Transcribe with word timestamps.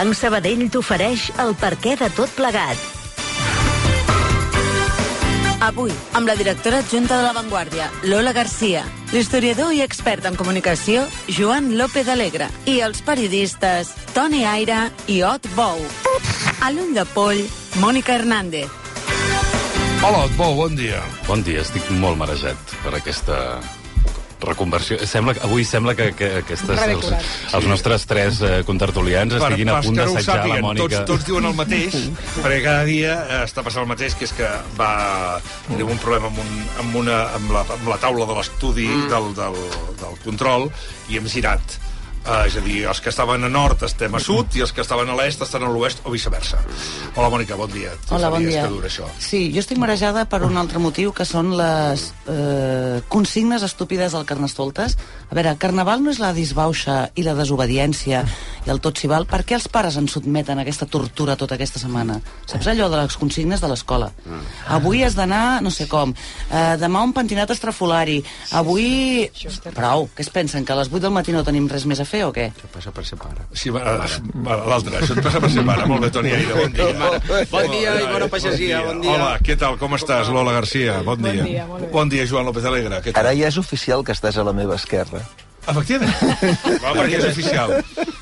Banc 0.00 0.16
Sabadell 0.16 0.62
t'ofereix 0.72 1.26
el 1.42 1.50
perquè 1.60 1.90
de 2.00 2.06
tot 2.16 2.30
plegat. 2.32 2.84
Avui, 5.66 5.90
amb 6.16 6.24
la 6.24 6.36
directora 6.38 6.78
adjunta 6.80 7.18
de 7.18 7.26
La 7.26 7.34
Vanguardia, 7.36 7.90
Lola 8.08 8.32
Garcia, 8.32 8.80
l'historiador 9.12 9.74
i 9.76 9.82
expert 9.84 10.24
en 10.24 10.38
comunicació, 10.40 11.02
Joan 11.28 11.74
López 11.76 12.08
Alegre, 12.08 12.48
i 12.64 12.78
els 12.80 13.02
periodistes 13.04 13.90
Toni 14.16 14.40
Aire 14.48 14.86
i 15.04 15.18
Ot 15.20 15.50
Bou. 15.52 15.84
A 16.64 16.72
l'ull 16.72 16.96
de 16.96 17.04
poll, 17.12 17.42
Mònica 17.84 18.16
Hernández. 18.16 18.72
Hola, 20.00 20.24
Otbou, 20.30 20.56
bon 20.62 20.80
dia. 20.80 21.04
Bon 21.28 21.44
dia, 21.44 21.60
estic 21.60 21.92
molt 22.00 22.16
marejat 22.16 22.72
per 22.80 22.96
aquesta 22.96 23.36
reconversió. 24.44 24.98
Sembla, 25.06 25.34
avui 25.46 25.64
sembla 25.68 25.94
que, 25.98 26.10
que 26.16 26.30
aquestes, 26.40 26.82
els, 26.86 27.10
els 27.58 27.68
nostres 27.70 28.06
tres 28.10 28.40
eh, 28.46 28.52
contertulians 28.68 29.36
estiguin 29.38 29.72
a 29.72 29.80
punt 29.84 30.00
d'assetjar 30.00 30.46
la 30.46 30.60
Mònica. 30.64 31.02
Tots, 31.02 31.10
tots 31.12 31.28
diuen 31.28 31.50
el 31.50 31.56
mateix, 31.58 31.96
perquè 32.42 32.62
cada 32.64 32.86
dia 32.88 33.18
eh, 33.26 33.42
està 33.48 33.64
passant 33.66 33.84
el 33.84 33.92
mateix, 33.92 34.16
que 34.18 34.28
és 34.28 34.34
que 34.36 34.48
va 34.78 34.92
tenir 35.68 35.88
un 35.88 36.00
problema 36.02 36.30
amb, 36.32 36.40
un, 36.42 36.56
amb, 36.84 36.98
una, 37.04 37.20
amb, 37.36 37.54
la, 37.54 37.66
amb 37.78 37.92
la 37.92 38.00
taula 38.02 38.28
de 38.30 38.40
l'estudi 38.40 38.88
mm. 38.88 39.06
del, 39.12 39.30
del, 39.38 39.62
del 40.02 40.18
control 40.24 40.68
i 41.10 41.20
hem 41.20 41.30
girat 41.30 41.78
Uh, 42.20 42.44
és 42.44 42.52
a 42.52 42.60
dir, 42.60 42.82
els 42.84 42.98
que 43.00 43.08
estaven 43.08 43.46
a 43.46 43.48
nord 43.48 43.80
estem 43.86 44.12
a 44.12 44.18
sud 44.20 44.52
i 44.58 44.60
els 44.60 44.74
que 44.76 44.82
estaven 44.84 45.08
a 45.08 45.14
l'est 45.16 45.40
estan 45.40 45.64
a 45.64 45.70
l'oest 45.72 46.02
o 46.04 46.12
viceversa. 46.12 46.58
Hola, 47.14 47.30
Mònica, 47.32 47.56
bon 47.56 47.70
dia. 47.72 47.94
Tu 48.04 48.14
Hola, 48.14 48.28
bon 48.28 48.44
dia. 48.44 48.66
que 48.66 48.74
dura 48.74 48.90
això. 48.90 49.08
Sí, 49.18 49.46
jo 49.54 49.62
estic 49.64 49.80
marejada 49.80 50.26
per 50.28 50.42
un 50.44 50.58
altre 50.60 50.78
motiu, 50.78 51.14
que 51.16 51.24
són 51.24 51.54
les 51.56 52.10
eh, 52.28 53.00
consignes 53.08 53.64
estúpides 53.64 54.12
del 54.12 54.26
Carnestoltes. 54.28 54.98
A 55.30 55.38
veure, 55.38 55.54
Carnaval 55.56 56.04
no 56.04 56.12
és 56.12 56.20
la 56.20 56.34
disbauxa 56.36 56.98
i 57.16 57.24
la 57.24 57.34
desobediència 57.38 58.20
i 58.66 58.70
el 58.70 58.82
tot 58.84 59.00
s'hi 59.00 59.08
val. 59.08 59.24
Per 59.24 59.40
què 59.48 59.56
els 59.56 59.70
pares 59.72 59.96
ens 59.96 60.12
sotmeten 60.12 60.60
a 60.60 60.66
aquesta 60.66 60.86
tortura 60.86 61.38
tota 61.40 61.56
aquesta 61.56 61.80
setmana? 61.80 62.20
Saps 62.44 62.68
allò 62.68 62.90
de 62.92 63.00
les 63.00 63.16
consignes 63.16 63.64
de 63.64 63.72
l'escola? 63.72 64.10
Avui 64.68 65.00
has 65.08 65.16
d'anar, 65.16 65.62
no 65.64 65.72
sé 65.72 65.88
com, 65.88 66.12
eh, 66.52 66.76
demà 66.76 67.00
un 67.00 67.16
pentinat 67.16 67.56
estrafolari, 67.56 68.20
avui... 68.60 69.30
Prou, 69.72 70.10
què 70.12 70.20
es 70.20 70.30
pensen, 70.30 70.68
que 70.68 70.76
a 70.76 70.80
les 70.82 70.92
8 70.92 71.06
del 71.08 71.16
matí 71.16 71.32
no 71.32 71.46
tenim 71.46 71.66
res 71.70 71.88
més 71.88 71.98
a 71.98 72.04
fer 72.04 72.19
o 72.26 72.32
què? 72.34 72.48
Passa 72.74 72.92
per 72.94 73.04
ser 73.06 73.18
pare. 73.20 73.46
Sí, 73.52 73.72
l'altre, 73.72 75.00
això 75.00 75.16
et 75.16 75.22
passa 75.24 75.40
per 75.42 75.50
ser 75.52 75.64
mare. 75.66 75.86
Molt 75.90 76.06
bé, 76.06 76.10
Toni 76.14 76.32
Aire, 76.36 76.54
bon 76.54 76.72
dia. 76.76 77.44
Bon 77.50 77.70
dia 77.74 77.94
i 78.00 78.08
bona 78.12 78.30
pagesia, 78.32 78.80
bon 78.86 79.02
dia. 79.04 79.14
Hola, 79.16 79.30
què 79.44 79.56
tal, 79.60 79.78
com 79.80 79.94
estàs, 79.98 80.30
Lola 80.34 80.54
Garcia? 80.58 81.00
Bon 81.06 81.20
dia. 81.20 81.36
Bon 81.42 81.52
dia, 81.52 81.66
molt 81.66 81.86
bé. 81.86 81.92
Bon 81.94 82.12
dia, 82.16 82.26
Joan 82.30 82.48
López 82.50 82.66
Alegre. 82.70 83.02
Què 83.04 83.14
tal? 83.14 83.24
Ara 83.24 83.36
ja 83.38 83.50
és 83.52 83.60
oficial 83.60 84.04
que 84.04 84.16
estàs 84.16 84.38
a 84.40 84.46
la 84.46 84.56
meva 84.56 84.76
esquerra. 84.80 85.24
Efectivament. 85.68 86.14
Va, 86.84 86.92
perquè 86.96 87.18
és 87.20 87.26
oficial. 87.30 87.72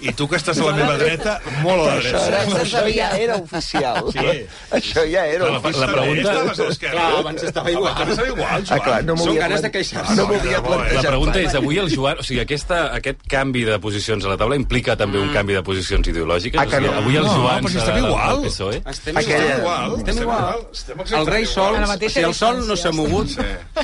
I 0.03 0.13
tu 0.19 0.27
que 0.31 0.37
estàs 0.39 0.59
a 0.59 0.67
la 0.67 0.73
meva 0.77 0.97
dreta, 1.01 1.37
molt 1.63 1.85
a 1.85 1.85
la 1.87 1.95
Això, 1.99 2.19
dreta. 2.19 2.27
era, 2.29 2.63
això 2.65 2.83
ja 2.95 3.09
era 3.19 3.37
oficial. 3.39 4.01
Sí. 4.15 4.25
Això 4.79 5.05
ja 5.11 5.23
era 5.27 5.49
La, 5.53 5.59
oficial. 5.59 5.81
la 5.81 5.93
pregunta... 5.95 6.79
Clar, 6.89 7.07
abans 7.21 7.43
estava 7.47 7.71
igual. 7.71 7.93
Abans 7.95 8.11
estava 8.15 8.29
igual, 8.29 8.65
Joan. 8.67 8.79
Ah, 8.79 8.85
clar, 8.85 8.99
no 9.07 9.17
Són 9.19 9.39
ganes 9.39 9.63
de 9.65 9.71
queixar-se. 9.75 10.17
No 10.19 10.27
havia 10.29 10.61
No, 10.63 10.75
no. 10.77 10.85
La 10.99 11.03
pregunta 11.07 11.41
és, 11.43 11.55
avui 11.59 11.79
el 11.83 11.91
Joan... 11.95 12.19
O 12.23 12.27
sigui, 12.27 12.41
aquesta, 12.43 12.81
aquest 12.99 13.23
canvi 13.31 13.65
de 13.69 13.79
posicions 13.83 14.25
a 14.27 14.33
la 14.35 14.39
taula 14.41 14.59
implica 14.59 14.97
també 14.99 15.19
un 15.23 15.31
canvi 15.35 15.55
de 15.59 15.63
posicions 15.67 16.09
ideològiques? 16.11 16.59
Ah, 16.61 16.67
que 16.67 16.77
o 16.77 16.81
sigui, 16.83 16.91
no. 16.93 16.99
avui 17.03 17.17
el 17.23 17.27
No, 17.29 17.37
Joan 17.39 17.65
però 17.67 17.73
si 17.75 17.81
serà 17.83 17.99
igual. 18.03 18.43
del 18.43 18.51
PSOE? 18.53 18.83
Estem 18.95 19.19
igual. 19.23 19.47
igual. 19.59 19.97
Estem 20.03 20.23
igual. 20.27 20.63
Estem 20.73 21.05
El 21.19 21.27
rei 21.33 21.47
sol, 21.47 21.77
si 22.09 22.21
el 22.27 22.35
sol 22.35 22.63
no 22.67 22.77
s'ha 22.79 22.93
mogut, 22.95 23.35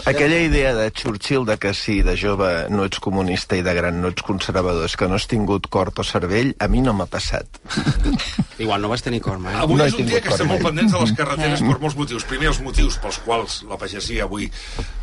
Aquella 0.04 0.38
idea 0.42 0.74
de 0.74 0.90
Churchill 0.92 1.44
de 1.46 1.56
que 1.58 1.74
si 1.74 2.00
de 2.02 2.16
jove 2.18 2.52
no 2.70 2.84
ets 2.88 2.98
comunista 3.02 3.43
i 3.52 3.62
de 3.66 3.74
gran 3.76 4.00
no 4.00 4.08
ets 4.12 4.24
conservador 4.24 4.86
és 4.88 4.96
que 4.96 5.08
no 5.10 5.18
has 5.18 5.26
tingut 5.28 5.68
cort 5.72 6.00
o 6.00 6.04
cervell, 6.06 6.54
a 6.56 6.68
mi 6.72 6.80
no 6.84 6.94
m'ha 6.96 7.06
passat. 7.10 7.60
igual 8.64 8.80
no 8.80 8.88
vas 8.88 9.04
tenir 9.04 9.20
corma, 9.20 9.52
eh? 9.52 9.62
Avui 9.64 9.76
No 9.76 9.88
és 9.88 9.96
un 10.00 10.08
dia 10.08 10.22
que 10.24 10.32
estem 10.32 10.48
cor 10.48 10.54
molt 10.54 10.68
pendents 10.70 10.94
de 10.94 11.02
les 11.02 11.14
carreteres 11.18 11.64
per 11.64 11.78
molts 11.82 11.98
motius. 12.00 12.24
Primer, 12.30 12.48
els 12.54 12.62
motius 12.64 12.96
pels 13.02 13.20
quals 13.26 13.58
la 13.68 13.78
pagesia 13.80 14.24
avui 14.24 14.48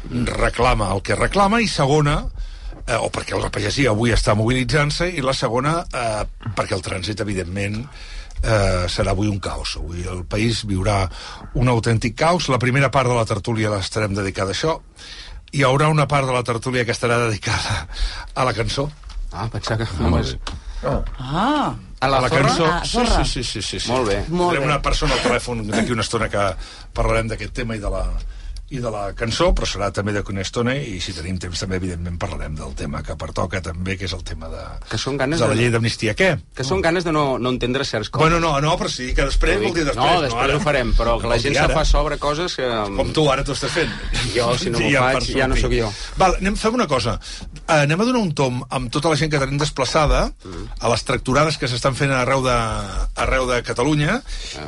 reclama 0.09 0.90
el 0.96 1.03
que 1.06 1.19
reclama, 1.19 1.62
i 1.62 1.69
segona, 1.69 2.24
eh, 2.88 2.97
o 2.97 3.12
perquè 3.13 3.38
la 3.38 3.53
pagesia 3.53 3.94
avui 3.94 4.16
està 4.16 4.34
mobilitzant-se, 4.38 5.12
i 5.13 5.22
la 5.22 5.38
segona, 5.38 5.81
eh, 5.85 6.50
perquè 6.57 6.78
el 6.78 6.85
trànsit, 6.85 7.22
evidentment, 7.22 7.84
eh, 8.41 8.85
serà 8.90 9.13
avui 9.13 9.30
un 9.30 9.40
caos. 9.40 9.78
Avui 9.78 10.06
el 10.07 10.24
país 10.25 10.63
viurà 10.68 11.06
un 11.53 11.69
autèntic 11.69 12.16
caos. 12.18 12.50
La 12.50 12.59
primera 12.59 12.91
part 12.91 13.09
de 13.09 13.18
la 13.18 13.25
tertúlia 13.25 13.74
l'estarem 13.74 14.16
dedicada 14.18 14.51
a 14.51 14.57
això. 14.57 14.80
Hi 15.51 15.63
haurà 15.67 15.89
una 15.91 16.07
part 16.07 16.28
de 16.29 16.34
la 16.35 16.44
tertúlia 16.47 16.85
que 16.88 16.94
estarà 16.95 17.17
dedicada 17.25 17.88
a 18.35 18.45
la 18.47 18.53
cançó. 18.56 18.89
Ah, 19.31 19.47
pensava 19.51 19.84
que... 19.84 19.89
Ah, 20.00 20.09
molt 20.12 20.31
bé. 20.31 20.57
Ah, 20.84 21.73
A 22.01 22.07
la, 22.09 22.17
a 22.17 22.22
la 22.23 22.29
zorra? 22.29 22.47
cançó. 22.47 22.66
Ah, 22.66 22.81
zorra. 22.85 23.23
Sí, 23.25 23.44
sí, 23.44 23.44
sí, 23.44 23.62
sí, 23.62 23.79
sí. 23.79 23.91
Molt 23.91 24.07
bé. 24.09 24.16
Molt 24.29 24.56
Tindrem 24.56 24.63
bé. 24.63 24.67
una 24.72 24.81
persona 24.81 25.13
al 25.13 25.22
telèfon 25.22 25.66
d'aquí 25.69 25.91
una 25.94 26.01
estona 26.07 26.29
que 26.34 26.45
parlarem 26.97 27.28
d'aquest 27.29 27.53
tema 27.53 27.75
i 27.78 27.84
de 27.84 27.91
la 27.94 28.06
i 28.71 28.79
de 28.79 28.89
la 28.93 29.09
cançó, 29.19 29.49
però 29.55 29.67
serà 29.67 29.89
també 29.91 30.13
d'aquí 30.15 30.31
una 30.31 30.41
estona 30.45 30.73
i 30.79 30.99
si 31.03 31.11
tenim 31.13 31.37
temps 31.43 31.59
també, 31.59 31.75
evidentment, 31.81 32.15
parlarem 32.21 32.55
del 32.55 32.71
tema 32.79 33.01
que 33.03 33.15
pertoca 33.19 33.59
també, 33.61 33.97
que 33.99 34.05
és 34.07 34.13
el 34.15 34.23
tema 34.23 34.47
de, 34.47 34.61
Que 34.89 34.97
són 34.97 35.17
ganes 35.19 35.39
de 35.41 35.47
la 35.49 35.53
de- 35.53 35.59
llei 35.61 35.69
d'amnistia. 35.73 36.13
Què? 36.15 36.29
Que 36.55 36.63
són 36.63 36.79
ganes 36.81 37.03
de 37.03 37.11
no, 37.11 37.37
no 37.37 37.49
entendre 37.51 37.83
certs 37.83 38.09
coses. 38.09 38.23
Bueno, 38.29 38.39
no, 38.39 38.53
no, 38.63 38.77
però 38.79 38.87
sí, 38.89 39.09
que 39.13 39.25
després 39.27 39.59
vol 39.61 39.73
dir 39.75 39.83
després. 39.85 39.99
no, 39.99 40.21
després 40.23 40.45
ara. 40.47 40.55
ho 40.55 40.63
farem, 40.63 40.93
però 40.95 41.17
que 41.19 41.27
No 41.27 41.33
la 41.35 41.39
gent 41.43 41.55
se 41.59 41.67
fa 41.73 41.83
sobre 41.85 42.17
coses 42.17 42.55
que... 42.55 42.69
Com 42.95 43.11
tu, 43.11 43.27
ara 43.31 43.43
t'ho 43.43 43.53
estàs 43.57 43.75
fent. 43.75 43.91
Jo, 44.35 44.53
si 44.57 44.69
no 44.71 44.79
m'ho 44.83 44.88
em 44.88 45.19
faig, 45.19 45.29
ja 45.35 45.47
no 45.51 45.59
sóc 45.59 45.75
jo. 45.75 45.91
Val, 46.17 46.38
anem, 46.39 46.55
fem 46.55 46.73
una 46.79 46.88
cosa. 46.88 47.17
Uh, 47.71 47.85
anem 47.85 48.01
a 48.03 48.03
donar 48.03 48.19
un 48.19 48.33
tom 48.35 48.57
amb 48.67 48.89
tota 48.91 49.07
la 49.07 49.15
gent 49.15 49.29
que 49.31 49.39
tenim 49.39 49.55
desplaçada 49.55 50.25
a 50.27 50.89
les 50.91 51.03
tracturades 51.07 51.55
que 51.55 51.69
s'estan 51.71 51.95
fent 51.95 52.11
arreu 52.11 52.41
de, 52.43 52.55
arreu 53.23 53.45
de 53.47 53.61
Catalunya 53.63 54.17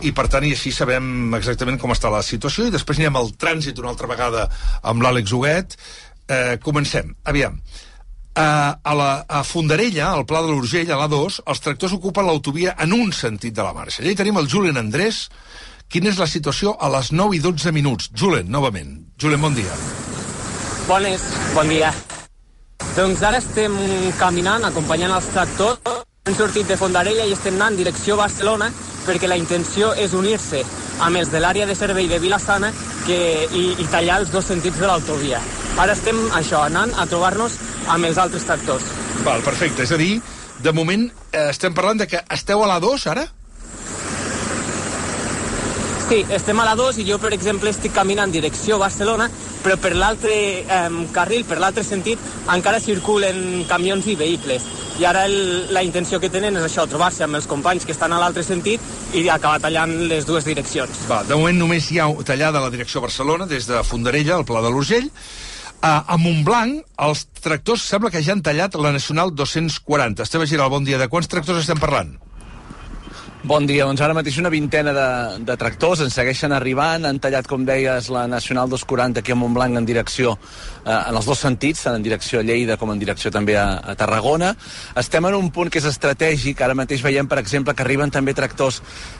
i, 0.07 0.13
per 0.15 0.29
tant, 0.31 0.45
i 0.47 0.53
així 0.55 0.71
sabem 0.71 1.35
exactament 1.35 1.81
com 1.81 1.91
està 1.91 2.07
la 2.13 2.21
situació 2.23 2.69
i 2.69 2.71
després 2.71 3.01
anirem 3.01 3.19
al 3.19 3.33
trànsit 3.35 3.81
una 3.83 3.91
altra 3.91 4.07
vegada 4.07 4.45
amb 4.87 5.03
l'Àlex 5.03 5.35
Huguet. 5.35 5.75
Uh, 6.31 6.55
comencem. 6.63 7.11
Aviam. 7.27 7.59
Uh, 7.59 8.71
a, 8.71 8.95
la, 8.95 9.09
a 9.27 9.43
Fondarella, 9.43 10.13
al 10.13 10.23
Pla 10.23 10.39
de 10.47 10.53
l'Urgell, 10.53 10.95
a 10.95 11.03
l'A2, 11.03 11.43
els 11.43 11.63
tractors 11.67 11.97
ocupen 11.99 12.29
l'autovia 12.29 12.77
en 12.87 12.95
un 12.95 13.11
sentit 13.11 13.51
de 13.51 13.67
la 13.67 13.75
marxa. 13.75 13.99
Allà 13.99 14.15
hi 14.15 14.21
tenim 14.23 14.39
el 14.39 14.47
Julen 14.47 14.79
Andrés. 14.79 15.25
Quina 15.91 16.07
és 16.07 16.23
la 16.23 16.31
situació 16.31 16.77
a 16.79 16.87
les 16.95 17.11
9 17.11 17.35
i 17.35 17.43
12 17.43 17.75
minuts? 17.75 18.13
Julen, 18.15 18.47
novament. 18.47 18.95
Julen, 19.19 19.43
bon 19.43 19.59
dia. 19.59 19.75
Bones, 20.87 21.31
bon 21.51 21.67
dia. 21.67 21.91
Doncs 22.93 23.23
ara 23.25 23.39
estem 23.41 23.75
caminant, 24.19 24.65
acompanyant 24.67 25.15
els 25.15 25.29
tractors. 25.33 25.79
Hem 26.23 26.35
sortit 26.37 26.69
de 26.69 26.77
Fondarella 26.79 27.25
i 27.27 27.33
estem 27.35 27.57
anant 27.59 27.75
direcció 27.75 28.15
Barcelona 28.15 28.69
perquè 29.03 29.27
la 29.27 29.35
intenció 29.39 29.91
és 29.99 30.13
unir-se 30.15 30.61
amb 31.03 31.19
els 31.19 31.31
de 31.33 31.41
l'àrea 31.43 31.65
de 31.67 31.75
servei 31.75 32.07
de 32.07 32.19
Vilassana 32.23 32.69
que, 33.07 33.17
i, 33.51 33.63
i 33.81 33.87
tallar 33.91 34.21
els 34.21 34.31
dos 34.31 34.47
sentits 34.47 34.79
de 34.79 34.87
l'autovia. 34.87 35.41
Ara 35.81 35.95
estem, 35.97 36.19
això, 36.37 36.61
anant 36.67 36.93
a 36.95 37.07
trobar-nos 37.09 37.57
amb 37.91 38.07
els 38.07 38.19
altres 38.21 38.45
tractors. 38.47 38.85
Val, 39.25 39.43
perfecte. 39.43 39.83
És 39.83 39.91
a 39.91 39.99
dir, 39.99 40.21
de 40.63 40.71
moment 40.71 41.07
eh, 41.09 41.49
estem 41.49 41.73
parlant 41.75 41.99
de 41.99 42.07
que 42.07 42.21
esteu 42.31 42.63
a 42.63 42.69
la 42.69 42.79
2, 42.83 43.07
ara? 43.11 43.25
Sí, 46.03 46.19
estem 46.35 46.59
a 46.59 46.65
la 46.67 46.75
2 46.75 46.97
i 46.99 47.05
jo, 47.07 47.15
per 47.17 47.31
exemple, 47.33 47.71
estic 47.71 47.93
caminant 47.95 48.27
en 48.27 48.33
direcció 48.35 48.75
Barcelona, 48.81 49.29
però 49.63 49.77
per 49.79 49.93
l'altre 49.95 50.33
eh, 50.61 50.81
carril, 51.15 51.45
per 51.47 51.57
l'altre 51.63 51.85
sentit, 51.87 52.19
encara 52.51 52.81
circulen 52.83 53.63
camions 53.69 54.09
i 54.11 54.17
vehicles. 54.19 54.65
I 54.99 55.07
ara 55.09 55.23
el, 55.25 55.71
la 55.73 55.81
intenció 55.81 56.19
que 56.21 56.29
tenen 56.29 56.59
és 56.59 56.67
això, 56.67 56.85
trobar-se 56.91 57.23
amb 57.25 57.39
els 57.39 57.47
companys 57.49 57.87
que 57.87 57.95
estan 57.95 58.13
a 58.13 58.19
l'altre 58.21 58.43
sentit 58.45 58.83
i 59.15 59.23
acabar 59.31 59.63
tallant 59.63 59.95
les 60.11 60.27
dues 60.27 60.45
direccions. 60.45 61.05
Va, 61.09 61.23
de 61.25 61.39
moment 61.39 61.63
només 61.63 61.87
hi 61.89 62.01
ha 62.03 62.09
tallada 62.27 62.61
la 62.61 62.73
direcció 62.73 63.01
Barcelona, 63.01 63.47
des 63.49 63.65
de 63.71 63.81
Fondarella, 63.87 64.35
al 64.35 64.45
Pla 64.45 64.61
de 64.61 64.73
l'Urgell. 64.75 65.09
A 65.83 66.15
Montblanc, 66.15 66.83
els 67.07 67.25
tractors 67.43 67.81
sembla 67.83 68.11
que 68.11 68.21
ja 68.23 68.31
han 68.35 68.43
tallat 68.43 68.75
la 68.79 68.93
Nacional 68.95 69.33
240. 69.35 70.23
Esteve 70.23 70.47
Giral, 70.47 70.69
bon 70.71 70.85
dia. 70.87 70.99
De 71.01 71.09
quants 71.11 71.27
tractors 71.31 71.63
estem 71.63 71.81
parlant? 71.81 72.13
Bon 73.43 73.65
dia, 73.67 73.83
doncs 73.83 73.99
ara 73.99 74.13
mateix 74.15 74.37
una 74.39 74.47
vintena 74.47 74.93
de, 74.95 75.05
de 75.43 75.55
tractors 75.59 75.99
ens 76.05 76.13
segueixen 76.15 76.53
arribant, 76.55 77.03
han 77.03 77.17
tallat, 77.19 77.43
com 77.43 77.65
deies, 77.67 78.05
la 78.07 78.21
Nacional 78.31 78.69
240 78.71 79.19
aquí 79.19 79.33
a 79.33 79.35
Montblanc 79.35 79.75
en 79.75 79.83
direcció, 79.83 80.37
eh, 80.85 80.93
en 80.93 81.17
els 81.19 81.27
dos 81.27 81.41
sentits, 81.43 81.81
tant 81.83 81.97
en 81.97 82.05
direcció 82.05 82.39
a 82.39 82.45
Lleida 82.47 82.77
com 82.79 82.93
en 82.93 83.01
direcció 83.01 83.33
també 83.35 83.57
a, 83.59 83.65
a 83.83 83.95
Tarragona. 83.99 84.53
Estem 84.95 85.27
en 85.27 85.35
un 85.35 85.49
punt 85.51 85.67
que 85.67 85.81
és 85.81 85.87
estratègic, 85.89 86.61
ara 86.63 86.77
mateix 86.79 87.03
veiem, 87.03 87.27
per 87.27 87.41
exemple, 87.41 87.75
que 87.75 87.83
arriben 87.83 88.13
també 88.15 88.31
tractors 88.31 88.77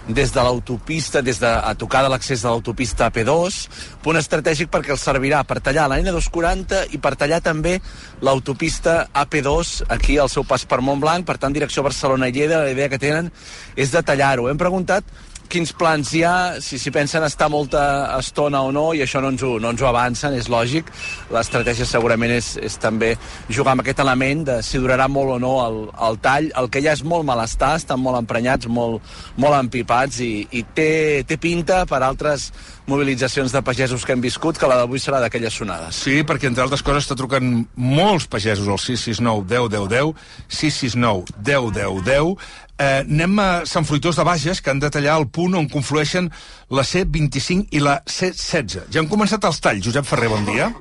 des 0.07 0.31
de 0.31 0.47
l'autopista, 0.47 1.19
des 1.19 1.43
de 1.43 1.51
a 1.51 1.75
tocar 1.75 2.05
de 2.07 2.13
l'accés 2.15 2.45
de 2.45 2.47
l'autopista 2.47 3.11
AP2, 3.11 3.59
punt 4.07 4.21
estratègic 4.21 4.71
perquè 4.71 4.95
els 4.95 5.03
servirà 5.03 5.43
per 5.43 5.59
tallar 5.67 5.89
la 5.91 5.99
N240 5.99 6.95
i 6.95 7.01
per 7.03 7.17
tallar 7.19 7.41
també 7.43 7.75
l'autopista 8.23 9.09
AP2 9.11 9.91
aquí 9.91 10.15
al 10.15 10.31
seu 10.31 10.47
pas 10.47 10.63
per 10.63 10.79
Montblanc, 10.79 11.27
per 11.27 11.35
tant, 11.43 11.51
direcció 11.51 11.83
Barcelona 11.83 12.31
i 12.31 12.39
Lleida, 12.39 12.63
la 12.63 12.71
idea 12.71 12.87
que 12.87 13.03
tenen 13.03 13.27
és 13.75 13.91
de 13.91 14.05
tallar-ho. 14.13 14.49
Hem 14.49 14.61
preguntat 14.61 15.07
quins 15.53 15.73
plans 15.77 16.09
hi 16.15 16.23
ha, 16.25 16.35
si, 16.63 16.79
si 16.81 16.91
pensen 16.93 17.23
estar 17.27 17.49
molta 17.51 17.83
estona 18.17 18.63
o 18.65 18.71
no, 18.73 18.87
i 18.97 19.03
això 19.03 19.21
no 19.21 19.29
ens 19.33 19.43
ho, 19.45 19.51
no 19.61 19.73
ens 19.73 19.83
ho 19.83 19.87
avancen, 19.89 20.33
és 20.37 20.49
lògic. 20.49 20.89
L'estratègia 21.33 21.85
segurament 21.85 22.33
és, 22.33 22.55
és 22.57 22.77
també 22.81 23.13
jugar 23.49 23.75
amb 23.75 23.83
aquest 23.83 24.01
element 24.01 24.45
de 24.49 24.57
si 24.65 24.81
durarà 24.81 25.05
molt 25.11 25.35
o 25.35 25.39
no 25.43 25.53
el, 25.65 25.79
el 26.07 26.19
tall. 26.23 26.49
El 26.59 26.71
que 26.73 26.81
ja 26.83 26.95
és 26.97 27.03
molt 27.05 27.27
malestar, 27.27 27.75
estan 27.77 28.01
molt 28.01 28.17
emprenyats, 28.23 28.69
molt, 28.71 29.03
molt 29.37 29.59
empipats, 29.59 30.23
i, 30.25 30.47
i 30.57 30.63
té, 30.73 30.93
té 31.29 31.37
pinta 31.41 31.83
per 31.89 32.01
altres 32.01 32.49
mobilitzacions 32.89 33.53
de 33.53 33.61
pagesos 33.63 34.03
que 34.03 34.15
hem 34.15 34.23
viscut, 34.23 34.57
que 34.59 34.67
la 34.67 34.81
d'avui 34.81 34.99
serà 34.99 35.21
d'aquelles 35.23 35.53
sonades. 35.55 36.01
Sí, 36.03 36.17
perquè 36.27 36.49
entre 36.49 36.65
altres 36.65 36.83
coses 36.83 37.05
està 37.05 37.15
trucant 37.19 37.53
molts 37.77 38.25
pagesos 38.31 38.67
al 38.67 38.81
669 38.81 39.45
10 39.53 39.69
10 39.77 39.87
10, 39.93 40.25
669 40.49 41.37
10 41.45 41.71
10 41.77 42.03
10. 42.09 42.51
Eh, 42.81 43.03
anem 43.03 43.37
a 43.39 43.49
Sant 43.69 43.85
Fruitós 43.85 44.17
de 44.17 44.25
Bages, 44.25 44.61
que 44.61 44.71
han 44.73 44.81
de 44.81 44.89
tallar 44.89 45.19
el 45.19 45.27
punt 45.29 45.53
on 45.59 45.69
conflueixen 45.69 46.31
la 46.73 46.85
C25 46.87 47.69
i 47.71 47.83
la 47.83 47.99
C16. 48.09 48.89
Ja 48.89 49.03
han 49.03 49.11
començat 49.11 49.45
els 49.45 49.61
talls. 49.61 49.85
Josep 49.85 50.09
Ferrer, 50.09 50.31
bon 50.33 50.47
dia. 50.49 50.71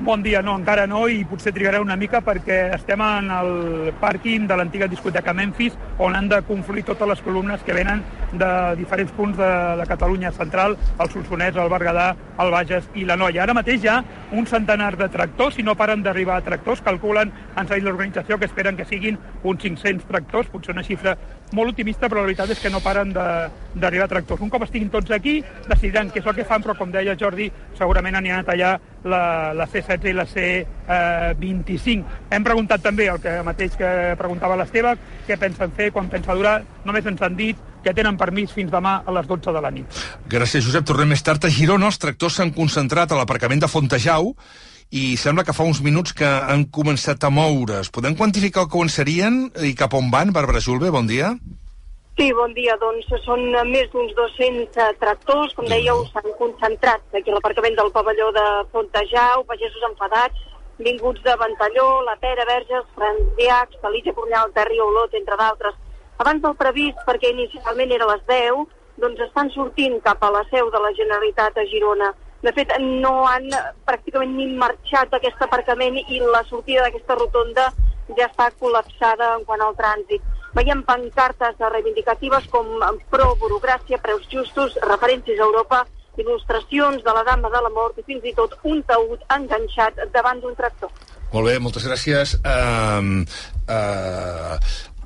Bon 0.00 0.22
dia, 0.22 0.40
no, 0.42 0.52
encara 0.54 0.84
no, 0.86 1.00
i 1.10 1.24
potser 1.26 1.50
trigarà 1.50 1.80
una 1.82 1.96
mica 1.98 2.20
perquè 2.22 2.58
estem 2.76 3.00
en 3.02 3.32
el 3.34 3.48
pàrquing 3.98 4.44
de 4.46 4.54
l'antiga 4.56 4.86
discoteca 4.86 5.34
Memphis, 5.34 5.74
on 5.98 6.14
han 6.14 6.28
de 6.30 6.38
confluir 6.46 6.84
totes 6.86 7.08
les 7.10 7.22
columnes 7.26 7.64
que 7.66 7.74
venen 7.74 8.04
de 8.30 8.50
diferents 8.78 9.10
punts 9.16 9.36
de 9.36 9.48
la 9.80 9.86
Catalunya 9.90 10.30
central, 10.36 10.76
el 11.02 11.10
Solsonès, 11.10 11.58
el 11.58 11.72
Berguedà, 11.72 12.12
el 12.38 12.54
Bages 12.54 12.86
i 12.94 13.08
la 13.08 13.16
Noia. 13.18 13.42
Ara 13.42 13.56
mateix 13.58 13.82
hi 13.82 13.90
ha 13.90 13.98
un 14.38 14.46
centenar 14.46 14.92
de 15.00 15.08
tractors, 15.10 15.58
si 15.58 15.66
no 15.66 15.74
paren 15.74 16.06
d'arribar 16.06 16.38
tractors, 16.46 16.84
calculen, 16.86 17.32
han 17.56 17.66
dit 17.66 17.82
l'organització, 17.82 18.38
que 18.38 18.46
esperen 18.46 18.78
que 18.78 18.86
siguin 18.86 19.18
uns 19.42 19.66
500 19.66 20.06
tractors, 20.06 20.52
potser 20.52 20.76
una 20.76 20.86
xifra 20.86 21.16
molt 21.56 21.72
optimista, 21.72 22.08
però 22.08 22.22
la 22.22 22.28
veritat 22.28 22.52
és 22.54 22.60
que 22.62 22.72
no 22.72 22.82
paren 22.84 23.12
d'arribar 23.14 24.08
tractors. 24.10 24.42
Un 24.44 24.50
cop 24.52 24.64
estiguin 24.66 24.90
tots 24.92 25.12
aquí, 25.14 25.38
decidiran 25.68 26.12
què 26.12 26.22
és 26.22 26.28
el 26.28 26.36
que 26.36 26.46
fan, 26.48 26.64
però 26.64 26.76
com 26.78 26.92
deia 26.94 27.16
Jordi, 27.18 27.50
segurament 27.78 28.18
aniran 28.18 28.44
a 28.44 28.48
tallar 28.48 28.74
la, 29.04 29.22
la 29.56 29.68
C16 29.70 30.10
i 30.10 30.16
la 30.16 30.26
C25. 30.28 32.18
Hem 32.34 32.46
preguntat 32.46 32.84
també 32.84 33.08
el 33.12 33.22
que 33.22 33.38
mateix 33.46 33.78
que 33.78 33.94
preguntava 34.20 34.58
l'Esteve, 34.58 34.96
què 35.28 35.38
pensen 35.40 35.74
fer, 35.76 35.90
quan 35.94 36.10
pensa 36.12 36.36
durar, 36.36 36.60
només 36.84 37.06
ens 37.06 37.22
han 37.22 37.36
dit 37.38 37.66
que 37.84 37.94
tenen 37.94 38.18
permís 38.18 38.52
fins 38.52 38.72
demà 38.72 38.98
a 39.06 39.14
les 39.14 39.28
12 39.28 39.54
de 39.54 39.60
la 39.62 39.70
nit. 39.72 40.00
Gràcies, 40.28 40.64
Josep. 40.66 40.86
Tornem 40.88 41.14
més 41.14 41.22
tard 41.24 41.44
a 41.46 41.52
Girona. 41.52 41.88
Els 41.88 42.00
tractors 42.02 42.40
s'han 42.40 42.50
concentrat 42.56 43.12
a 43.12 43.20
l'aparcament 43.20 43.62
de 43.62 43.70
Fontejau 43.70 44.34
i 44.90 45.16
sembla 45.20 45.44
que 45.44 45.52
fa 45.52 45.66
uns 45.68 45.82
minuts 45.84 46.14
que 46.16 46.26
han 46.26 46.64
començat 46.72 47.24
a 47.24 47.30
moure's. 47.30 47.90
Podem 47.92 48.16
quantificar 48.16 48.66
on 48.72 48.88
serien 48.88 49.48
i 49.60 49.74
cap 49.76 49.94
on 49.94 50.10
van? 50.10 50.32
Bàrbara 50.32 50.62
Julve, 50.64 50.90
bon 50.90 51.06
dia. 51.06 51.34
Sí, 52.18 52.32
bon 52.34 52.54
dia. 52.56 52.74
Doncs 52.80 53.10
són 53.22 53.44
més 53.68 53.90
d'uns 53.92 54.14
200 54.16 54.96
tractors, 54.98 55.52
com 55.54 55.68
dèieu, 55.70 56.00
s'han 56.12 56.32
concentrat 56.38 57.14
aquí 57.14 57.30
a 57.30 57.36
l'aparcament 57.36 57.76
del 57.78 57.92
pavelló 57.94 58.32
de 58.34 58.46
Fontejau, 58.72 59.44
pagesos 59.46 59.84
enfadats, 59.90 60.40
vinguts 60.82 61.22
de 61.22 61.36
Ventalló, 61.38 62.02
La 62.08 62.16
Pera, 62.16 62.46
Verges, 62.48 62.88
Franciacs, 62.96 63.78
Talija, 63.82 64.16
Cornyal, 64.16 64.50
Terri, 64.56 64.80
Olot, 64.80 65.14
entre 65.14 65.36
d'altres. 65.38 65.76
Abans 66.18 66.42
del 66.42 66.56
previst, 66.58 66.98
perquè 67.06 67.30
inicialment 67.30 67.92
era 67.94 68.08
a 68.08 68.16
les 68.16 68.24
10, 68.26 68.64
doncs 68.98 69.22
estan 69.28 69.52
sortint 69.54 70.00
cap 70.02 70.24
a 70.24 70.32
la 70.34 70.42
seu 70.50 70.72
de 70.74 70.80
la 70.82 70.90
Generalitat 70.96 71.60
a 71.60 71.66
Girona. 71.70 72.10
De 72.42 72.52
fet, 72.54 72.70
no 73.02 73.26
han 73.26 73.48
pràcticament 73.86 74.36
ni 74.38 74.46
marxat 74.58 75.10
d'aquest 75.10 75.40
aparcament 75.42 75.98
i 75.98 76.20
la 76.22 76.44
sortida 76.46 76.84
d'aquesta 76.86 77.16
rotonda 77.18 77.68
ja 78.16 78.28
està 78.28 78.48
col·lapsada 78.60 79.34
en 79.36 79.44
quant 79.48 79.62
al 79.64 79.74
trànsit. 79.78 80.22
Veiem 80.56 80.80
pancartes 80.86 81.58
reivindicatives 81.60 82.46
com 82.52 82.68
pro-burocràcia, 83.12 83.98
preus 84.02 84.24
justos, 84.32 84.78
referències 84.86 85.40
a 85.40 85.48
Europa, 85.48 85.84
il·lustracions 86.18 87.02
de 87.04 87.14
la 87.14 87.24
dama 87.26 87.50
de 87.52 87.62
la 87.62 87.72
mort 87.74 87.98
i 87.98 88.06
fins 88.06 88.24
i 88.26 88.34
tot 88.34 88.56
un 88.66 88.80
taüt 88.86 89.22
enganxat 89.34 90.00
davant 90.14 90.40
d'un 90.42 90.56
tractor. 90.58 90.90
Molt 91.32 91.50
bé, 91.50 91.58
moltes 91.62 91.84
gràcies. 91.86 92.38
Uh, 92.40 93.22
uh, 93.68 94.54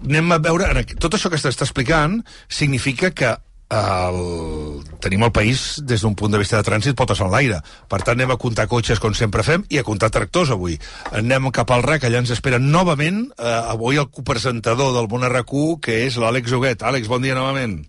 anem 0.07 0.37
a 0.37 0.39
veure... 0.45 0.85
Tot 1.03 1.17
això 1.17 1.33
que 1.33 1.41
s'està 1.41 1.67
explicant 1.67 2.21
significa 2.49 3.11
que 3.11 3.35
el, 3.73 4.83
tenim 5.01 5.25
el 5.25 5.33
país 5.33 5.81
des 5.89 6.03
d'un 6.05 6.15
punt 6.19 6.33
de 6.33 6.41
vista 6.41 6.59
de 6.59 6.67
trànsit 6.67 6.97
potes 6.99 7.23
en 7.25 7.31
l'aire. 7.33 7.63
Per 7.89 8.03
tant, 8.03 8.19
anem 8.19 8.35
a 8.35 8.39
comptar 8.41 8.69
cotxes 8.71 9.01
com 9.03 9.17
sempre 9.17 9.45
fem 9.47 9.65
i 9.73 9.81
a 9.81 9.87
comptar 9.87 10.13
tractors 10.13 10.53
avui. 10.53 10.79
Anem 11.13 11.51
cap 11.57 11.73
al 11.73 11.85
RAC, 11.87 12.05
allà 12.05 12.21
ens 12.23 12.35
espera 12.35 12.61
novament 12.63 13.25
eh, 13.39 13.55
avui 13.73 14.01
el 14.01 14.11
copresentador 14.13 14.93
del 14.97 15.09
Món 15.09 15.25
RQ, 15.29 15.81
que 15.83 16.05
és 16.07 16.21
l'Àlex 16.21 16.53
Huguet. 16.53 16.85
Àlex, 16.85 17.09
bon 17.09 17.25
dia 17.25 17.39
novament. 17.39 17.81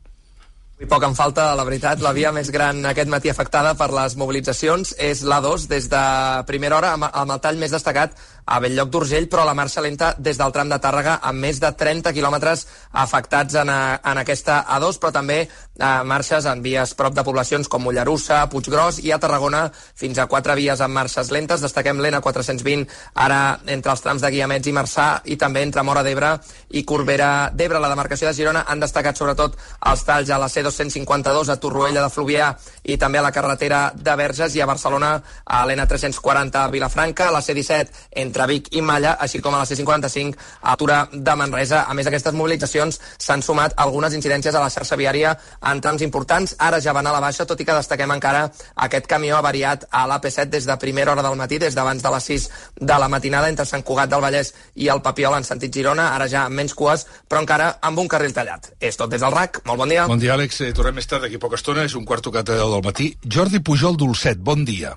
I 0.83 0.87
poc 0.89 1.03
en 1.05 1.13
falta, 1.15 1.51
la 1.55 1.63
veritat, 1.63 2.01
la 2.03 2.11
via 2.11 2.33
més 2.35 2.49
gran 2.51 2.81
aquest 2.89 3.07
matí 3.07 3.29
afectada 3.31 3.75
per 3.79 3.87
les 3.93 4.17
mobilitzacions 4.19 4.95
és 4.99 5.21
l'A2 5.23 5.67
des 5.71 5.85
de 5.91 6.01
primera 6.49 6.75
hora 6.79 6.89
amb, 6.97 7.07
amb 7.07 7.35
el 7.35 7.39
tall 7.45 7.61
més 7.61 7.71
destacat 7.71 8.17
a 8.45 8.59
Belllloc 8.59 8.89
d'Urgell, 8.89 9.27
però 9.31 9.45
la 9.45 9.55
marxa 9.55 9.81
lenta 9.81 10.13
des 10.17 10.37
del 10.37 10.51
tram 10.51 10.69
de 10.69 10.79
Tàrrega 10.81 11.19
amb 11.23 11.39
més 11.39 11.59
de 11.63 11.71
30 11.71 12.13
quilòmetres 12.15 12.65
afectats 13.03 13.55
en, 13.61 13.69
a, 13.69 13.99
en 14.03 14.19
aquesta 14.19 14.63
A2, 14.75 14.99
però 14.99 15.13
també 15.15 15.39
eh, 15.43 16.03
marxes 16.03 16.45
en 16.49 16.61
vies 16.63 16.93
prop 16.99 17.15
de 17.15 17.23
poblacions 17.23 17.69
com 17.71 17.83
Mollerussa, 17.83 18.43
Puiggròs 18.51 18.99
i 19.03 19.11
a 19.11 19.19
Tarragona 19.19 19.65
fins 19.73 20.19
a 20.19 20.27
quatre 20.31 20.55
vies 20.59 20.81
amb 20.81 20.97
marxes 20.97 21.31
lentes. 21.31 21.63
Destaquem 21.63 22.01
l'ENA 22.03 22.21
420 22.21 22.87
ara 23.13 23.59
entre 23.67 23.93
els 23.93 24.03
trams 24.03 24.23
de 24.23 24.31
Guiamets 24.33 24.67
i 24.67 24.75
Marçà 24.75 25.07
i 25.25 25.37
també 25.39 25.63
entre 25.63 25.83
Mora 25.83 26.03
d'Ebre 26.03 26.35
i 26.71 26.83
Corbera 26.83 27.51
d'Ebre. 27.53 27.81
La 27.83 27.91
demarcació 27.91 28.29
de 28.29 28.35
Girona 28.37 28.65
han 28.67 28.83
destacat 28.83 29.17
sobretot 29.19 29.57
els 29.91 30.05
talls 30.07 30.29
a 30.29 30.39
la 30.41 30.49
C252 30.51 31.49
a 31.49 31.59
Torroella 31.61 32.03
de 32.03 32.11
Fluvià 32.13 32.51
i 32.83 32.97
també 32.97 33.19
a 33.19 33.25
la 33.25 33.33
carretera 33.35 33.85
de 33.95 34.15
Verges 34.19 34.55
i 34.55 34.61
a 34.61 34.69
Barcelona 34.69 35.15
a 35.45 35.63
l'ENA 35.67 35.87
340 35.87 36.63
a 36.63 36.69
Vilafranca, 36.73 37.27
a 37.29 37.35
la 37.35 37.41
C17 37.43 38.07
entre 38.11 38.32
entre 38.33 38.47
Vic 38.49 38.71
i 38.73 38.81
Malla, 38.81 39.13
així 39.21 39.39
com 39.45 39.53
a 39.53 39.61
la 39.61 39.67
C55 39.69 40.33
a 40.61 40.73
altura 40.73 41.03
de 41.13 41.35
Manresa. 41.37 41.83
A 41.85 41.93
més 41.93 42.07
d'aquestes 42.09 42.33
mobilitzacions 42.33 42.97
s'han 43.21 43.45
sumat 43.45 43.77
algunes 43.77 44.15
incidències 44.17 44.55
a 44.55 44.63
la 44.63 44.71
xarxa 44.73 44.97
viària 44.97 45.35
en 45.69 45.81
trams 45.81 46.01
importants. 46.01 46.55
Ara 46.57 46.81
ja 46.81 46.95
van 46.97 47.07
a 47.07 47.13
la 47.13 47.21
baixa, 47.21 47.45
tot 47.45 47.61
i 47.61 47.67
que 47.67 47.77
destaquem 47.77 48.15
encara 48.15 48.47
aquest 48.87 49.07
camió 49.11 49.37
avariat 49.37 49.85
a 49.91 50.07
l'AP7 50.09 50.49
des 50.49 50.65
de 50.65 50.77
primera 50.81 51.13
hora 51.13 51.25
del 51.25 51.37
matí, 51.37 51.61
des 51.61 51.77
d'abans 51.77 52.01
de 52.01 52.15
les 52.15 52.29
6 52.33 52.49
de 52.81 52.99
la 52.99 53.09
matinada, 53.11 53.53
entre 53.53 53.69
Sant 53.69 53.85
Cugat 53.85 54.09
del 54.09 54.25
Vallès 54.25 54.53
i 54.75 54.89
el 54.89 55.03
Papiol 55.05 55.37
en 55.37 55.45
sentit 55.45 55.73
Girona, 55.73 56.09
ara 56.17 56.27
ja 56.27 56.47
menys 56.49 56.73
cues, 56.73 57.05
però 57.29 57.43
encara 57.45 57.77
amb 57.81 58.01
un 58.01 58.09
carril 58.09 58.33
tallat. 58.33 58.73
És 58.81 58.97
tot 58.97 59.13
des 59.13 59.21
del 59.21 59.33
RAC. 59.33 59.61
Molt 59.69 59.85
bon 59.85 59.93
dia. 59.93 60.07
Bon 60.09 60.19
dia, 60.19 60.33
Àlex. 60.33 60.61
Eh, 60.65 60.73
tornem 60.73 60.97
més 60.97 61.09
tard 61.09 61.21
d'aquí 61.25 61.37
poca 61.37 61.59
estona. 61.61 61.85
És 61.85 61.97
un 61.99 62.05
quart 62.09 62.25
tocat 62.25 62.49
de 62.49 62.57
10 62.57 62.77
del 62.77 62.85
matí. 62.85 63.13
Jordi 63.37 63.61
Pujol 63.61 63.99
Dolcet, 63.99 64.41
bon 64.41 64.65
dia. 64.65 64.95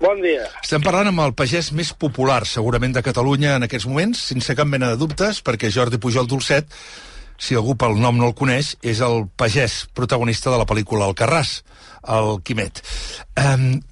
Bon 0.00 0.16
dia. 0.24 0.46
Estem 0.62 0.80
parlant 0.80 1.10
amb 1.10 1.20
el 1.26 1.34
pagès 1.36 1.74
més 1.76 1.90
popular, 1.92 2.40
segurament, 2.48 2.94
de 2.96 3.02
Catalunya 3.04 3.58
en 3.58 3.66
aquests 3.66 3.84
moments, 3.84 4.22
sense 4.30 4.54
cap 4.56 4.68
mena 4.68 4.88
de 4.94 4.96
dubtes, 5.00 5.42
perquè 5.44 5.68
Jordi 5.68 5.98
Pujol 6.00 6.28
Dolcet, 6.30 6.72
si 7.36 7.56
algú 7.56 7.74
pel 7.76 7.98
nom 8.00 8.16
no 8.16 8.30
el 8.30 8.36
coneix, 8.36 8.72
és 8.80 9.02
el 9.04 9.26
pagès 9.36 9.82
protagonista 9.92 10.48
de 10.52 10.56
la 10.60 10.64
pel·lícula 10.68 11.04
El 11.10 11.16
Carràs, 11.18 11.58
el 12.16 12.38
Quimet. 12.48 12.80
Um, 13.36 13.82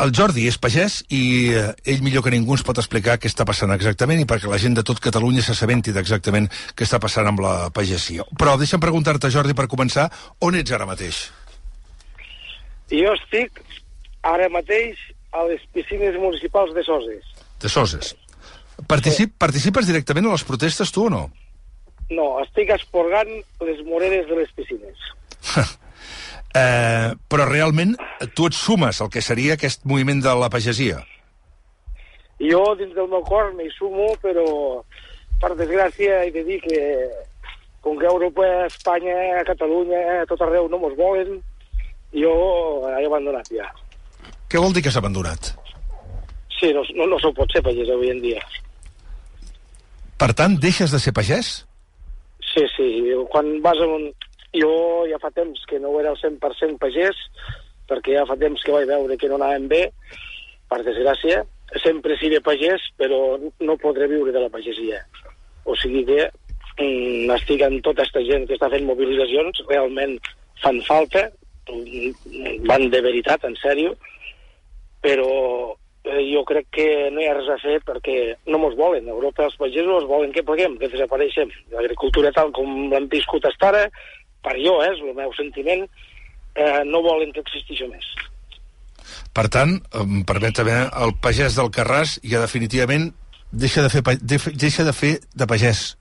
el 0.00 0.12
Jordi 0.16 0.46
és 0.48 0.56
pagès 0.60 0.98
i 1.12 1.20
eh, 1.56 1.66
ell 1.88 2.00
millor 2.04 2.24
que 2.24 2.32
ningú 2.32 2.56
ens 2.56 2.64
pot 2.64 2.80
explicar 2.80 3.16
què 3.20 3.28
està 3.30 3.46
passant 3.48 3.72
exactament 3.72 4.20
i 4.20 4.26
perquè 4.28 4.48
la 4.48 4.60
gent 4.60 4.76
de 4.76 4.84
tot 4.84 5.00
Catalunya 5.04 5.44
s'assabenti 5.44 5.92
d'exactament 5.92 6.48
què 6.76 6.84
està 6.88 7.00
passant 7.00 7.28
amb 7.28 7.40
la 7.44 7.54
pagesia. 7.76 8.24
Però 8.40 8.56
deixa'm 8.60 8.80
preguntar-te, 8.80 9.32
Jordi, 9.32 9.56
per 9.56 9.68
començar, 9.72 10.08
on 10.44 10.56
ets 10.56 10.72
ara 10.72 10.88
mateix? 10.88 11.26
Jo 12.92 13.12
estic 13.16 13.60
ara 14.26 14.48
mateix 14.52 15.00
a 15.36 15.44
les 15.48 15.62
piscines 15.74 16.16
municipals 16.20 16.72
de 16.74 16.84
Soses. 16.86 17.34
De 17.62 17.68
Soses. 17.68 18.14
Particip, 18.88 19.32
sí. 19.32 19.38
Participes 19.40 19.88
directament 19.88 20.28
a 20.28 20.36
les 20.36 20.44
protestes, 20.44 20.92
tu, 20.92 21.06
o 21.06 21.12
no? 21.12 21.24
No, 22.12 22.26
estic 22.42 22.70
esporgant 22.74 23.30
les 23.66 23.82
moreres 23.88 24.28
de 24.28 24.38
les 24.38 24.52
piscines. 24.56 25.06
eh, 26.60 27.12
però 27.28 27.48
realment 27.48 27.96
tu 28.36 28.48
et 28.50 28.56
sumes 28.56 29.00
al 29.00 29.10
que 29.12 29.24
seria 29.24 29.56
aquest 29.56 29.86
moviment 29.88 30.22
de 30.22 30.34
la 30.38 30.50
pagesia? 30.52 31.00
Jo, 32.42 32.62
dins 32.76 32.92
del 32.94 33.08
meu 33.08 33.24
cor, 33.24 33.54
m'hi 33.56 33.70
sumo, 33.74 34.10
però 34.22 34.44
per 35.40 35.54
desgràcia 35.56 36.22
he 36.26 36.32
de 36.34 36.44
dir 36.44 36.60
que 36.64 36.82
com 37.86 37.98
que 37.98 38.06
Europa, 38.06 38.44
Espanya, 38.66 39.44
Catalunya, 39.46 40.24
tot 40.28 40.40
arreu 40.42 40.68
no 40.68 40.80
mos 40.82 40.96
volen, 40.98 41.38
jo 42.12 42.32
he 42.90 43.04
abandonat 43.06 43.46
ja. 43.54 43.68
Què 44.50 44.62
vol 44.62 44.74
dir 44.74 44.84
que 44.86 44.92
s'ha 44.94 45.02
abandonat? 45.02 45.52
Sí, 46.56 46.70
no, 46.72 46.84
no, 46.96 47.08
no 47.10 47.18
s'ho 47.20 47.32
pot 47.36 47.50
ser 47.52 47.62
pagès 47.66 47.90
avui 47.92 48.12
en 48.12 48.22
dia. 48.22 48.40
Per 50.16 50.30
tant, 50.38 50.54
deixes 50.62 50.92
de 50.94 51.00
ser 51.02 51.12
pagès? 51.16 51.58
Sí, 52.54 52.64
sí. 52.76 52.88
Quan 53.32 53.58
vas 53.64 53.82
a 53.82 53.90
un... 53.98 54.08
Jo 54.56 54.70
ja 55.10 55.18
fa 55.20 55.28
temps 55.36 55.66
que 55.68 55.76
no 55.82 55.90
era 56.00 56.14
el 56.14 56.16
100% 56.16 56.78
pagès, 56.80 57.18
perquè 57.90 58.14
ja 58.14 58.24
fa 58.24 58.38
temps 58.40 58.62
que 58.64 58.72
vaig 58.72 58.86
veure 58.88 59.18
que 59.20 59.28
no 59.28 59.36
anàvem 59.36 59.66
bé, 59.68 59.82
per 60.70 60.80
desgràcia. 60.86 61.42
Sempre 61.82 62.16
seré 62.16 62.40
pagès, 62.40 62.86
però 62.96 63.36
no 63.36 63.76
podré 63.82 64.08
viure 64.08 64.32
de 64.32 64.40
la 64.40 64.52
pagesia. 64.52 65.02
O 65.66 65.74
sigui 65.76 66.06
que 66.08 66.22
mm, 66.30 67.28
estic 67.36 67.66
amb 67.66 67.82
tota 67.84 68.06
aquesta 68.06 68.22
gent 68.24 68.46
que 68.46 68.56
està 68.56 68.70
fent 68.72 68.86
mobilitzacions, 68.88 69.64
realment 69.68 70.16
fan 70.62 70.80
falta, 70.86 71.26
mm, 71.68 72.62
van 72.70 72.86
de 72.94 73.02
veritat, 73.04 73.44
en 73.44 73.58
sèrio, 73.60 73.96
però 75.06 75.76
eh, 76.02 76.22
jo 76.32 76.42
crec 76.48 76.66
que 76.74 76.86
no 77.14 77.22
hi 77.22 77.28
ha 77.30 77.36
res 77.36 77.50
a 77.54 77.58
fer 77.62 77.78
perquè 77.86 78.18
no 78.50 78.58
mos 78.62 78.74
volen. 78.78 79.06
A 79.06 79.14
Europa 79.14 79.46
els 79.46 79.58
pagesos 79.60 80.08
volen 80.10 80.34
que 80.34 80.44
pleguem, 80.46 80.74
que 80.80 80.90
desapareixem. 80.90 81.52
L'agricultura 81.74 82.34
tal 82.34 82.50
com 82.56 82.88
l'hem 82.90 83.06
viscut 83.12 83.46
fins 83.46 83.68
ara, 83.70 83.84
per 84.42 84.56
jo, 84.58 84.80
eh, 84.82 84.90
és 84.90 85.02
el 85.02 85.14
meu 85.14 85.34
sentiment, 85.38 85.86
eh, 86.56 86.82
no 86.90 87.04
volen 87.06 87.30
que 87.34 87.44
existeixi 87.44 87.86
més. 87.92 88.08
Per 89.36 89.46
tant, 89.52 89.76
em 90.00 90.24
permet 90.26 90.56
també, 90.58 90.74
el 91.04 91.14
pagès 91.22 91.58
del 91.60 91.70
Carràs 91.70 92.16
ja 92.26 92.42
definitivament 92.42 93.12
deixa 93.52 93.84
de 93.84 93.90
fer, 93.92 94.02
deixa 94.58 94.86
de 94.86 94.94
fer 94.96 95.12
de 95.34 95.46
pagès. 95.46 95.92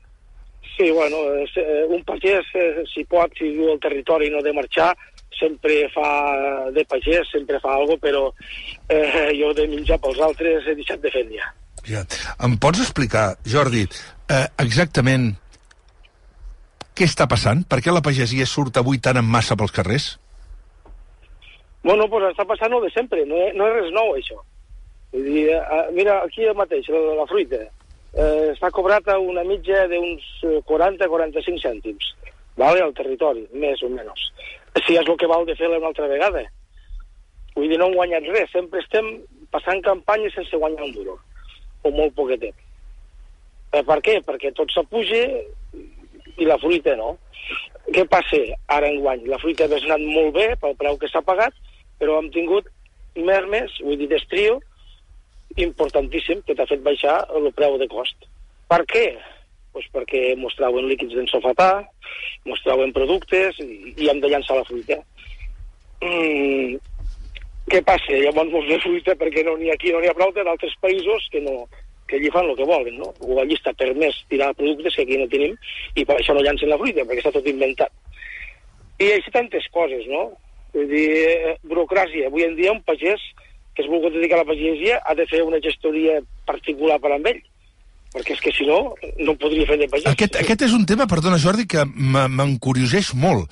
Sí, 0.76 0.90
bueno, 0.92 1.22
eh, 1.46 1.86
un 1.88 2.02
pagès, 2.04 2.48
eh, 2.58 2.84
si 2.92 3.06
pot, 3.06 3.32
si 3.38 3.52
viu 3.54 3.70
al 3.72 3.84
territori 3.84 4.28
i 4.28 4.34
no 4.34 4.42
ha 4.42 4.48
de 4.48 4.56
marxar, 4.56 4.96
sempre 5.40 5.86
fa 5.94 6.10
de 6.76 6.84
pagès, 6.90 7.30
sempre 7.32 7.60
fa 7.64 7.76
alguna 7.76 8.02
però 8.02 8.26
eh, 8.90 9.32
jo 9.40 9.54
de 9.58 9.68
menjar 9.72 10.00
pels 10.04 10.20
altres 10.24 10.68
he 10.68 10.76
deixat 10.78 11.02
de 11.04 11.14
fer 11.14 11.26
ja. 11.34 11.52
Ja. 11.86 12.02
Em 12.46 12.56
pots 12.58 12.82
explicar, 12.82 13.36
Jordi, 13.46 13.86
eh, 14.32 14.46
exactament 14.64 15.34
què 16.96 17.08
està 17.10 17.28
passant? 17.28 17.66
Per 17.68 17.82
què 17.84 17.92
la 17.92 18.04
pagesia 18.04 18.48
surt 18.48 18.78
avui 18.80 19.02
tan 19.04 19.20
en 19.20 19.28
massa 19.28 19.58
pels 19.60 19.74
carrers? 19.76 20.14
Bueno, 21.84 22.08
pues 22.10 22.24
està 22.32 22.46
passant 22.48 22.74
el 22.74 22.86
de 22.88 22.92
sempre, 22.94 23.26
no, 23.30 23.42
no 23.54 23.68
és 23.70 23.76
res 23.76 23.90
nou, 23.94 24.14
això. 24.16 24.40
Vull 25.14 25.28
dir, 25.28 25.44
eh, 25.54 25.82
mira, 25.94 26.22
aquí 26.24 26.48
mateix, 26.58 26.88
la, 26.90 27.02
la 27.20 27.28
fruita, 27.30 27.60
eh, 28.16 28.54
està 28.54 28.72
cobrat 28.74 29.12
a 29.12 29.20
una 29.22 29.44
mitja 29.46 29.84
d'uns 29.92 30.24
40-45 30.72 31.62
cèntims, 31.62 32.10
vale, 32.58 32.82
al 32.82 32.96
territori, 32.98 33.46
més 33.54 33.84
o 33.84 33.92
menys. 33.92 34.30
Si 34.84 34.98
és 35.00 35.08
el 35.08 35.18
que 35.18 35.30
val 35.32 35.46
de 35.48 35.56
fer-la 35.56 35.80
una 35.80 35.92
altra 35.94 36.10
vegada. 36.12 36.44
Vull 37.56 37.72
dir, 37.72 37.80
no 37.80 37.88
hem 37.88 37.96
guanyat 37.96 38.28
res, 38.28 38.52
sempre 38.52 38.82
estem 38.84 39.08
passant 39.54 39.80
campanya 39.86 40.32
sense 40.34 40.60
guanyar 40.60 40.90
un 40.90 40.96
duro, 40.96 41.20
o 41.84 41.92
molt 41.96 42.16
poquetet. 42.18 42.56
Eh, 43.72 43.84
per 43.88 44.00
què? 44.04 44.20
Perquè 44.26 44.52
tot 44.56 44.72
s'apuja 44.74 45.22
i 46.36 46.48
la 46.48 46.60
fruita 46.60 46.96
no. 47.00 47.16
Què 47.96 48.04
passa 48.10 48.42
ara 48.74 48.90
en 48.90 49.00
guany? 49.04 49.26
La 49.32 49.40
fruita 49.40 49.70
ha 49.70 49.80
anat 49.80 50.04
molt 50.04 50.34
bé 50.36 50.48
pel 50.60 50.76
preu 50.80 51.00
que 51.00 51.10
s'ha 51.12 51.24
pagat, 51.24 51.56
però 52.02 52.20
hem 52.20 52.32
tingut 52.34 52.68
mermes, 53.16 53.78
vull 53.84 54.00
dir, 54.00 54.10
d'estrio, 54.12 54.60
importantíssim, 55.62 56.42
que 56.44 56.56
t'ha 56.58 56.68
fet 56.68 56.84
baixar 56.84 57.22
el 57.38 57.52
preu 57.56 57.78
de 57.80 57.88
cost. 57.88 58.28
Per 58.68 58.82
què? 58.92 59.06
Pues 59.76 59.88
perquè 59.92 60.38
mostraven 60.40 60.88
líquids 60.88 61.12
d'ensofatar, 61.18 61.84
mostraven 62.48 62.94
productes 62.96 63.58
i, 63.60 63.92
i 64.00 64.08
hem 64.08 64.22
de 64.24 64.30
llançar 64.32 64.56
la 64.56 64.68
fruita. 64.68 65.02
Mm, 66.00 66.78
què 67.74 67.82
passa? 67.84 68.16
Llavors 68.22 68.54
mos 68.54 68.70
ve 68.70 68.78
fruita 68.84 69.18
perquè 69.20 69.44
no 69.44 69.58
n'hi 69.60 69.74
ha 69.74 69.76
aquí, 69.76 69.92
no 69.92 70.00
n'hi 70.00 70.08
ha 70.12 70.16
prou 70.16 70.32
d'altres 70.36 70.78
països 70.84 71.28
que 71.34 71.44
no 71.44 71.66
que 72.08 72.20
allí 72.20 72.30
fan 72.30 72.46
el 72.46 72.56
que 72.56 72.68
volen, 72.70 73.00
no? 73.02 73.08
O 73.26 73.40
allí 73.42 73.56
està 73.58 73.74
permès 73.74 74.20
tirar 74.30 74.52
productes 74.54 74.94
que 74.94 75.04
aquí 75.08 75.18
no 75.18 75.26
tenim 75.28 75.56
i 75.98 76.06
per 76.06 76.20
això 76.20 76.36
no 76.38 76.44
llancen 76.46 76.70
la 76.70 76.78
fruita, 76.78 77.02
perquè 77.02 77.24
està 77.24 77.32
tot 77.34 77.48
inventat. 77.50 77.90
I 79.02 79.10
així 79.16 79.34
tantes 79.34 79.66
coses, 79.74 80.06
no? 80.08 80.28
Vull 80.76 80.88
dir, 80.92 81.08
eh, 81.26 81.56
burocràcia. 81.66 82.30
Avui 82.30 82.46
en 82.46 82.56
dia 82.56 82.72
un 82.72 82.84
pagès 82.86 83.24
que 83.74 83.82
es 83.82 83.90
vulgui 83.90 84.14
dedicar 84.14 84.38
a 84.38 84.44
la 84.44 84.52
pagesia 84.52 85.02
ha 85.04 85.16
de 85.18 85.26
fer 85.28 85.42
una 85.44 85.60
gestoria 85.60 86.22
particular 86.46 87.00
per 87.02 87.12
amb 87.16 87.28
ell 87.34 87.42
perquè 88.16 88.36
és 88.38 88.44
que 88.44 88.54
si 88.56 88.68
no, 88.68 88.80
no 89.28 89.36
podria 89.40 89.68
fer 89.68 89.80
de 89.82 89.90
pagès. 89.92 90.12
Aquest, 90.14 90.38
aquest 90.40 90.68
és 90.70 90.76
un 90.78 90.86
tema, 90.88 91.08
perdona 91.12 91.42
Jordi, 91.42 91.68
que 91.68 91.84
m'encurioseix 91.86 93.12
molt. 93.20 93.52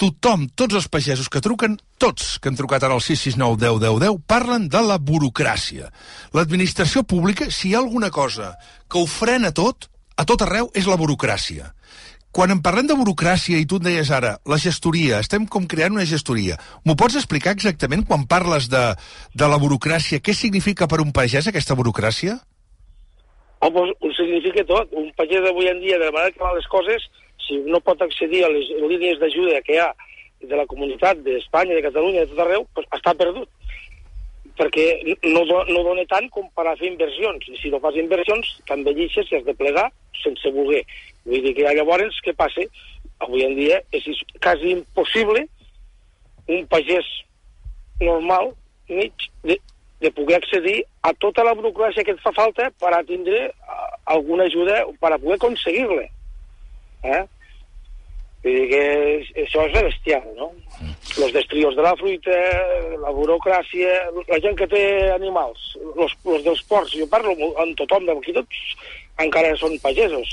Tothom, 0.00 0.46
tots 0.56 0.78
els 0.78 0.88
pagesos 0.88 1.28
que 1.28 1.42
truquen, 1.44 1.74
tots 2.00 2.38
que 2.40 2.48
han 2.48 2.56
trucat 2.56 2.86
ara 2.86 2.96
al 2.96 3.02
669 3.04 3.60
10 3.60 3.80
10 3.82 3.98
10, 4.00 4.22
parlen 4.32 4.68
de 4.72 4.80
la 4.80 4.96
burocràcia. 4.96 5.90
L'administració 6.32 7.04
pública, 7.04 7.50
si 7.52 7.68
hi 7.68 7.74
ha 7.74 7.82
alguna 7.84 8.08
cosa 8.10 8.54
que 8.88 8.98
ho 8.98 9.04
frena 9.06 9.52
tot, 9.52 9.90
a 10.16 10.24
tot 10.24 10.42
arreu, 10.46 10.72
és 10.74 10.88
la 10.88 10.96
burocràcia. 10.96 11.74
Quan 12.32 12.54
en 12.54 12.62
parlem 12.64 12.86
de 12.86 12.96
burocràcia, 12.96 13.58
i 13.58 13.66
tu 13.68 13.80
en 13.80 13.88
deies 13.90 14.10
ara, 14.14 14.36
la 14.48 14.58
gestoria, 14.62 15.18
estem 15.20 15.44
com 15.50 15.66
creant 15.68 15.96
una 15.98 16.06
gestoria, 16.08 16.56
m'ho 16.86 16.96
pots 16.96 17.18
explicar 17.18 17.52
exactament 17.56 18.06
quan 18.06 18.24
parles 18.30 18.70
de, 18.72 18.84
de 19.34 19.48
la 19.50 19.58
burocràcia, 19.60 20.22
què 20.22 20.32
significa 20.32 20.88
per 20.88 21.02
un 21.04 21.12
pagès 21.12 21.50
aquesta 21.50 21.76
burocràcia? 21.76 22.38
Pues, 23.60 23.92
ho 24.00 24.12
significa 24.16 24.64
tot. 24.64 24.88
Un 24.96 25.10
pagès 25.16 25.44
avui 25.48 25.68
en 25.68 25.80
dia, 25.80 25.98
de 25.98 26.06
la 26.06 26.12
manera 26.16 26.32
que 26.32 26.40
van 26.42 26.56
les 26.56 26.66
coses, 26.72 27.04
si 27.46 27.58
no 27.68 27.80
pot 27.84 28.00
accedir 28.02 28.44
a 28.44 28.48
les 28.48 28.68
línies 28.88 29.18
d'ajuda 29.20 29.60
que 29.62 29.74
hi 29.76 29.78
ha 29.82 29.90
de 30.40 30.56
la 30.56 30.64
comunitat 30.66 31.18
d'Espanya, 31.20 31.74
de 31.76 31.82
Catalunya, 31.84 32.24
de 32.24 32.32
tot 32.32 32.40
arreu, 32.46 32.66
pues, 32.74 32.86
està 32.96 33.12
perdut. 33.14 33.48
Perquè 34.56 34.86
no, 35.28 35.44
do- 35.48 35.64
no 35.68 35.82
dona 35.84 36.04
tant 36.08 36.28
com 36.32 36.48
per 36.56 36.66
a 36.68 36.76
fer 36.76 36.88
inversions. 36.88 37.46
I 37.48 37.56
si 37.60 37.70
no 37.72 37.80
fas 37.80 37.96
inversions, 38.00 38.48
t'envellixes 38.68 39.30
i 39.30 39.36
has 39.36 39.44
de 39.44 39.54
plegar 39.54 39.90
sense 40.22 40.50
voler. 40.56 40.82
Vull 41.24 41.42
dir 41.44 41.54
que 41.56 41.68
llavors, 41.76 42.16
què 42.24 42.34
passa? 42.36 42.64
Avui 43.20 43.44
en 43.44 43.54
dia 43.56 43.82
és 43.92 44.04
quasi 44.40 44.72
impossible 44.72 45.44
un 46.48 46.64
pagès 46.66 47.06
normal, 48.00 48.54
mig, 48.88 49.12
de, 49.44 49.58
de 50.00 50.10
poder 50.16 50.38
accedir 50.40 50.78
a 51.02 51.12
tota 51.12 51.44
la 51.44 51.54
burocràcia 51.56 52.04
que 52.04 52.14
et 52.16 52.22
fa 52.24 52.32
falta 52.36 52.70
per 52.80 52.94
tindre 53.08 53.42
eh, 53.50 53.90
alguna 54.14 54.46
ajuda, 54.48 54.86
per 55.00 55.12
a 55.12 55.18
poder 55.18 55.36
aconseguir-la. 55.36 56.06
Eh? 57.04 57.22
Vull 58.40 58.56
dir 58.56 58.68
que 58.70 59.42
això 59.42 59.66
és 59.68 59.74
bestial, 59.84 60.24
no? 60.38 60.48
Los 61.20 61.32
destrios 61.34 61.76
de 61.76 61.82
la 61.84 61.92
fruita, 62.00 62.36
la 63.02 63.12
burocràcia, 63.12 63.90
la 64.30 64.38
gent 64.40 64.56
que 64.56 64.68
té 64.70 64.84
animals, 65.12 65.74
los 65.98 66.14
dels 66.46 66.62
porcs, 66.70 66.94
jo 66.96 67.08
parlo 67.10 67.34
amb 67.60 67.76
tothom, 67.76 68.08
aquí 68.14 68.32
tots 68.32 68.62
encara 69.20 69.52
són 69.60 69.76
pagesos. 69.84 70.32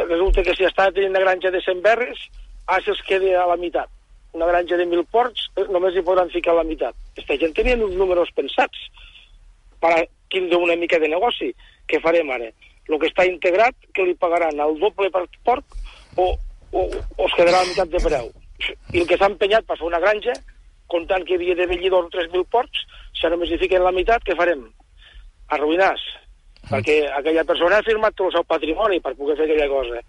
Resulta 0.00 0.42
que 0.42 0.56
si 0.58 0.66
està 0.66 0.88
tenint 0.90 1.14
una 1.14 1.22
granja 1.22 1.54
de 1.54 1.62
100 1.62 1.84
berres, 1.86 2.26
ah, 2.66 2.80
se'ls 2.82 3.04
queda 3.06 3.36
a 3.44 3.46
la 3.52 3.58
meitat. 3.60 3.90
Una 4.36 4.46
granja 4.46 4.76
de 4.76 4.86
1.000 4.86 5.06
porcs, 5.12 5.48
eh, 5.56 5.66
només 5.72 5.96
hi 5.96 6.04
podran 6.04 6.30
ficar 6.30 6.54
la 6.56 6.66
meitat. 6.68 6.96
Aquesta 7.14 7.38
gent 7.40 7.54
tenien 7.56 7.82
uns 7.84 7.96
números 7.96 8.32
pensats 8.36 8.88
per 9.80 10.08
tindre 10.32 10.58
una 10.60 10.76
mica 10.76 10.98
de 10.98 11.08
negoci. 11.08 11.52
Què 11.88 12.00
farem 12.04 12.30
ara? 12.34 12.50
El 12.88 13.00
que 13.00 13.08
està 13.08 13.24
integrat, 13.28 13.76
que 13.94 14.04
li 14.04 14.14
pagaran 14.16 14.60
el 14.64 14.78
doble 14.80 15.10
per 15.12 15.24
porc 15.44 15.76
o, 16.16 16.28
o, 16.72 16.84
o 16.84 17.26
es 17.26 17.34
quedarà 17.36 17.60
a 17.60 17.64
la 17.64 17.70
meitat 17.70 17.90
de 17.92 18.04
preu? 18.04 18.30
I 18.92 19.02
el 19.02 19.08
que 19.08 19.18
s'ha 19.18 19.28
empenyat 19.30 19.66
per 19.68 19.76
fer 19.80 19.88
una 19.88 20.00
granja, 20.02 20.34
comptant 20.92 21.24
que 21.28 21.36
havia 21.36 21.56
de 21.56 21.66
vellir 21.68 21.92
dos 21.92 22.08
o 22.08 22.14
3.000 22.14 22.48
porcs, 22.52 22.84
si 23.16 23.28
només 23.32 23.52
hi 23.52 23.60
fiquen 23.60 23.84
la 23.84 23.92
meitat, 23.94 24.24
què 24.24 24.36
farem? 24.36 24.64
Arruïnars. 25.56 26.04
Perquè 26.68 26.98
aquella 27.16 27.44
persona 27.48 27.78
ha 27.78 27.86
firmat 27.86 28.16
tot 28.16 28.28
el 28.28 28.38
seu 28.38 28.44
patrimoni 28.48 29.00
per 29.04 29.14
poder 29.16 29.36
fer 29.38 29.46
aquella 29.46 29.68
cosa. 29.72 30.02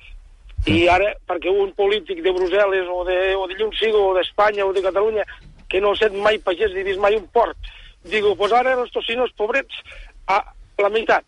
I 0.68 0.88
ara, 0.92 1.14
perquè 1.28 1.52
un 1.52 1.72
polític 1.78 2.20
de 2.24 2.34
Brussel·les 2.36 2.90
o 2.92 3.04
de, 3.08 3.20
o 3.40 3.48
de 3.48 3.56
Llumsigo 3.56 4.10
o 4.10 4.16
d'Espanya 4.18 4.66
o 4.68 4.74
de 4.76 4.84
Catalunya 4.84 5.24
que 5.70 5.80
no 5.82 5.94
set 5.96 6.14
mai 6.14 6.40
pagès 6.44 6.74
ni 6.74 6.84
vist 6.84 7.00
mai 7.00 7.16
un 7.16 7.28
port, 7.32 7.58
digo, 8.04 8.36
pues 8.36 8.52
ara 8.54 8.74
els 8.76 8.92
tocinos 8.92 9.32
pobrets 9.38 9.84
a 10.28 10.42
la 10.82 10.90
meitat. 10.90 11.24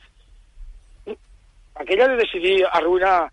Aquell 1.82 2.02
ha 2.02 2.10
de 2.12 2.18
decidir 2.20 2.58
arruïnar 2.68 3.30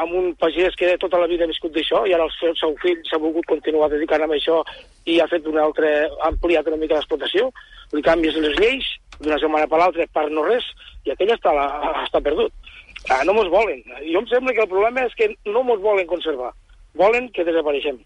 amb 0.00 0.14
un 0.16 0.34
pagès 0.38 0.76
que 0.78 0.96
tota 0.98 1.18
la 1.20 1.28
vida 1.30 1.44
ha 1.44 1.50
viscut 1.50 1.72
d'això 1.74 2.04
i 2.06 2.14
ara 2.14 2.26
el 2.28 2.32
seu, 2.36 2.54
seu 2.58 2.74
fill 2.82 3.00
s'ha 3.08 3.18
volgut 3.20 3.46
continuar 3.48 3.90
dedicant 3.92 4.24
a 4.24 4.28
això 4.36 4.60
i 5.06 5.18
ha 5.20 5.28
fet 5.30 5.46
una 5.50 5.64
altra, 5.66 5.88
ha 6.20 6.30
ampliat 6.30 6.68
una 6.70 6.78
mica 6.80 6.98
l'explotació, 6.98 7.50
li 7.92 8.02
canvies 8.06 8.38
les 8.38 8.56
lleis 8.60 8.86
d'una 9.18 9.38
setmana 9.42 9.68
per 9.68 9.80
l'altra 9.80 10.06
per 10.14 10.28
no 10.30 10.44
res 10.46 10.66
i 11.04 11.12
aquell 11.12 11.34
està, 11.34 11.52
la, 11.56 11.66
està 12.04 12.22
perdut. 12.24 12.52
Ah, 13.08 13.22
no 13.24 13.34
mos 13.34 13.48
volen. 13.50 13.80
Jo 14.12 14.20
em 14.20 14.26
sembla 14.30 14.54
que 14.54 14.64
el 14.66 14.70
problema 14.70 15.06
és 15.06 15.14
que 15.18 15.30
no 15.48 15.62
mos 15.66 15.80
volen 15.82 16.06
conservar. 16.10 16.52
Volen 16.98 17.30
que 17.34 17.46
desapareixem. 17.46 17.98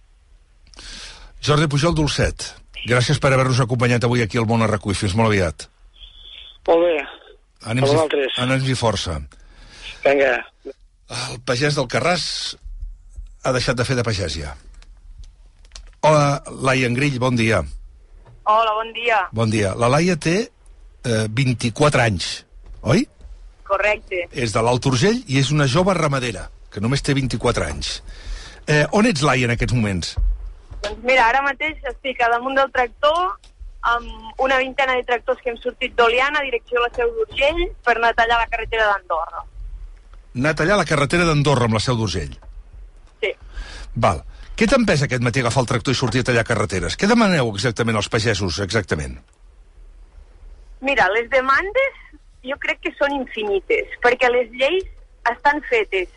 Jordi 1.45 1.69
Pujol 1.69 1.97
Dolcet, 1.97 2.47
gràcies 2.87 3.19
per 3.21 3.33
haver-nos 3.35 3.61
acompanyat 3.65 4.07
avui 4.07 4.23
aquí 4.25 4.39
al 4.41 4.49
Món 4.49 4.65
a 4.65 4.69
Recull. 4.71 4.97
Fins 4.97 5.17
molt 5.19 5.33
aviat. 5.33 5.67
Molt 6.69 6.87
bé. 6.87 6.97
Ànims, 7.65 7.91
A 7.91 8.05
i, 8.05 8.29
ànims 8.45 8.69
i 8.69 8.77
força. 8.77 9.19
Vinga. 10.05 10.35
El 10.65 11.41
pagès 11.49 11.77
del 11.77 11.89
Carràs 11.89 12.25
ha 13.45 13.53
deixat 13.53 13.77
de 13.77 13.85
fer 13.89 13.97
de 13.97 14.05
pagès 14.07 14.37
ja. 14.41 14.55
Hola, 16.05 16.43
Laia 16.65 16.89
Engrill, 16.89 17.19
bon 17.21 17.37
dia. 17.37 17.63
Hola, 18.45 18.73
bon 18.77 18.93
dia. 18.93 19.21
Bon 19.33 19.53
dia. 19.53 19.73
La 19.81 19.89
Laia 19.89 20.17
té 20.21 20.37
eh, 20.45 21.25
24 21.33 22.05
anys, 22.05 22.31
oi? 22.83 23.07
Correcte. 23.75 24.27
És 24.33 24.55
de 24.55 24.63
l'Alt 24.63 24.87
Urgell 24.91 25.23
i 25.27 25.41
és 25.41 25.51
una 25.55 25.67
jove 25.71 25.95
ramadera, 25.99 26.47
que 26.71 26.83
només 26.85 27.03
té 27.03 27.15
24 27.17 27.67
anys. 27.67 27.97
Eh, 28.67 28.85
on 28.97 29.07
ets, 29.11 29.25
Laia, 29.27 29.49
en 29.49 29.55
aquests 29.55 29.75
moments? 29.77 30.15
Doncs 30.85 31.03
mira, 31.05 31.27
ara 31.29 31.43
mateix 31.45 31.81
estic 31.91 32.21
a 32.23 32.31
damunt 32.33 32.57
del 32.61 32.71
tractor 32.73 33.35
amb 33.85 34.41
una 34.41 34.59
vintena 34.63 34.95
de 34.97 35.05
tractors 35.05 35.41
que 35.45 35.51
hem 35.53 35.59
sortit 35.61 35.97
d'Oliana, 35.99 36.41
direcció 36.47 36.81
a 36.81 36.87
la 36.87 36.93
Seu 36.97 37.11
d'Urgell, 37.17 37.65
per 37.85 37.99
anar 37.99 38.15
a 38.15 38.19
tallar 38.21 38.39
la 38.41 38.49
carretera 38.53 38.87
d'Andorra. 38.93 39.45
anar 40.35 40.51
a 40.51 40.59
tallar 40.61 40.77
la 40.81 40.87
carretera 40.89 41.27
d'Andorra 41.29 41.69
amb 41.69 41.77
la 41.77 41.83
Seu 41.85 41.97
d'Urgell. 41.97 42.33
Sí. 43.21 43.33
Val. 43.95 44.25
Què 44.57 44.67
t'ha 44.71 44.79
empès 44.79 45.03
aquest 45.03 45.23
matí 45.23 45.43
agafar 45.43 45.63
el 45.65 45.69
tractor 45.71 45.95
i 45.95 45.99
sortir 45.99 46.23
a 46.23 46.29
tallar 46.31 46.45
carreteres? 46.47 46.97
Què 46.97 47.09
demaneu 47.11 47.51
exactament 47.53 47.97
als 47.99 48.09
pagesos, 48.09 48.61
exactament? 48.63 49.19
Mira, 50.81 51.09
les 51.11 51.29
demandes 51.31 52.01
jo 52.45 52.57
crec 52.61 52.81
que 52.85 52.93
són 52.99 53.15
infinites, 53.17 53.97
perquè 54.05 54.31
les 54.31 54.51
lleis 54.53 54.85
estan 55.31 55.63
fetes 55.71 56.09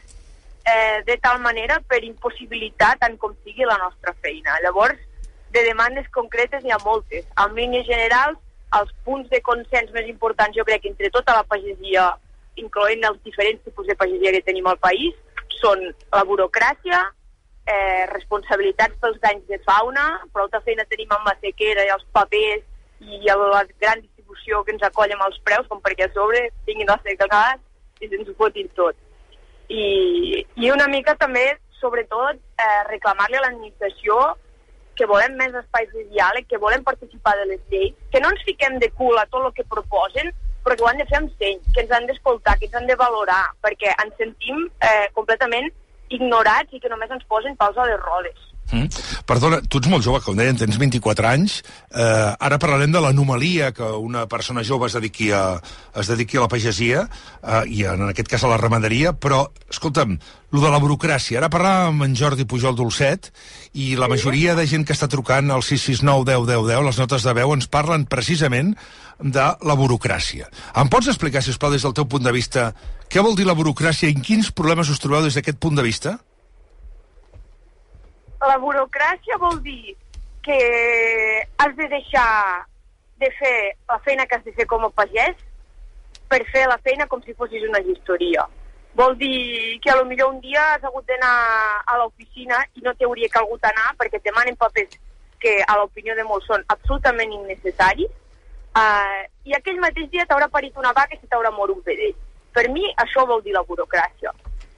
eh, 0.67 1.03
de 1.07 1.17
tal 1.23 1.39
manera 1.39 1.79
per 1.87 2.03
impossibilitar 2.03 2.97
tant 3.01 3.15
com 3.21 3.35
sigui 3.43 3.65
la 3.65 3.77
nostra 3.83 4.13
feina. 4.21 4.57
Llavors, 4.63 4.99
de 5.55 5.63
demandes 5.63 6.09
concretes 6.11 6.63
n'hi 6.63 6.73
ha 6.75 6.81
moltes. 6.83 7.25
En 7.39 7.55
línies 7.55 7.87
generals, 7.87 8.39
els 8.77 8.91
punts 9.05 9.29
de 9.31 9.39
consens 9.41 9.93
més 9.95 10.09
importants, 10.11 10.55
jo 10.57 10.65
crec, 10.67 10.85
entre 10.89 11.09
tota 11.15 11.37
la 11.37 11.45
pagesia, 11.47 12.09
incloent 12.59 13.05
els 13.07 13.21
diferents 13.23 13.63
tipus 13.63 13.87
de 13.87 13.95
pagesia 13.95 14.33
que 14.35 14.43
tenim 14.49 14.67
al 14.67 14.79
país, 14.83 15.15
són 15.61 15.83
la 16.11 16.23
burocràcia, 16.27 16.99
eh, 17.67 18.05
responsabilitats 18.11 18.99
pels 19.01 19.19
danys 19.23 19.47
de 19.47 19.59
fauna, 19.67 20.05
prou 20.33 20.49
feina 20.65 20.85
tenim 20.91 21.11
amb 21.11 21.27
la 21.31 21.35
sequera 21.41 21.85
i 21.85 21.93
els 21.95 22.05
papers 22.11 22.63
i 22.99 23.21
la 23.27 23.63
gran 23.79 24.01
distribució 24.37 24.63
que 24.63 24.73
ens 24.73 24.83
acolla 24.83 25.15
amb 25.15 25.25
els 25.27 25.39
preus, 25.43 25.67
com 25.67 25.81
perquè 25.81 26.07
a 26.07 26.13
sobre 26.13 26.49
tinguin 26.65 26.87
la 26.87 26.99
sequera 27.03 27.57
i 27.99 28.05
ens 28.07 28.29
ho 28.29 28.33
fotin 28.37 28.69
tot. 28.75 28.95
I, 29.69 30.45
I 30.55 30.71
una 30.71 30.87
mica 30.87 31.15
també, 31.15 31.57
sobretot, 31.79 32.37
eh, 32.57 32.83
reclamar-li 32.89 33.37
a 33.37 33.41
l'administració 33.41 34.35
que 34.95 35.05
volem 35.05 35.35
més 35.37 35.53
espais 35.53 35.89
de 35.93 36.05
diàleg, 36.09 36.47
que 36.47 36.57
volem 36.57 36.83
participar 36.83 37.35
de 37.37 37.45
les 37.51 37.61
lleis, 37.69 37.93
que 38.11 38.19
no 38.19 38.29
ens 38.29 38.43
fiquem 38.43 38.79
de 38.79 38.89
cul 38.91 39.17
a 39.17 39.27
tot 39.27 39.45
el 39.45 39.53
que 39.53 39.63
proposen, 39.63 40.31
però 40.63 40.75
que 40.75 40.83
ho 40.83 40.87
han 40.87 40.97
de 40.97 41.05
fer 41.05 41.19
amb 41.19 41.33
seny, 41.37 41.59
que 41.73 41.83
ens 41.83 41.91
han 41.91 42.07
d'escoltar, 42.07 42.57
que 42.57 42.65
ens 42.65 42.75
han 42.75 42.87
de 42.87 42.95
valorar, 42.95 43.43
perquè 43.61 43.93
ens 44.03 44.15
sentim 44.17 44.65
eh, 44.81 45.07
completament 45.13 45.69
ignorats 46.09 46.73
i 46.73 46.79
que 46.79 46.89
només 46.89 47.11
ens 47.11 47.27
posen 47.29 47.55
pals 47.59 47.77
a 47.77 47.85
les 47.85 47.99
rodes. 48.01 48.46
Mm. 48.71 48.89
Perdona, 49.29 49.61
tu 49.63 49.79
ets 49.79 49.89
molt 49.91 50.03
jove, 50.03 50.19
com 50.25 50.35
deien, 50.37 50.57
tens 50.59 50.77
24 50.79 51.29
anys. 51.29 51.61
Eh, 51.91 52.47
ara 52.47 52.59
parlarem 52.59 52.91
de 52.91 53.01
l'anomalia 53.03 53.71
que 53.75 53.87
una 53.95 54.25
persona 54.27 54.63
jove 54.67 54.89
es 54.89 54.97
dediqui 54.97 55.31
a, 55.31 55.59
es 55.95 56.11
dediqui 56.11 56.37
a 56.37 56.43
la 56.43 56.51
pagesia, 56.51 57.05
eh, 57.41 57.63
i 57.71 57.85
en 57.87 58.07
aquest 58.09 58.31
cas 58.33 58.43
a 58.43 58.51
la 58.51 58.59
ramaderia, 58.59 59.13
però, 59.13 59.45
escolta'm, 59.71 60.17
lo 60.51 60.63
de 60.63 60.71
la 60.71 60.81
burocràcia. 60.83 61.39
Ara 61.39 61.51
parlàvem 61.51 61.95
amb 61.95 62.07
en 62.07 62.15
Jordi 62.19 62.47
Pujol 62.47 62.75
Dolcet, 62.75 63.31
i 63.73 63.95
la 63.99 64.11
majoria 64.11 64.55
de 64.55 64.67
gent 64.67 64.85
que 64.87 64.95
està 64.95 65.09
trucant 65.11 65.51
al 65.51 65.63
669 65.63 66.27
10 66.27 66.47
10 66.47 66.69
10, 66.71 66.85
les 66.87 67.01
notes 67.03 67.27
de 67.27 67.35
veu, 67.39 67.53
ens 67.55 67.67
parlen 67.71 68.07
precisament 68.09 68.75
de 69.19 69.47
la 69.63 69.75
burocràcia. 69.79 70.47
Em 70.77 70.89
pots 70.91 71.07
explicar, 71.07 71.41
si 71.43 71.51
us 71.53 71.59
plau, 71.59 71.71
des 71.71 71.83
del 71.83 71.95
teu 71.95 72.07
punt 72.09 72.23
de 72.23 72.35
vista, 72.35 72.71
què 73.07 73.23
vol 73.23 73.35
dir 73.35 73.47
la 73.47 73.55
burocràcia 73.57 74.09
i 74.11 74.17
quins 74.19 74.51
problemes 74.51 74.91
us 74.91 74.99
trobeu 74.99 75.23
des 75.23 75.37
d'aquest 75.39 75.59
punt 75.63 75.79
de 75.79 75.85
vista? 75.85 76.17
La 78.45 78.57
burocràcia 78.61 79.37
vol 79.41 79.59
dir 79.65 79.95
que 80.45 80.57
has 81.57 81.75
de 81.75 81.87
deixar 81.89 82.65
de 83.17 83.31
fer 83.39 83.73
la 83.89 83.97
feina 84.05 84.25
que 84.25 84.37
has 84.37 84.45
de 84.45 84.53
fer 84.53 84.67
com 84.69 84.85
a 84.85 84.93
pagès 84.93 85.35
per 86.29 86.43
fer 86.51 86.67
la 86.69 86.77
feina 86.77 87.07
com 87.07 87.21
si 87.23 87.33
fossis 87.33 87.65
una 87.67 87.81
gestoria. 87.81 88.45
Vol 88.97 89.17
dir 89.17 89.79
que 89.81 89.89
a 89.91 89.95
lo 89.97 90.05
millor 90.05 90.33
un 90.33 90.39
dia 90.41 90.61
has 90.73 90.83
hagut 90.83 91.05
d'anar 91.07 91.33
a 91.85 91.97
l'oficina 91.97 92.61
i 92.75 92.85
no 92.85 92.93
t'hauria 92.93 93.29
calgut 93.33 93.65
anar 93.65 93.91
perquè 93.97 94.21
te 94.21 94.33
manen 94.35 94.55
papers 94.55 94.97
que 95.39 95.59
a 95.67 95.77
l'opinió 95.77 96.15
de 96.15 96.25
molts 96.25 96.47
són 96.49 96.63
absolutament 96.73 97.33
innecessaris 97.33 98.09
uh, 98.09 99.21
i 99.45 99.53
aquell 99.53 99.77
mateix 99.83 100.09
dia 100.13 100.25
t'haurà 100.25 100.49
parit 100.49 100.77
una 100.77 100.93
vaca 100.97 101.17
i 101.17 101.27
t'haurà 101.27 101.51
mort 101.53 101.75
un 101.75 101.83
vedell. 101.85 102.15
Per 102.53 102.65
mi 102.73 102.85
això 103.03 103.25
vol 103.29 103.43
dir 103.45 103.53
la 103.53 103.65
burocràcia. 103.65 104.33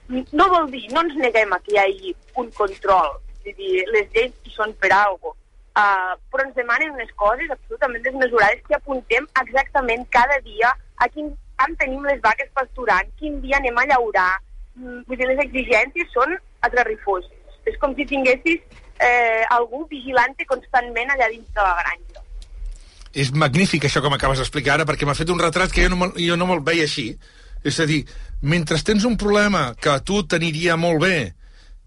No 0.09 0.49
vol 0.51 0.67
dir, 0.71 0.87
no 0.91 1.03
ens 1.05 1.15
neguem 1.15 1.53
a 1.53 1.59
que 1.63 1.75
hi 1.75 1.79
hagi 1.79 2.15
un 2.41 2.49
control, 2.57 3.19
és 3.49 3.57
dir, 3.57 3.83
les 3.93 4.09
lleis 4.15 4.33
hi 4.45 4.55
són 4.55 4.73
per 4.81 4.91
algo. 4.95 5.35
Uh, 5.79 6.15
però 6.31 6.43
ens 6.43 6.57
demanen 6.57 6.95
unes 6.95 7.11
coses 7.15 7.51
absolutament 7.53 8.03
desmesurades 8.03 8.63
que 8.67 8.75
apuntem 8.75 9.27
exactament 9.41 10.03
cada 10.11 10.39
dia 10.43 10.73
a 10.99 11.07
quin 11.13 11.29
camp 11.59 11.75
tenim 11.79 12.05
les 12.07 12.19
vaques 12.23 12.49
pasturant, 12.57 13.07
quin 13.19 13.39
dia 13.43 13.59
anem 13.59 13.77
a 13.77 13.85
llaurar. 13.91 14.31
Mm, 14.75 15.03
vull 15.07 15.19
dir, 15.19 15.27
les 15.29 15.43
exigències 15.45 16.11
són 16.15 16.35
atrarrifoses. 16.67 17.35
És 17.69 17.77
com 17.79 17.93
si 17.95 18.07
tinguessis 18.09 18.63
eh, 18.99 19.43
algú 19.55 19.85
vigilant 19.91 20.35
constantment 20.49 21.11
allà 21.13 21.29
dins 21.31 21.47
de 21.55 21.63
la 21.63 21.75
granja. 21.83 22.25
És 23.13 23.31
magnífic 23.33 23.87
això 23.87 24.03
que 24.03 24.11
m'acabes 24.11 24.41
d'explicar 24.41 24.77
ara, 24.77 24.87
perquè 24.89 25.07
m'ha 25.07 25.17
fet 25.17 25.31
un 25.33 25.41
retrat 25.41 25.73
que 25.73 25.85
jo 25.85 25.93
no, 25.95 26.11
jo 26.15 26.37
no 26.37 26.47
me'l 26.49 26.63
veia 26.65 26.85
així. 26.85 27.11
És 27.65 27.79
a 27.79 27.87
dir, 27.89 28.03
mentre 28.41 28.77
tens 28.85 29.05
un 29.07 29.17
problema 29.19 29.73
que 29.75 29.91
a 29.91 29.99
tu 29.99 30.21
t'aniria 30.23 30.77
molt 30.79 31.01
bé 31.03 31.38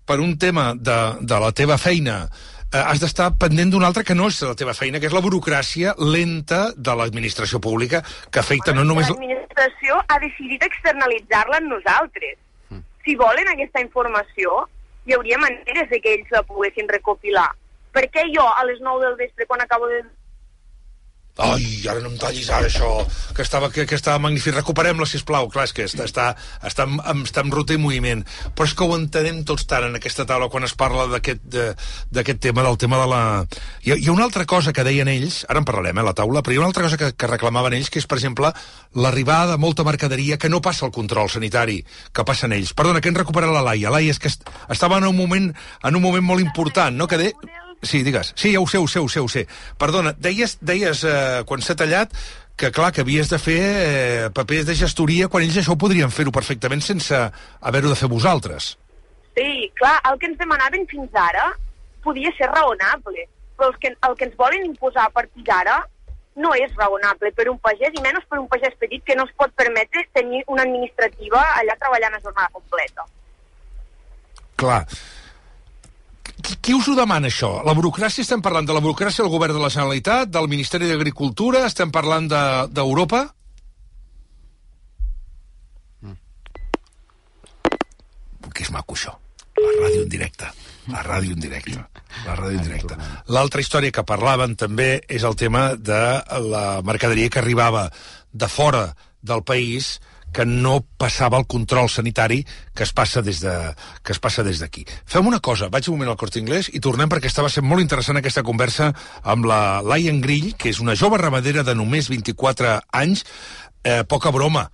per 0.07 0.21
un 0.21 0.37
tema 0.39 0.73
de, 0.75 0.99
de 1.21 1.39
la 1.41 1.53
teva 1.53 1.79
feina, 1.79 2.27
eh, 2.73 2.81
has 2.81 3.01
d'estar 3.03 3.33
pendent 3.39 3.73
d'un 3.73 3.85
altre 3.87 4.05
que 4.05 4.17
no 4.19 4.29
és 4.33 4.41
la 4.43 4.57
teva 4.59 4.75
feina, 4.75 5.01
que 5.01 5.09
és 5.11 5.17
la 5.17 5.23
burocràcia 5.25 5.95
lenta 5.99 6.65
de 6.77 6.97
l'administració 6.99 7.61
pública, 7.61 8.03
que 8.31 8.43
afecta 8.43 8.73
bueno, 8.73 8.85
no 8.85 8.95
només... 8.95 9.11
L'administració 9.11 10.01
ha 10.09 10.19
decidit 10.23 10.65
externalitzar-la 10.69 11.61
en 11.63 11.69
nosaltres. 11.73 12.39
Mm. 12.71 12.85
Si 13.05 13.17
volen 13.21 13.53
aquesta 13.53 13.85
informació, 13.85 14.65
hi 15.07 15.17
hauria 15.17 15.39
maneres 15.43 15.91
de 15.91 16.01
que 16.01 16.17
ells 16.17 16.35
la 16.35 16.43
poguessin 16.47 16.91
recopilar. 16.91 17.51
Per 17.93 18.07
què 18.09 18.25
jo, 18.33 18.45
a 18.47 18.65
les 18.65 18.81
9 18.81 19.05
del 19.05 19.19
vespre, 19.21 19.47
quan 19.47 19.61
acabo 19.61 19.89
de 19.91 20.01
Ai, 21.41 21.65
ara 21.89 22.03
no 22.05 22.11
em 22.11 22.19
tallis 22.21 22.51
ara 22.53 22.69
això, 22.69 23.07
que 23.33 23.41
estava, 23.41 23.71
que, 23.73 23.87
que 23.89 23.97
estava 23.97 24.21
magnífic. 24.21 24.53
Recuperem-la, 24.59 25.07
sisplau. 25.09 25.49
Clar, 25.53 25.65
és 25.65 25.73
que 25.73 25.87
està, 25.89 26.05
està, 26.05 26.27
està, 26.69 26.85
en, 26.85 27.23
està 27.25 27.41
en 27.41 27.53
roter 27.55 27.79
moviment. 27.81 28.21
Però 28.53 28.67
és 28.69 28.75
que 28.77 28.85
ho 28.85 28.99
entenem 28.99 29.41
tots 29.49 29.65
tant 29.71 29.87
en 29.87 29.97
aquesta 29.97 30.27
taula 30.29 30.51
quan 30.53 30.69
es 30.69 30.77
parla 30.77 31.07
d'aquest 31.09 32.43
tema, 32.45 32.67
del 32.67 32.77
tema 32.77 33.01
de 33.01 33.09
la... 33.09 33.23
Hi 33.81 33.95
ha, 33.95 33.97
hi 33.97 34.11
ha 34.11 34.13
una 34.13 34.27
altra 34.29 34.45
cosa 34.45 34.75
que 34.77 34.85
deien 34.85 35.09
ells, 35.09 35.43
ara 35.49 35.63
en 35.63 35.69
parlarem, 35.69 36.03
eh, 36.03 36.05
la 36.05 36.15
taula, 36.21 36.45
però 36.45 36.53
hi 36.53 36.61
ha 36.61 36.65
una 36.67 36.71
altra 36.75 36.85
cosa 36.85 37.01
que, 37.01 37.11
que 37.17 37.33
reclamaven 37.33 37.79
ells, 37.81 37.89
que 37.89 38.03
és, 38.03 38.09
per 38.11 38.21
exemple, 38.21 38.53
l'arribada 38.93 39.57
de 39.57 39.63
molta 39.65 39.89
mercaderia 39.89 40.37
que 40.37 40.53
no 40.53 40.61
passa 40.61 40.85
el 40.85 40.93
control 40.93 41.33
sanitari 41.33 41.81
que 42.13 42.29
passen 42.29 42.53
ells. 42.53 42.77
Perdona, 42.77 43.01
que 43.01 43.09
hem 43.09 43.17
recuperat 43.17 43.57
la 43.57 43.65
Laia. 43.65 43.91
Laia, 43.95 44.13
és 44.13 44.21
que 44.21 44.29
est 44.29 44.45
estava 44.69 45.01
en 45.01 45.09
un 45.09 45.17
moment, 45.17 45.49
en 45.83 45.97
un 45.97 46.03
moment 46.05 46.29
molt 46.29 46.45
important, 46.45 46.93
no? 46.93 47.09
Que 47.09 47.17
de... 47.17 47.33
Sí, 47.83 48.05
digues. 48.07 48.33
Sí, 48.37 48.53
ja 48.55 48.61
ho 48.63 48.67
sé, 48.71 48.79
ho 48.79 48.87
sé, 48.87 49.01
ho 49.03 49.09
sé, 49.11 49.21
ho 49.21 49.29
sé. 49.29 49.47
Perdona, 49.79 50.15
deies, 50.15 50.57
deies 50.63 51.03
eh, 51.03 51.43
quan 51.47 51.63
s'ha 51.65 51.75
tallat 51.75 52.15
que, 52.57 52.71
clar, 52.71 52.93
que 52.95 53.03
havies 53.03 53.31
de 53.33 53.41
fer 53.43 53.59
eh, 53.59 54.31
papers 54.35 54.69
de 54.69 54.77
gestoria 54.79 55.29
quan 55.29 55.43
ells 55.43 55.59
això 55.59 55.75
podrien 55.79 56.13
fer-ho 56.15 56.31
perfectament 56.35 56.85
sense 56.85 57.19
haver-ho 57.61 57.91
de 57.91 57.99
fer 57.99 58.11
vosaltres. 58.13 58.77
Sí, 59.35 59.71
clar, 59.81 59.97
el 60.11 60.19
que 60.21 60.29
ens 60.31 60.39
demanaven 60.39 60.87
fins 60.91 61.17
ara 61.17 61.49
podia 62.05 62.31
ser 62.37 62.51
raonable, 62.53 63.27
però 63.57 63.73
el 63.73 63.79
que, 63.83 63.95
el 64.09 64.15
que 64.19 64.29
ens 64.29 64.37
volen 64.39 64.69
imposar 64.69 65.09
a 65.09 65.15
partir 65.15 65.43
d'ara 65.49 65.81
no 66.37 66.53
és 66.57 66.73
raonable 66.79 67.33
per 67.37 67.49
un 67.51 67.59
pagès, 67.61 67.93
i 67.93 68.05
menys 68.05 68.25
per 68.29 68.39
un 68.41 68.49
pagès 68.53 68.77
petit 68.81 69.03
que 69.05 69.17
no 69.17 69.27
es 69.29 69.35
pot 69.37 69.53
permetre 69.59 70.05
tenir 70.17 70.43
una 70.47 70.65
administrativa 70.65 71.43
allà 71.59 71.77
treballant 71.81 72.17
a 72.17 72.23
jornada 72.23 72.49
completa. 72.55 73.05
Clar, 74.63 74.85
qui, 76.43 76.57
qui 76.61 76.75
us 76.75 76.89
ho 76.91 76.97
demana, 76.99 77.31
això? 77.31 77.63
La 77.67 77.75
burocràcia, 77.79 78.25
estem 78.27 78.43
parlant 78.45 78.67
de 78.69 78.75
la 78.77 78.83
burocràcia 78.85 79.25
del 79.25 79.33
govern 79.33 79.57
de 79.57 79.63
la 79.63 79.71
Generalitat, 79.73 80.31
del 80.35 80.51
Ministeri 80.51 80.91
d'Agricultura, 80.91 81.65
estem 81.69 81.91
parlant 81.95 82.29
d'Europa? 82.29 83.23
De, 86.03 86.11
mm. 86.11 86.17
Que 88.53 88.67
és 88.67 88.73
maco, 88.75 88.99
això. 88.99 89.17
La 89.63 89.73
ràdio 89.79 90.03
en 90.03 90.11
directe. 90.13 90.51
La 90.91 91.03
ràdio 91.07 91.37
en 91.37 91.43
directe. 91.43 91.79
La 92.27 92.35
ràdio 92.35 92.59
en 92.59 92.65
directe. 92.67 92.97
L'altra 93.31 93.63
història 93.63 93.95
que 93.95 94.05
parlaven 94.07 94.57
també 94.59 94.97
és 95.09 95.23
el 95.29 95.37
tema 95.39 95.73
de 95.79 96.03
la 96.51 96.83
mercaderia 96.83 97.31
que 97.31 97.39
arribava 97.43 97.87
de 98.33 98.49
fora 98.49 98.89
del 99.23 99.45
país 99.47 100.01
que 100.33 100.47
no 100.49 100.81
passava 100.99 101.39
el 101.39 101.47
control 101.47 101.91
sanitari 101.93 102.43
que 102.75 102.87
es 102.87 102.93
passa 102.93 103.23
des 103.23 103.41
de 103.45 103.53
que 104.03 104.13
es 104.13 104.19
passa 104.19 104.43
des 104.43 104.59
d'aquí. 104.63 104.87
Fem 105.07 105.27
una 105.27 105.41
cosa, 105.41 105.69
vaig 105.69 105.89
un 105.89 105.99
moment 105.99 106.13
al 106.13 106.21
Corte 106.21 106.41
Inglés 106.41 106.71
i 106.73 106.81
tornem 106.81 107.11
perquè 107.13 107.29
estava 107.31 107.51
sent 107.53 107.67
molt 107.69 107.85
interessant 107.85 108.19
aquesta 108.19 108.43
conversa 108.43 108.93
amb 109.23 109.47
la 109.47 109.83
Laia 109.83 110.13
Grill, 110.23 110.55
que 110.57 110.71
és 110.71 110.81
una 110.81 110.97
jove 110.97 111.19
ramadera 111.21 111.63
de 111.63 111.75
només 111.75 112.09
24 112.09 112.81
anys, 112.93 113.25
eh, 113.85 114.03
poca 114.09 114.31
broma. 114.31 114.71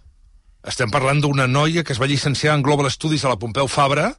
Estem 0.66 0.90
parlant 0.90 1.21
d'una 1.23 1.47
noia 1.47 1.85
que 1.85 1.92
es 1.92 2.01
va 2.01 2.09
llicenciar 2.11 2.55
en 2.55 2.62
Global 2.62 2.90
Studies 2.90 3.25
a 3.25 3.33
la 3.33 3.38
Pompeu 3.38 3.68
Fabra, 3.68 4.12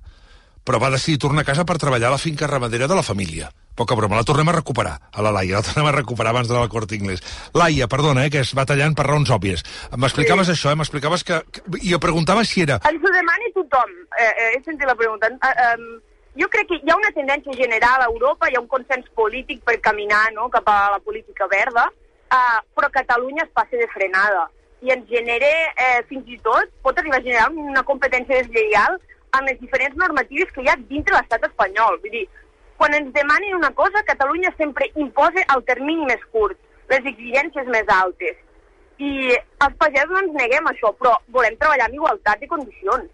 però 0.64 0.80
va 0.80 0.92
decidir 0.94 1.20
tornar 1.20 1.42
a 1.42 1.50
casa 1.50 1.66
per 1.66 1.78
treballar 1.78 2.10
a 2.10 2.16
la 2.16 2.22
finca 2.22 2.48
ramadera 2.48 2.88
de 2.88 2.96
la 2.96 3.04
família. 3.04 3.52
Poca 3.80 3.96
broma, 3.96 4.18
la 4.20 4.28
tornem 4.28 4.50
a 4.52 4.58
recuperar, 4.58 4.98
a 5.08 5.24
la 5.24 5.32
Laia, 5.32 5.62
la 5.62 5.64
tornem 5.64 5.88
a 5.88 5.94
recuperar 5.96 6.34
abans 6.34 6.50
de 6.52 6.58
la 6.58 6.68
cort 6.68 6.92
inglès. 6.98 7.22
Laia, 7.56 7.88
perdona, 7.88 8.26
eh, 8.28 8.34
que 8.34 8.42
es 8.44 8.52
va 8.58 8.66
tallant 8.68 8.92
per 8.98 9.06
raons 9.08 9.32
òbvies. 9.32 9.64
M'explicaves 9.96 10.50
sí. 10.52 10.58
això, 10.58 10.74
eh, 10.74 10.80
m'explicaves 10.82 11.24
que, 11.24 11.40
que... 11.48 11.64
I 11.80 11.94
jo 11.94 12.00
preguntava 12.04 12.44
si 12.44 12.66
era... 12.66 12.82
Ens 12.90 13.08
ho 13.08 13.14
demani 13.16 13.48
tothom, 13.56 13.96
eh, 14.20 14.28
eh, 14.28 14.50
he 14.58 14.60
sentit 14.66 14.84
la 14.90 14.98
pregunta. 15.00 15.32
Eh, 15.32 15.54
eh, 15.64 16.20
jo 16.44 16.52
crec 16.52 16.68
que 16.68 16.82
hi 16.84 16.92
ha 16.92 17.00
una 17.00 17.14
tendència 17.16 17.56
general 17.56 18.04
a 18.04 18.12
Europa, 18.12 18.52
hi 18.52 18.60
ha 18.60 18.64
un 18.66 18.68
consens 18.68 19.08
polític 19.16 19.64
per 19.64 19.80
caminar 19.88 20.26
no, 20.36 20.52
cap 20.52 20.68
a 20.68 20.80
la 20.98 21.00
política 21.00 21.48
verda, 21.48 21.88
eh, 22.28 22.60
però 22.76 22.92
Catalunya 23.00 23.48
es 23.48 23.56
passa 23.56 23.80
de 23.80 23.88
frenada. 23.96 24.50
i 24.80 24.92
ens 24.94 25.08
genera, 25.10 25.48
eh, 25.76 26.04
fins 26.08 26.28
i 26.32 26.38
tot, 26.40 26.70
pot 26.84 27.00
arribar 27.00 27.18
a 27.20 27.24
generar 27.24 27.50
una 27.52 27.84
competència 27.84 28.38
deslleial 28.40 28.96
en 29.36 29.50
les 29.50 29.60
diferents 29.60 29.98
normatives 30.00 30.52
que 30.56 30.64
hi 30.64 30.70
ha 30.72 30.78
dintre 30.92 31.18
l'estat 31.18 31.44
espanyol. 31.50 32.00
Vull 32.04 32.14
dir, 32.16 32.28
quan 32.80 32.96
ens 32.96 33.12
demanin 33.14 33.58
una 33.58 33.72
cosa, 33.76 34.06
Catalunya 34.08 34.54
sempre 34.58 34.88
imposa 34.96 35.44
el 35.56 35.66
termini 35.68 36.08
més 36.08 36.24
curt, 36.32 36.58
les 36.90 37.04
exigències 37.12 37.68
més 37.68 37.92
altes. 37.92 38.40
I 39.00 39.36
els 39.36 39.76
pagesos 39.80 40.16
no 40.16 40.24
ens 40.24 40.36
neguem 40.40 40.68
això, 40.72 40.94
però 40.96 41.18
volem 41.36 41.58
treballar 41.60 41.90
amb 41.90 42.00
igualtat 42.00 42.40
de 42.40 42.48
condicions. 42.52 43.10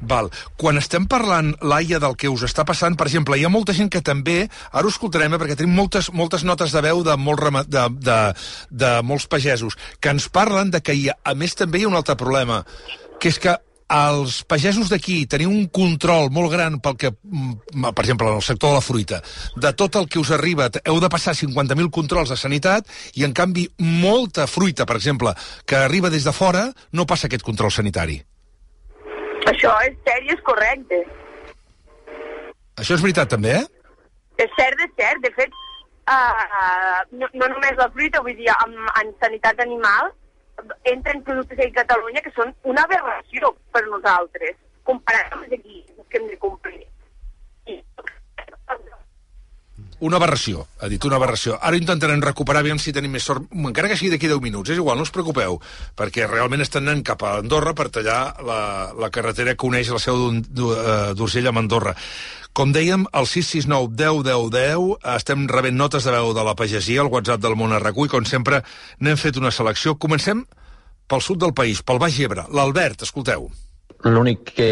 Val. 0.00 0.30
Quan 0.56 0.78
estem 0.80 1.04
parlant, 1.10 1.52
Laia, 1.60 1.98
del 2.02 2.16
que 2.16 2.30
us 2.32 2.46
està 2.46 2.64
passant, 2.68 2.96
per 2.96 3.08
exemple, 3.10 3.36
hi 3.36 3.44
ha 3.44 3.52
molta 3.52 3.74
gent 3.76 3.90
que 3.92 4.00
també, 4.06 4.38
ara 4.70 4.86
ho 4.86 4.92
escoltarem, 4.92 5.34
eh, 5.34 5.40
perquè 5.42 5.58
tenim 5.58 5.74
moltes, 5.76 6.12
moltes 6.14 6.46
notes 6.48 6.72
de 6.72 6.82
veu 6.86 7.02
de, 7.06 7.18
molt 7.20 7.42
rama, 7.42 7.64
de, 7.66 7.84
de, 8.06 8.18
de 8.70 8.92
molts 9.04 9.28
pagesos, 9.30 9.76
que 10.00 10.14
ens 10.14 10.30
parlen 10.32 10.72
de 10.72 10.80
que, 10.80 10.96
hi 10.96 11.10
ha, 11.10 11.18
a 11.24 11.34
més, 11.34 11.58
també 11.58 11.82
hi 11.82 11.86
ha 11.86 11.92
un 11.92 11.98
altre 11.98 12.16
problema, 12.16 12.62
que 13.20 13.34
és 13.34 13.42
que 13.42 13.58
els 13.92 14.40
pagesos 14.50 14.88
d'aquí 14.90 15.20
teniu 15.30 15.50
un 15.52 15.68
control 15.70 16.30
molt 16.34 16.50
gran 16.50 16.80
pel 16.82 16.96
que, 16.98 17.10
mm, 17.10 17.92
per 17.94 18.04
exemple, 18.04 18.26
en 18.28 18.36
el 18.36 18.42
sector 18.42 18.70
de 18.70 18.74
la 18.74 18.80
fruita, 18.80 19.22
de 19.54 19.72
tot 19.72 19.94
el 19.96 20.08
que 20.08 20.18
us 20.18 20.30
arriba, 20.30 20.68
heu 20.84 21.00
de 21.00 21.08
passar 21.08 21.34
50.000 21.34 21.90
controls 21.90 22.30
de 22.30 22.36
sanitat 22.36 22.86
i, 23.14 23.24
en 23.24 23.32
canvi, 23.32 23.68
molta 23.78 24.46
fruita, 24.46 24.84
per 24.86 24.96
exemple, 24.96 25.34
que 25.64 25.76
arriba 25.76 26.10
des 26.10 26.24
de 26.24 26.32
fora, 26.32 26.72
no 26.92 27.06
passa 27.06 27.26
aquest 27.26 27.42
control 27.42 27.70
sanitari. 27.70 28.22
Això 29.46 29.72
és 29.86 29.94
cert 30.04 30.24
i 30.26 30.34
és 30.34 30.42
correcte. 30.42 31.04
Això 32.76 32.94
és 32.94 33.02
veritat, 33.02 33.28
també, 33.28 33.50
eh? 33.50 33.66
És 34.38 34.50
cert, 34.58 34.80
és 34.80 34.90
cert. 34.98 35.22
De 35.22 35.30
fet, 35.30 35.50
uh, 36.10 37.06
no, 37.12 37.28
no 37.32 37.48
només 37.48 37.78
la 37.78 37.88
fruita, 37.94 38.20
vull 38.20 38.36
dir, 38.36 38.50
en, 38.50 38.74
en 39.00 39.14
sanitat 39.22 39.60
animal, 39.60 40.10
entren 40.84 41.22
productes 41.22 41.58
a 41.58 41.70
Catalunya 41.80 42.22
que 42.24 42.32
són 42.36 42.52
una 42.64 42.84
aberració 42.88 43.52
per 43.72 43.84
nosaltres, 43.86 44.56
comparat 44.84 45.32
amb 45.32 45.46
els 45.48 45.64
que 46.08 46.20
hem 46.20 46.28
de 46.30 46.38
complir. 46.38 46.86
Una 50.04 50.18
aberració, 50.20 50.66
ha 50.80 50.90
dit 50.92 51.04
una 51.08 51.16
aberració. 51.16 51.54
Ara 51.64 51.78
intentarem 51.78 52.20
recuperar, 52.20 52.60
aviam 52.60 52.76
si 52.76 52.92
tenim 52.92 53.14
més 53.16 53.24
sort, 53.24 53.46
encara 53.56 53.88
que 53.88 53.96
sigui 53.96 54.10
d'aquí 54.12 54.28
10 54.28 54.42
minuts, 54.44 54.68
és 54.74 54.80
igual, 54.80 54.98
no 55.00 55.06
us 55.06 55.12
preocupeu, 55.14 55.56
perquè 55.96 56.26
realment 56.28 56.60
estan 56.60 56.84
anant 56.84 57.00
cap 57.06 57.24
a 57.24 57.38
Andorra 57.40 57.72
per 57.72 57.88
tallar 57.94 58.20
la, 58.44 58.60
la 58.92 59.08
carretera 59.14 59.56
que 59.56 59.64
uneix 59.64 59.88
la 59.94 60.02
seu 60.02 60.28
eh, 60.28 61.14
d'Urgell 61.16 61.48
amb 61.48 61.64
Andorra. 61.64 61.96
Com 62.56 62.76
dèiem, 62.76 63.08
al 63.12 63.26
669 63.28 63.96
10 63.96 64.22
10 64.28 64.46
10 64.52 65.16
estem 65.16 65.48
rebent 65.48 65.76
notes 65.80 66.04
de 66.04 66.12
veu 66.12 66.32
de 66.36 66.44
la 66.44 66.56
pagesia, 66.56 67.00
al 67.00 67.12
WhatsApp 67.12 67.42
del 67.44 67.56
món 67.56 67.72
Arracú, 67.76 68.04
i 68.04 68.12
com 68.12 68.24
sempre 68.28 68.62
n'hem 69.00 69.16
fet 69.20 69.40
una 69.40 69.52
selecció. 69.52 69.96
Comencem 70.00 70.44
pel 71.08 71.24
sud 71.24 71.40
del 71.40 71.52
país, 71.56 71.80
pel 71.80 72.00
Baix 72.00 72.16
Ebre. 72.20 72.46
L'Albert, 72.52 73.04
escolteu. 73.04 73.50
L'únic 74.04 74.52
que 74.56 74.70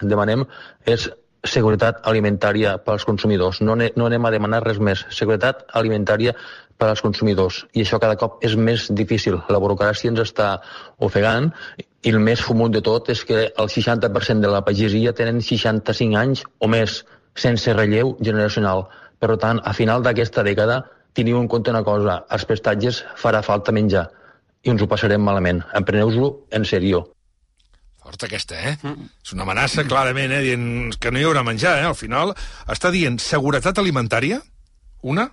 demanem 0.00 0.44
és 0.84 1.08
seguretat 1.50 2.02
alimentària 2.10 2.76
per 2.82 2.96
als 2.96 3.04
consumidors. 3.08 3.60
No, 3.60 3.76
no 3.76 4.06
anem 4.06 4.26
a 4.26 4.32
demanar 4.34 4.62
res 4.64 4.78
més. 4.78 5.04
Seguretat 5.14 5.64
alimentària 5.80 6.34
per 6.78 6.88
als 6.90 7.02
consumidors. 7.04 7.64
I 7.72 7.84
això 7.84 7.98
cada 8.02 8.16
cop 8.20 8.44
és 8.44 8.56
més 8.56 8.86
difícil. 8.92 9.38
La 9.48 9.60
burocràcia 9.62 10.12
ens 10.12 10.22
està 10.22 10.48
ofegant 10.98 11.50
i 11.78 12.12
el 12.12 12.20
més 12.20 12.42
fumut 12.44 12.74
de 12.74 12.82
tot 12.84 13.08
és 13.12 13.24
que 13.24 13.46
el 13.48 13.72
60% 13.72 14.44
de 14.44 14.52
la 14.52 14.62
pagesia 14.66 15.14
tenen 15.16 15.40
65 15.40 16.20
anys 16.20 16.44
o 16.60 16.68
més 16.68 17.02
sense 17.36 17.72
relleu 17.72 18.16
generacional. 18.20 18.86
Per 19.18 19.36
tant, 19.40 19.62
a 19.64 19.72
final 19.72 20.04
d'aquesta 20.04 20.44
dècada, 20.44 20.82
teniu 21.16 21.40
en 21.40 21.48
compte 21.48 21.72
una 21.72 21.84
cosa, 21.84 22.22
als 22.28 22.44
prestatges 22.44 23.02
farà 23.16 23.42
falta 23.42 23.72
menjar 23.72 24.06
i 24.66 24.72
ens 24.72 24.82
ho 24.82 24.88
passarem 24.90 25.22
malament. 25.22 25.62
Empreneu-vos-ho 25.78 26.32
en 26.58 26.64
serió. 26.68 27.06
Forta 28.06 28.28
aquesta, 28.28 28.58
eh? 28.62 28.76
Mm. 28.86 29.08
És 29.24 29.32
una 29.34 29.42
amenaça, 29.42 29.82
clarament, 29.88 30.30
eh? 30.30 30.42
Dient 30.44 30.94
que 31.02 31.10
no 31.10 31.18
hi 31.18 31.26
haurà 31.26 31.42
menjar, 31.46 31.74
eh? 31.80 31.88
Al 31.88 31.98
final 31.98 32.30
està 32.70 32.92
dient 32.94 33.18
seguretat 33.22 33.80
alimentària, 33.82 34.38
una, 35.02 35.26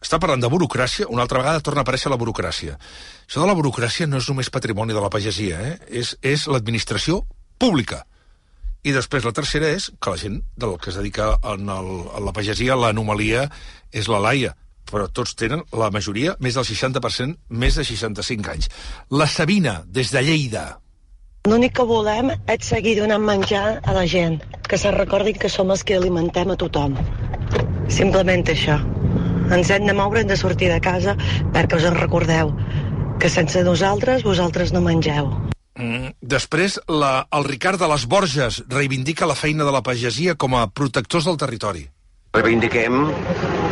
està 0.00 0.16
parlant 0.22 0.40
de 0.40 0.48
burocràcia, 0.52 1.10
una 1.12 1.26
altra 1.26 1.42
vegada 1.42 1.60
torna 1.64 1.84
a 1.84 1.86
aparèixer 1.86 2.12
la 2.12 2.20
burocràcia. 2.20 2.78
Això 3.26 3.42
de 3.42 3.48
la 3.50 3.56
burocràcia 3.58 4.08
no 4.08 4.20
és 4.22 4.28
només 4.32 4.52
patrimoni 4.52 4.96
de 4.96 5.02
la 5.04 5.12
pagesia, 5.12 5.60
eh? 5.60 5.76
És, 6.02 6.14
és 6.24 6.46
l'administració 6.48 7.20
pública. 7.60 8.06
I 8.86 8.94
després 8.96 9.26
la 9.26 9.34
tercera 9.36 9.68
és 9.74 9.90
que 10.00 10.12
la 10.12 10.20
gent 10.20 10.40
del 10.56 10.76
que 10.80 10.92
es 10.92 10.96
dedica 10.96 11.34
en 11.52 11.68
el, 11.68 11.90
a 12.16 12.22
la 12.22 12.32
pagesia, 12.32 12.78
l'anomalia 12.80 13.50
és 13.92 14.08
la 14.08 14.22
laia 14.22 14.56
però 14.86 15.08
tots 15.10 15.34
tenen, 15.34 15.64
la 15.74 15.90
majoria, 15.90 16.36
més 16.38 16.54
del 16.54 16.62
60%, 16.62 17.40
més 17.50 17.74
de 17.74 17.84
65 17.84 18.52
anys. 18.52 18.68
La 19.10 19.26
Sabina, 19.26 19.80
des 19.86 20.12
de 20.14 20.22
Lleida. 20.22 20.66
L'únic 21.46 21.76
que 21.78 21.84
volem 21.86 22.32
és 22.50 22.66
seguir 22.66 22.96
donant 22.98 23.22
menjar 23.22 23.78
a 23.86 23.92
la 23.94 24.02
gent, 24.10 24.40
que 24.66 24.78
se 24.82 24.90
recordin 24.90 25.36
que 25.38 25.50
som 25.52 25.70
els 25.70 25.84
que 25.86 25.94
alimentem 25.94 26.50
a 26.50 26.56
tothom. 26.58 26.96
Simplement 27.96 28.42
això. 28.50 28.80
Ens 29.54 29.70
hem 29.70 29.86
de 29.86 29.94
moure, 29.94 30.24
hem 30.24 30.32
de 30.32 30.38
sortir 30.40 30.72
de 30.72 30.80
casa 30.82 31.14
perquè 31.54 31.78
us 31.78 31.86
en 31.86 31.94
recordeu 32.00 32.50
que 33.22 33.30
sense 33.30 33.62
nosaltres 33.62 34.26
vosaltres 34.26 34.74
no 34.74 34.82
mengeu. 34.82 35.30
Mm, 35.78 36.16
després, 36.34 36.80
la, 36.90 37.28
el 37.30 37.46
Ricard 37.46 37.78
de 37.78 37.92
les 37.94 38.08
Borges 38.10 38.64
reivindica 38.72 39.30
la 39.30 39.38
feina 39.38 39.62
de 39.68 39.76
la 39.76 39.84
pagesia 39.86 40.34
com 40.34 40.58
a 40.58 40.66
protectors 40.66 41.30
del 41.30 41.38
territori. 41.38 41.86
Reivindiquem 42.34 43.06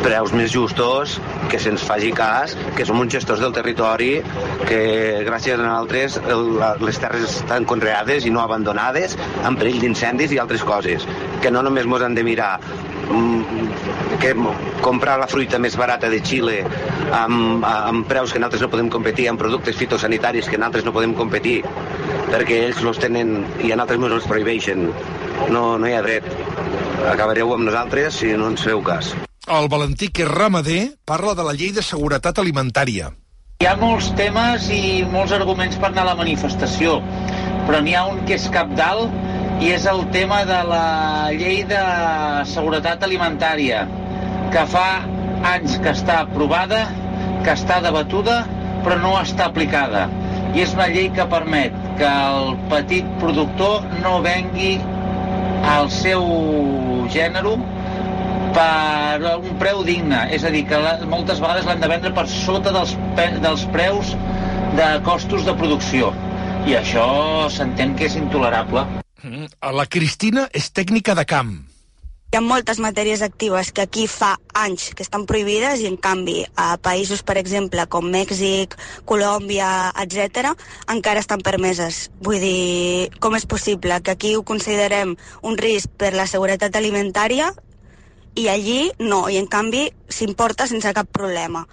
preus 0.05 0.35
més 0.37 0.53
justos, 0.53 1.17
que 1.51 1.59
se'ns 1.61 1.83
faci 1.89 2.13
cas, 2.17 2.55
que 2.77 2.85
som 2.87 3.01
uns 3.01 3.15
gestors 3.15 3.41
del 3.41 3.55
territori, 3.57 4.19
que 4.69 4.81
gràcies 5.27 5.57
a 5.57 5.63
nosaltres 5.63 6.19
les 6.85 7.01
terres 7.01 7.25
estan 7.41 7.65
conreades 7.69 8.29
i 8.29 8.33
no 8.35 8.43
abandonades, 8.45 9.17
en 9.45 9.57
perill 9.61 9.81
d'incendis 9.83 10.35
i 10.35 10.41
altres 10.43 10.65
coses. 10.67 11.09
Que 11.43 11.53
no 11.55 11.65
només 11.65 11.89
mos 11.89 12.05
han 12.05 12.17
de 12.19 12.25
mirar 12.27 12.53
mm, 12.61 13.65
que 14.21 14.35
comprar 14.85 15.19
la 15.21 15.29
fruita 15.31 15.59
més 15.59 15.77
barata 15.81 16.13
de 16.13 16.21
Xile 16.25 16.61
amb, 17.17 17.65
amb 17.65 18.09
preus 18.09 18.33
que 18.33 18.43
nosaltres 18.43 18.65
no 18.65 18.71
podem 18.73 18.93
competir, 18.93 19.29
amb 19.31 19.41
productes 19.41 19.81
fitosanitaris 19.81 20.49
que 20.53 20.61
nosaltres 20.61 20.87
no 20.89 20.95
podem 20.97 21.17
competir, 21.17 21.61
perquè 22.31 22.65
ells 22.69 22.83
los 22.85 23.01
tenen 23.01 23.39
i 23.61 23.73
a 23.73 23.79
nosaltres 23.81 24.01
ens 24.01 24.19
els 24.21 24.33
prohibeixen. 24.33 24.89
No, 25.51 25.67
no 25.79 25.89
hi 25.89 25.95
ha 25.97 26.03
dret. 26.05 26.29
Acabareu 27.11 27.53
amb 27.57 27.71
nosaltres 27.71 28.21
si 28.21 28.37
no 28.39 28.53
ens 28.53 28.65
feu 28.65 28.85
cas. 28.85 29.15
El 29.45 29.67
Valentí, 29.69 30.07
que 30.09 30.23
és 30.25 30.29
ramader, 30.31 30.95
parla 31.05 31.35
de 31.37 31.45
la 31.45 31.53
llei 31.53 31.69
de 31.77 31.83
seguretat 31.85 32.39
alimentària. 32.41 33.11
Hi 33.61 33.67
ha 33.69 33.75
molts 33.77 34.07
temes 34.17 34.71
i 34.73 35.05
molts 35.13 35.35
arguments 35.37 35.77
per 35.83 35.91
anar 35.91 36.07
a 36.07 36.09
la 36.09 36.15
manifestació, 36.17 36.95
però 37.67 37.83
n'hi 37.85 37.93
ha 37.93 38.07
un 38.09 38.23
que 38.25 38.39
és 38.39 38.47
cap 38.55 38.73
dalt 38.79 39.13
i 39.61 39.69
és 39.75 39.85
el 39.91 40.01
tema 40.17 40.39
de 40.49 40.63
la 40.71 40.87
llei 41.37 41.61
de 41.69 41.83
seguretat 42.55 43.05
alimentària, 43.05 43.85
que 44.55 44.65
fa 44.73 45.05
anys 45.53 45.77
que 45.77 45.93
està 45.93 46.23
aprovada, 46.23 46.87
que 47.45 47.53
està 47.53 47.83
debatuda, 47.85 48.41
però 48.81 48.97
no 49.05 49.13
està 49.21 49.51
aplicada. 49.53 50.07
I 50.57 50.65
és 50.65 50.73
una 50.73 50.89
llei 50.89 51.13
que 51.13 51.29
permet 51.29 51.77
que 52.01 52.09
el 52.09 52.57
petit 52.73 53.13
productor 53.21 53.85
no 54.01 54.23
vengui 54.25 54.79
al 55.69 55.93
seu 55.93 56.25
gènere 57.13 57.59
per 58.55 59.35
un 59.35 59.59
preu 59.61 59.83
digne, 59.87 60.25
és 60.35 60.47
a 60.47 60.53
dir, 60.55 60.65
que 60.71 60.79
la, 60.81 60.97
moltes 61.11 61.43
vegades 61.43 61.67
l'han 61.69 61.83
de 61.83 61.91
vendre 61.91 62.15
per 62.15 62.27
sota 62.31 62.73
dels, 62.75 62.95
dels 63.43 63.67
preus 63.75 64.15
de 64.79 64.89
costos 65.07 65.45
de 65.47 65.55
producció. 65.59 66.13
I 66.65 66.79
això 66.79 67.05
s'entén 67.53 67.95
que 67.99 68.09
és 68.09 68.17
intolerable. 68.17 68.87
Mm, 69.25 69.51
la 69.77 69.87
Cristina 69.91 70.49
és 70.53 70.71
tècnica 70.73 71.17
de 71.19 71.27
camp. 71.29 71.55
Hi 72.35 72.39
ha 72.41 72.43
moltes 72.43 72.81
matèries 72.83 73.21
actives 73.23 73.69
que 73.71 73.85
aquí 73.85 74.09
fa 74.11 74.33
anys 74.59 74.89
que 74.99 75.05
estan 75.05 75.23
prohibides 75.23 75.85
i, 75.85 75.87
en 75.87 75.95
canvi, 76.03 76.41
a 76.59 76.73
països, 76.83 77.23
per 77.23 77.37
exemple, 77.39 77.85
com 77.87 78.09
Mèxic, 78.11 78.75
Colòmbia, 79.07 79.69
etc, 80.03 80.51
encara 80.91 81.23
estan 81.23 81.45
permeses. 81.47 82.09
Vull 82.27 82.43
dir, 82.43 83.13
com 83.23 83.39
és 83.39 83.47
possible 83.47 84.01
que 84.03 84.17
aquí 84.17 84.35
ho 84.35 84.43
considerem 84.43 85.15
un 85.47 85.61
risc 85.63 85.95
per 85.95 86.11
la 86.19 86.27
seguretat 86.27 86.75
alimentària 86.75 87.53
i 88.35 88.49
allí 88.49 88.91
no, 88.99 89.29
i 89.31 89.39
en 89.39 89.47
canvi 89.47 89.89
s'importa 90.09 90.67
sense 90.71 90.93
cap 90.97 91.09
problema. 91.13 91.65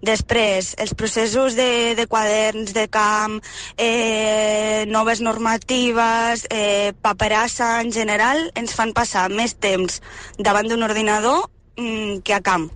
Després, 0.00 0.72
els 0.80 0.94
processos 0.96 1.54
de, 1.58 1.92
de 1.96 2.06
quaderns 2.08 2.72
de 2.72 2.86
camp, 2.88 3.36
eh, 3.76 4.86
noves 4.88 5.20
normatives, 5.20 6.46
eh, 6.48 6.94
paperassa 7.04 7.82
en 7.84 7.92
general, 7.92 8.46
ens 8.56 8.72
fan 8.72 8.94
passar 8.96 9.28
més 9.28 9.58
temps 9.60 10.00
davant 10.38 10.68
d'un 10.68 10.88
ordinador 10.88 11.50
mm, 11.76 12.22
que 12.24 12.34
a 12.34 12.40
camp. 12.40 12.70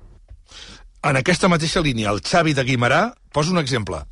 En 1.04 1.16
aquesta 1.16 1.48
mateixa 1.48 1.80
línia, 1.84 2.12
el 2.12 2.20
Xavi 2.24 2.52
de 2.56 2.64
Guimarà 2.64 3.06
posa 3.32 3.56
un 3.56 3.60
exemple. 3.60 4.04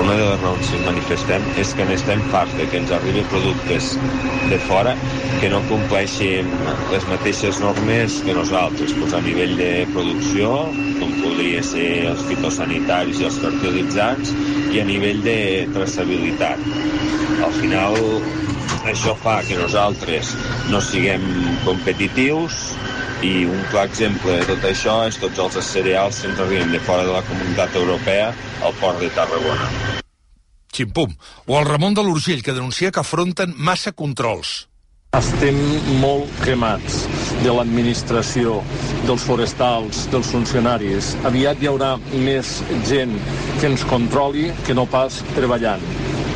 Una 0.00 0.14
de 0.16 0.24
les 0.24 0.40
raons 0.40 0.68
que 0.72 0.78
manifestem 0.80 1.42
és 1.60 1.74
que 1.76 1.84
n'estem 1.84 2.22
farts 2.32 2.54
de 2.56 2.64
que 2.70 2.78
ens 2.80 2.92
arribin 2.96 3.26
productes 3.28 3.90
de 4.48 4.58
fora 4.64 4.94
que 5.42 5.50
no 5.52 5.60
compleixin 5.68 6.48
les 6.92 7.04
mateixes 7.10 7.60
normes 7.60 8.16
que 8.24 8.34
nosaltres, 8.36 8.94
doncs 8.96 9.16
a 9.18 9.20
nivell 9.24 9.52
de 9.60 9.70
producció, 9.92 10.50
com 10.98 11.12
podria 11.20 11.60
ser 11.64 11.86
els 12.14 12.24
fitosanitaris 12.30 13.20
i 13.20 13.28
els 13.28 13.38
fertilitzants, 13.44 14.32
i 14.72 14.80
a 14.80 14.86
nivell 14.88 15.20
de 15.26 15.38
traçabilitat. 15.76 16.64
Al 17.44 17.52
final, 17.60 18.00
això 18.88 19.12
fa 19.20 19.40
que 19.44 19.60
nosaltres 19.60 20.32
no 20.72 20.80
siguem 20.80 21.28
competitius 21.66 22.70
i 23.22 23.44
un 23.44 23.60
clar 23.70 23.84
exemple 23.90 24.38
de 24.38 24.46
tot 24.48 24.64
això 24.64 24.96
és 25.08 25.18
tots 25.20 25.56
els 25.60 25.72
cereals 25.74 26.22
que 26.22 26.30
ens 26.30 26.40
arriben 26.40 26.72
de 26.72 26.80
fora 26.86 27.04
de 27.04 27.12
la 27.12 27.24
comunitat 27.28 27.76
europea 27.76 28.30
al 28.64 28.76
port 28.80 29.00
de 29.02 29.10
Tarragona. 29.16 29.68
Ximpum. 30.72 31.12
O 31.46 31.58
el 31.58 31.66
Ramon 31.66 31.94
de 31.94 32.02
l'Urgell, 32.06 32.42
que 32.42 32.54
denuncia 32.56 32.90
que 32.90 33.02
afronten 33.02 33.54
massa 33.56 33.92
controls. 33.92 34.70
Estem 35.18 35.56
molt 35.98 36.30
cremats 36.44 37.00
de 37.42 37.50
l'administració, 37.50 38.60
dels 39.08 39.24
forestals, 39.26 40.04
dels 40.12 40.30
funcionaris. 40.30 41.16
Aviat 41.26 41.58
hi 41.60 41.68
haurà 41.72 41.96
més 42.14 42.60
gent 42.86 43.16
que 43.58 43.66
ens 43.72 43.84
controli 43.90 44.52
que 44.64 44.76
no 44.78 44.86
pas 44.86 45.18
treballant. 45.34 45.82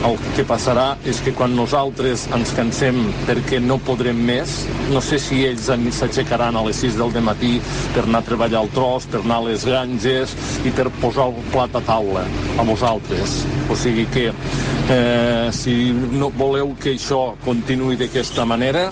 El 0.04 0.18
que 0.36 0.44
passarà 0.44 0.98
és 1.08 1.16
que 1.24 1.32
quan 1.32 1.54
nosaltres 1.56 2.26
ens 2.36 2.50
cansem 2.56 2.98
perquè 3.24 3.56
no 3.62 3.78
podrem 3.86 4.18
més, 4.28 4.58
no 4.92 5.00
sé 5.00 5.16
si 5.22 5.40
ells 5.48 5.70
s'aixecaran 5.96 6.58
a 6.60 6.64
les 6.66 6.82
6 6.84 6.98
del 7.00 7.14
matí 7.24 7.54
per 7.94 8.04
anar 8.04 8.20
a 8.20 8.26
treballar 8.26 8.60
al 8.60 8.68
tros, 8.74 9.06
per 9.08 9.22
anar 9.22 9.40
a 9.40 9.46
les 9.46 9.64
granges 9.64 10.36
i 10.68 10.74
per 10.76 10.90
posar 11.00 11.30
el 11.30 11.40
plat 11.54 11.80
a 11.80 11.82
taula 11.88 12.26
a 12.58 12.68
vosaltres. 12.68 13.38
O 13.72 13.78
sigui 13.80 14.04
que 14.12 14.26
eh, 14.28 15.48
si 15.56 15.92
no 16.12 16.28
voleu 16.36 16.76
que 16.76 16.92
això 16.98 17.22
continuï 17.46 17.96
d'aquesta 17.96 18.44
manera, 18.44 18.90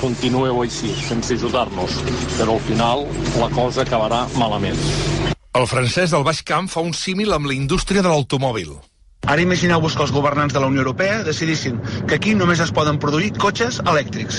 continueu 0.00 0.64
així, 0.64 0.94
sense 1.04 1.36
ajudar-nos. 1.36 2.00
Però 2.38 2.56
al 2.56 2.66
final 2.72 3.06
la 3.36 3.52
cosa 3.52 3.84
acabarà 3.84 4.24
malament. 4.40 4.80
El 5.56 5.68
francès 5.68 6.12
del 6.12 6.24
Baix 6.24 6.42
Camp 6.44 6.68
fa 6.72 6.80
un 6.84 6.92
símil 6.96 7.32
amb 7.36 7.48
la 7.48 7.56
indústria 7.56 8.00
de 8.00 8.08
l'automòbil. 8.08 8.76
Ara 9.26 9.42
imagineu-vos 9.42 9.96
que 9.98 10.04
els 10.04 10.12
governants 10.14 10.54
de 10.54 10.60
la 10.62 10.68
Unió 10.70 10.84
Europea 10.84 11.22
decidissin 11.26 11.80
que 12.06 12.14
aquí 12.14 12.34
només 12.38 12.60
es 12.62 12.70
poden 12.70 13.00
produir 13.02 13.32
cotxes 13.42 13.80
elèctrics 13.82 14.38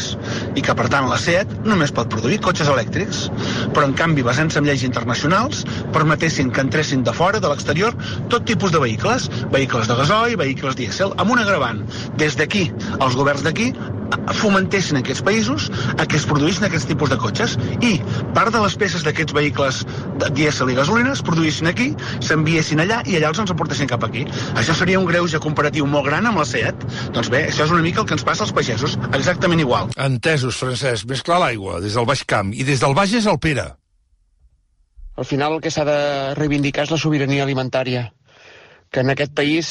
i 0.56 0.64
que, 0.64 0.76
per 0.80 0.86
tant, 0.94 1.10
la 1.12 1.18
SEAT 1.20 1.52
només 1.68 1.92
pot 1.98 2.08
produir 2.14 2.40
cotxes 2.46 2.72
elèctrics. 2.72 3.26
Però, 3.76 3.84
en 3.84 3.98
canvi, 4.00 4.24
basant-se 4.24 4.62
en 4.62 4.70
lleis 4.70 4.86
internacionals, 4.88 5.66
permetessin 5.98 6.54
que 6.56 6.64
entressin 6.64 7.04
de 7.04 7.16
fora, 7.20 7.44
de 7.44 7.52
l'exterior, 7.52 8.00
tot 8.32 8.48
tipus 8.48 8.72
de 8.72 8.80
vehicles, 8.86 9.28
vehicles 9.52 9.92
de 9.92 10.00
gasoil, 10.00 10.40
vehicles 10.40 10.80
dièsel, 10.80 11.12
amb 11.20 11.36
un 11.36 11.44
agravant. 11.44 11.84
Des 12.24 12.40
d'aquí, 12.40 12.70
els 13.02 13.20
governs 13.20 13.44
d'aquí 13.44 13.74
fomentessin 14.38 14.98
en 14.98 15.02
aquests 15.04 15.24
països 15.26 15.68
a 15.98 16.06
que 16.06 16.18
es 16.20 16.26
produïssin 16.30 16.68
aquests 16.68 16.88
tipus 16.90 17.12
de 17.12 17.18
cotxes 17.22 17.56
i 17.84 17.98
part 18.36 18.54
de 18.54 18.62
les 18.64 18.76
peces 18.80 19.06
d'aquests 19.06 19.36
vehicles 19.36 19.82
de 20.22 20.30
dièsel 20.38 20.72
i 20.72 20.78
gasolina 20.78 21.14
es 21.16 21.24
produïssin 21.26 21.70
aquí, 21.72 21.90
s'enviessin 22.24 22.84
allà 22.84 23.02
i 23.06 23.18
allà 23.18 23.32
els 23.32 23.42
ens 23.44 23.54
emportessin 23.54 23.90
cap 23.90 24.06
aquí. 24.08 24.26
Això 24.60 24.76
seria 24.78 25.00
un 25.02 25.08
greuge 25.10 25.42
comparatiu 25.44 25.88
molt 25.90 26.08
gran 26.10 26.30
amb 26.30 26.42
la 26.42 26.46
SEAT. 26.48 26.86
Doncs 27.16 27.32
bé, 27.34 27.46
això 27.52 27.66
és 27.68 27.74
una 27.74 27.84
mica 27.86 28.04
el 28.04 28.10
que 28.10 28.18
ens 28.18 28.26
passa 28.28 28.46
als 28.46 28.54
pagesos, 28.56 28.98
exactament 29.14 29.64
igual. 29.64 29.92
Entesos, 29.98 30.60
Francesc. 30.62 31.08
Més 31.10 31.24
clar 31.26 31.42
l'aigua, 31.44 31.82
des 31.84 31.98
del 31.98 32.08
Baix 32.08 32.24
Camp. 32.28 32.54
I 32.54 32.68
des 32.68 32.84
del 32.84 32.96
Bages 32.98 33.28
al 33.28 33.40
Pere. 33.44 33.68
Al 35.18 35.26
final 35.26 35.58
el 35.58 35.62
que 35.62 35.74
s'ha 35.74 35.86
de 35.88 36.00
reivindicar 36.38 36.86
és 36.86 36.94
la 36.94 37.02
sobirania 37.02 37.44
alimentària 37.44 38.12
que 38.94 39.02
en 39.02 39.12
aquest 39.12 39.34
país 39.36 39.70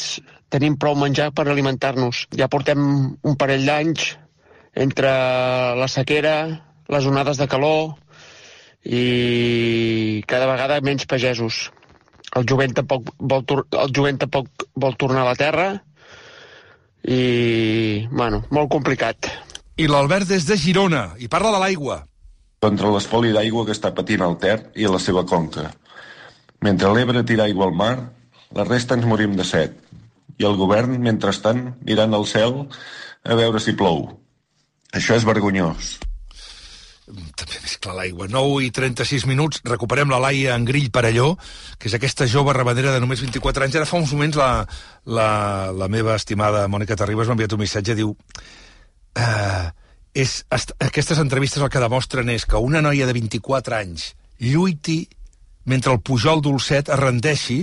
tenim 0.52 0.76
prou 0.78 0.96
menjar 0.98 1.30
per 1.34 1.46
alimentar-nos. 1.48 2.26
Ja 2.36 2.50
portem 2.52 2.80
un 3.16 3.36
parell 3.38 3.64
d'anys 3.66 4.16
entre 4.76 5.10
la 5.80 5.88
sequera, 5.88 6.36
les 6.92 7.06
onades 7.08 7.40
de 7.40 7.48
calor 7.48 7.96
i 8.84 10.22
cada 10.28 10.46
vegada 10.50 10.82
menys 10.84 11.08
pagesos. 11.08 11.70
El 12.36 12.44
jovent 12.46 12.74
tampoc 12.76 13.08
vol, 13.18 13.44
el 13.56 13.94
jovent 13.96 14.20
tampoc 14.20 14.66
vol 14.76 14.98
tornar 15.00 15.24
a 15.24 15.30
la 15.30 15.38
terra 15.38 15.68
i, 17.06 18.06
bueno, 18.10 18.42
molt 18.50 18.70
complicat. 18.70 19.30
I 19.80 19.88
l'Albert 19.88 20.28
des 20.28 20.44
de 20.48 20.58
Girona, 20.60 21.08
i 21.18 21.28
parla 21.32 21.54
de 21.54 21.62
l'aigua. 21.62 22.02
Contra 22.60 22.90
l'espoli 22.92 23.32
d'aigua 23.32 23.64
que 23.66 23.74
està 23.76 23.92
patint 23.94 24.24
el 24.24 24.36
Ter 24.42 24.58
i 24.76 24.88
la 24.90 25.00
seva 25.00 25.24
conca. 25.28 25.70
Mentre 26.64 26.92
l'Ebre 26.92 27.24
tira 27.28 27.44
aigua 27.44 27.68
al 27.68 27.74
mar, 27.76 27.94
la 28.56 28.64
resta 28.64 28.96
ens 28.96 29.08
morim 29.08 29.36
de 29.36 29.44
set. 29.44 29.76
I 30.36 30.44
el 30.48 30.56
govern, 30.60 30.96
mentrestant, 31.00 31.76
mirant 31.84 32.16
al 32.16 32.26
cel 32.28 32.64
a 33.24 33.36
veure 33.38 33.60
si 33.62 33.76
plou. 33.76 34.08
Això 34.94 35.16
és 35.16 35.26
vergonyós. 35.26 35.96
També 37.06 37.60
més 37.62 37.76
clar 37.78 37.94
l'aigua. 37.94 38.26
9 38.26 38.64
i 38.66 38.70
36 38.74 39.26
minuts, 39.30 39.60
recuperem 39.66 40.10
la 40.10 40.18
Laia 40.22 40.56
en 40.58 40.64
Grill 40.66 40.90
Parelló, 40.90 41.36
que 41.78 41.86
és 41.90 41.94
aquesta 41.94 42.26
jove 42.26 42.54
ramadera 42.56 42.94
de 42.94 43.02
només 43.02 43.22
24 43.22 43.66
anys. 43.66 43.78
Ara 43.78 43.86
fa 43.86 44.00
uns 44.00 44.12
moments 44.14 44.38
la, 44.40 44.50
la, 45.06 45.30
la 45.70 45.88
meva 45.92 46.16
estimada 46.18 46.66
Mònica 46.66 46.98
Terribas 46.98 47.30
m'ha 47.30 47.38
enviat 47.38 47.54
un 47.54 47.62
missatge, 47.62 47.98
diu... 47.98 48.14
Uh, 49.16 49.68
és, 50.16 50.32
est, 50.52 50.72
aquestes 50.80 51.18
entrevistes 51.20 51.62
el 51.62 51.70
que 51.72 51.80
demostren 51.80 52.30
és 52.32 52.46
que 52.48 52.60
una 52.60 52.82
noia 52.84 53.06
de 53.08 53.14
24 53.16 53.76
anys 53.76 54.10
lluiti 54.40 55.02
mentre 55.66 55.92
el 55.92 56.00
Pujol 56.00 56.40
Dolcet 56.42 56.88
es 56.88 57.00
rendeixi, 57.00 57.58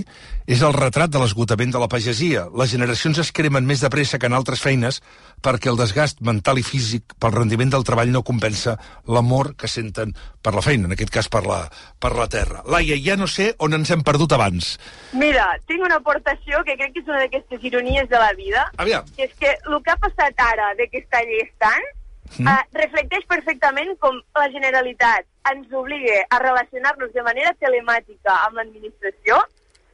és 0.46 0.60
el 0.62 0.74
retrat 0.76 1.10
de 1.10 1.20
l'esgotament 1.20 1.72
de 1.72 1.80
la 1.80 1.88
pagesia. 1.88 2.44
Les 2.52 2.70
generacions 2.70 3.18
es 3.18 3.32
cremen 3.32 3.64
més 3.66 3.80
de 3.80 3.90
pressa 3.90 4.20
que 4.20 4.28
en 4.28 4.36
altres 4.36 4.60
feines 4.60 5.00
perquè 5.44 5.72
el 5.72 5.80
desgast 5.80 6.20
mental 6.20 6.60
i 6.60 6.64
físic 6.64 7.16
pel 7.20 7.32
rendiment 7.34 7.72
del 7.72 7.86
treball 7.88 8.12
no 8.12 8.22
compensa 8.22 8.76
l'amor 9.08 9.54
que 9.56 9.70
senten 9.72 10.12
per 10.44 10.54
la 10.54 10.62
feina, 10.64 10.86
en 10.86 10.94
aquest 10.96 11.12
cas 11.12 11.30
per 11.32 11.42
la, 11.48 11.62
per 11.98 12.12
la 12.16 12.28
terra. 12.28 12.62
Laia, 12.68 13.00
ja 13.00 13.16
no 13.16 13.26
sé 13.26 13.50
on 13.64 13.76
ens 13.76 13.90
hem 13.90 14.04
perdut 14.04 14.36
abans. 14.36 14.74
Mira, 15.16 15.48
tinc 15.66 15.84
una 15.84 15.98
aportació 16.02 16.60
que 16.68 16.76
crec 16.76 16.92
que 16.94 17.04
és 17.04 17.08
una 17.10 17.24
d'aquestes 17.24 17.64
ironies 17.64 18.08
de 18.12 18.20
la 18.20 18.32
vida, 18.36 18.68
Aviam. 18.76 19.08
que 19.16 19.28
és 19.30 19.36
que 19.40 19.56
el 19.56 19.80
que 19.80 19.92
ha 19.92 20.00
passat 20.00 20.44
ara 20.52 20.74
de 20.76 20.88
que 20.92 21.00
està 21.00 21.24
llestant 21.24 21.84
mm. 22.36 22.44
uh, 22.44 22.60
reflecteix 22.76 23.24
perfectament 23.30 23.96
com 24.04 24.20
la 24.36 24.50
Generalitat 24.52 25.24
ens 25.50 25.72
obliga 25.72 26.22
a 26.30 26.40
relacionar-nos 26.42 27.12
de 27.12 27.22
manera 27.26 27.54
telemàtica 27.60 28.38
amb 28.46 28.60
l'administració, 28.60 29.40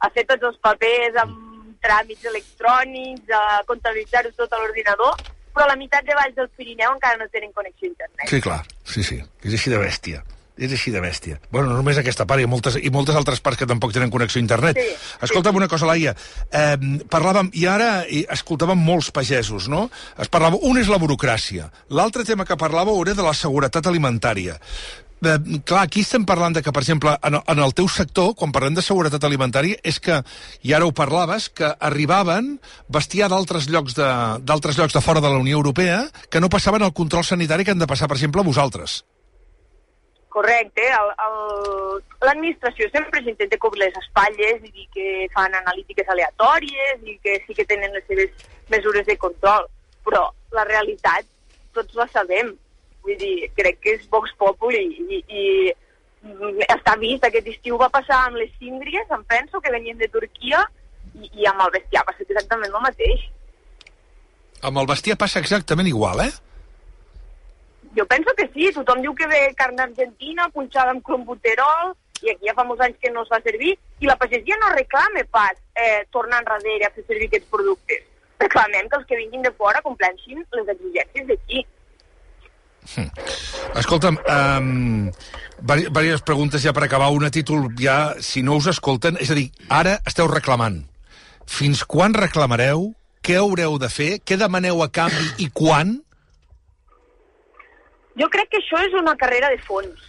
a 0.01 0.09
fer 0.15 0.25
tots 0.29 0.49
els 0.51 0.59
papers 0.63 1.17
amb 1.21 1.77
tràmits 1.81 2.27
electrònics, 2.31 3.31
a 3.33 3.61
comptabilitzar-ho 3.69 4.33
tot 4.37 4.53
a 4.53 4.59
l'ordinador, 4.61 5.15
però 5.51 5.67
la 5.67 5.79
meitat 5.79 6.05
de 6.07 6.15
baix 6.15 6.35
del 6.35 6.51
Pirineu 6.55 6.93
encara 6.95 7.19
no 7.19 7.31
tenen 7.33 7.51
connexió 7.51 7.89
a 7.89 7.91
internet. 7.91 8.27
Sí, 8.29 8.41
clar, 8.41 8.61
sí, 8.85 9.03
sí, 9.03 9.19
és 9.43 9.57
així 9.57 9.73
de 9.73 9.81
bèstia 9.81 10.23
és 10.61 10.71
així 10.75 10.91
de 10.93 11.01
bèstia. 11.01 11.39
Bueno, 11.49 11.71
no 11.71 11.79
només 11.79 11.97
aquesta 11.97 12.27
part, 12.29 12.41
hi 12.41 12.45
ha 12.45 12.49
moltes, 12.51 12.75
i 12.77 12.91
moltes 12.93 13.17
altres 13.17 13.41
parts 13.41 13.57
que 13.57 13.67
tampoc 13.69 13.93
tenen 13.95 14.11
connexió 14.13 14.37
a 14.39 14.43
internet. 14.43 14.77
Sí, 14.77 14.93
Escolta'm 15.25 15.57
una 15.57 15.67
cosa, 15.71 15.87
Laia. 15.89 16.13
Eh, 16.51 16.75
parlàvem, 17.09 17.49
i 17.57 17.65
ara 17.69 18.03
i 18.05 18.21
escoltàvem 18.35 18.77
molts 18.77 19.09
pagesos, 19.15 19.69
no? 19.71 19.87
Es 20.21 20.29
parlava, 20.29 20.59
un 20.61 20.77
és 20.77 20.91
la 20.91 20.99
burocràcia. 21.01 21.71
L'altre 21.97 22.25
tema 22.27 22.45
que 22.45 22.59
parlàveu 22.59 23.01
era 23.01 23.17
de 23.17 23.25
la 23.25 23.33
seguretat 23.37 23.89
alimentària. 23.89 24.59
Eh, 25.21 25.61
clar, 25.65 25.83
aquí 25.83 26.01
estem 26.01 26.23
parlant 26.25 26.55
de 26.57 26.63
que, 26.65 26.71
per 26.73 26.81
exemple, 26.81 27.13
en, 27.21 27.37
en 27.37 27.59
el 27.61 27.75
teu 27.77 27.85
sector, 27.93 28.33
quan 28.37 28.53
parlem 28.55 28.73
de 28.73 28.81
seguretat 28.81 29.21
alimentària, 29.27 29.77
és 29.85 29.99
que, 30.01 30.17
i 30.65 30.73
ara 30.73 30.87
ho 30.87 30.93
parlaves, 30.97 31.45
que 31.53 31.69
arribaven 31.77 32.55
bestiar 32.89 33.29
d'altres 33.29 33.69
llocs, 33.69 33.93
de, 33.99 34.09
d'altres 34.41 34.79
llocs 34.79 34.97
de 34.97 35.03
fora 35.05 35.21
de 35.21 35.29
la 35.29 35.37
Unió 35.37 35.59
Europea 35.61 36.07
que 36.29 36.41
no 36.41 36.49
passaven 36.49 36.81
el 36.81 36.93
control 36.97 37.27
sanitari 37.27 37.67
que 37.67 37.75
han 37.75 37.83
de 37.83 37.89
passar, 37.89 38.09
per 38.09 38.17
exemple, 38.17 38.41
a 38.41 38.49
vosaltres. 38.49 39.03
Correcte. 40.31 40.87
L'administració 42.23 42.87
sempre 42.89 43.21
s'intenta 43.21 43.59
cobrir 43.61 43.83
les 43.83 44.01
espatlles 44.01 44.65
i 44.71 44.87
que 44.95 45.07
fan 45.35 45.53
analítiques 45.59 46.09
aleatòries 46.09 47.05
i 47.05 47.17
que 47.21 47.37
sí 47.45 47.53
que 47.57 47.67
tenen 47.67 47.93
les 47.93 48.07
seves 48.07 48.45
mesures 48.71 49.05
de 49.05 49.17
control, 49.21 49.67
però 50.07 50.29
la 50.55 50.65
realitat 50.65 51.27
tots 51.75 51.93
la 51.99 52.07
sabem. 52.09 52.55
Vull 53.05 53.17
dir, 53.17 53.49
crec 53.57 53.79
que 53.81 53.95
és 53.97 54.03
Vox 54.11 54.33
Populi 54.37 54.81
i, 54.81 55.21
i, 55.21 55.45
i 55.71 56.67
està 56.67 56.95
vist. 57.01 57.25
Aquest 57.25 57.49
estiu 57.53 57.79
va 57.81 57.89
passar 57.93 58.27
amb 58.27 58.37
les 58.41 58.51
síndries, 58.59 59.09
em 59.09 59.23
penso, 59.29 59.61
que 59.61 59.73
venien 59.73 59.97
de 59.97 60.09
Turquia, 60.11 60.61
i, 61.15 61.29
i 61.41 61.49
amb 61.49 61.65
el 61.65 61.73
bestiar 61.77 62.05
passa 62.07 62.25
exactament 62.27 62.71
el 62.71 62.85
mateix. 62.85 63.25
Amb 64.61 64.77
el 64.77 64.89
bestiar 64.89 65.17
passa 65.17 65.41
exactament 65.41 65.89
igual, 65.89 66.21
eh? 66.27 66.31
Jo 67.97 68.05
penso 68.07 68.31
que 68.37 68.47
sí, 68.53 68.69
tothom 68.75 69.01
diu 69.03 69.13
que 69.17 69.27
ve 69.27 69.41
carn 69.59 69.79
argentina 69.83 70.47
punxada 70.53 70.93
amb 70.93 71.03
clombuterol 71.03 71.91
i 72.21 72.29
aquí 72.31 72.47
ja 72.47 72.53
fa 72.55 72.63
molts 72.63 72.85
anys 72.85 72.99
que 73.01 73.11
no 73.11 73.25
es 73.25 73.31
fa 73.31 73.41
servir 73.43 73.73
i 73.99 74.07
la 74.07 74.15
pagesia 74.21 74.57
no 74.61 74.69
reclama 74.71 75.25
pas 75.33 75.57
eh, 75.75 76.05
tornar 76.13 76.39
enrere 76.45 76.87
a 76.87 76.93
fer 76.95 77.03
servir 77.07 77.27
aquests 77.27 77.49
productes. 77.51 78.05
Reclamem 78.39 78.87
que 78.89 78.97
els 78.97 79.07
que 79.09 79.19
vinguin 79.19 79.43
de 79.45 79.51
fora 79.57 79.81
compleixin 79.85 80.45
les 80.55 80.71
exigències 80.75 81.27
d'aquí. 81.27 81.65
Hm. 82.95 83.09
Escolta'm, 83.79 84.17
um, 84.19 85.11
diverses 85.61 86.23
preguntes 86.27 86.63
ja 86.63 86.73
per 86.73 86.85
acabar. 86.87 87.11
Una 87.15 87.31
títol 87.31 87.69
ja, 87.79 88.15
si 88.19 88.43
no 88.43 88.57
us 88.59 88.67
escolten, 88.71 89.19
és 89.21 89.31
a 89.31 89.37
dir, 89.37 89.49
ara 89.69 89.99
esteu 90.07 90.27
reclamant. 90.31 90.81
Fins 91.47 91.83
quan 91.85 92.15
reclamareu? 92.17 92.91
Què 93.21 93.37
haureu 93.37 93.77
de 93.77 93.89
fer? 93.89 94.11
Què 94.25 94.37
demaneu 94.39 94.81
a 94.81 94.89
canvi 94.89 95.27
i 95.45 95.49
quan? 95.53 95.99
Jo 98.17 98.27
crec 98.33 98.49
que 98.51 98.59
això 98.59 98.81
és 98.83 98.95
una 98.97 99.15
carrera 99.15 99.51
de 99.53 99.59
fons. 99.63 100.07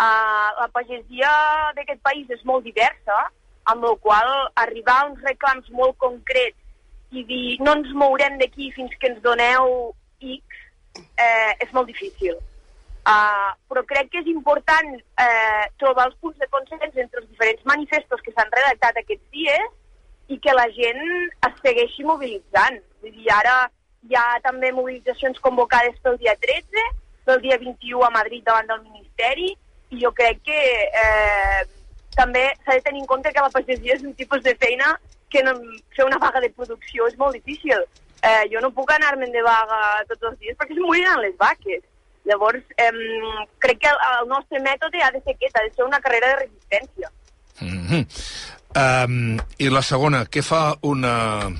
Uh, 0.00 0.48
la 0.56 0.68
pagesia 0.72 1.30
d'aquest 1.76 2.00
país 2.04 2.28
és 2.32 2.44
molt 2.48 2.64
diversa, 2.64 3.16
amb 3.68 3.84
la 3.84 3.94
qual 4.00 4.30
arribar 4.62 4.96
a 5.00 5.08
uns 5.10 5.20
reclams 5.26 5.68
molt 5.76 5.98
concrets 6.00 6.56
i 7.10 7.24
dir 7.28 7.58
no 7.60 7.74
ens 7.78 7.90
mourem 7.98 8.38
d'aquí 8.40 8.70
fins 8.76 8.94
que 9.00 9.10
ens 9.10 9.20
doneu 9.24 9.92
X 10.20 10.49
eh, 10.96 11.52
és 11.60 11.72
molt 11.72 11.90
difícil. 11.90 12.38
Uh, 13.00 13.50
però 13.70 13.80
crec 13.88 14.10
que 14.12 14.20
és 14.20 14.26
important 14.28 14.90
eh, 14.92 15.64
trobar 15.80 16.10
els 16.10 16.18
punts 16.20 16.36
de 16.38 16.46
consens 16.52 16.82
entre 16.84 17.22
els 17.22 17.30
diferents 17.30 17.62
manifestos 17.64 18.20
que 18.20 18.32
s'han 18.34 18.52
redactat 18.52 18.98
aquests 19.00 19.24
dies 19.32 19.70
i 20.28 20.36
que 20.38 20.52
la 20.52 20.66
gent 20.76 21.00
es 21.48 21.56
segueixi 21.64 22.04
mobilitzant. 22.04 22.76
Vull 23.00 23.14
dir, 23.16 23.30
ara 23.32 23.54
hi 24.04 24.16
ha 24.20 24.26
també 24.44 24.70
mobilitzacions 24.76 25.40
convocades 25.40 25.96
pel 26.04 26.20
dia 26.20 26.36
13, 26.44 26.84
pel 27.24 27.40
dia 27.46 27.58
21 27.62 28.04
a 28.04 28.12
Madrid 28.14 28.44
davant 28.44 28.68
del 28.68 28.84
Ministeri, 28.84 29.54
i 29.90 29.98
jo 30.04 30.12
crec 30.14 30.44
que 30.46 30.60
eh, 31.02 31.64
també 32.14 32.44
s'ha 32.60 32.76
de 32.76 32.84
tenir 32.84 33.02
en 33.02 33.08
compte 33.10 33.32
que 33.32 33.42
la 33.42 33.52
pagesia 33.54 33.96
és 33.96 34.04
un 34.06 34.14
tipus 34.14 34.44
de 34.44 34.54
feina 34.60 34.92
que 35.30 35.42
no, 35.46 35.56
fer 35.96 36.06
una 36.06 36.18
vaga 36.22 36.42
de 36.44 36.50
producció 36.54 37.08
és 37.10 37.18
molt 37.18 37.36
difícil. 37.38 37.82
Eh, 38.20 38.44
jo 38.52 38.60
no 38.60 38.72
puc 38.76 38.90
anar-me'n 38.92 39.32
de 39.32 39.42
vaga 39.44 39.78
tots 40.08 40.28
els 40.28 40.38
dies 40.42 40.56
perquè 40.58 40.76
es 40.76 40.82
moriran 40.84 41.22
les 41.22 41.36
vaques. 41.40 41.82
Llavors, 42.28 42.60
eh, 42.76 42.92
crec 43.64 43.80
que 43.80 43.88
el, 43.88 43.98
el 44.20 44.28
nostre 44.28 44.60
mètode 44.60 45.00
ha 45.02 45.10
de 45.14 45.22
ser 45.24 45.34
aquest, 45.34 45.56
ha 45.56 45.64
de 45.64 45.72
ser 45.72 45.86
una 45.86 46.00
carrera 46.04 46.34
de 46.34 46.36
resistència. 46.44 47.10
Mm 47.60 47.86
-hmm. 47.88 48.02
um, 48.82 49.38
I 49.58 49.68
la 49.68 49.82
segona, 49.82 50.24
què 50.24 50.42
fa 50.42 50.76
una 50.82 51.50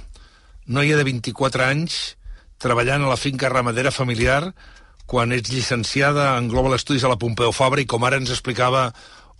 noia 0.66 0.96
de 0.96 1.04
24 1.04 1.64
anys 1.64 2.16
treballant 2.58 3.02
a 3.02 3.08
la 3.08 3.16
finca 3.16 3.48
ramadera 3.48 3.90
familiar 3.90 4.52
quan 5.06 5.32
ets 5.32 5.50
llicenciada 5.50 6.36
en 6.38 6.48
Global 6.48 6.78
Studies 6.78 7.04
a 7.04 7.08
la 7.08 7.18
Pompeu 7.18 7.52
Fabra 7.52 7.80
i 7.80 7.86
com 7.86 8.04
ara 8.04 8.16
ens 8.20 8.30
explicava 8.30 8.92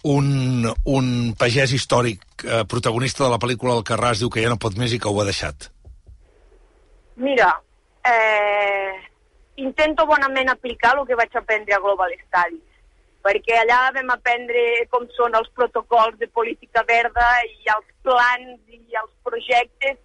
un, 0.03 0.67
un 0.85 1.35
pagès 1.39 1.73
històric 1.77 2.25
eh, 2.45 2.65
protagonista 2.65 3.25
de 3.25 3.31
la 3.31 3.39
pel·lícula 3.39 3.77
El 3.77 3.85
Carràs 3.85 4.19
diu 4.19 4.33
que 4.33 4.43
ja 4.43 4.49
no 4.49 4.59
pot 4.59 4.75
més 4.81 4.93
i 4.97 4.99
que 4.99 5.09
ho 5.09 5.21
ha 5.21 5.29
deixat. 5.29 5.71
Mira, 7.21 7.63
eh, 8.03 8.95
intento 9.57 10.07
bonament 10.07 10.49
aplicar 10.49 10.95
el 10.97 11.07
que 11.07 11.19
vaig 11.21 11.35
aprendre 11.37 11.75
a 11.77 11.81
Global 11.85 12.15
Studies, 12.17 12.79
perquè 13.21 13.59
allà 13.61 13.81
vam 13.93 14.15
aprendre 14.15 14.63
com 14.95 15.05
són 15.19 15.37
els 15.37 15.51
protocols 15.59 16.17
de 16.23 16.31
política 16.39 16.81
verda 16.89 17.27
i 17.45 17.69
els 17.75 17.91
plans 18.07 18.57
i 18.73 18.97
els 19.03 19.13
projectes, 19.29 19.99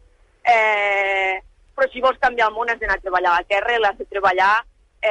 eh, 0.43 1.39
però 1.71 1.87
si 1.93 2.03
vols 2.03 2.19
canviar 2.19 2.49
el 2.51 2.57
món 2.57 2.73
has 2.73 2.83
d'anar 2.83 2.99
a 2.99 3.05
treballar 3.05 3.31
a 3.31 3.39
la 3.39 3.49
terra 3.53 3.77
i 3.77 3.79
l'has 3.79 3.97
de 4.03 4.09
treballar 4.11 4.51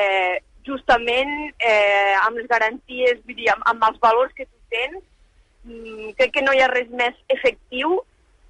eh, 0.02 0.36
justament 0.68 1.34
eh, 1.56 2.12
amb 2.20 2.36
les 2.36 2.52
garanties, 2.52 3.24
vull 3.24 3.40
dir, 3.40 3.48
amb, 3.56 3.64
amb 3.72 3.88
els 3.88 4.04
valors 4.04 4.36
que 4.36 4.44
tu 4.44 4.76
tens, 4.76 5.00
mm, 5.64 6.12
crec 6.20 6.36
que 6.36 6.44
no 6.44 6.52
hi 6.52 6.60
ha 6.60 6.68
res 6.68 6.92
més 6.92 7.16
efectiu 7.40 7.96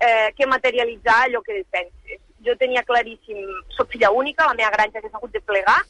eh, 0.03 0.35
que 0.35 0.55
materialitzar 0.59 1.23
allò 1.29 1.47
que 1.47 1.63
defenses 1.63 2.24
jo 2.47 2.55
tenia 2.61 2.85
claríssim, 2.87 3.41
soc 3.77 3.91
filla 3.93 4.11
única, 4.13 4.47
la 4.49 4.59
meva 4.59 4.73
granja 4.75 5.03
s'ha 5.03 5.13
hagut 5.19 5.33
de 5.33 5.43
plegar, 5.45 5.81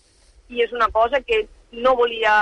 i 0.48 0.62
és 0.64 0.72
una 0.72 0.88
cosa 0.92 1.20
que 1.20 1.44
no 1.72 1.94
volia 1.98 2.34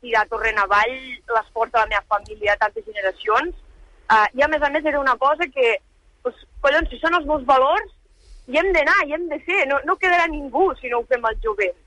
tirar 0.00 0.26
torrent 0.30 0.58
avall 0.62 0.96
l'esforç 1.34 1.72
de 1.74 1.82
la 1.82 1.90
meva 1.92 2.04
família 2.08 2.56
tantes 2.60 2.86
generacions, 2.86 3.54
uh, 4.08 4.26
i 4.36 4.42
a 4.42 4.48
més 4.48 4.62
a 4.62 4.70
més 4.72 4.84
era 4.84 5.00
una 5.00 5.16
cosa 5.20 5.48
que, 5.54 5.76
pues, 6.22 6.40
collons, 6.64 6.88
si 6.90 7.00
són 7.02 7.18
els 7.18 7.28
meus 7.28 7.44
valors, 7.48 7.92
hi 8.48 8.58
hem 8.58 8.72
d'anar, 8.74 8.96
hi 9.06 9.14
hem 9.14 9.28
de 9.30 9.38
fer, 9.46 9.62
no, 9.70 9.78
no 9.86 9.98
quedarà 10.00 10.26
ningú 10.30 10.70
si 10.80 10.90
no 10.90 11.00
ho 11.00 11.08
fem 11.10 11.24
al 11.24 11.38
jovent. 11.44 11.78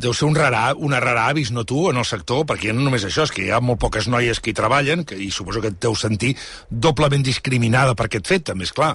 Deu 0.00 0.14
ser 0.16 0.28
un 0.30 0.36
rara, 0.36 0.70
una 0.76 1.00
rara 1.02 1.26
avis, 1.28 1.50
no 1.52 1.66
tu, 1.68 1.88
en 1.90 1.98
el 2.00 2.06
sector, 2.08 2.46
perquè 2.48 2.72
no 2.72 2.84
només 2.86 3.04
això, 3.04 3.26
és 3.26 3.34
que 3.34 3.42
hi 3.44 3.50
ha 3.52 3.60
molt 3.60 3.80
poques 3.82 4.08
noies 4.08 4.40
que 4.40 4.52
hi 4.52 4.56
treballen, 4.56 5.04
que, 5.04 5.18
i 5.18 5.28
suposo 5.34 5.60
que 5.60 5.72
et 5.74 5.80
deu 5.82 5.96
sentir 5.98 6.36
doblement 6.70 7.24
discriminada 7.26 7.96
per 7.98 8.06
aquest 8.08 8.30
fet, 8.30 8.46
també, 8.52 8.68
és 8.68 8.72
clar. 8.76 8.94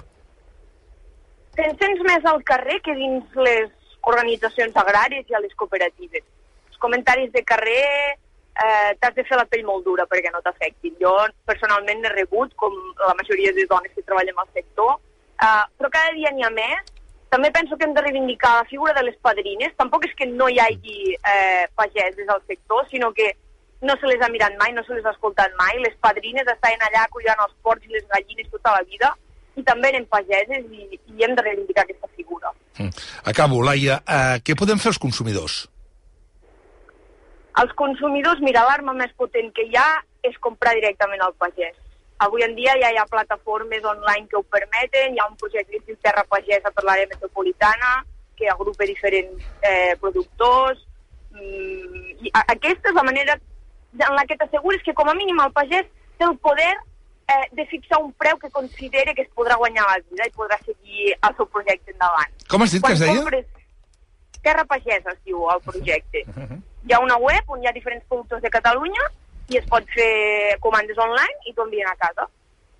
Te'n 1.56 1.78
sents 1.80 2.02
més 2.04 2.26
al 2.28 2.41
carrer 2.44 2.82
que 2.84 2.94
dins 2.98 3.36
les 3.48 3.72
organitzacions 4.12 4.76
agràries 4.82 5.30
i 5.30 5.36
a 5.36 5.41
les 5.44 5.54
cooperatives. 5.56 6.24
Els 6.70 6.82
comentaris 6.84 7.32
de 7.32 7.44
carrer 7.48 7.86
eh, 8.56 8.91
t'has 9.00 9.15
de 9.15 9.24
fer 9.24 9.39
la 9.39 9.48
pell 9.52 9.63
molt 9.68 9.86
dura 9.88 10.06
perquè 10.10 10.34
no 10.34 10.44
t'afectin. 10.44 10.98
Jo 11.00 11.13
personalment 11.48 12.04
n'he 12.04 12.12
rebut, 12.13 12.54
com 12.60 12.76
la 13.00 13.15
majoria 13.22 13.56
de 13.56 13.68
dones 13.72 13.96
que 13.96 14.04
treballen 14.04 14.44
al 14.44 14.52
sector, 14.52 15.00
eh, 15.39 15.63
però 15.80 15.91
cada 15.96 16.13
dia 16.20 16.34
n'hi 16.36 16.44
ha 16.44 16.52
més. 16.52 16.94
També 17.32 17.50
penso 17.52 17.76
que 17.76 17.88
hem 17.88 17.96
de 17.96 18.04
reivindicar 18.04 18.54
la 18.60 18.70
figura 18.70 18.94
de 18.94 19.08
les 19.08 19.18
padrines. 19.24 19.74
Tampoc 19.80 20.06
és 20.08 20.13
que 20.20 20.28
no 20.28 20.48
hi 20.52 20.60
hagi 20.60 21.15
eh, 21.15 21.65
pageses 21.76 22.30
al 22.30 22.44
sector, 22.48 22.86
sinó 22.91 23.12
que 23.15 23.34
no 23.82 23.96
se 24.00 24.08
les 24.08 24.22
ha 24.24 24.32
mirat 24.32 24.56
mai, 24.60 24.72
no 24.74 24.84
se 24.84 24.96
les 24.96 25.06
ha 25.06 25.15
escoltat 25.15 25.56
mai. 25.60 25.80
Les 25.84 25.96
padrines 26.04 26.48
estaven 26.48 26.84
allà 26.84 27.08
cuidant 27.15 27.41
els 27.48 27.56
porcs 27.63 27.88
i 27.88 27.96
les 27.96 28.08
gallines 28.12 28.52
tota 28.52 28.76
la 28.76 28.84
vida 28.88 29.15
i 29.56 29.63
també 29.63 29.91
anem 29.91 30.08
pageses 30.12 30.65
i, 30.72 31.00
i 31.15 31.24
hem 31.26 31.36
de 31.38 31.46
reivindicar 31.46 31.86
aquesta 31.86 32.10
figura. 32.15 32.52
Mm. 32.80 32.91
Acabo, 33.32 33.62
Laia. 33.63 34.02
Uh, 34.04 34.36
què 34.44 34.58
podem 34.60 34.82
fer 34.82 34.91
els 34.94 35.02
consumidors? 35.02 35.63
Els 37.62 37.72
consumidors, 37.80 38.41
mira, 38.44 38.65
l'arma 38.68 38.94
més 38.98 39.13
potent 39.15 39.52
que 39.56 39.63
hi 39.70 39.78
ha 39.80 39.88
és 40.28 40.36
comprar 40.44 40.74
directament 40.76 41.22
al 41.24 41.36
pagès. 41.39 41.76
Avui 42.26 42.44
en 42.44 42.56
dia 42.56 42.74
ja 42.80 42.89
hi 42.91 43.00
ha 43.00 43.08
plataformes 43.12 43.84
online 43.84 44.28
que 44.32 44.39
ho 44.39 44.44
permeten, 44.58 45.15
hi 45.15 45.22
ha 45.22 45.28
un 45.30 45.38
projecte 45.39 45.78
que 45.78 45.91
diu 45.91 45.98
Terra 46.04 46.24
Pagesa 46.32 46.72
per 46.72 46.84
l'àrea 46.88 47.10
metropolitana, 47.12 48.04
que 48.36 48.48
agrupa 48.52 48.88
diferents 48.88 49.44
eh, 49.63 49.96
productors, 50.00 50.80
mm, 51.36 52.28
i 52.28 52.32
aquesta 52.44 52.91
és 52.91 52.96
la 52.96 53.04
manera 53.08 53.36
en 53.96 54.15
la 54.15 54.26
que 54.28 54.38
t'assegures 54.39 54.84
que 54.84 54.96
com 54.96 55.08
a 55.12 55.15
mínim 55.15 55.39
el 55.44 55.54
pagès 55.56 55.88
té 56.20 56.28
el 56.28 56.36
poder 56.44 56.74
eh, 57.27 57.47
de 57.51 57.65
fixar 57.65 58.01
un 58.01 58.13
preu 58.13 58.38
que 58.38 58.49
considere 58.49 59.15
que 59.15 59.23
es 59.23 59.31
podrà 59.35 59.57
guanyar 59.57 59.85
la 59.89 59.99
vida 59.99 60.27
i 60.27 60.33
podrà 60.35 60.57
seguir 60.63 61.13
el 61.15 61.35
seu 61.38 61.47
projecte 61.49 61.93
endavant. 61.93 62.31
Com 62.49 62.65
has 62.65 62.75
dit 62.75 62.83
Quan 62.83 62.93
que 62.93 62.99
es 62.99 63.03
deia? 63.05 63.21
Compres... 63.21 63.45
Terra 64.45 64.65
Pagesa 64.69 65.09
es 65.15 65.21
diu 65.25 65.49
el 65.49 65.61
projecte. 65.65 66.25
Uh 66.35 66.43
-huh. 66.43 66.61
Hi 66.85 66.93
ha 66.93 66.99
una 66.99 67.17
web 67.17 67.43
on 67.47 67.63
hi 67.63 67.67
ha 67.67 67.71
diferents 67.73 68.05
productors 68.07 68.41
de 68.43 68.49
Catalunya 68.49 69.05
i 69.49 69.57
es 69.57 69.65
pot 69.65 69.83
fer 69.89 70.57
comandes 70.59 70.97
online 70.97 71.49
i 71.49 71.53
t'ho 71.53 71.63
envien 71.63 71.88
a 71.88 71.95
casa. 71.95 72.27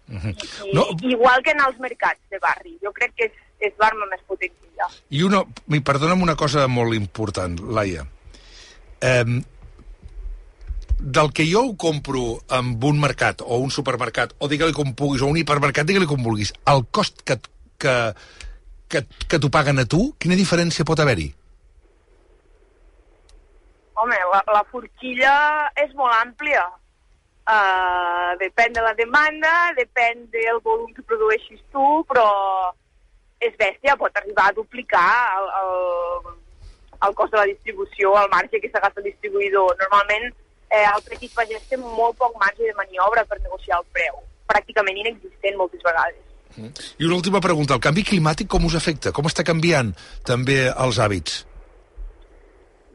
Uh 0.08 0.16
-huh. 0.16 0.34
I, 0.66 0.74
no. 0.74 0.86
Igual 1.02 1.42
que 1.42 1.52
en 1.52 1.62
els 1.68 1.80
mercats 1.80 2.22
de 2.30 2.38
barri. 2.40 2.78
Jo 2.84 2.92
crec 2.92 3.14
que 3.16 3.26
és, 3.26 3.32
és 3.60 3.74
l'arma 3.80 4.06
més 4.06 4.22
potent 4.28 4.54
que 4.62 4.68
hi 4.68 4.80
ha. 4.80 4.90
I 5.10 5.24
una, 5.24 5.44
perdona'm 5.84 6.22
una 6.22 6.36
cosa 6.36 6.68
molt 6.68 6.94
important, 6.94 7.60
Laia. 7.60 8.06
Eh, 9.02 9.26
del 11.00 11.32
que 11.34 11.46
jo 11.52 11.64
ho 11.66 11.76
compro 11.78 12.40
en 12.50 12.76
un 12.84 13.00
mercat 13.00 13.42
o 13.42 13.58
un 13.60 13.72
supermercat, 13.72 14.36
o 14.40 14.48
digue-li 14.48 14.74
com 14.74 14.94
puguis, 14.96 15.22
o 15.22 15.28
un 15.32 15.38
hipermercat, 15.38 15.88
digue-li 15.88 16.08
com 16.08 16.22
vulguis, 16.24 16.54
el 16.72 16.86
cost 16.92 17.22
que, 17.28 17.40
que, 17.78 17.96
que, 18.88 19.04
que 19.28 19.40
t'ho 19.40 19.52
paguen 19.52 19.82
a 19.82 19.86
tu, 19.90 20.14
quina 20.20 20.40
diferència 20.40 20.88
pot 20.88 21.02
haver-hi? 21.04 21.28
Home, 23.96 24.18
la, 24.32 24.42
la 24.52 24.64
forquilla 24.72 25.36
és 25.80 25.94
molt 25.96 26.16
àmplia. 26.20 26.66
Uh, 27.46 28.34
depèn 28.42 28.74
de 28.74 28.82
la 28.82 28.96
demanda, 28.98 29.52
depèn 29.78 30.26
del 30.34 30.58
volum 30.66 30.90
que 30.96 31.06
produeixis 31.06 31.62
tu, 31.72 32.02
però 32.10 32.26
és 33.44 33.54
bèstia, 33.60 33.96
pot 34.00 34.16
arribar 34.18 34.50
a 34.50 34.56
duplicar 34.56 35.12
el, 35.38 35.52
el, 35.62 36.34
el 37.06 37.14
cost 37.20 37.36
de 37.36 37.44
la 37.44 37.48
distribució, 37.52 38.16
el 38.18 38.32
marge 38.32 38.60
que 38.64 38.72
s'agafa 38.72 39.04
el 39.04 39.12
distribuïdor. 39.12 39.76
Normalment 39.84 40.34
eh, 40.76 40.86
el 40.92 41.04
petit 41.08 41.32
pagès 41.36 41.66
té 41.70 41.80
molt 41.80 42.18
poc 42.20 42.36
marge 42.42 42.64
de 42.68 42.76
maniobra 42.78 43.24
per 43.30 43.40
negociar 43.42 43.80
el 43.80 43.88
preu, 43.96 44.22
pràcticament 44.52 45.00
inexistent 45.02 45.58
moltes 45.60 45.84
vegades. 45.86 46.22
Mm. 46.56 46.72
I 47.00 47.08
una 47.08 47.20
última 47.20 47.42
pregunta, 47.44 47.76
el 47.76 47.84
canvi 47.84 48.06
climàtic 48.08 48.50
com 48.52 48.68
us 48.68 48.78
afecta? 48.80 49.12
Com 49.16 49.28
està 49.32 49.44
canviant 49.48 49.92
també 50.28 50.66
els 50.72 51.00
hàbits? 51.00 51.42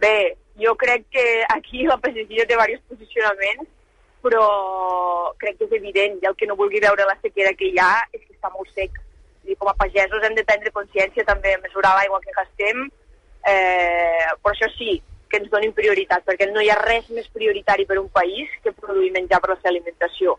Bé, 0.00 0.14
jo 0.60 0.74
crec 0.80 1.04
que 1.12 1.26
aquí 1.48 1.84
la 1.88 1.98
pagesia 2.00 2.46
té 2.46 2.54
diversos 2.54 2.82
posicionaments, 2.88 3.68
però 4.24 4.46
crec 5.40 5.58
que 5.58 5.68
és 5.68 5.76
evident, 5.76 6.18
i 6.20 6.28
el 6.28 6.36
que 6.36 6.48
no 6.48 6.56
vulgui 6.56 6.80
veure 6.80 7.08
la 7.08 7.16
sequera 7.20 7.52
que 7.56 7.68
hi 7.68 7.78
ha 7.80 7.92
és 8.12 8.20
que 8.22 8.34
està 8.36 8.52
molt 8.52 8.68
sec. 8.76 8.96
I 9.48 9.56
com 9.60 9.70
a 9.70 9.76
pagesos 9.76 10.24
hem 10.24 10.36
de 10.36 10.44
prendre 10.44 10.72
consciència 10.72 11.24
també, 11.28 11.56
mesurar 11.62 11.94
l'aigua 11.96 12.20
que 12.24 12.36
gastem, 12.36 12.82
eh, 13.48 14.28
però 14.40 14.52
això 14.52 14.68
sí, 14.76 14.98
que 15.30 15.38
ens 15.40 15.50
donin 15.52 15.72
prioritat, 15.76 16.24
perquè 16.26 16.48
no 16.50 16.62
hi 16.62 16.70
ha 16.72 16.78
res 16.82 17.08
més 17.14 17.28
prioritari 17.34 17.86
per 17.86 18.00
un 18.00 18.08
país 18.12 18.50
que 18.64 18.74
produir 18.76 19.12
menjar 19.14 19.40
per 19.40 19.52
la 19.52 19.58
seva 19.60 19.72
alimentació. 19.72 20.36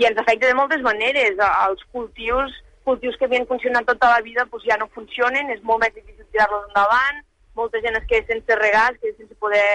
I 0.00 0.08
ens 0.08 0.18
afecta 0.18 0.48
de 0.48 0.56
moltes 0.58 0.82
maneres. 0.82 1.38
Els 1.38 1.84
cultius, 1.92 2.56
cultius 2.88 3.18
que 3.20 3.28
havien 3.28 3.46
funcionat 3.50 3.86
tota 3.90 4.10
la 4.14 4.24
vida 4.24 4.46
doncs 4.50 4.66
ja 4.66 4.80
no 4.80 4.90
funcionen, 4.96 5.52
és 5.54 5.62
molt 5.62 5.84
més 5.84 5.94
difícil 5.94 6.26
tirar-los 6.32 6.66
endavant, 6.70 7.22
molta 7.54 7.80
gent 7.84 8.00
es 8.00 8.08
queda 8.10 8.26
sense 8.32 8.58
regar, 8.58 8.88
es 8.92 9.00
queda 9.02 9.20
sense 9.20 9.38
poder 9.38 9.68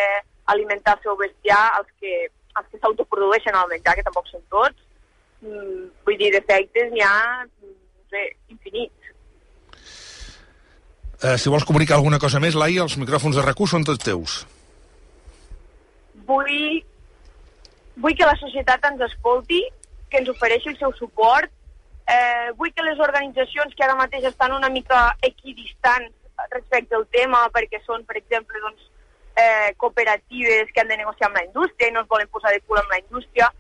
alimentar 0.52 0.98
el 0.98 1.06
seu 1.06 1.16
bestiar, 1.18 1.64
els 1.80 1.90
que, 2.02 2.28
els 2.60 2.68
que 2.72 2.82
s'autoprodueixen 2.82 3.56
el 3.56 3.72
menjar, 3.72 3.96
que 3.96 4.06
tampoc 4.08 4.28
són 4.28 4.44
tots. 4.52 4.82
Mm, 5.46 5.88
vull 6.06 6.20
dir, 6.20 6.34
defectes 6.36 6.92
n'hi 6.92 7.06
ha 7.06 7.46
sé, 8.10 8.26
infinit. 8.50 8.92
Eh, 11.22 11.38
si 11.38 11.50
vols 11.50 11.66
comunicar 11.68 11.98
alguna 11.98 12.20
cosa 12.20 12.40
més, 12.40 12.56
Laia, 12.56 12.86
els 12.86 12.96
micròfons 12.96 13.36
de 13.36 13.44
RAC1 13.44 13.68
són 13.68 13.84
tots 13.84 14.06
teus. 14.06 14.36
Vull, 16.30 16.80
vull 18.00 18.16
que 18.16 18.30
la 18.30 18.38
societat 18.40 18.88
ens 18.88 19.04
escolti, 19.10 19.60
que 20.10 20.22
ens 20.22 20.32
ofereixi 20.32 20.72
el 20.72 20.78
seu 20.80 20.94
suport, 20.96 21.52
eh, 22.08 22.54
vull 22.56 22.72
que 22.72 22.88
les 22.88 23.04
organitzacions 23.04 23.76
que 23.76 23.84
ara 23.84 24.00
mateix 24.00 24.30
estan 24.32 24.56
una 24.56 24.72
mica 24.72 25.10
equidistants 25.22 26.16
respecte 26.56 26.96
al 26.96 27.06
tema, 27.12 27.44
perquè 27.52 27.84
són, 27.84 28.08
per 28.08 28.16
exemple, 28.16 28.64
doncs, 28.64 28.88
eh, 29.36 29.76
cooperatives 29.76 30.72
que 30.72 30.82
han 30.82 30.88
de 30.88 31.02
negociar 31.04 31.28
amb 31.28 31.42
la 31.42 31.46
indústria 31.50 31.90
i 31.90 31.92
no 31.92 32.08
es 32.08 32.08
volen 32.08 32.32
posar 32.32 32.56
de 32.56 32.64
cul 32.64 32.80
amb 32.80 32.96
la 32.96 33.04
indústria, 33.04 33.52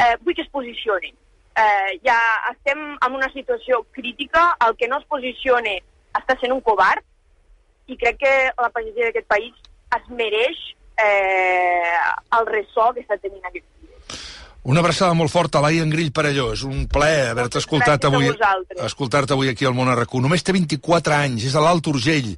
eh, 0.00 0.16
vull 0.24 0.34
que 0.34 0.48
es 0.48 0.48
posicionin. 0.48 1.14
Eh, 1.52 2.00
ja 2.08 2.16
estem 2.56 2.96
en 2.96 3.12
una 3.12 3.28
situació 3.36 3.84
crítica, 3.92 4.56
el 4.66 4.76
que 4.76 4.88
no 4.88 4.98
es 4.98 5.04
posicione 5.04 5.82
està 6.18 6.36
sent 6.40 6.54
un 6.54 6.62
covard 6.64 7.04
i 7.90 7.98
crec 7.98 8.20
que 8.22 8.34
la 8.58 8.70
pagesia 8.70 9.08
d'aquest 9.08 9.28
país 9.30 9.52
es 9.96 10.08
mereix 10.10 10.58
eh, 11.00 11.98
el 12.38 12.48
ressò 12.48 12.92
que 12.94 13.04
està 13.04 13.18
tenint 13.20 13.44
aquest 13.48 13.68
Una 14.62 14.78
abraçada 14.78 15.14
molt 15.18 15.32
forta 15.32 15.58
a 15.58 15.62
Laia 15.64 15.82
Engrill 15.82 16.12
Parelló. 16.14 16.52
És 16.54 16.60
un 16.62 16.84
plaer 16.86 17.32
haver-te 17.32 17.58
escoltat 17.58 18.04
avui, 18.06 18.28
escoltar-te 18.86 19.34
avui 19.34 19.50
aquí 19.50 19.66
al 19.66 19.74
Món 19.74 19.90
RQ. 19.90 20.20
Només 20.22 20.46
té 20.46 20.54
24 20.54 21.16
anys, 21.16 21.48
és 21.48 21.56
a 21.58 21.62
l'Alt 21.64 21.90
Urgell. 21.90 22.28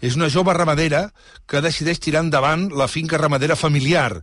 És 0.00 0.16
una 0.16 0.30
jove 0.32 0.54
ramadera 0.56 1.02
que 1.44 1.60
decideix 1.60 2.00
tirar 2.00 2.24
endavant 2.24 2.70
la 2.72 2.88
finca 2.88 3.20
ramadera 3.20 3.58
familiar. 3.60 4.22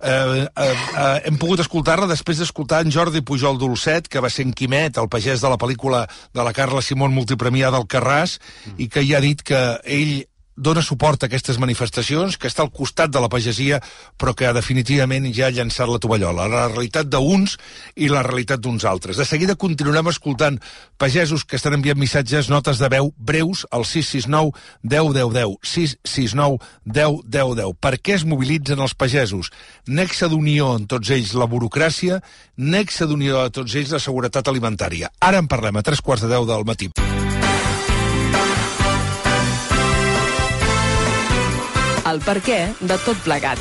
Eh, 0.00 0.48
eh, 0.56 0.72
eh, 0.96 1.20
hem 1.28 1.36
pogut 1.36 1.60
escoltar-la 1.60 2.08
després 2.08 2.40
d'escoltar 2.40 2.80
en 2.84 2.92
Jordi 2.94 3.20
Pujol 3.20 3.58
Dolcet, 3.60 4.08
que 4.08 4.22
va 4.24 4.30
ser 4.32 4.46
en 4.48 4.54
Quimet, 4.56 4.96
el 4.96 5.10
pagès 5.12 5.44
de 5.44 5.50
la 5.52 5.58
pel·lícula 5.60 6.06
de 6.32 6.46
la 6.46 6.54
Carla 6.56 6.80
Simón 6.80 7.12
multipremiada 7.12 7.76
al 7.76 7.88
Carràs, 7.90 8.38
i 8.80 8.88
que 8.88 9.04
ja 9.04 9.18
ha 9.18 9.24
dit 9.24 9.44
que 9.44 9.60
ell 9.84 10.24
dona 10.60 10.82
suport 10.84 11.24
a 11.24 11.28
aquestes 11.30 11.58
manifestacions, 11.58 12.36
que 12.36 12.48
està 12.50 12.62
al 12.64 12.72
costat 12.74 13.10
de 13.10 13.20
la 13.22 13.30
pagesia, 13.32 13.80
però 14.20 14.34
que 14.36 14.52
definitivament 14.52 15.28
ja 15.34 15.48
ha 15.48 15.54
llançat 15.54 15.88
la 15.88 16.00
tovallola. 16.02 16.48
La 16.52 16.66
realitat 16.68 17.08
d'uns 17.08 17.56
i 17.96 18.10
la 18.12 18.22
realitat 18.26 18.60
d'uns 18.60 18.84
altres. 18.84 19.16
De 19.16 19.24
seguida 19.24 19.56
continuarem 19.56 20.10
escoltant 20.12 20.60
pagesos 21.00 21.44
que 21.44 21.56
estan 21.56 21.78
enviant 21.78 21.98
missatges, 21.98 22.50
notes 22.52 22.78
de 22.78 22.90
veu 22.92 23.12
breus 23.16 23.64
al 23.70 23.86
669 23.88 24.52
10 24.82 25.14
10 25.16 25.32
10. 25.38 25.56
669 25.62 26.60
10 26.84 27.24
10 27.24 27.56
10. 27.62 27.74
Per 27.80 27.94
què 27.98 28.18
es 28.18 28.26
mobilitzen 28.28 28.84
els 28.84 28.94
pagesos? 28.94 29.52
Nexe 29.88 30.28
d'unió 30.28 30.74
en 30.76 30.86
tots 30.90 31.10
ells 31.16 31.32
la 31.38 31.48
burocràcia, 31.50 32.20
nexe 32.56 33.08
d'unió 33.08 33.46
a 33.46 33.50
tots 33.50 33.74
ells 33.74 33.96
la 33.96 34.02
seguretat 34.02 34.52
alimentària. 34.52 35.10
Ara 35.20 35.40
en 35.40 35.48
parlem 35.48 35.80
a 35.80 35.86
tres 35.86 36.04
quarts 36.04 36.26
de 36.26 36.32
deu 36.34 36.48
del 36.48 36.68
matí. 36.68 36.92
El 42.10 42.18
per 42.26 42.40
què 42.42 42.58
de 42.80 42.96
tot 43.04 43.18
plegat. 43.22 43.60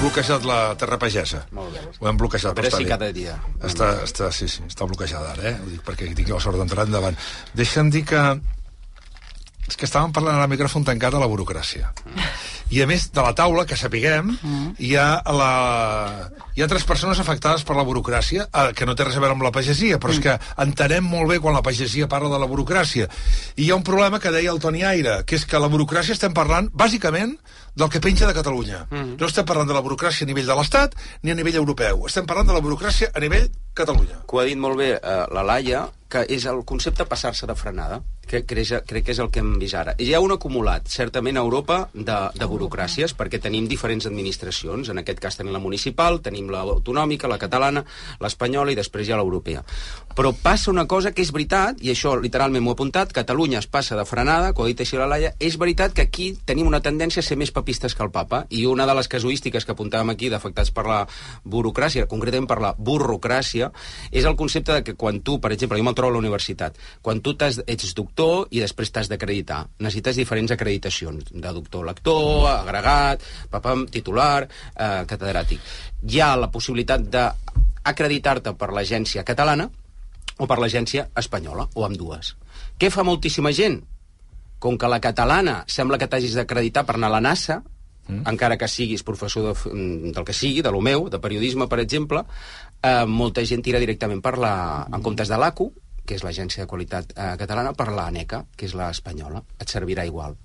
bloquejat 0.00 0.44
la 0.48 0.58
terra 0.80 0.96
pagesa. 1.00 1.42
Molt 1.56 1.74
bé. 1.74 1.82
Ho 1.98 2.08
hem 2.08 2.20
bloquejat, 2.20 2.54
però 2.56 2.70
bé. 2.78 2.86
cada 2.88 3.10
dia. 3.12 3.34
Està, 3.66 3.90
està, 4.06 4.30
sí, 4.32 4.46
sí, 4.48 4.62
està 4.68 4.86
bloquejada 4.88 5.34
ara, 5.34 5.50
eh? 5.50 5.58
Ho 5.60 5.68
dic 5.68 5.82
perquè 5.84 6.08
tingui 6.14 6.32
la 6.32 6.40
sort 6.40 6.56
d'entrar 6.60 6.86
endavant. 6.88 7.18
Deixa'm 7.58 7.90
dir 7.92 8.04
que... 8.08 8.22
És 9.70 9.78
que 9.78 9.86
estàvem 9.86 10.10
parlant 10.14 10.34
ara 10.34 10.48
al 10.48 10.50
micròfon 10.50 10.84
tancat 10.86 11.14
a 11.14 11.20
la 11.22 11.28
burocràcia. 11.30 11.92
I 12.70 12.82
a 12.82 12.86
més 12.86 13.08
de 13.14 13.22
la 13.22 13.32
taula, 13.38 13.64
que 13.66 13.78
sapiguem, 13.78 14.32
hi 14.78 14.92
ha 14.98 15.22
la... 15.34 15.50
hi 16.54 16.62
ha 16.62 16.68
tres 16.70 16.84
persones 16.86 17.18
afectades 17.22 17.62
per 17.66 17.76
la 17.78 17.86
burocràcia, 17.86 18.46
eh, 18.46 18.72
que 18.74 18.86
no 18.86 18.94
té 18.98 19.06
res 19.06 19.18
a 19.18 19.22
veure 19.22 19.34
amb 19.34 19.46
la 19.46 19.52
pagesia, 19.54 19.98
però 20.02 20.14
és 20.14 20.20
que 20.22 20.36
entenem 20.62 21.06
molt 21.06 21.30
bé 21.30 21.40
quan 21.42 21.54
la 21.54 21.64
pagesia 21.66 22.10
parla 22.10 22.30
de 22.34 22.38
la 22.42 22.50
burocràcia. 22.50 23.08
I 23.56 23.66
hi 23.66 23.70
ha 23.70 23.78
un 23.78 23.86
problema 23.86 24.20
que 24.22 24.34
deia 24.34 24.50
el 24.54 24.62
Toni 24.62 24.82
Aire, 24.86 25.20
que 25.26 25.38
és 25.38 25.46
que 25.46 25.62
la 25.62 25.70
burocràcia 25.70 26.14
estem 26.14 26.34
parlant, 26.34 26.70
bàsicament, 26.74 27.38
del 27.80 27.90
que 27.90 28.00
penja 28.04 28.28
de 28.28 28.36
Catalunya. 28.36 28.84
No 28.92 29.26
estem 29.26 29.46
parlant 29.48 29.70
de 29.70 29.76
la 29.76 29.82
burocràcia 29.84 30.26
a 30.26 30.30
nivell 30.30 30.48
de 30.50 30.56
l'Estat 30.58 30.94
ni 31.24 31.32
a 31.32 31.38
nivell 31.38 31.56
europeu. 31.62 32.04
Estem 32.10 32.28
parlant 32.28 32.52
de 32.52 32.56
la 32.56 32.62
burocràcia 32.64 33.10
a 33.14 33.24
nivell 33.24 33.48
Catalunya. 33.74 34.20
que 34.28 34.36
ho 34.36 34.40
ha 34.40 34.44
dit 34.44 34.58
molt 34.58 34.76
bé 34.76 34.92
eh, 34.98 35.24
la 35.32 35.42
Laia, 35.42 35.88
que 36.10 36.24
és 36.28 36.44
el 36.50 36.64
concepte 36.66 37.06
passar-se 37.06 37.46
de 37.46 37.54
frenada, 37.54 38.00
que 38.26 38.42
crec, 38.46 38.82
crec 38.86 39.04
que 39.06 39.12
és 39.14 39.18
el 39.22 39.30
que 39.30 39.40
hem 39.42 39.52
vist 39.58 39.76
ara. 39.78 39.94
Hi 39.98 40.12
ha 40.14 40.20
un 40.22 40.32
acumulat, 40.34 40.88
certament 40.90 41.38
a 41.38 41.42
Europa, 41.42 41.88
de, 41.94 42.16
de 42.34 42.48
burocràcies, 42.50 43.14
perquè 43.18 43.40
tenim 43.42 43.66
diferents 43.70 44.06
administracions, 44.06 44.90
en 44.90 44.98
aquest 45.02 45.22
cas 45.22 45.38
tenim 45.38 45.54
la 45.54 45.62
municipal, 45.62 46.20
tenim 46.22 46.50
l'autonòmica, 46.50 47.30
la 47.30 47.38
catalana, 47.38 47.84
l'espanyola 48.22 48.74
i 48.74 48.78
després 48.78 49.08
hi 49.08 49.14
ha 49.14 49.18
l'europea. 49.18 49.62
Però 50.18 50.34
passa 50.34 50.70
una 50.70 50.86
cosa 50.90 51.14
que 51.14 51.22
és 51.22 51.32
veritat, 51.34 51.78
i 51.82 51.90
això 51.94 52.16
literalment 52.18 52.62
m'ho 52.62 52.74
he 52.74 52.78
apuntat, 52.78 53.14
Catalunya 53.14 53.62
es 53.62 53.70
passa 53.70 53.98
de 53.98 54.06
frenada, 54.06 54.52
que 54.52 54.62
ho 54.62 54.66
ha 54.66 54.70
dit 54.70 54.82
així 54.82 54.98
la 54.98 55.08
Laia, 55.10 55.34
és 55.38 55.58
veritat 55.58 55.94
que 55.94 56.06
aquí 56.06 56.32
tenim 56.44 56.66
una 56.70 56.82
tendència 56.82 57.22
a 57.22 57.26
ser 57.26 57.38
més 57.38 57.54
papistes 57.70 57.94
que 57.94 58.02
el 58.02 58.10
papa, 58.10 58.46
i 58.50 58.64
una 58.66 58.84
de 58.86 58.94
les 58.98 59.06
casuístiques 59.06 59.64
que 59.64 59.74
apuntàvem 59.76 60.10
aquí 60.10 60.28
d'afectats 60.28 60.72
per 60.74 60.82
la 60.88 61.04
burocràcia, 61.46 62.08
concretament 62.10 62.48
per 62.50 62.58
la 62.58 62.72
burrocràcia, 62.74 63.70
és 64.10 64.26
el 64.26 64.34
concepte 64.34 64.74
de 64.74 64.82
que 64.82 64.96
quan 64.98 65.20
tu, 65.22 65.38
per 65.38 65.52
exemple, 65.54 65.78
jo 65.78 65.84
me'l 65.86 65.94
trobo 65.94 66.10
a 66.10 66.16
la 66.16 66.22
universitat, 66.24 66.74
quan 67.00 67.20
tu 67.22 67.36
ets 67.38 67.94
doctor 67.94 68.48
i 68.50 68.58
després 68.58 68.90
t'has 68.90 69.08
d'acreditar, 69.08 69.68
necessites 69.78 70.18
diferents 70.18 70.50
acreditacions, 70.50 71.30
de 71.30 71.52
doctor 71.54 71.86
lector, 71.86 72.48
agregat, 72.50 73.22
papam, 73.50 73.86
titular, 73.86 74.48
eh, 74.74 75.04
catedràtic. 75.06 75.60
Hi 76.10 76.20
ha 76.20 76.34
la 76.36 76.50
possibilitat 76.50 77.06
d'acreditar-te 77.06 78.56
per 78.58 78.72
l'agència 78.74 79.22
catalana 79.22 79.70
o 80.38 80.46
per 80.48 80.58
l'agència 80.58 81.06
espanyola, 81.14 81.68
o 81.74 81.86
amb 81.86 81.96
dues. 82.00 82.34
Què 82.80 82.90
fa 82.90 83.06
moltíssima 83.06 83.52
gent? 83.52 83.84
Com 84.60 84.76
que 84.78 84.88
la 84.92 85.00
catalana 85.00 85.62
sembla 85.68 85.98
que 85.98 86.08
t'hagis 86.10 86.36
d'acreditar 86.36 86.84
per 86.86 86.98
anar 86.98 87.08
a 87.08 87.16
la 87.16 87.22
NASA, 87.24 87.60
mm. 88.06 88.26
encara 88.28 88.58
que 88.60 88.68
siguis 88.68 89.04
professor 89.06 89.48
de, 89.48 89.54
mm, 89.70 90.12
del 90.16 90.26
que 90.28 90.36
sigui, 90.36 90.60
de 90.62 90.72
lo 90.72 90.82
meu, 90.84 91.08
de 91.08 91.20
periodisme, 91.22 91.68
per 91.68 91.80
exemple, 91.80 92.24
eh, 92.82 93.06
molta 93.06 93.44
gent 93.44 93.64
tira 93.64 93.80
directament 93.80 94.20
per 94.20 94.36
la, 94.38 94.52
en 94.92 95.02
comptes 95.02 95.32
de 95.32 95.40
l'ACU, 95.40 95.70
que 96.04 96.16
és 96.18 96.26
l'Agència 96.26 96.64
de 96.64 96.68
Qualitat 96.68 97.16
eh, 97.16 97.34
Catalana, 97.40 97.72
per 97.72 97.88
l'ANECA, 97.88 98.44
que 98.56 98.68
és 98.68 98.76
l'espanyola. 98.76 99.44
Et 99.60 99.68
servirà 99.68 100.04
igual 100.08 100.36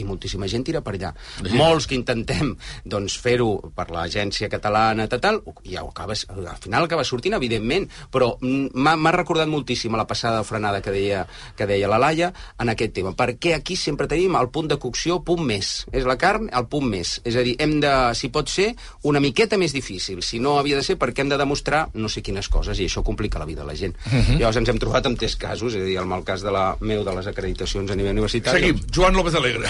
i 0.00 0.06
moltíssima 0.08 0.48
gent 0.50 0.66
tira 0.66 0.82
per 0.84 0.96
allà. 0.96 1.12
Sí. 1.40 1.54
Molts 1.58 1.88
que 1.90 1.96
intentem 1.98 2.54
doncs, 2.84 3.16
fer-ho 3.20 3.72
per 3.76 3.88
l'agència 3.94 4.50
catalana, 4.52 5.06
tal, 5.10 5.22
tal, 5.22 5.40
i 5.64 5.76
ja 5.76 5.84
ho 5.84 5.90
acabes, 5.92 6.26
al 6.30 6.48
final 6.60 6.86
acaba 6.86 7.04
sortint, 7.06 7.36
evidentment, 7.36 7.88
però 8.12 8.32
m'ha 8.40 9.14
recordat 9.14 9.48
moltíssim 9.50 9.94
a 9.94 10.02
la 10.02 10.08
passada 10.10 10.42
frenada 10.46 10.80
que 10.84 10.94
deia, 10.94 11.24
que 11.56 11.68
deia 11.68 11.90
la 11.90 12.00
Laia 12.00 12.30
en 12.60 12.72
aquest 12.72 12.94
tema, 12.96 13.14
perquè 13.16 13.54
aquí 13.56 13.76
sempre 13.76 14.08
tenim 14.10 14.36
el 14.38 14.50
punt 14.52 14.70
de 14.70 14.78
cocció, 14.80 15.20
punt 15.26 15.42
més. 15.46 15.70
És 15.92 16.06
la 16.08 16.16
carn, 16.20 16.48
el 16.56 16.66
punt 16.70 16.88
més. 16.90 17.18
És 17.28 17.36
a 17.36 17.44
dir, 17.46 17.56
hem 17.60 17.78
de, 17.82 17.92
si 18.18 18.30
pot 18.32 18.50
ser, 18.50 18.70
una 19.08 19.22
miqueta 19.22 19.58
més 19.60 19.74
difícil. 19.76 20.22
Si 20.26 20.40
no 20.42 20.56
havia 20.58 20.78
de 20.80 20.86
ser, 20.86 20.98
perquè 21.00 21.24
hem 21.24 21.32
de 21.32 21.38
demostrar 21.40 21.86
no 21.94 22.10
sé 22.12 22.24
quines 22.26 22.48
coses, 22.52 22.80
i 22.80 22.88
això 22.88 23.04
complica 23.06 23.40
la 23.42 23.48
vida 23.48 23.64
de 23.64 23.68
la 23.68 23.76
gent. 23.78 23.96
Mhm. 24.06 24.38
Llavors 24.40 24.60
ens 24.60 24.72
hem 24.72 24.80
trobat 24.82 25.06
amb 25.06 25.18
tres 25.20 25.36
casos, 25.36 25.74
és 25.74 25.82
a 25.82 25.86
dir, 25.86 25.98
el 26.00 26.08
mal 26.08 26.24
cas 26.24 26.42
de 26.42 26.52
la 26.54 26.76
meu 26.80 27.04
de 27.04 27.14
les 27.16 27.26
acreditacions 27.30 27.90
a 27.90 27.96
nivell 27.98 28.16
universitari. 28.16 28.60
Seguim. 28.60 28.80
Joan 28.94 29.16
López 29.16 29.34
Alegre. 29.34 29.68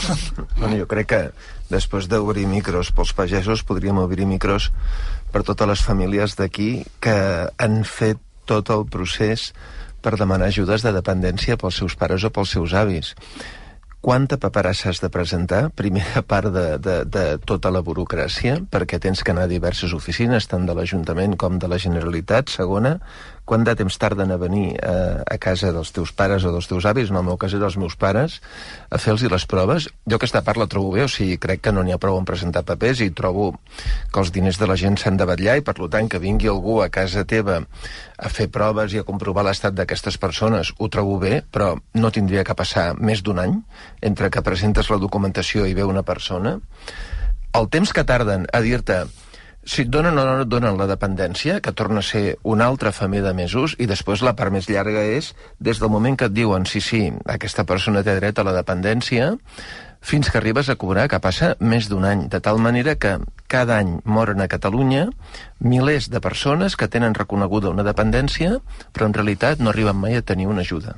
Bueno, 0.57 0.75
jo 0.77 0.87
crec 0.91 1.11
que 1.13 1.21
després 1.71 2.09
d'obrir 2.11 2.47
micros 2.51 2.91
pels 2.95 3.13
pagesos 3.17 3.63
podríem 3.67 4.01
obrir 4.03 4.27
micros 4.27 4.71
per 5.33 5.45
totes 5.47 5.69
les 5.71 5.85
famílies 5.87 6.37
d'aquí 6.39 6.83
que 7.03 7.17
han 7.59 7.83
fet 7.87 8.21
tot 8.51 8.73
el 8.75 8.87
procés 8.91 9.51
per 10.03 10.17
demanar 10.19 10.51
ajudes 10.51 10.83
de 10.83 10.93
dependència 10.97 11.59
pels 11.61 11.81
seus 11.83 11.97
pares 11.97 12.25
o 12.25 12.33
pels 12.35 12.57
seus 12.57 12.75
avis. 12.75 13.15
Quanta 14.01 14.39
paperassa 14.41 14.89
has 14.89 15.03
de 15.03 15.11
presentar? 15.13 15.67
Primera 15.77 16.23
part 16.25 16.49
de, 16.55 16.79
de, 16.81 16.95
de 17.05 17.25
tota 17.45 17.69
la 17.69 17.83
burocràcia, 17.85 18.55
perquè 18.73 18.97
tens 18.97 19.21
que 19.21 19.35
anar 19.35 19.45
a 19.45 19.51
diverses 19.51 19.93
oficines, 19.93 20.49
tant 20.49 20.65
de 20.65 20.73
l'Ajuntament 20.77 21.37
com 21.37 21.59
de 21.61 21.69
la 21.69 21.77
Generalitat. 21.77 22.49
Segona, 22.49 22.95
quant 23.51 23.65
de 23.67 23.75
temps 23.75 23.97
tarden 23.99 24.31
a 24.31 24.39
venir 24.39 24.77
a, 24.79 25.25
a 25.27 25.37
casa 25.43 25.73
dels 25.75 25.91
teus 25.91 26.13
pares 26.15 26.45
o 26.47 26.53
dels 26.55 26.69
teus 26.71 26.87
avis, 26.87 27.11
en 27.11 27.19
el 27.19 27.25
meu 27.27 27.39
cas 27.41 27.57
eren 27.57 27.67
els 27.67 27.79
meus 27.83 27.97
pares, 27.99 28.39
a 28.95 28.99
fer-los 29.03 29.27
les 29.33 29.47
proves. 29.51 29.89
Jo 30.07 30.21
aquesta 30.21 30.45
part 30.47 30.61
la 30.61 30.69
trobo 30.71 30.93
bé, 30.95 31.03
o 31.03 31.11
sigui, 31.11 31.35
crec 31.43 31.65
que 31.65 31.73
no 31.75 31.83
n'hi 31.83 31.97
ha 31.97 31.99
prou 31.99 32.19
en 32.21 32.29
presentar 32.29 32.63
papers 32.69 33.03
i 33.03 33.11
trobo 33.11 33.51
que 34.13 34.23
els 34.23 34.31
diners 34.31 34.61
de 34.61 34.69
la 34.71 34.79
gent 34.79 35.01
s'han 35.03 35.19
de 35.19 35.27
vetllar 35.27 35.57
i, 35.59 35.65
per 35.67 35.75
tant, 35.81 36.07
que 36.07 36.23
vingui 36.23 36.51
algú 36.53 36.79
a 36.85 36.91
casa 36.95 37.27
teva 37.27 37.59
a 38.21 38.31
fer 38.31 38.47
proves 38.55 38.95
i 38.95 39.03
a 39.03 39.07
comprovar 39.09 39.43
l'estat 39.49 39.75
d'aquestes 39.75 40.21
persones, 40.23 40.71
ho 40.79 40.91
trobo 40.93 41.19
bé, 41.19 41.41
però 41.43 41.73
no 41.99 42.13
tindria 42.15 42.45
que 42.47 42.55
passar 42.55 42.93
més 43.01 43.25
d'un 43.27 43.43
any 43.43 43.57
entre 44.07 44.31
que 44.31 44.45
presentes 44.47 44.93
la 44.93 45.01
documentació 45.03 45.67
i 45.67 45.75
ve 45.75 45.89
una 45.89 46.07
persona. 46.07 46.61
El 47.59 47.67
temps 47.67 47.91
que 47.91 48.07
tarden 48.07 48.47
a 48.55 48.61
dir-te 48.63 49.03
si 49.65 49.85
et 49.85 49.91
donen 49.93 50.17
o 50.19 50.25
no 50.25 50.39
et 50.43 50.49
donen 50.49 50.79
la 50.81 50.89
dependència, 50.89 51.61
que 51.61 51.75
torna 51.77 52.01
a 52.01 52.07
ser 52.07 52.39
un 52.43 52.63
altre 52.65 52.93
femer 52.97 53.21
de 53.27 53.35
mesos, 53.37 53.77
i 53.79 53.87
després 53.91 54.25
la 54.25 54.35
part 54.37 54.53
més 54.53 54.69
llarga 54.71 55.03
és 55.05 55.35
des 55.61 55.81
del 55.83 55.93
moment 55.93 56.17
que 56.17 56.31
et 56.31 56.35
diuen 56.35 56.65
sí, 56.67 56.81
sí, 56.81 57.03
aquesta 57.29 57.67
persona 57.69 58.05
té 58.07 58.17
dret 58.17 58.41
a 58.41 58.47
la 58.47 58.57
dependència, 58.57 59.35
fins 60.01 60.31
que 60.31 60.39
arribes 60.41 60.71
a 60.73 60.79
cobrar, 60.81 61.09
que 61.13 61.21
passa 61.21 61.55
més 61.61 61.91
d'un 61.93 62.07
any, 62.09 62.25
de 62.33 62.41
tal 62.41 62.59
manera 62.59 62.97
que 62.97 63.19
cada 63.53 63.77
any 63.77 63.99
moren 64.05 64.41
a 64.41 64.49
Catalunya 64.49 65.11
milers 65.61 66.09
de 66.09 66.23
persones 66.25 66.77
que 66.77 66.89
tenen 66.89 67.15
reconeguda 67.15 67.75
una 67.75 67.85
dependència, 67.85 68.59
però 68.95 69.11
en 69.11 69.17
realitat 69.19 69.61
no 69.61 69.75
arriben 69.75 70.01
mai 70.01 70.17
a 70.17 70.23
tenir 70.25 70.49
una 70.49 70.65
ajuda. 70.65 70.97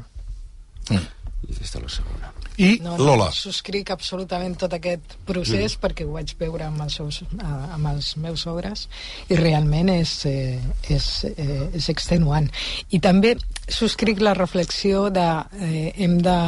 Mm. 0.89 1.03
I 1.49 1.57
aquesta 1.57 1.81
és 1.81 1.83
la 1.83 1.91
segona. 1.91 2.22
I 2.61 2.79
no, 2.85 2.97
Lola. 3.01 3.31
No, 3.31 3.37
subscric 3.37 3.91
absolutament 3.95 4.59
tot 4.61 4.75
aquest 4.77 5.17
procés 5.29 5.77
mm. 5.77 5.81
perquè 5.81 6.05
ho 6.05 6.13
vaig 6.17 6.35
veure 6.41 6.67
amb 6.67 6.83
els, 6.85 6.99
seus, 6.99 7.23
amb 7.41 7.89
els 7.93 8.13
meus 8.21 8.45
sogres 8.45 8.85
i 9.33 9.39
realment 9.41 9.89
és, 9.95 10.13
eh, 10.29 10.61
és, 10.93 11.09
eh, 11.33 11.71
és 11.79 11.89
extenuant. 11.93 12.51
I 12.93 13.01
també 13.05 13.35
subscric 13.69 14.21
la 14.21 14.37
reflexió 14.37 15.09
de 15.15 15.27
eh, 15.65 15.89
hem 15.97 16.19
de 16.23 16.39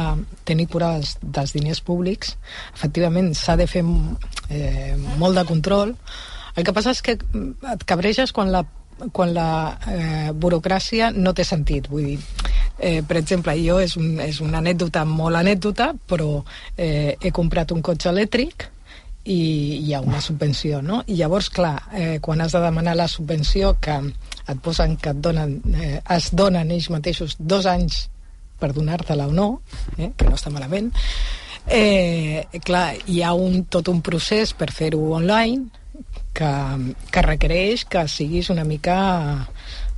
tenir 0.45 0.69
cura 0.69 0.93
dels, 0.99 1.17
dels 1.21 1.55
diners 1.57 1.81
públics. 1.85 2.35
Efectivament, 2.75 3.33
s'ha 3.33 3.57
de 3.57 3.67
fer 3.69 3.83
eh, 3.85 4.95
molt 5.17 5.41
de 5.41 5.45
control. 5.49 5.95
El 6.55 6.63
que 6.63 6.73
passa 6.75 6.93
és 6.95 7.01
que 7.03 7.17
et 7.17 7.87
cabreges 7.89 8.31
quan 8.31 8.53
la 8.53 8.63
quan 9.11 9.33
la 9.35 9.49
eh, 9.87 10.29
burocràcia 10.33 11.11
no 11.15 11.33
té 11.35 11.43
sentit. 11.47 11.89
Vull 11.91 12.13
dir, 12.13 12.19
eh, 12.79 13.01
per 13.07 13.17
exemple, 13.19 13.55
jo 13.61 13.79
és, 13.83 13.97
un, 13.99 14.19
és 14.23 14.39
una 14.43 14.61
anècdota 14.63 15.05
molt 15.09 15.39
anècdota, 15.41 15.91
però 16.07 16.43
eh, 16.77 17.17
he 17.19 17.31
comprat 17.35 17.75
un 17.75 17.83
cotxe 17.85 18.09
elèctric 18.13 18.69
i 19.25 19.39
hi 19.81 19.93
ha 19.93 20.01
una 20.05 20.21
subvenció, 20.21 20.81
no? 20.85 21.01
I 21.09 21.17
llavors, 21.17 21.49
clar, 21.49 21.75
eh, 21.93 22.19
quan 22.21 22.41
has 22.41 22.53
de 22.53 22.61
demanar 22.61 22.95
la 22.95 23.07
subvenció 23.09 23.75
que 23.81 23.97
et 24.45 24.59
posen 24.61 24.97
que 25.01 25.15
et 25.15 25.21
donen, 25.21 25.57
eh, 25.73 26.01
es 26.15 26.29
donen 26.31 26.71
ells 26.71 26.91
mateixos 26.93 27.35
dos 27.39 27.65
anys 27.65 28.05
per 28.59 28.71
donar-te-la 28.73 29.27
o 29.27 29.33
no, 29.33 29.47
eh, 29.97 30.11
que 30.15 30.29
no 30.29 30.37
està 30.37 30.53
malament, 30.53 30.91
eh, 31.67 32.45
clar, 32.63 32.93
hi 33.09 33.23
ha 33.23 33.33
un, 33.33 33.65
tot 33.65 33.89
un 33.89 34.01
procés 34.05 34.53
per 34.53 34.69
fer-ho 34.71 35.01
online, 35.17 35.65
que, 36.35 36.51
que 37.11 37.25
requereix 37.25 37.85
que 37.89 38.05
siguis 38.11 38.49
una 38.53 38.65
mica 38.67 38.97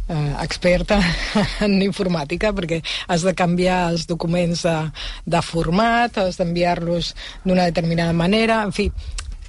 eh, 0.07 0.33
experta 0.43 0.99
en 1.65 1.77
informàtica 1.81 2.53
perquè 2.55 2.81
has 3.07 3.25
de 3.27 3.35
canviar 3.37 3.87
els 3.91 4.07
documents 4.09 4.63
de, 4.67 4.77
de 5.25 5.43
format, 5.45 6.21
has 6.23 6.39
d'enviar-los 6.39 7.13
d'una 7.45 7.69
determinada 7.69 8.13
manera, 8.13 8.61
en 8.63 8.75
fi, 8.75 8.89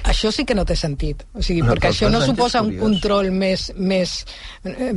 això 0.09 0.31
sí 0.33 0.45
que 0.47 0.55
no 0.55 0.65
té 0.65 0.77
sentit. 0.79 1.25
O 1.35 1.43
sigui, 1.43 1.63
no, 1.63 1.73
perquè 1.73 1.91
això 1.93 2.11
no 2.13 2.21
suposa 2.25 2.63
un 2.65 2.77
control 2.81 3.33
més, 3.35 3.69
més 3.77 4.21
eh, 4.65 4.93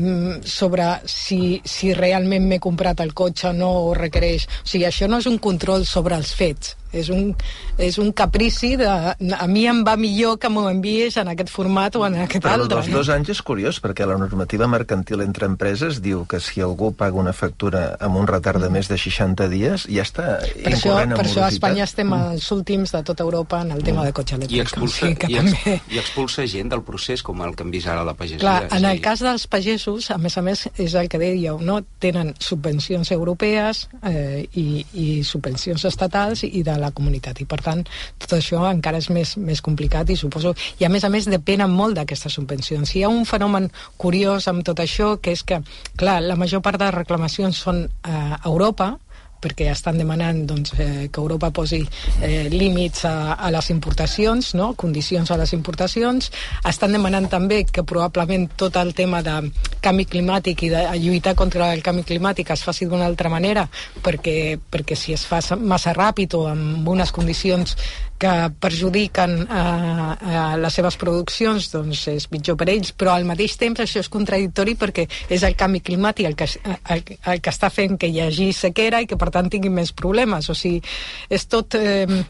sobre 0.48 0.92
si, 1.10 1.60
si 1.66 1.96
realment 1.98 2.46
m'he 2.48 2.62
comprat 2.64 3.02
el 3.04 3.16
cotxe 3.18 3.50
o 3.50 3.56
no 3.58 3.72
o 3.90 3.96
requereix. 3.98 4.48
O 4.62 4.70
sigui, 4.70 4.86
això 4.88 5.10
no 5.12 5.20
és 5.22 5.28
un 5.30 5.42
control 5.42 5.88
sobre 5.90 6.18
els 6.20 6.36
fets 6.38 6.78
és 6.92 7.10
un, 7.14 7.32
és 7.78 7.98
un 8.02 8.12
caprici 8.12 8.76
de... 8.80 8.88
A 8.88 9.48
mi 9.48 9.66
em 9.70 9.82
va 9.88 9.96
millor 10.00 10.38
que 10.42 10.50
m'ho 10.52 10.68
envies 10.70 11.18
en 11.22 11.32
aquest 11.32 11.52
format 11.54 11.96
o 11.96 12.06
en 12.08 12.18
aquest 12.26 12.44
Però 12.44 12.58
altre. 12.58 12.70
Però 12.76 12.82
dels 12.82 12.92
dos 12.94 13.12
anys 13.14 13.34
és 13.36 13.42
curiós, 13.46 13.82
perquè 13.84 14.08
la 14.08 14.18
normativa 14.20 14.68
mercantil 14.72 15.24
entre 15.26 15.48
empreses 15.50 16.02
diu 16.04 16.26
que 16.30 16.42
si 16.44 16.62
algú 16.62 16.92
paga 16.98 17.20
una 17.22 17.34
factura 17.34 17.96
amb 18.00 18.20
un 18.22 18.28
retard 18.30 18.62
de 18.62 18.70
més 18.74 18.92
de 18.92 19.00
60 19.00 19.48
dies, 19.52 19.88
ja 19.92 20.06
està 20.06 20.28
per 20.42 20.74
això, 20.76 20.98
per 21.16 21.26
això 21.26 21.46
a 21.46 21.50
Espanya 21.52 21.86
estem 21.88 22.12
als 22.16 22.50
últims 22.54 22.94
de 22.94 23.04
tota 23.08 23.24
Europa 23.24 23.62
en 23.66 23.74
el 23.76 23.84
tema 23.84 24.06
de 24.06 24.14
cotxe 24.16 24.38
elèctric. 24.38 24.58
I 24.58 24.64
expulsa, 24.64 25.06
o 25.06 25.10
sigui 25.10 25.34
i, 25.34 25.40
ex, 25.40 25.88
I 25.96 26.02
expulsa 26.02 26.46
gent 26.50 26.72
del 26.74 26.84
procés, 26.88 27.24
com 27.26 27.42
el 27.46 27.56
que 27.56 27.66
hem 27.66 27.74
vist 27.74 27.90
ara 27.92 28.04
a 28.06 28.08
la 28.08 28.16
pagesia. 28.18 28.42
Clar, 28.44 28.68
en 28.78 28.88
el 28.90 29.02
cas 29.04 29.24
dels 29.24 29.48
pagesos, 29.52 30.12
a 30.12 30.20
més 30.22 30.38
a 30.38 30.46
més, 30.46 30.66
és 30.82 30.96
el 31.00 31.10
que 31.12 31.22
dèieu, 31.22 31.62
no? 31.64 31.80
tenen 32.02 32.34
subvencions 32.42 33.12
europees 33.14 33.86
eh, 34.08 34.44
i, 34.58 34.84
i 34.98 35.08
subvencions 35.28 35.86
estatals 35.88 36.46
i 36.48 36.64
de 36.66 36.78
la 36.82 36.92
comunitat 36.96 37.42
i 37.42 37.48
per 37.50 37.62
tant 37.64 37.84
tot 38.22 38.36
això 38.38 38.64
encara 38.70 39.02
és 39.02 39.10
més, 39.14 39.36
més 39.38 39.62
complicat 39.62 40.10
i 40.10 40.18
suposo, 40.20 40.56
i 40.80 40.86
a 40.86 40.90
més 40.90 41.06
a 41.06 41.12
més 41.14 41.30
depenen 41.30 41.72
molt 41.72 41.98
d'aquestes 41.98 42.36
subvencions. 42.40 42.96
Hi 42.96 43.06
ha 43.06 43.14
un 43.14 43.26
fenomen 43.30 43.70
curiós 44.02 44.48
amb 44.52 44.66
tot 44.68 44.82
això 44.84 45.16
que 45.22 45.36
és 45.36 45.46
que, 45.48 45.62
clar, 45.98 46.20
la 46.26 46.38
major 46.40 46.64
part 46.66 46.82
de 46.82 46.92
reclamacions 46.92 47.62
són 47.62 47.86
a 48.04 48.42
Europa, 48.46 48.96
perquè 49.42 49.70
estan 49.72 49.98
demanant 50.00 50.44
doncs, 50.48 50.74
eh, 50.78 51.10
que 51.12 51.22
Europa 51.22 51.52
posi 51.52 51.82
eh, 52.22 52.48
límits 52.52 53.06
a, 53.10 53.34
a 53.34 53.52
les 53.54 53.72
importacions, 53.74 54.54
no? 54.56 54.74
condicions 54.80 55.32
a 55.32 55.40
les 55.42 55.54
importacions. 55.58 56.32
Estan 56.68 56.94
demanant 56.96 57.28
també 57.32 57.64
que 57.66 57.84
probablement 57.88 58.48
tot 58.58 58.78
el 58.82 58.94
tema 58.98 59.24
de 59.26 59.38
canvi 59.82 60.06
climàtic 60.06 60.68
i 60.68 60.72
de 60.74 60.86
lluitar 61.02 61.36
contra 61.36 61.72
el 61.74 61.84
canvi 61.86 62.06
climàtic 62.08 62.54
es 62.54 62.64
faci 62.66 62.86
d'una 62.86 63.10
altra 63.10 63.32
manera, 63.34 63.68
perquè, 64.04 64.58
perquè 64.72 64.96
si 64.96 65.18
es 65.18 65.26
fa 65.26 65.42
massa 65.58 65.96
ràpid 65.98 66.38
o 66.38 66.46
amb 66.52 66.88
unes 66.88 67.12
condicions 67.12 67.76
que 68.22 68.32
perjudiquen 68.62 69.32
eh, 69.42 70.16
eh, 70.30 70.58
les 70.62 70.76
seves 70.78 70.98
produccions, 71.02 71.72
doncs 71.74 72.04
és 72.12 72.28
pitjor 72.30 72.58
per 72.60 72.68
ells, 72.70 72.92
però 72.94 73.16
al 73.16 73.26
mateix 73.26 73.56
temps 73.58 73.82
això 73.82 74.04
és 74.04 74.10
contradictori 74.14 74.76
perquè 74.78 75.08
és 75.34 75.46
el 75.48 75.56
canvi 75.58 75.82
climàtic 75.82 76.30
el 76.30 76.38
que, 76.38 76.48
el, 76.94 77.02
el 77.34 77.42
que 77.42 77.54
està 77.54 77.72
fent 77.74 77.98
que 78.02 78.12
hi 78.12 78.22
hagi 78.22 78.52
sequera 78.54 79.02
i 79.02 79.10
que 79.10 79.18
per 79.18 79.32
tant 79.34 79.50
tinguin 79.50 79.74
més 79.74 79.94
problemes. 79.98 80.52
O 80.54 80.58
sigui, 80.58 80.84
és 81.30 81.48
tot... 81.50 81.80
Eh, 81.80 82.22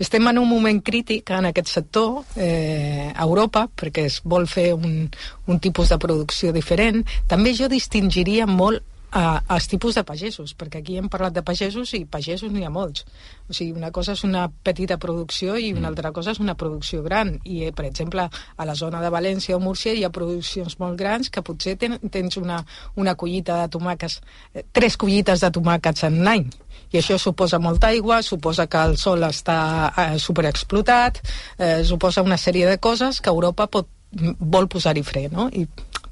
estem 0.00 0.28
en 0.30 0.38
un 0.38 0.48
moment 0.48 0.78
crític 0.84 1.32
en 1.34 1.50
aquest 1.50 1.72
sector 1.72 2.22
eh, 2.36 3.10
a 3.10 3.26
Europa 3.26 3.66
perquè 3.66 4.06
es 4.06 4.20
vol 4.22 4.46
fer 4.50 4.70
un, 4.76 5.08
un 5.50 5.58
tipus 5.58 5.90
de 5.90 5.98
producció 5.98 6.54
diferent. 6.54 7.02
També 7.28 7.56
jo 7.58 7.68
distingiria 7.72 8.46
molt 8.46 8.86
a, 9.10 9.42
als 9.48 9.66
tipus 9.68 9.96
de 9.98 10.04
pagesos, 10.06 10.54
perquè 10.54 10.80
aquí 10.80 10.96
hem 10.98 11.08
parlat 11.10 11.34
de 11.34 11.42
pagesos 11.46 11.92
i 11.98 12.04
pagesos 12.06 12.52
n'hi 12.52 12.64
ha 12.64 12.70
molts. 12.70 13.04
O 13.48 13.54
sigui, 13.56 13.72
una 13.76 13.90
cosa 13.90 14.14
és 14.14 14.24
una 14.24 14.46
petita 14.48 14.98
producció 15.02 15.56
i 15.58 15.72
una 15.72 15.88
mm. 15.88 15.90
altra 15.90 16.12
cosa 16.16 16.34
és 16.34 16.40
una 16.40 16.54
producció 16.54 17.02
gran. 17.02 17.36
I, 17.44 17.66
eh, 17.68 17.72
per 17.76 17.86
exemple, 17.88 18.28
a 18.30 18.68
la 18.68 18.76
zona 18.78 19.02
de 19.02 19.10
València 19.12 19.56
o 19.56 19.60
Múrcia 19.60 19.94
hi 19.94 20.04
ha 20.04 20.14
produccions 20.14 20.78
molt 20.80 20.98
grans 20.98 21.30
que 21.30 21.42
potser 21.42 21.76
ten, 21.80 21.98
tens 22.10 22.38
una, 22.40 22.62
una 22.96 23.16
collita 23.18 23.60
de 23.62 23.68
tomàquets, 23.76 24.20
eh, 24.54 24.64
tres 24.72 24.96
collites 24.96 25.42
de 25.42 25.50
tomàquets 25.50 26.06
en 26.08 26.20
un 26.20 26.34
any. 26.34 26.50
I 26.90 26.98
això 26.98 27.18
suposa 27.22 27.60
molta 27.62 27.90
aigua, 27.90 28.22
suposa 28.22 28.66
que 28.66 28.80
el 28.90 28.96
sol 28.98 29.22
està 29.26 29.60
eh, 29.94 30.18
superexplotat, 30.18 31.22
eh, 31.58 31.80
suposa 31.86 32.24
una 32.26 32.38
sèrie 32.38 32.66
de 32.66 32.78
coses 32.82 33.20
que 33.20 33.30
Europa 33.30 33.68
pot, 33.70 33.88
vol 34.12 34.68
posar-hi 34.70 35.04
fre, 35.06 35.28
no? 35.32 35.48
I 35.52 35.66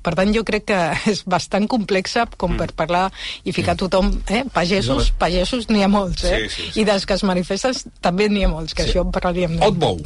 per 0.09 0.15
tant, 0.17 0.31
jo 0.33 0.45
crec 0.47 0.69
que 0.71 0.79
és 1.13 1.23
bastant 1.29 1.67
complexa 1.71 2.25
com 2.41 2.57
per 2.59 2.71
parlar 2.77 3.09
i 3.45 3.53
ficar 3.57 3.77
tothom, 3.79 4.11
eh? 4.31 4.45
Pagesos, 4.55 5.11
pagesos 5.19 5.69
n'hi 5.73 5.83
ha 5.85 5.91
molts, 5.91 6.25
eh? 6.25 6.45
Sí, 6.47 6.49
sí, 6.55 6.69
sí. 6.69 6.83
I 6.83 6.87
dels 6.89 7.05
que 7.09 7.17
es 7.19 7.25
manifesten 7.27 7.77
també 8.05 8.29
n'hi 8.31 8.47
ha 8.47 8.51
molts, 8.53 8.77
que 8.77 8.87
sí. 8.87 8.93
això 8.93 9.05
en 9.05 9.13
parlaríem. 9.15 9.59
Otbou. 9.65 9.99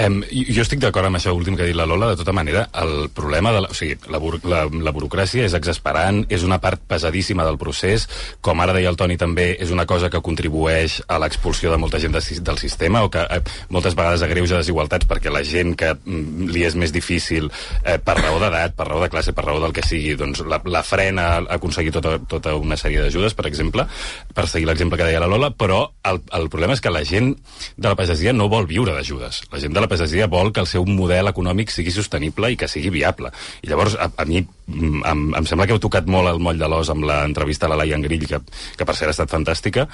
Um, 0.00 0.20
jo 0.30 0.64
estic 0.64 0.80
d'acord 0.82 1.10
amb 1.10 1.18
això 1.18 1.34
últim 1.36 1.58
que 1.58 1.66
ha 1.66 1.68
dit 1.68 1.76
la 1.76 1.86
Lola, 1.88 2.12
de 2.12 2.20
tota 2.20 2.34
manera, 2.36 2.64
el 2.82 3.10
problema 3.14 3.52
de 3.54 3.64
la, 3.64 3.72
o 3.72 3.76
sigui, 3.76 3.98
la, 4.12 4.20
la, 4.48 4.62
la 4.88 4.94
burocràcia 4.94 5.44
és 5.48 5.56
exasperant, 5.58 6.22
és 6.32 6.46
una 6.46 6.60
part 6.62 6.80
pesadíssima 6.88 7.46
del 7.48 7.58
procés, 7.60 8.06
com 8.40 8.62
ara 8.62 8.76
deia 8.76 8.92
el 8.92 8.98
Toni 9.00 9.18
també, 9.20 9.50
és 9.60 9.74
una 9.74 9.86
cosa 9.90 10.10
que 10.12 10.22
contribueix 10.24 11.00
a 11.08 11.18
l'expulsió 11.22 11.74
de 11.74 11.80
molta 11.82 12.00
gent 12.02 12.14
de, 12.16 12.22
del 12.40 12.62
sistema, 12.62 13.02
o 13.04 13.10
que 13.12 13.26
eh, 13.26 13.42
moltes 13.74 13.98
vegades 13.98 14.24
agreuja 14.24 14.62
desigualtats 14.62 15.08
perquè 15.10 15.32
la 15.34 15.44
gent 15.44 15.74
que 15.78 15.92
mm, 15.98 16.48
li 16.54 16.64
és 16.68 16.78
més 16.78 16.94
difícil 16.94 17.31
eh, 17.40 17.98
per 18.02 18.16
raó 18.18 18.38
d'edat, 18.42 18.74
per 18.76 18.86
raó 18.88 19.02
de 19.02 19.08
classe, 19.12 19.34
per 19.36 19.44
raó 19.46 19.60
del 19.62 19.74
que 19.76 19.84
sigui, 19.86 20.14
doncs 20.18 20.42
la, 20.48 20.60
la 20.64 20.82
frena 20.86 21.28
a 21.38 21.42
aconseguir 21.56 21.92
tota, 21.94 22.16
tota 22.28 22.54
una 22.58 22.78
sèrie 22.80 23.02
d'ajudes, 23.02 23.36
per 23.38 23.46
exemple, 23.48 23.86
per 24.34 24.46
seguir 24.50 24.68
l'exemple 24.68 24.98
que 25.00 25.08
deia 25.08 25.22
la 25.22 25.30
Lola, 25.30 25.52
però 25.56 25.82
el, 26.08 26.22
el 26.38 26.48
problema 26.52 26.76
és 26.76 26.82
que 26.84 26.92
la 26.92 27.04
gent 27.08 27.32
de 27.76 27.88
la 27.88 27.96
pagesia 27.98 28.34
no 28.36 28.48
vol 28.52 28.66
viure 28.70 28.94
d'ajudes. 28.96 29.42
La 29.52 29.60
gent 29.62 29.76
de 29.76 29.84
la 29.84 29.90
pagesia 29.90 30.28
vol 30.30 30.52
que 30.52 30.62
el 30.64 30.70
seu 30.70 30.86
model 30.88 31.30
econòmic 31.32 31.72
sigui 31.72 31.94
sostenible 31.94 32.52
i 32.52 32.58
que 32.58 32.70
sigui 32.70 32.92
viable. 32.94 33.32
I 33.62 33.70
llavors, 33.70 33.96
a, 33.96 34.10
a 34.10 34.26
mi 34.28 34.42
mm, 34.42 35.04
em, 35.12 35.24
em 35.40 35.48
sembla 35.48 35.68
que 35.68 35.76
heu 35.76 35.82
tocat 35.82 36.08
molt 36.10 36.30
el 36.32 36.42
moll 36.42 36.60
de 36.60 36.68
l'os 36.68 36.90
amb 36.92 37.06
l'entrevista 37.08 37.68
a 37.68 37.72
la 37.72 37.80
Laia 37.82 38.00
Grill, 38.02 38.26
que, 38.28 38.42
que 38.76 38.88
per 38.88 38.96
cert 38.98 39.12
ha 39.12 39.16
estat 39.16 39.32
fantàstica, 39.32 39.86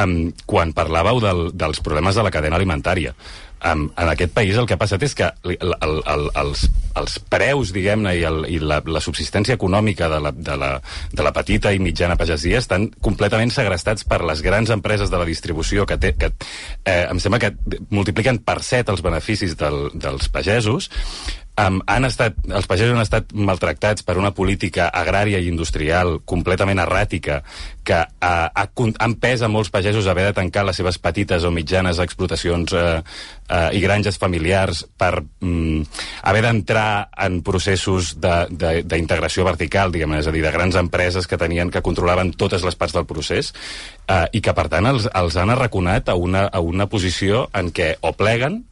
um, 0.00 0.32
quan 0.46 0.74
parlàveu 0.76 1.22
del, 1.22 1.46
dels 1.54 1.82
problemes 1.84 2.16
de 2.16 2.26
la 2.26 2.32
cadena 2.34 2.58
alimentària 2.60 3.14
en, 3.62 3.90
en 3.96 4.08
aquest 4.08 4.32
país 4.34 4.56
el 4.56 4.66
que 4.66 4.76
ha 4.76 4.80
passat 4.80 5.02
és 5.04 5.14
que 5.16 5.28
el, 5.44 5.56
el, 5.60 5.94
el, 6.08 6.26
els, 6.42 6.64
els 7.00 7.16
preus, 7.32 7.72
diguem-ne, 7.76 8.14
i, 8.18 8.24
el, 8.26 8.44
i 8.48 8.60
la, 8.62 8.80
la 8.86 9.02
subsistència 9.04 9.56
econòmica 9.58 10.08
de 10.12 10.20
la, 10.24 10.32
de, 10.34 10.56
la, 10.60 10.70
de 11.12 11.26
la 11.26 11.34
petita 11.36 11.72
i 11.74 11.82
mitjana 11.82 12.18
pagesia 12.20 12.60
estan 12.60 12.88
completament 13.04 13.52
segrestats 13.54 14.06
per 14.08 14.22
les 14.26 14.42
grans 14.44 14.72
empreses 14.74 15.12
de 15.12 15.20
la 15.20 15.28
distribució 15.28 15.86
que, 15.86 15.98
té, 16.00 16.14
que 16.18 16.32
eh, 16.84 17.04
em 17.06 17.20
sembla 17.22 17.42
que 17.42 17.54
multipliquen 17.90 18.40
per 18.44 18.60
set 18.66 18.92
els 18.92 19.04
beneficis 19.04 19.56
del, 19.60 19.90
dels 19.94 20.30
pagesos 20.32 20.90
um, 21.58 21.80
han 21.86 22.06
estat, 22.06 22.36
els 22.48 22.68
pagesos 22.70 22.94
han 22.94 23.02
estat 23.02 23.32
maltractats 23.34 24.04
per 24.06 24.16
una 24.20 24.32
política 24.36 24.88
agrària 24.94 25.40
i 25.40 25.48
industrial 25.50 26.18
completament 26.28 26.80
erràtica 26.82 27.40
que 27.84 27.96
uh, 27.96 28.46
ha, 28.52 28.66
ha 28.66 28.88
empès 29.06 29.42
a 29.42 29.50
molts 29.50 29.70
pagesos 29.72 30.06
haver 30.10 30.28
de 30.28 30.36
tancar 30.36 30.64
les 30.68 30.78
seves 30.78 31.00
petites 31.02 31.44
o 31.44 31.52
mitjanes 31.54 32.00
explotacions 32.02 32.74
uh, 32.76 33.00
uh, 33.00 33.68
i 33.74 33.80
granges 33.82 34.20
familiars 34.20 34.84
per 35.00 35.24
um, 35.42 35.82
haver 36.22 36.44
d'entrar 36.46 37.10
en 37.26 37.40
processos 37.46 38.14
d'integració 38.20 39.46
vertical, 39.48 39.92
diguem 39.92 40.18
és 40.20 40.28
a 40.28 40.34
dir, 40.34 40.44
de 40.44 40.54
grans 40.54 40.78
empreses 40.80 41.26
que 41.26 41.40
tenien 41.40 41.70
que 41.70 41.84
controlaven 41.84 42.34
totes 42.38 42.64
les 42.66 42.76
parts 42.76 42.96
del 42.96 43.08
procés 43.08 43.52
uh, 44.08 44.26
i 44.32 44.42
que, 44.44 44.54
per 44.56 44.68
tant, 44.72 44.86
els, 44.90 45.08
els 45.14 45.36
han 45.40 45.52
arraconat 45.54 46.12
a 46.12 46.16
una, 46.16 46.46
a 46.46 46.60
una 46.60 46.88
posició 46.90 47.48
en 47.56 47.72
què 47.74 47.94
o 48.00 48.14
pleguen 48.16 48.62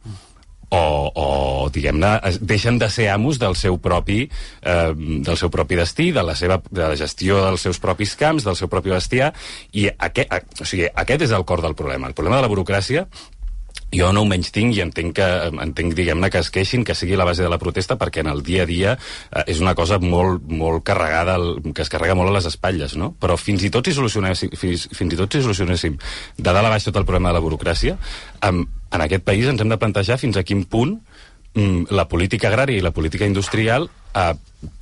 o, 0.69 0.81
o 1.15 1.69
diguem-ne, 1.73 2.11
deixen 2.41 2.77
de 2.79 2.89
ser 2.93 3.09
amos 3.09 3.39
del 3.41 3.55
seu 3.57 3.79
propi 3.81 4.19
eh, 4.61 4.93
del 4.95 5.37
seu 5.37 5.49
propi 5.49 5.75
destí, 5.79 6.11
de 6.13 6.23
la 6.23 6.35
seva 6.37 6.59
de 6.69 6.85
la 6.91 6.95
gestió 6.99 7.41
dels 7.47 7.61
seus 7.65 7.79
propis 7.81 8.15
camps, 8.19 8.45
del 8.45 8.55
seu 8.59 8.69
propi 8.69 8.93
bestiar, 8.93 9.33
i 9.73 9.87
aquest, 9.89 10.61
o 10.61 10.65
sigui, 10.69 10.87
aquest 10.93 11.25
és 11.29 11.33
el 11.35 11.45
cor 11.45 11.61
del 11.65 11.75
problema. 11.75 12.07
El 12.07 12.13
problema 12.17 12.37
de 12.37 12.45
la 12.47 12.51
burocràcia 12.53 13.07
jo 13.89 14.11
no 14.13 14.21
ho 14.21 14.25
menys 14.29 14.51
tinc 14.53 14.75
i 14.77 14.83
entenc, 14.83 15.15
que, 15.17 15.27
entenc 15.65 15.95
diguem-ne, 15.97 16.29
que 16.29 16.37
es 16.43 16.51
queixin, 16.53 16.83
que 16.85 16.93
sigui 16.93 17.17
la 17.17 17.25
base 17.25 17.41
de 17.41 17.49
la 17.49 17.57
protesta, 17.57 17.95
perquè 17.97 18.21
en 18.21 18.29
el 18.29 18.43
dia 18.45 18.61
a 18.61 18.69
dia 18.69 18.91
eh, 18.93 19.43
és 19.49 19.61
una 19.63 19.73
cosa 19.73 19.97
molt, 19.97 20.45
molt 20.45 20.83
carregada, 20.85 21.39
al- 21.39 21.57
que 21.73 21.81
es 21.81 21.89
carrega 21.89 22.13
molt 22.13 22.29
a 22.29 22.35
les 22.37 22.45
espatlles, 22.45 22.93
no? 23.01 23.15
Però 23.17 23.33
fins 23.41 23.65
i 23.65 23.71
tot 23.73 23.89
si 23.89 23.95
solucionéssim, 23.97 24.53
fins, 24.53 24.85
fins 24.93 25.15
i 25.15 25.17
tot 25.17 25.33
si 25.33 25.41
solucionéssim 25.41 25.97
de 26.37 26.45
dalt 26.45 26.61
a 26.61 26.69
baix 26.69 26.85
tot 26.85 27.01
el 27.01 27.07
problema 27.09 27.31
de 27.33 27.39
la 27.39 27.45
burocràcia, 27.47 27.97
en, 28.45 28.67
en 28.91 29.03
aquest 29.05 29.23
país 29.25 29.47
ens 29.49 29.61
hem 29.61 29.71
de 29.71 29.77
plantejar 29.81 30.19
fins 30.21 30.37
a 30.37 30.43
quin 30.43 30.65
punt 30.65 30.97
mm, 31.53 31.89
la 31.95 32.07
política 32.09 32.49
agrària 32.49 32.79
i 32.79 32.85
la 32.85 32.95
política 32.95 33.27
industrial 33.29 33.89
eh, 34.15 34.33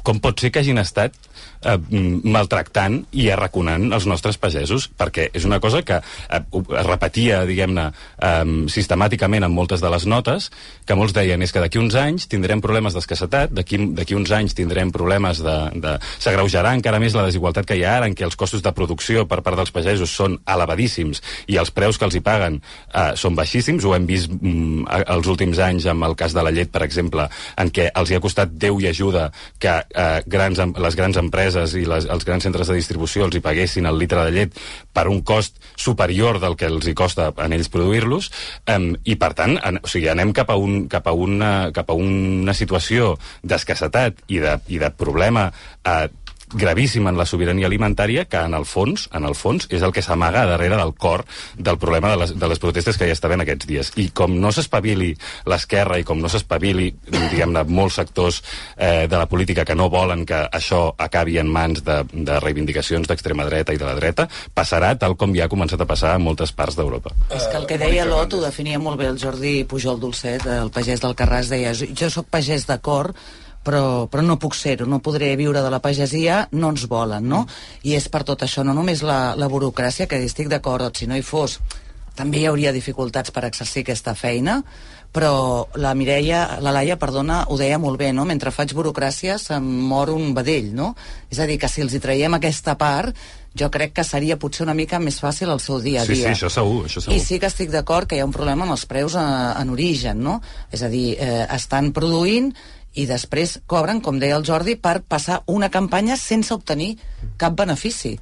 com 0.04 0.22
pot 0.24 0.40
ser 0.40 0.50
que 0.54 0.62
hagin 0.64 0.80
estat 0.82 1.16
eh, 1.62 1.76
maltractant 2.24 3.02
i 3.18 3.28
arraconant 3.34 3.92
els 3.94 4.08
nostres 4.10 4.40
pagesos, 4.42 4.88
perquè 4.88 5.28
és 5.36 5.46
una 5.46 5.60
cosa 5.64 5.84
que 5.86 6.00
eh, 6.00 6.40
es 6.80 6.88
repetia, 6.88 7.44
diguem-ne, 7.50 7.90
eh, 8.24 8.54
sistemàticament 8.72 9.46
en 9.46 9.54
moltes 9.54 9.84
de 9.84 9.92
les 9.92 10.08
notes, 10.10 10.50
que 10.88 10.98
molts 10.98 11.16
deien 11.16 11.44
és 11.44 11.54
que 11.54 11.62
d'aquí 11.64 11.82
uns 11.82 11.98
anys 12.00 12.28
tindrem 12.32 12.64
problemes 12.64 12.96
d'escassetat, 12.96 13.54
d'aquí 13.54 14.18
uns 14.18 14.32
anys 14.32 14.56
tindrem 14.58 14.94
problemes 14.96 15.44
de... 15.44 15.58
de... 15.76 15.98
S'agreujarà 16.24 16.74
encara 16.78 17.02
més 17.04 17.16
la 17.18 17.26
desigualtat 17.28 17.68
que 17.68 17.78
hi 17.78 17.84
ha 17.86 17.98
ara, 18.00 18.08
en 18.10 18.16
què 18.18 18.26
els 18.28 18.40
costos 18.40 18.64
de 18.64 18.74
producció 18.76 19.28
per 19.30 19.42
part 19.46 19.60
dels 19.60 19.74
pagesos 19.76 20.14
són 20.14 20.40
elevadíssims 20.48 21.22
i 21.52 21.60
els 21.60 21.72
preus 21.76 22.00
que 22.00 22.08
els 22.08 22.18
hi 22.18 22.24
paguen 22.24 22.62
eh, 22.62 23.12
són 23.20 23.36
baixíssims, 23.38 23.86
ho 23.86 23.94
hem 23.98 24.08
vist 24.10 24.32
mm, 24.32 24.88
els 25.04 25.30
últims 25.30 25.60
anys 25.64 25.90
amb 25.92 26.08
el 26.08 26.16
cas 26.20 26.36
de 26.38 26.44
la 26.48 26.54
llet, 26.56 26.72
per 26.72 26.86
exemple, 26.88 27.28
en 27.60 27.74
què 27.74 27.90
els 27.92 28.12
hi 28.12 28.18
ha 28.18 28.24
costat 28.24 28.56
Déu 28.58 28.80
i 28.82 28.88
ajuda 28.90 29.17
que 29.62 29.74
eh, 29.84 30.22
grans, 30.26 30.62
les 30.86 30.98
grans 31.00 31.20
empreses 31.22 31.76
i 31.80 31.86
les, 31.90 32.08
els 32.14 32.28
grans 32.28 32.48
centres 32.48 32.70
de 32.70 32.78
distribució 32.78 33.28
els 33.28 33.38
hi 33.38 33.44
paguessin 33.44 33.90
el 33.90 34.00
litre 34.02 34.26
de 34.28 34.36
llet 34.36 34.60
per 34.94 35.08
un 35.12 35.22
cost 35.28 35.60
superior 35.76 36.42
del 36.44 36.58
que 36.60 36.70
els 36.70 36.88
hi 36.88 36.96
costa 36.98 37.32
a 37.32 37.50
ells 37.50 37.72
produir-los, 37.74 38.32
eh, 38.68 38.80
i 39.06 39.18
per 39.20 39.34
tant, 39.38 39.58
en, 39.58 39.82
o 39.84 39.92
sigui, 39.92 40.12
anem 40.12 40.34
cap 40.36 40.52
a, 40.54 40.60
un, 40.60 40.86
cap 40.92 41.08
a, 41.08 41.16
una, 41.16 41.72
cap 41.76 41.92
a 41.92 41.98
una 41.98 42.56
situació 42.58 43.16
d'escassetat 43.44 44.24
i, 44.28 44.42
de, 44.44 44.58
i 44.74 44.82
de 44.82 44.92
problema 44.94 45.50
eh, 45.84 46.08
gravíssim 46.54 47.08
en 47.08 47.18
la 47.18 47.26
sobirania 47.26 47.68
alimentària 47.68 48.26
que 48.26 48.40
en 48.40 48.54
el 48.56 48.66
fons, 48.66 49.08
en 49.14 49.26
el 49.28 49.36
fons 49.36 49.68
és 49.74 49.84
el 49.84 49.92
que 49.96 50.04
s'amaga 50.04 50.46
darrere 50.48 50.78
del 50.80 50.94
cor 50.96 51.26
del 51.58 51.78
problema 51.78 52.12
de 52.14 52.22
les, 52.22 52.34
de 52.40 52.48
les 52.48 52.60
protestes 52.60 52.98
que 52.98 53.08
hi 53.08 53.14
està 53.16 53.28
havent 53.28 53.44
aquests 53.44 53.68
dies. 53.68 53.92
I 54.00 54.10
com 54.16 54.38
no 54.40 54.52
s'espavili 54.56 55.12
l'esquerra 55.50 56.00
i 56.00 56.06
com 56.08 56.22
no 56.24 56.32
s'espavili, 56.32 56.90
diguem-ne, 57.08 57.66
molts 57.68 58.00
sectors 58.00 58.42
eh, 58.76 59.08
de 59.10 59.18
la 59.18 59.28
política 59.28 59.66
que 59.68 59.76
no 59.76 59.90
volen 59.92 60.26
que 60.28 60.40
això 60.48 60.94
acabi 60.98 61.38
en 61.42 61.52
mans 61.52 61.84
de, 61.84 62.00
de 62.14 62.40
reivindicacions 62.44 63.08
d'extrema 63.08 63.48
dreta 63.50 63.76
i 63.76 63.82
de 63.82 63.88
la 63.88 63.96
dreta, 64.00 64.28
passarà 64.56 64.94
tal 65.00 65.18
com 65.20 65.36
ja 65.36 65.48
ha 65.48 65.52
començat 65.52 65.82
a 65.84 65.90
passar 65.90 66.16
en 66.16 66.24
moltes 66.24 66.54
parts 66.56 66.80
d'Europa. 66.80 67.12
És 67.36 67.48
que 67.52 67.60
el 67.60 67.68
que 67.68 67.80
deia 67.82 68.08
l'Ot 68.08 68.38
ho 68.38 68.44
definia 68.44 68.80
molt 68.80 69.02
bé 69.02 69.10
el 69.12 69.20
Jordi 69.20 69.58
Pujol 69.68 70.00
Dolcet, 70.00 70.48
el 70.48 70.72
pagès 70.72 71.04
del 71.04 71.18
Carràs, 71.18 71.52
deia 71.52 71.76
jo 71.76 72.10
sóc 72.14 72.32
pagès 72.32 72.68
d'acord, 72.70 73.18
però, 73.68 73.84
però 74.12 74.24
no 74.24 74.40
puc 74.40 74.56
ser-ho, 74.56 74.88
no 74.88 75.02
podré 75.04 75.34
viure 75.40 75.62
de 75.66 75.72
la 75.74 75.82
pagesia, 75.84 76.46
no 76.56 76.72
ens 76.72 76.88
volen, 76.88 77.28
no? 77.28 77.44
I 77.84 77.98
és 78.00 78.08
per 78.14 78.24
tot 78.28 78.48
això, 78.48 78.64
no 78.64 78.74
només 78.78 79.04
la, 79.04 79.36
la 79.36 79.52
burocràcia, 79.52 80.08
que 80.08 80.20
hi 80.24 80.30
estic 80.32 80.48
d'acord, 80.52 80.88
si 80.96 81.08
no 81.12 81.18
hi 81.20 81.26
fos, 81.26 81.60
també 82.18 82.40
hi 82.42 82.48
hauria 82.50 82.72
dificultats 82.74 83.30
per 83.36 83.44
exercir 83.46 83.84
aquesta 83.84 84.16
feina, 84.18 84.62
però 85.14 85.68
la 85.80 85.94
Mireia, 85.96 86.60
la 86.62 86.72
Laia, 86.76 86.98
perdona, 87.00 87.44
ho 87.50 87.56
deia 87.58 87.78
molt 87.80 87.98
bé, 88.02 88.10
no? 88.14 88.26
Mentre 88.28 88.52
faig 88.52 88.74
burocràcia 88.76 89.38
se'm 89.42 89.66
mor 89.90 90.10
un 90.14 90.34
vedell, 90.36 90.72
no? 90.76 90.92
És 91.32 91.40
a 91.40 91.46
dir, 91.50 91.60
que 91.62 91.70
si 91.72 91.82
els 91.86 91.94
hi 91.96 92.02
traiem 92.04 92.36
aquesta 92.38 92.76
part, 92.78 93.16
jo 93.58 93.70
crec 93.74 93.94
que 93.98 94.04
seria 94.06 94.36
potser 94.38 94.66
una 94.68 94.76
mica 94.78 95.00
més 95.02 95.18
fàcil 95.24 95.50
el 95.50 95.62
seu 95.64 95.80
dia 95.82 96.04
a 96.04 96.06
Sí, 96.06 96.14
dia. 96.20 96.28
sí, 96.28 96.34
això 96.36 96.50
segur, 96.54 96.84
això 96.86 97.02
segur. 97.02 97.16
I 97.18 97.24
sí 97.24 97.40
que 97.42 97.50
estic 97.50 97.72
d'acord 97.74 98.06
que 98.10 98.18
hi 98.18 98.22
ha 98.22 98.28
un 98.28 98.36
problema 98.36 98.68
amb 98.68 98.76
els 98.76 98.86
preus 98.86 99.16
a, 99.18 99.56
en 99.62 99.72
origen, 99.74 100.22
no? 100.22 100.40
És 100.72 100.84
a 100.86 100.90
dir, 100.94 101.16
eh, 101.18 101.46
estan 101.56 101.94
produint 101.96 102.52
i 102.94 103.06
després 103.10 103.58
cobren, 103.68 104.02
com 104.02 104.20
deia 104.20 104.38
el 104.38 104.46
Jordi, 104.48 104.76
per 104.76 105.02
passar 105.08 105.42
una 105.48 105.70
campanya 105.70 106.18
sense 106.18 106.54
obtenir 106.54 106.96
cap 107.38 107.58
benefici. 107.58 108.18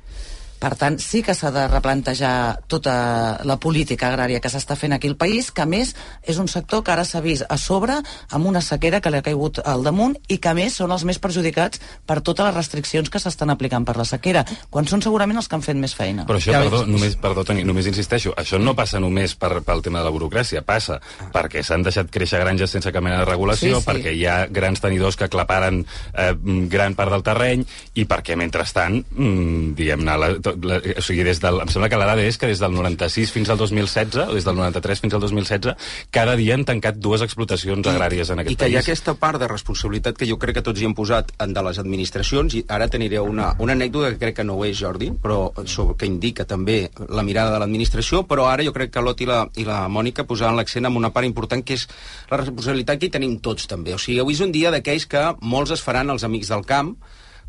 Per 0.60 0.72
tant, 0.80 0.96
sí 1.04 1.22
que 1.22 1.36
s'ha 1.36 1.52
de 1.52 1.66
replantejar 1.68 2.62
tota 2.72 2.96
la 3.44 3.58
política 3.62 4.08
agrària 4.10 4.40
que 4.42 4.50
s'està 4.50 4.78
fent 4.80 4.96
aquí 4.96 5.10
al 5.12 5.18
país, 5.20 5.52
que 5.52 5.62
a 5.62 5.68
més 5.70 5.94
és 6.24 6.38
un 6.42 6.48
sector 6.48 6.84
que 6.84 6.94
ara 6.94 7.04
s'ha 7.06 7.22
vist 7.22 7.46
a 7.50 7.58
sobre 7.60 7.98
amb 8.32 8.48
una 8.48 8.62
sequera 8.64 9.02
que 9.02 9.12
li 9.12 9.20
ha 9.20 9.26
caigut 9.26 9.60
al 9.66 9.84
damunt 9.84 10.16
i 10.32 10.38
que 10.40 10.50
a 10.50 10.56
més 10.58 10.78
són 10.80 10.94
els 10.96 11.04
més 11.06 11.20
perjudicats 11.20 11.82
per 12.08 12.22
totes 12.22 12.48
les 12.48 12.56
restriccions 12.56 13.12
que 13.12 13.20
s'estan 13.20 13.52
aplicant 13.54 13.86
per 13.86 13.98
la 14.00 14.06
sequera, 14.08 14.46
quan 14.70 14.88
són 14.88 15.04
segurament 15.04 15.38
els 15.38 15.50
que 15.52 15.58
han 15.60 15.66
fet 15.66 15.78
més 15.78 15.94
feina. 15.96 16.26
Però 16.26 16.40
això, 16.40 16.56
perdó, 16.56 16.86
només, 16.90 17.18
perdó, 17.22 17.44
Toni, 17.46 17.66
només 17.68 17.88
insisteixo, 17.92 18.34
això 18.38 18.60
no 18.62 18.76
passa 18.76 19.00
només 19.04 19.36
per, 19.36 19.60
pel 19.66 19.84
tema 19.86 20.00
de 20.00 20.08
la 20.08 20.14
burocràcia, 20.16 20.64
passa 20.66 21.00
perquè 21.36 21.64
s'han 21.64 21.84
deixat 21.86 22.10
créixer 22.12 22.40
granges 22.42 22.72
sense 22.72 22.92
cap 22.96 23.04
mena 23.04 23.20
de 23.22 23.30
regulació, 23.30 23.76
Sí, 23.80 23.84
sí. 23.84 23.88
perquè 23.90 24.16
hi 24.16 24.26
ha 24.30 24.38
grans 24.52 24.82
tenidors 24.82 25.16
que 25.20 25.28
aclaparen 25.28 25.84
eh, 26.14 26.34
gran 26.72 26.96
part 26.96 27.12
del 27.12 27.24
terreny 27.26 27.66
i 27.96 28.06
perquè, 28.10 28.36
mentrestant, 28.40 29.02
mm, 29.12 29.76
diguem-ne, 29.78 30.18
la, 30.22 30.30
tot, 30.46 30.60
la, 30.66 30.80
o 30.80 31.04
sigui, 31.04 31.26
des 31.28 31.42
del, 31.44 31.60
em 31.64 31.72
sembla 31.74 31.90
que 31.92 32.00
la 32.00 32.08
dada 32.10 32.24
és 32.26 32.38
que 32.42 32.50
des 32.50 32.62
del 32.62 32.76
96 32.76 33.34
fins 33.34 33.52
al 33.52 33.60
2016, 33.62 34.32
des 34.34 34.48
del 34.48 34.58
93 34.60 35.04
fins 35.04 35.18
al 35.18 35.24
2016, 35.24 35.76
cada 36.14 36.36
dia 36.40 36.56
han 36.56 36.66
tancat 36.68 37.00
dues 37.02 37.26
explotacions 37.26 37.88
agràries 37.92 38.32
en 38.32 38.44
aquest 38.44 38.54
I 38.54 38.60
que 38.60 38.70
hi 38.70 38.78
ha 38.78 38.82
país. 38.82 38.90
aquesta 38.90 39.16
part 39.20 39.42
de 39.42 39.50
responsabilitat 39.52 40.18
que 40.20 40.30
jo 40.30 40.38
crec 40.42 40.60
que 40.60 40.66
tots 40.66 40.82
hi 40.82 40.88
hem 40.88 40.96
posat 40.98 41.34
en 41.44 41.56
de 41.56 41.64
les 41.66 41.80
administracions 41.82 42.56
i 42.60 42.64
ara 42.70 42.88
t'aniré 42.92 43.20
a 43.22 43.26
una, 43.26 43.52
una 43.64 43.76
anècdota 43.78 44.14
que 44.14 44.22
crec 44.22 44.40
que 44.40 44.48
no 44.48 44.60
ho 44.60 44.66
és, 44.68 44.78
Jordi, 44.80 45.12
però 45.22 45.50
sobre, 45.66 45.98
que 46.00 46.10
indica 46.10 46.46
també 46.46 46.78
la 47.10 47.26
mirada 47.26 47.54
de 47.54 47.62
l'administració, 47.64 48.24
però 48.30 48.50
ara 48.52 48.66
jo 48.66 48.74
crec 48.76 48.94
que 48.94 49.04
l'Ot 49.04 49.22
i 49.22 49.30
la, 49.30 49.42
i 49.60 49.68
la 49.68 49.86
Mònica 49.92 50.28
posaven 50.28 50.60
l'accent 50.60 50.88
en 50.88 51.00
una 51.00 51.12
part 51.16 51.28
important 51.28 51.64
que 51.66 51.78
és 51.80 51.88
la 52.32 52.42
responsabilitat 52.42 53.02
que 53.02 53.10
hi 53.10 53.16
tenim 53.18 53.38
tots 53.44 53.68
també. 53.72 53.96
O 53.96 54.02
sigui, 54.02 54.22
avui 54.24 54.38
és 54.38 54.44
un 54.46 54.54
dia 54.56 54.72
d'aquells 54.74 55.08
que 55.12 55.28
molts 55.42 55.76
es 55.76 55.84
faran 55.84 56.12
els 56.14 56.26
amics 56.28 56.52
del 56.54 56.66
camp, 56.68 56.96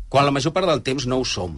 quan 0.09 0.25
la 0.25 0.31
major 0.35 0.53
part 0.55 0.69
del 0.69 0.83
temps 0.85 1.07
no 1.07 1.19
ho 1.19 1.25
som. 1.27 1.57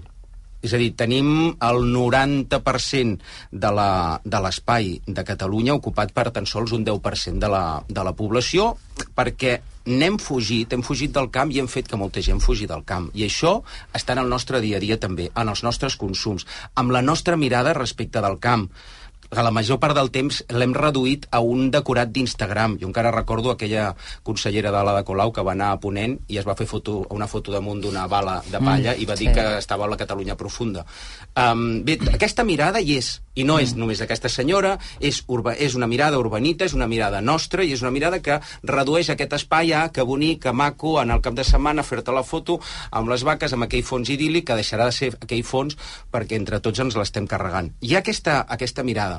És 0.66 0.74
a 0.76 0.80
dir, 0.82 0.92
tenim 1.00 1.54
el 1.64 1.82
90% 1.94 3.20
de 3.52 4.42
l'espai 4.44 4.92
de, 5.00 5.16
de 5.16 5.26
Catalunya 5.28 5.78
ocupat 5.78 6.12
per 6.16 6.30
tan 6.36 6.48
sols 6.50 6.74
un 6.76 6.86
10% 6.88 7.40
de 7.40 7.52
la, 7.52 7.64
de 7.88 8.06
la 8.06 8.16
població, 8.18 8.74
perquè 9.16 9.60
n'hem 9.90 10.20
fugit, 10.22 10.74
hem 10.76 10.84
fugit 10.86 11.14
del 11.16 11.30
camp 11.34 11.52
i 11.52 11.62
hem 11.62 11.70
fet 11.72 11.88
que 11.90 11.98
molta 11.98 12.22
gent 12.22 12.42
fugi 12.44 12.68
del 12.70 12.84
camp. 12.86 13.10
I 13.16 13.26
això 13.26 13.60
està 13.96 14.14
en 14.14 14.24
el 14.26 14.32
nostre 14.32 14.62
dia 14.62 14.78
a 14.78 14.84
dia 14.84 15.00
també, 15.02 15.30
en 15.34 15.50
els 15.50 15.64
nostres 15.66 15.96
consums, 15.98 16.46
amb 16.76 16.94
la 16.94 17.02
nostra 17.02 17.40
mirada 17.40 17.74
respecte 17.78 18.22
del 18.22 18.38
camp 18.44 18.68
que 19.30 19.44
la 19.46 19.54
major 19.54 19.80
part 19.80 19.96
del 19.96 20.12
temps 20.12 20.42
l'hem 20.50 20.74
reduït 20.76 21.28
a 21.32 21.40
un 21.46 21.70
decorat 21.72 22.12
d'Instagram. 22.12 22.78
Jo 22.82 22.90
encara 22.90 23.14
recordo 23.16 23.52
aquella 23.54 23.94
consellera 24.24 24.72
de 24.74 24.84
la 24.84 24.96
de 24.98 25.06
Colau 25.08 25.32
que 25.32 25.46
va 25.46 25.54
anar 25.54 25.72
a 25.74 25.80
Ponent 25.80 26.18
i 26.28 26.40
es 26.42 26.48
va 26.48 26.58
fer 26.60 26.68
foto, 26.68 27.04
una 27.16 27.28
foto 27.28 27.54
damunt 27.54 27.82
d'una 27.84 28.08
bala 28.08 28.40
de 28.50 28.60
palla 28.60 28.90
Mm, 28.96 29.02
i 29.02 29.06
va 29.06 29.16
dir 29.16 29.30
sí. 29.30 29.34
que 29.34 29.58
estava 29.58 29.86
a 29.86 29.90
la 29.90 29.98
Catalunya 29.98 30.36
profunda. 30.36 30.86
Um, 31.36 31.84
bé, 31.86 31.98
aquesta 32.14 32.44
mirada 32.44 32.82
hi 32.82 32.98
és, 32.98 33.22
i 33.36 33.46
no 33.48 33.60
és 33.60 33.76
només 33.78 34.02
aquesta 34.02 34.30
senyora, 34.30 34.78
és, 35.00 35.22
urba, 35.28 35.54
és 35.56 35.76
una 35.76 35.88
mirada 35.88 36.20
urbanita, 36.20 36.66
és 36.66 36.74
una 36.74 36.88
mirada 36.88 37.22
nostra 37.22 37.64
i 37.64 37.74
és 37.74 37.84
una 37.84 37.92
mirada 37.92 38.20
que 38.20 38.40
redueix 38.64 39.10
aquest 39.10 39.34
espai 39.38 39.74
a 39.74 39.88
que 39.94 40.04
bonic, 40.04 40.42
que 40.44 40.54
maco, 40.54 40.98
en 41.02 41.12
el 41.12 41.22
cap 41.22 41.38
de 41.38 41.46
setmana 41.48 41.84
fer-te 41.84 42.16
la 42.16 42.24
foto 42.24 42.60
amb 42.92 43.10
les 43.10 43.24
vaques, 43.24 43.54
amb 43.54 43.68
aquell 43.68 43.86
fons 43.86 44.10
idíl·lic 44.10 44.50
que 44.50 44.60
deixarà 44.60 44.90
de 44.90 44.96
ser 44.96 45.14
aquell 45.20 45.44
fons 45.44 45.78
perquè 46.12 46.40
entre 46.40 46.60
tots 46.60 46.80
ens 46.80 46.98
l'estem 47.00 47.28
carregant. 47.28 47.72
Hi 47.82 47.96
ha 47.96 48.04
aquesta, 48.04 48.42
aquesta 48.50 48.84
mirada. 48.84 49.19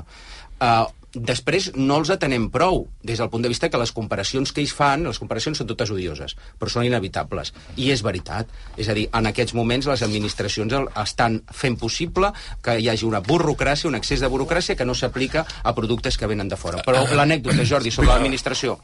Uh, 0.61 0.85
després 1.11 1.71
no 1.75 1.97
els 1.99 2.11
atenem 2.13 2.47
prou, 2.53 2.85
des 3.03 3.19
del 3.19 3.29
punt 3.29 3.43
de 3.43 3.49
vista 3.51 3.69
que 3.69 3.79
les 3.81 3.91
comparacions 3.91 4.51
que 4.53 4.61
ells 4.63 4.73
fan, 4.75 5.03
les 5.07 5.19
comparacions 5.19 5.59
són 5.59 5.67
totes 5.67 5.91
odioses, 5.91 6.35
però 6.59 6.71
són 6.71 6.87
inevitables. 6.87 7.51
I 7.75 7.89
és 7.91 8.03
veritat. 8.05 8.51
És 8.79 8.87
a 8.87 8.95
dir, 8.95 9.07
en 9.13 9.27
aquests 9.27 9.55
moments 9.57 9.89
les 9.91 10.03
administracions 10.07 10.75
estan 11.03 11.41
fent 11.51 11.77
possible 11.81 12.31
que 12.63 12.77
hi 12.79 12.87
hagi 12.89 13.07
una 13.07 13.21
burocràcia, 13.25 13.89
un 13.89 13.99
excés 13.99 14.23
de 14.23 14.29
burocràcia 14.31 14.77
que 14.77 14.87
no 14.87 14.95
s'aplica 14.95 15.45
a 15.63 15.75
productes 15.75 16.17
que 16.17 16.29
venen 16.31 16.51
de 16.51 16.59
fora. 16.59 16.83
Però 16.87 17.03
l'anècdota, 17.15 17.65
Jordi, 17.67 17.91
sobre 17.91 18.13
l'administració. 18.13 18.77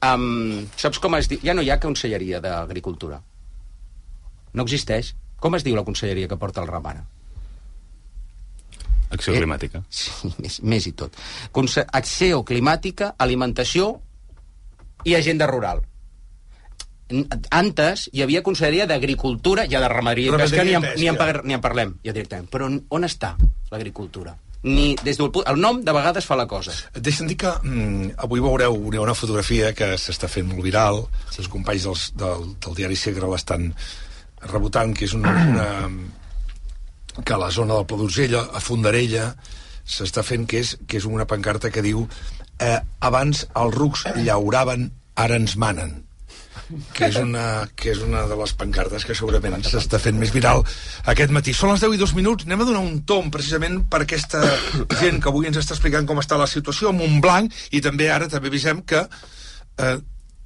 Um, 0.00 0.66
saps 0.80 1.00
com 1.00 1.16
es 1.16 1.28
diu? 1.28 1.40
Ja 1.44 1.56
no 1.56 1.64
hi 1.64 1.70
ha 1.72 1.80
conselleria 1.80 2.40
d'Agricultura. 2.44 3.20
No 4.52 4.66
existeix. 4.66 5.14
Com 5.40 5.56
es 5.56 5.64
diu 5.64 5.76
la 5.76 5.86
conselleria 5.88 6.28
que 6.28 6.36
porta 6.36 6.60
el 6.60 6.68
ram 6.68 6.84
Acció 9.10 9.34
climàtica. 9.34 9.82
Sí, 9.90 10.10
més, 10.42 10.60
més 10.62 10.86
i 10.86 10.92
tot. 10.92 11.16
Conse 11.52 11.84
Acció 11.92 12.42
climàtica, 12.46 13.14
alimentació 13.18 13.92
i 15.04 15.14
agenda 15.18 15.46
rural. 15.50 15.80
Antes 17.50 18.04
hi 18.14 18.22
havia 18.22 18.42
conselleria 18.46 18.84
d'agricultura, 18.86 19.64
ja 19.66 19.80
de 19.82 19.88
ramaderia 19.90 20.30
i 20.30 20.36
pesca, 20.38 20.60
Ramaderia 20.62 20.78
ni 20.78 20.86
i 20.86 20.92
en, 20.92 21.00
ni, 21.00 21.08
en, 21.10 21.16
par- 21.18 21.42
ni 21.44 21.56
en 21.56 21.62
parlem, 21.64 21.96
ja 22.06 22.12
directament. 22.14 22.46
Però 22.52 22.68
on- 22.70 22.84
on 22.88 23.04
està 23.08 23.34
l'agricultura? 23.72 24.36
ni 24.62 24.90
des 25.02 25.16
del 25.16 25.30
pu- 25.32 25.40
el 25.48 25.56
nom 25.56 25.78
de 25.80 25.92
vegades 25.96 26.26
fa 26.28 26.36
la 26.36 26.44
cosa. 26.46 26.74
Deixa'm 26.92 27.24
dir 27.30 27.38
que 27.40 27.48
mm, 27.62 28.10
avui 28.20 28.42
veureu, 28.44 28.74
una 29.00 29.14
fotografia 29.16 29.70
que 29.72 29.94
s'està 29.96 30.28
fent 30.28 30.44
molt 30.50 30.60
viral, 30.62 30.98
els 31.38 31.48
companys 31.48 31.86
dels, 31.86 32.02
del, 32.20 32.44
del 32.60 32.74
diari 32.76 32.94
Segre 33.00 33.24
l'estan 33.32 33.70
rebotant, 34.52 34.92
que 34.92 35.06
és 35.08 35.14
una, 35.16 35.32
una 35.32 35.68
que 37.24 37.34
a 37.34 37.40
la 37.40 37.50
zona 37.50 37.78
del 37.78 37.86
Pla 37.86 38.44
a 38.52 38.60
Fondarella, 38.60 39.34
s'està 39.90 40.22
fent 40.26 40.46
que 40.46 40.60
és, 40.62 40.76
que 40.86 41.00
és 41.00 41.08
una 41.08 41.26
pancarta 41.26 41.70
que 41.70 41.82
diu 41.82 42.04
eh, 42.60 42.78
abans 43.00 43.46
els 43.56 43.74
rucs 43.74 44.06
llauraven, 44.20 44.90
ara 45.16 45.40
ens 45.40 45.56
manen. 45.56 45.98
Que 46.94 47.08
és, 47.08 47.16
una, 47.18 47.66
que 47.74 47.90
és 47.90 47.98
una 48.04 48.22
de 48.30 48.36
les 48.38 48.52
pancartes 48.54 49.02
que 49.06 49.14
segurament 49.18 49.56
s'està 49.66 49.98
fent 49.98 50.14
més 50.20 50.30
viral 50.30 50.62
aquest 51.10 51.32
matí. 51.34 51.54
Són 51.56 51.72
les 51.72 51.82
10 51.82 51.96
i 51.96 51.98
2 51.98 52.14
minuts, 52.14 52.46
anem 52.46 52.62
a 52.62 52.68
donar 52.68 52.84
un 52.86 53.00
tom 53.08 53.30
precisament 53.34 53.80
per 53.90 54.04
aquesta 54.04 54.44
gent 55.00 55.18
que 55.18 55.32
avui 55.32 55.50
ens 55.50 55.58
està 55.58 55.74
explicant 55.74 56.06
com 56.06 56.22
està 56.22 56.38
la 56.38 56.46
situació 56.50 56.92
a 56.92 56.94
Montblanc. 56.94 57.50
I 57.74 57.82
també 57.82 58.06
ara 58.14 58.30
també 58.30 58.52
avisem 58.52 58.84
que 58.86 59.02
eh, 59.02 59.96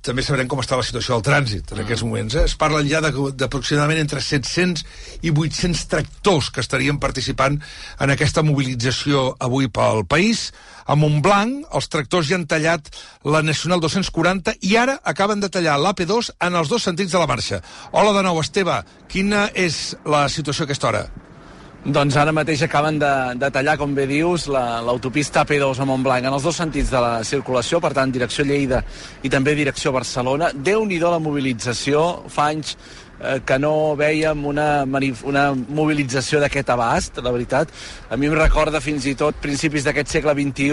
també 0.05 0.22
sabrem 0.24 0.48
com 0.50 0.61
està 0.61 0.76
la 0.76 0.84
situació 0.84 1.16
del 1.16 1.24
trànsit 1.24 1.72
en 1.72 1.80
aquests 1.82 2.05
moments. 2.05 2.36
Eh? 2.36 2.44
Es 2.50 2.57
parlen 2.61 2.86
ja 2.90 3.00
d'aproximadament 3.05 4.02
entre 4.02 4.20
700 4.20 4.84
i 5.24 5.32
800 5.32 5.86
tractors 5.90 6.50
que 6.52 6.62
estarien 6.64 7.00
participant 7.00 7.59
en 7.98 8.14
aquesta 8.14 8.44
mobilització 8.44 9.30
avui 9.40 9.70
pel 9.72 10.05
país. 10.05 10.50
A 10.84 10.96
Montblanc, 11.00 11.64
els 11.72 11.88
tractors 11.88 12.28
ja 12.28 12.36
han 12.36 12.48
tallat 12.50 12.92
la 13.24 13.40
Nacional 13.42 13.80
240 13.80 14.59
i 14.68 14.76
ara 14.76 14.98
acaben 15.02 15.40
de 15.40 15.48
tallar 15.48 15.80
l'AP2 15.80 16.34
en 16.44 16.61
els 16.61 16.68
dos 16.68 16.84
sentits 16.84 17.16
de 17.16 17.22
la 17.22 17.30
marxa. 17.30 17.62
Hola 17.92 18.12
de 18.12 18.28
nou, 18.28 18.40
Esteve. 18.44 18.82
Quina 19.09 19.48
és 19.55 19.94
la 20.05 20.26
situació 20.28 20.64
a 20.64 20.68
aquesta 20.68 20.92
hora? 20.92 21.07
Doncs 21.85 22.16
ara 22.16 22.32
mateix 22.32 22.62
acaben 22.64 22.97
de, 22.97 23.09
de 23.37 23.49
tallar, 23.53 23.74
com 23.76 23.93
bé 23.93 24.07
dius, 24.09 24.47
la- 24.49 24.80
l'autopista 24.80 25.43
AP2 25.45 25.82
a 25.82 25.85
Montblanc, 25.85 26.24
en 26.24 26.32
els 26.32 26.43
dos 26.47 26.57
sentits 26.57 26.89
de 26.89 27.01
la 27.03 27.18
circulació, 27.28 27.76
per 27.85 27.91
tant, 27.93 28.09
direcció 28.14 28.45
Lleida 28.49 28.80
i 29.22 29.28
també 29.28 29.53
direcció 29.55 29.93
Barcelona. 29.93 30.49
Déu-n'hi-do 30.57 31.11
la 31.12 31.20
mobilització, 31.20 32.22
fa 32.32 32.47
anys 32.55 32.72
que 33.47 33.59
no 33.59 33.95
vèiem 33.99 34.45
una, 34.47 34.68
una 34.85 35.45
mobilització 35.55 36.41
d'aquest 36.43 36.70
abast, 36.75 37.20
la 37.25 37.33
veritat. 37.35 37.72
A 38.11 38.18
mi 38.20 38.29
em 38.29 38.37
recorda 38.37 38.83
fins 38.85 39.07
i 39.11 39.14
tot 39.18 39.39
principis 39.43 39.87
d'aquest 39.87 40.12
segle 40.18 40.35
XXI 40.37 40.70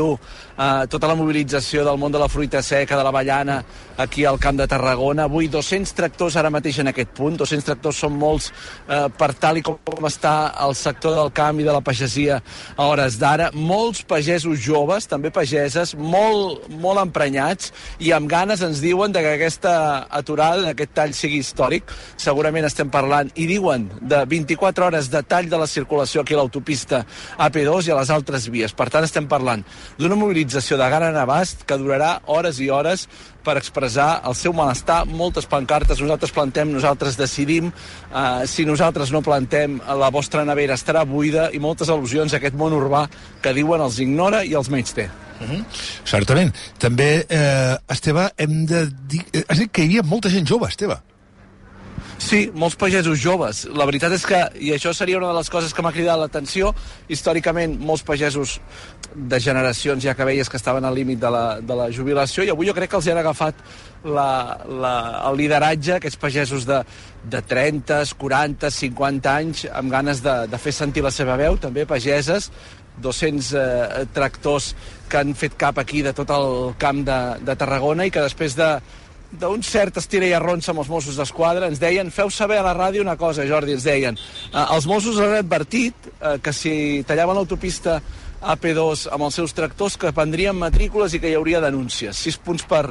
eh, 0.61 0.87
tota 0.91 1.09
la 1.09 1.15
mobilització 1.15 1.85
del 1.87 1.99
món 2.01 2.11
de 2.13 2.19
la 2.21 2.29
fruita 2.29 2.61
seca, 2.61 2.97
de 2.97 3.05
l'avellana, 3.05 3.61
aquí 4.01 4.25
al 4.25 4.39
Camp 4.39 4.57
de 4.59 4.67
Tarragona. 4.67 5.25
Avui 5.29 5.47
200 5.51 5.93
tractors 5.97 6.37
ara 6.37 6.51
mateix 6.53 6.81
en 6.81 6.91
aquest 6.91 7.13
punt, 7.17 7.37
200 7.39 7.67
tractors 7.69 8.01
són 8.03 8.17
molts 8.19 8.51
eh, 8.87 9.07
per 9.17 9.31
tal 9.39 9.61
i 9.61 9.65
com, 9.65 9.79
com 9.85 10.07
està 10.09 10.53
el 10.65 10.75
sector 10.77 11.15
del 11.17 11.31
camp 11.35 11.59
i 11.61 11.67
de 11.67 11.73
la 11.75 11.83
pagesia 11.85 12.41
a 12.75 12.89
hores 12.89 13.17
d'ara. 13.21 13.51
Molts 13.53 14.03
pagesos 14.07 14.61
joves, 14.63 15.07
també 15.09 15.31
pageses, 15.33 15.95
molt, 15.95 16.67
molt 16.81 17.01
emprenyats 17.03 17.71
i 17.99 18.13
amb 18.15 18.29
ganes 18.31 18.61
ens 18.65 18.81
diuen 18.83 19.13
que 19.13 19.35
aquesta 19.35 19.73
aturada, 20.09 20.71
aquest 20.71 20.95
tall 20.97 21.15
sigui 21.15 21.41
històric. 21.41 21.91
Segurament 22.17 22.40
estem 22.49 22.89
parlant, 22.89 23.29
i 23.35 23.45
diuen, 23.45 23.89
de 24.01 24.25
24 24.25 24.85
hores 24.85 25.09
de 25.09 25.21
tall 25.23 25.49
de 25.49 25.57
la 25.57 25.67
circulació 25.67 26.21
aquí 26.21 26.33
a 26.33 26.37
l'autopista 26.37 27.05
AP2 27.37 27.87
i 27.87 27.91
a 27.91 27.99
les 27.99 28.09
altres 28.09 28.49
vies. 28.49 28.73
Per 28.73 28.89
tant, 28.89 29.03
estem 29.03 29.27
parlant 29.27 29.63
d'una 29.97 30.15
mobilització 30.15 30.77
de 30.77 30.89
gran 30.89 31.15
abast 31.15 31.63
que 31.65 31.77
durarà 31.77 32.19
hores 32.25 32.59
i 32.59 32.69
hores 32.69 33.07
per 33.43 33.57
expressar 33.57 34.21
el 34.25 34.35
seu 34.35 34.53
malestar, 34.53 35.05
moltes 35.05 35.45
pancartes, 35.45 35.99
nosaltres 35.99 36.31
plantem, 36.31 36.71
nosaltres 36.71 37.17
decidim, 37.17 37.71
uh, 38.11 38.45
si 38.45 38.65
nosaltres 38.65 39.11
no 39.11 39.21
plantem, 39.21 39.79
la 39.87 40.09
vostra 40.09 40.45
nevera 40.45 40.73
estarà 40.77 41.05
buida 41.05 41.49
i 41.51 41.59
moltes 41.59 41.89
al·lusions 41.89 42.33
a 42.33 42.37
aquest 42.37 42.55
món 42.55 42.73
urbà 42.73 43.07
que 43.41 43.53
diuen 43.53 43.81
els 43.81 43.99
ignora 43.99 44.43
i 44.45 44.53
els 44.53 44.69
menys 44.69 44.93
té. 44.93 45.09
Uh 45.41 45.47
-huh. 45.49 45.63
Certament. 46.05 46.53
També, 46.77 47.25
eh, 47.27 47.77
Esteve, 47.89 48.29
hem 48.37 48.65
de 48.65 48.91
dir... 49.07 49.25
eh, 49.33 49.43
Has 49.47 49.57
dit 49.57 49.71
que 49.71 49.81
hi 49.81 49.85
havia 49.85 50.03
molta 50.03 50.29
gent 50.29 50.47
jove, 50.47 50.67
Esteve. 50.67 51.10
Sí, 52.21 52.41
molts 52.53 52.75
pagesos 52.77 53.17
joves. 53.17 53.63
La 53.73 53.85
veritat 53.89 54.13
és 54.13 54.23
que, 54.29 54.39
i 54.61 54.69
això 54.75 54.91
seria 54.93 55.17
una 55.17 55.31
de 55.31 55.37
les 55.39 55.49
coses 55.49 55.73
que 55.73 55.81
m'ha 55.81 55.93
cridat 55.95 56.19
l'atenció, 56.21 56.69
històricament 57.09 57.73
molts 57.81 58.03
pagesos 58.05 58.59
de 59.15 59.39
generacions 59.41 60.05
ja 60.05 60.13
que 60.13 60.27
veies 60.29 60.51
que 60.51 60.59
estaven 60.59 60.85
al 60.85 60.93
límit 60.95 61.19
de 61.19 61.31
la, 61.33 61.45
de 61.65 61.77
la 61.79 61.87
jubilació 61.91 62.45
i 62.45 62.51
avui 62.53 62.69
jo 62.69 62.75
crec 62.77 62.93
que 62.93 62.99
els 62.99 63.09
han 63.09 63.19
agafat 63.23 63.57
la, 64.05 64.27
la, 64.69 64.93
el 65.31 65.41
lideratge, 65.41 65.97
aquests 65.97 66.21
pagesos 66.21 66.69
de, 66.69 66.83
de 67.33 67.41
30, 67.41 68.03
40, 68.21 68.69
50 68.77 69.33
anys 69.33 69.65
amb 69.73 69.91
ganes 69.91 70.21
de, 70.21 70.37
de 70.51 70.61
fer 70.61 70.77
sentir 70.77 71.03
la 71.03 71.11
seva 71.15 71.39
veu, 71.41 71.57
també 71.57 71.89
pageses, 71.89 72.51
200 73.01 73.53
eh, 73.57 74.07
tractors 74.13 74.75
que 75.09 75.23
han 75.23 75.33
fet 75.33 75.57
cap 75.57 75.79
aquí 75.81 76.05
de 76.05 76.13
tot 76.13 76.29
el 76.37 76.75
camp 76.77 77.01
de, 77.07 77.21
de 77.41 77.57
Tarragona 77.57 78.05
i 78.05 78.13
que 78.13 78.29
després 78.29 78.53
de, 78.59 78.75
d'un 79.39 79.63
cert 79.63 79.97
estira 80.01 80.27
i 80.27 80.33
arronsa 80.35 80.73
amb 80.73 80.83
els 80.83 80.89
Mossos 80.91 81.19
d'Esquadra, 81.19 81.69
ens 81.71 81.79
deien, 81.79 82.11
feu 82.11 82.29
saber 82.33 82.59
a 82.59 82.65
la 82.65 82.75
ràdio 82.75 83.03
una 83.03 83.17
cosa, 83.19 83.47
Jordi, 83.47 83.77
ens 83.77 83.87
deien, 83.87 84.19
eh, 84.51 84.65
els 84.65 84.87
Mossos 84.89 85.19
han 85.21 85.37
advertit 85.39 86.11
eh, 86.11 86.37
que 86.43 86.53
si 86.53 86.73
tallaven 87.07 87.39
l'autopista 87.39 88.01
AP2 88.41 89.07
amb 89.13 89.27
els 89.27 89.37
seus 89.37 89.53
tractors 89.53 89.97
que 90.01 90.11
prendrien 90.17 90.57
matrícules 90.57 91.13
i 91.13 91.21
que 91.21 91.29
hi 91.29 91.37
hauria 91.37 91.61
denúncies, 91.61 92.17
6 92.17 92.39
punts 92.41 92.65
per, 92.67 92.87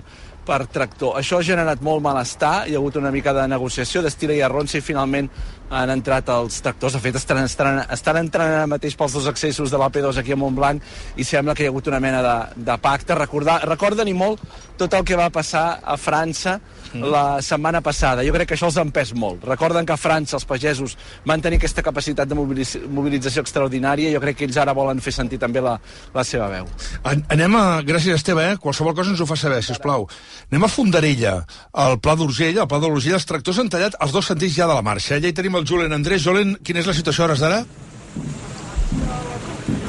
per 0.47 0.61
tractor. 0.71 1.17
Això 1.19 1.41
ha 1.41 1.47
generat 1.47 1.83
molt 1.83 2.03
malestar, 2.05 2.69
hi 2.69 2.77
ha 2.77 2.81
hagut 2.81 3.01
una 3.01 3.13
mica 3.15 3.35
de 3.37 3.49
negociació 3.51 4.03
d'estira 4.03 4.37
i 4.37 4.45
arronsa 4.47 4.79
i 4.79 4.85
finalment 4.87 5.29
han 5.71 5.93
entrat 5.95 6.29
els 6.35 6.61
tractors. 6.65 6.97
De 6.97 7.03
fet, 7.03 7.17
estan, 7.21 7.45
estan, 7.47 7.83
estan 7.91 8.21
entrant 8.21 8.55
ara 8.57 8.67
mateix 8.71 8.97
pels 8.99 9.15
dos 9.17 9.29
accessos 9.31 9.71
de 9.71 9.81
l'AP2 9.81 10.21
aquí 10.21 10.35
a 10.35 10.41
Montblanc 10.41 10.83
i 11.17 11.27
sembla 11.27 11.55
que 11.55 11.65
hi 11.65 11.71
ha 11.71 11.73
hagut 11.75 11.89
una 11.91 12.03
mena 12.03 12.21
de, 12.27 12.37
de 12.71 12.77
pacte. 12.83 13.17
Recordar, 13.19 13.61
recorden 13.71 14.11
i 14.11 14.17
molt 14.17 14.43
tot 14.81 14.95
el 14.97 15.05
que 15.05 15.19
va 15.19 15.29
passar 15.33 15.81
a 15.85 15.97
França 16.01 16.59
la 16.95 17.41
setmana 17.45 17.83
passada. 17.85 18.25
Jo 18.27 18.33
crec 18.35 18.49
que 18.51 18.57
això 18.57 18.71
els 18.71 18.79
ha 18.81 18.85
empès 18.87 19.13
molt. 19.15 19.45
Recorden 19.47 19.87
que 19.87 19.95
a 19.95 20.01
França 20.01 20.39
els 20.39 20.47
pagesos 20.49 20.97
van 21.29 21.43
tenir 21.45 21.61
aquesta 21.61 21.85
capacitat 21.87 22.29
de 22.29 22.35
mobilització 22.35 23.45
extraordinària 23.45 24.11
i 24.11 24.17
jo 24.17 24.23
crec 24.25 24.41
que 24.41 24.49
ells 24.49 24.59
ara 24.59 24.75
volen 24.77 25.03
fer 25.05 25.13
sentir 25.15 25.39
també 25.39 25.63
la, 25.63 25.77
la 26.15 26.25
seva 26.27 26.49
veu. 26.51 26.67
An 27.05 27.23
anem 27.31 27.57
a... 27.57 27.65
Gràcies, 27.87 28.19
Esteve, 28.19 28.45
eh? 28.53 28.57
Qualsevol 28.61 28.95
cosa 28.97 29.13
ens 29.15 29.21
ho 29.23 29.27
fa 29.29 29.37
saber, 29.39 29.61
si 29.65 29.77
plau. 29.81 30.07
Anem 30.51 30.67
a 30.67 30.71
Fondarella, 30.73 31.37
al 31.85 31.99
Pla 32.03 32.17
d'Urgell. 32.19 32.59
Al 32.61 32.69
Pla 32.71 32.81
d'Urgell 32.83 33.17
els 33.17 33.29
tractors 33.29 33.61
han 33.63 33.71
tallat 33.73 33.97
els 34.01 34.13
dos 34.15 34.29
sentits 34.33 34.57
ja 34.57 34.69
de 34.69 34.77
la 34.77 34.85
marxa. 34.85 35.15
Allà 35.17 35.31
hi 35.31 35.37
tenim 35.37 35.60
el 35.61 35.69
Julen 35.69 35.93
Andrés. 35.93 36.25
Julen, 36.25 36.57
quina 36.65 36.81
és 36.83 36.89
la 36.89 36.97
situació 36.97 37.25
a 37.25 37.29
hores 37.29 37.45
d'ara? 37.45 37.63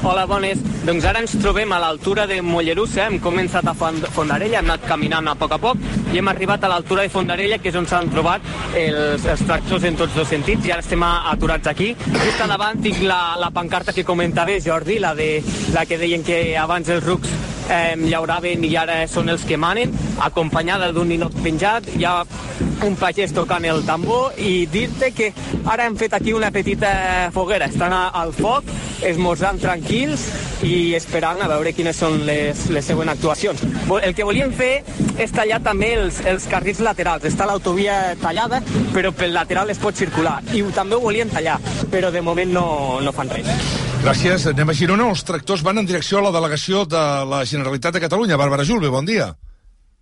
Hola, 0.03 0.25
bones. 0.25 0.57
Doncs 0.81 1.05
ara 1.05 1.19
ens 1.21 1.35
trobem 1.37 1.69
a 1.75 1.77
l'altura 1.79 2.23
de 2.25 2.39
Mollerussa, 2.41 3.03
hem 3.05 3.19
començat 3.21 3.67
a 3.69 3.73
Fond- 3.77 4.07
Fondarella, 4.15 4.57
hem 4.59 4.65
anat 4.71 4.87
caminant 4.89 5.27
a 5.29 5.35
poc 5.37 5.51
a 5.53 5.59
poc 5.61 5.77
i 6.11 6.17
hem 6.17 6.27
arribat 6.31 6.63
a 6.63 6.71
l'altura 6.71 7.03
de 7.05 7.09
Fondarella, 7.13 7.59
que 7.61 7.69
és 7.69 7.77
on 7.77 7.85
s'han 7.85 8.09
trobat 8.09 8.41
els, 8.73 9.27
els 9.29 9.45
tractors 9.45 9.85
en 9.85 9.99
tots 9.99 10.15
dos 10.17 10.27
sentits, 10.27 10.65
i 10.65 10.71
ara 10.73 10.81
estem 10.81 11.03
aturats 11.05 11.69
aquí. 11.69 11.93
Just 12.17 12.41
a 12.41 12.49
davant 12.49 12.81
tinc 12.81 13.03
la, 13.05 13.35
la 13.37 13.51
pancarta 13.53 13.93
que 13.93 14.03
comentaves, 14.03 14.65
Jordi, 14.65 14.97
la, 14.99 15.13
de, 15.13 15.43
la 15.75 15.85
que 15.85 16.01
deien 16.01 16.25
que 16.25 16.57
abans 16.57 16.89
els 16.89 17.05
rucs 17.05 17.29
eh, 17.69 17.93
llauraven 18.01 18.65
i 18.65 18.73
ara 18.75 19.03
són 19.07 19.29
els 19.29 19.45
que 19.45 19.57
manen, 19.57 19.93
acompanyada 20.19 20.91
d'un 20.91 21.13
ninot 21.13 21.37
penjat, 21.45 21.93
hi 21.95 22.05
ha 22.09 22.23
un 22.81 22.95
pagès 22.97 23.33
tocant 23.37 23.63
el 23.69 23.85
tambor 23.85 24.33
i 24.41 24.65
dir-te 24.65 25.11
que 25.13 25.29
ara 25.69 25.85
hem 25.85 25.95
fet 25.95 26.17
aquí 26.17 26.33
una 26.33 26.49
petita 26.51 27.29
foguera, 27.33 27.69
estan 27.69 27.93
al 27.93 28.33
foc, 28.33 28.65
esmorzant 29.05 29.61
tranquils 29.91 30.23
i 30.63 30.93
esperant 30.95 31.41
a 31.43 31.47
veure 31.51 31.73
quines 31.75 31.97
són 31.97 32.21
les, 32.23 32.69
les 32.71 32.85
següents 32.85 33.11
actuacions. 33.11 33.59
El 33.99 34.13
que 34.15 34.23
volíem 34.23 34.53
fer 34.55 34.85
és 35.19 35.33
tallar 35.35 35.59
també 35.65 35.91
els, 35.97 36.21
els 36.23 36.47
carrils 36.47 36.79
laterals. 36.79 37.25
Està 37.27 37.47
l'autovia 37.49 38.15
tallada, 38.21 38.61
però 38.95 39.11
pel 39.11 39.35
lateral 39.35 39.69
es 39.73 39.81
pot 39.81 39.97
circular. 39.97 40.39
I 40.55 40.63
també 40.71 40.95
ho 40.95 41.03
volien 41.03 41.29
tallar, 41.29 41.59
però 41.91 42.11
de 42.11 42.23
moment 42.23 42.53
no, 42.55 42.65
no 43.03 43.11
fan 43.11 43.31
res. 43.35 43.51
Gràcies. 44.01 44.47
Anem 44.53 44.71
a 44.71 44.77
Girona. 44.77 45.11
Els 45.11 45.25
tractors 45.27 45.65
van 45.65 45.81
en 45.81 45.89
direcció 45.89 46.21
a 46.21 46.29
la 46.29 46.35
delegació 46.39 46.85
de 46.85 47.05
la 47.27 47.43
Generalitat 47.45 47.97
de 47.97 48.07
Catalunya. 48.07 48.39
Bàrbara 48.39 48.65
Julve, 48.67 48.93
bon 48.93 49.05
dia. 49.05 49.33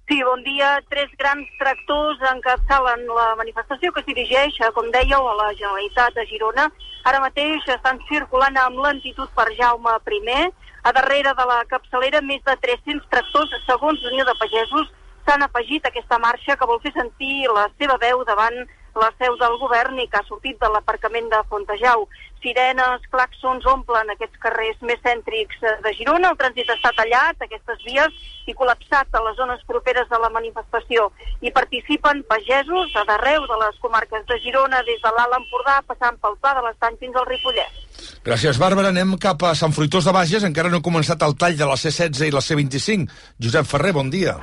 Sí, 0.09 0.23
bon 0.23 0.41
dia. 0.41 0.81
Tres 0.89 1.11
grans 1.19 1.45
tractors 1.59 2.17
encapçalen 2.31 3.03
la 3.13 3.35
manifestació 3.37 3.91
que 3.93 4.01
es 4.01 4.07
dirigeix, 4.07 4.55
eh, 4.57 4.69
com 4.73 4.87
dèieu, 4.89 5.27
a 5.29 5.35
la 5.37 5.49
Generalitat 5.53 6.15
de 6.15 6.25
Girona. 6.25 6.65
Ara 7.05 7.19
mateix 7.21 7.67
estan 7.69 7.99
circulant 8.07 8.57
amb 8.57 8.81
lentitud 8.81 9.29
per 9.37 9.45
Jaume 9.59 9.93
I. 10.17 10.49
A 10.81 10.91
darrere 10.97 11.35
de 11.37 11.45
la 11.45 11.59
capçalera, 11.69 12.23
més 12.25 12.41
de 12.41 12.55
300 12.57 13.05
tractors, 13.11 13.53
segons 13.67 14.01
l'Unió 14.01 14.25
de 14.25 14.33
Pagesos, 14.39 14.89
s'han 15.27 15.43
afegit 15.45 15.85
a 15.85 15.89
aquesta 15.93 16.17
marxa 16.17 16.57
que 16.57 16.65
vol 16.65 16.81
fer 16.81 16.93
sentir 16.93 17.45
la 17.53 17.67
seva 17.77 17.97
veu 18.01 18.25
davant 18.25 18.65
la 18.95 19.11
seu 19.17 19.35
del 19.39 19.57
govern 19.61 19.99
i 19.99 20.07
que 20.07 20.19
ha 20.19 20.27
sortit 20.27 20.59
de 20.61 20.69
l'aparcament 20.71 21.29
de 21.29 21.39
Fontejau. 21.49 22.07
Sirenes, 22.39 23.03
claxons 23.11 23.65
omplen 23.67 24.13
aquests 24.13 24.39
carrers 24.39 24.79
més 24.87 25.01
cèntrics 25.03 25.59
eh, 25.61 25.75
de 25.83 25.91
Girona. 25.97 26.31
El 26.31 26.39
trànsit 26.39 26.71
està 26.71 26.93
tallat, 26.95 27.41
aquestes 27.43 27.83
vies, 27.83 28.15
i 28.47 28.55
col·lapsat 28.55 29.11
a 29.13 29.23
les 29.25 29.35
zones 29.37 29.65
properes 29.67 30.07
de 30.09 30.19
la 30.23 30.31
manifestació. 30.31 31.09
Hi 31.43 31.51
participen 31.55 32.23
pagesos 32.31 32.95
a 32.95 33.03
d'arreu 33.09 33.45
de 33.49 33.59
les 33.65 33.83
comarques 33.83 34.25
de 34.31 34.39
Girona, 34.45 34.81
des 34.87 35.03
de 35.03 35.13
l'Alt 35.17 35.37
Empordà, 35.41 35.81
passant 35.91 36.17
pel 36.23 36.39
Pla 36.39 36.55
de 36.57 36.65
l'Estany 36.67 36.97
fins 37.03 37.19
al 37.19 37.27
Ripollès. 37.27 37.83
Gràcies, 38.23 38.59
Bàrbara. 38.61 38.95
Anem 38.95 39.17
cap 39.19 39.43
a 39.43 39.53
Sant 39.57 39.75
Fruitós 39.75 40.07
de 40.07 40.15
Bages. 40.15 40.47
Encara 40.47 40.71
no 40.71 40.79
ha 40.79 40.89
començat 40.89 41.27
el 41.27 41.35
tall 41.35 41.59
de 41.59 41.67
la 41.67 41.77
C16 41.79 42.27
i 42.29 42.35
la 42.35 42.43
C25. 42.45 43.21
Josep 43.39 43.67
Ferrer, 43.67 43.95
bon 43.99 44.11
dia. 44.13 44.39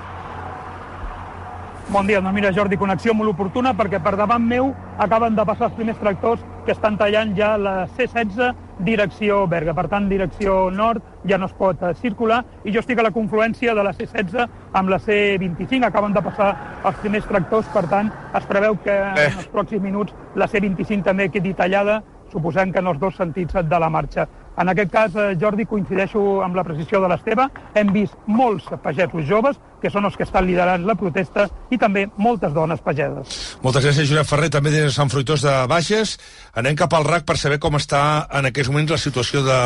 Bon 1.89 2.05
dia, 2.05 2.18
doncs 2.18 2.34
mira 2.34 2.51
Jordi, 2.51 2.74
connexió 2.74 3.12
molt 3.14 3.30
oportuna 3.30 3.70
perquè 3.78 4.01
per 4.03 4.16
davant 4.18 4.43
meu 4.43 4.72
acaben 4.99 5.37
de 5.39 5.45
passar 5.47 5.68
els 5.68 5.76
primers 5.76 6.01
tractors 6.01 6.41
que 6.66 6.74
estan 6.74 6.97
tallant 6.99 7.30
ja 7.39 7.53
la 7.55 7.74
C16 7.95 8.57
direcció 8.89 9.45
Berga. 9.47 9.70
Per 9.72 9.84
tant, 9.93 10.09
direcció 10.11 10.57
nord 10.74 11.05
ja 11.30 11.39
no 11.39 11.47
es 11.47 11.55
pot 11.55 11.84
eh, 11.87 11.93
circular 12.01 12.41
i 12.64 12.74
jo 12.74 12.82
estic 12.82 12.99
a 12.99 13.05
la 13.07 13.12
confluència 13.14 13.76
de 13.78 13.84
la 13.87 13.95
C16 13.95 14.49
amb 14.74 14.91
la 14.91 14.99
C25. 14.99 15.87
Acaben 15.87 16.16
de 16.16 16.24
passar 16.26 16.51
els 16.82 16.99
primers 17.05 17.30
tractors, 17.30 17.70
per 17.70 17.87
tant, 17.93 18.11
es 18.34 18.51
preveu 18.51 18.74
que 18.82 18.99
eh. 18.99 19.28
en 19.28 19.39
els 19.45 19.49
pròxims 19.55 19.87
minuts 19.87 20.34
la 20.34 20.51
C25 20.51 21.07
també 21.07 21.30
quedi 21.30 21.55
tallada 21.55 22.01
suposant 22.34 22.74
que 22.74 22.82
en 22.82 22.91
els 22.91 22.99
dos 22.99 23.14
sentits 23.14 23.62
de 23.62 23.78
la 23.78 23.93
marxa. 23.95 24.26
En 24.57 24.68
aquest 24.72 24.90
cas, 24.90 25.14
eh, 25.14 25.36
Jordi, 25.40 25.66
coincideixo 25.68 26.40
amb 26.42 26.57
la 26.57 26.64
precisió 26.64 27.00
de 27.02 27.11
l'Esteve. 27.12 27.48
Hem 27.74 27.92
vist 27.92 28.16
molts 28.26 28.64
pagesos 28.82 29.26
joves, 29.28 29.59
que 29.82 29.90
són 29.92 30.09
els 30.09 30.16
que 30.16 30.24
estan 30.24 30.46
liderant 30.48 30.86
la 30.88 30.96
protesta, 30.96 31.46
i 31.70 31.76
també 31.78 32.07
moltes 32.16 32.54
dones 32.57 32.80
pageses. 32.80 33.59
Moltes 33.62 33.84
gràcies, 33.84 34.09
Josep 34.09 34.26
Ferrer, 34.26 34.50
també 34.50 34.72
des 34.72 34.88
de 34.88 34.94
Sant 34.94 35.12
Fruitós 35.12 35.44
de 35.44 35.54
Bages. 35.68 36.16
Anem 36.54 36.76
cap 36.76 36.96
al 36.96 37.04
RAC 37.04 37.26
per 37.28 37.36
saber 37.36 37.61
com 37.61 37.76
està 37.76 38.26
en 38.32 38.48
aquests 38.48 38.72
moments 38.72 38.96
la 38.96 39.02
situació 39.02 39.44
de, 39.44 39.62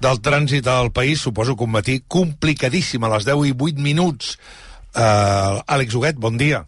del 0.00 0.22
trànsit 0.24 0.64
del 0.64 0.90
país. 0.92 1.20
Suposo 1.20 1.56
que 1.56 1.68
un 1.68 1.76
matí 1.76 2.00
complicadíssim 2.08 3.04
a 3.04 3.12
les 3.16 3.28
10 3.28 3.50
i 3.52 3.56
8 3.58 3.82
minuts. 3.84 4.38
Uh, 4.94 5.60
Àlex 5.66 5.94
Huguet, 5.94 6.16
bon 6.16 6.38
dia. 6.40 6.64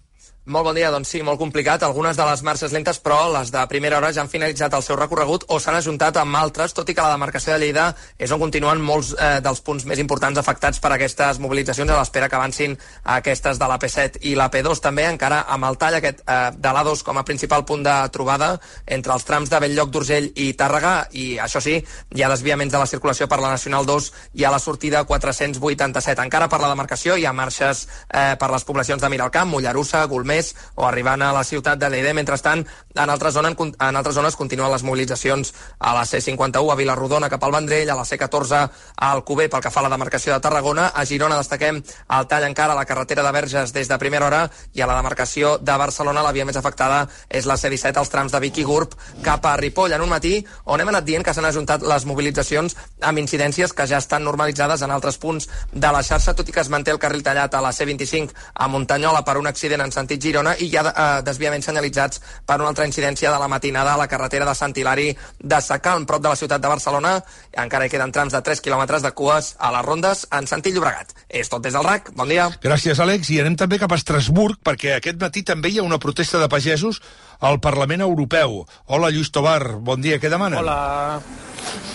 Molt 0.46 0.62
bon 0.62 0.76
dia, 0.78 0.92
doncs 0.94 1.10
sí, 1.10 1.18
molt 1.26 1.40
complicat. 1.40 1.82
Algunes 1.82 2.14
de 2.14 2.22
les 2.22 2.42
marxes 2.46 2.70
lentes, 2.70 3.00
però 3.02 3.16
les 3.34 3.48
de 3.50 3.64
primera 3.66 3.96
hora 3.98 4.12
ja 4.14 4.20
han 4.22 4.28
finalitzat 4.30 4.76
el 4.78 4.82
seu 4.86 4.94
recorregut 4.94 5.42
o 5.50 5.56
s'han 5.58 5.74
ajuntat 5.74 6.20
amb 6.20 6.38
altres, 6.38 6.70
tot 6.70 6.86
i 6.86 6.94
que 6.94 7.02
la 7.02 7.16
demarcació 7.16 7.56
de 7.56 7.64
Lleida 7.64 7.86
és 8.14 8.30
on 8.30 8.38
continuen 8.38 8.78
molts 8.78 9.10
eh, 9.18 9.40
dels 9.42 9.58
punts 9.66 9.82
més 9.90 9.98
importants 9.98 10.38
afectats 10.38 10.78
per 10.78 10.92
aquestes 10.94 11.40
mobilitzacions 11.42 11.90
a 11.90 11.96
l'espera 11.98 12.28
que 12.30 12.38
avancin 12.38 12.76
aquestes 13.16 13.58
de 13.58 13.70
la 13.72 13.78
P7 13.82 14.22
i 14.30 14.36
la 14.38 14.46
P2 14.54 14.82
també, 14.84 15.08
encara 15.08 15.40
amb 15.50 15.66
el 15.66 15.80
tall 15.82 15.98
aquest 15.98 16.22
eh, 16.22 16.38
de 16.54 16.74
l'A2 16.78 17.02
com 17.10 17.18
a 17.18 17.26
principal 17.26 17.66
punt 17.66 17.82
de 17.82 17.96
trobada 18.14 18.52
entre 18.86 19.18
els 19.18 19.26
trams 19.26 19.50
de 19.50 19.60
Belllloc 19.66 19.90
d'Urgell 19.90 20.30
i 20.30 20.52
Tàrrega 20.54 20.94
i 21.18 21.26
això 21.42 21.58
sí, 21.58 21.74
hi 22.14 22.22
ha 22.22 22.30
desviaments 22.30 22.70
de 22.70 22.84
la 22.84 22.86
circulació 22.86 23.26
per 23.26 23.40
la 23.42 23.50
Nacional 23.56 23.90
2 23.90 24.12
i 24.38 24.46
a 24.46 24.54
la 24.54 24.62
sortida 24.62 25.02
487. 25.10 26.22
Encara 26.22 26.46
per 26.46 26.62
la 26.62 26.70
demarcació 26.70 27.18
hi 27.18 27.26
ha 27.26 27.34
marxes 27.34 27.88
eh, 28.06 28.38
per 28.38 28.52
les 28.54 28.70
poblacions 28.70 29.02
de 29.02 29.10
Miralcamp, 29.10 29.50
Mollerussa, 29.50 30.06
Golmer, 30.06 30.35
més 30.36 30.52
o 30.76 30.86
arribant 30.86 31.22
a 31.24 31.32
la 31.34 31.44
ciutat 31.44 31.80
de 31.80 31.90
Lleida. 31.90 32.14
Mentrestant, 32.16 32.64
en 32.94 33.10
altres, 33.10 33.34
zones, 33.34 33.56
en 33.56 33.96
altres 33.96 34.16
zones 34.16 34.36
continuen 34.36 34.70
les 34.72 34.84
mobilitzacions 34.86 35.52
a 35.78 35.94
la 35.96 36.04
C51, 36.04 36.72
a 36.72 36.78
Vilarrodona 36.78 37.30
cap 37.32 37.44
al 37.44 37.54
Vendrell, 37.56 37.90
a 37.90 37.98
la 37.98 38.06
C14 38.06 38.62
a 38.62 39.10
Alcover 39.12 39.48
pel 39.50 39.64
que 39.64 39.72
fa 39.72 39.82
a 39.82 39.86
la 39.88 39.92
demarcació 39.92 40.34
de 40.34 40.40
Tarragona. 40.44 40.90
A 40.94 41.04
Girona 41.08 41.38
destaquem 41.40 41.80
el 41.80 42.28
tall 42.30 42.48
encara 42.48 42.74
a 42.74 42.78
la 42.78 42.86
carretera 42.88 43.24
de 43.26 43.32
Verges 43.32 43.72
des 43.74 43.88
de 43.88 43.98
primera 43.98 44.26
hora 44.26 44.42
i 44.74 44.82
a 44.82 44.88
la 44.88 44.96
demarcació 44.98 45.56
de 45.58 45.76
Barcelona 45.76 46.24
la 46.24 46.32
via 46.32 46.46
més 46.48 46.56
afectada 46.56 47.06
és 47.28 47.46
la 47.46 47.56
C17 47.60 48.00
als 48.00 48.12
trams 48.12 48.32
de 48.32 48.40
Vic 48.42 48.60
i 48.62 48.66
Gurb 48.66 48.94
cap 49.24 49.44
a 49.46 49.56
Ripoll 49.60 49.94
en 49.96 50.04
un 50.04 50.12
matí 50.12 50.38
on 50.64 50.80
hem 50.80 50.90
anat 50.92 51.06
dient 51.06 51.24
que 51.24 51.34
s'han 51.34 51.48
ajuntat 51.48 51.84
les 51.86 52.06
mobilitzacions 52.08 52.76
amb 53.00 53.22
incidències 53.22 53.72
que 53.72 53.86
ja 53.86 54.00
estan 54.02 54.24
normalitzades 54.24 54.82
en 54.82 54.94
altres 54.94 55.18
punts 55.22 55.48
de 55.72 55.92
la 55.92 56.02
xarxa, 56.02 56.34
tot 56.34 56.48
i 56.48 56.54
que 56.54 56.62
es 56.62 56.72
manté 56.72 56.92
el 56.94 57.00
carril 57.02 57.24
tallat 57.26 57.54
a 57.54 57.62
la 57.64 57.72
C25 57.72 58.34
a 58.54 58.68
Muntanyola 58.68 59.24
per 59.24 59.36
un 59.40 59.46
accident 59.50 59.84
en 59.84 59.92
sentit 59.92 60.22
Girona 60.26 60.56
i 60.58 60.68
hi 60.68 60.76
ha 60.76 60.84
eh, 60.90 61.06
desviaments 61.26 61.68
senyalitzats 61.70 62.22
per 62.46 62.58
una 62.60 62.70
altra 62.72 62.86
incidència 62.88 63.30
de 63.32 63.38
la 63.40 63.48
matinada 63.48 63.94
a 63.94 64.00
la 64.00 64.08
carretera 64.10 64.48
de 64.48 64.54
Sant 64.58 64.74
Hilari 64.76 65.12
de 65.38 65.60
Sacalm, 65.62 66.06
prop 66.10 66.24
de 66.24 66.32
la 66.32 66.38
ciutat 66.38 66.62
de 66.62 66.72
Barcelona. 66.72 67.16
Encara 67.64 67.86
hi 67.86 67.92
queden 67.92 68.14
trams 68.14 68.34
de 68.34 68.42
3 68.42 68.62
quilòmetres 68.64 69.06
de 69.06 69.12
cues 69.16 69.54
a 69.58 69.72
les 69.76 69.86
rondes 69.86 70.26
en 70.34 70.50
sentit 70.50 70.74
Llobregat. 70.74 71.14
És 71.28 71.52
tot 71.52 71.62
des 71.62 71.76
del 71.76 71.86
RAC. 71.86 72.10
Bon 72.18 72.28
dia. 72.28 72.48
Gràcies, 72.62 72.98
Àlex. 73.02 73.30
I 73.30 73.40
anem 73.44 73.58
també 73.60 73.78
cap 73.82 73.92
a 73.92 74.00
Estrasburg, 74.00 74.58
perquè 74.66 74.96
aquest 74.96 75.22
matí 75.22 75.44
també 75.46 75.70
hi 75.70 75.80
ha 75.80 75.86
una 75.86 76.00
protesta 76.02 76.42
de 76.42 76.50
pagesos 76.52 77.00
al 77.40 77.60
Parlament 77.60 78.02
Europeu. 78.02 78.64
Hola, 78.86 79.10
Lluís 79.10 79.32
Tobar. 79.32 79.76
Bon 79.80 80.00
dia. 80.00 80.20
Què 80.20 80.32
demanen? 80.32 80.60
Hola. 80.60 81.20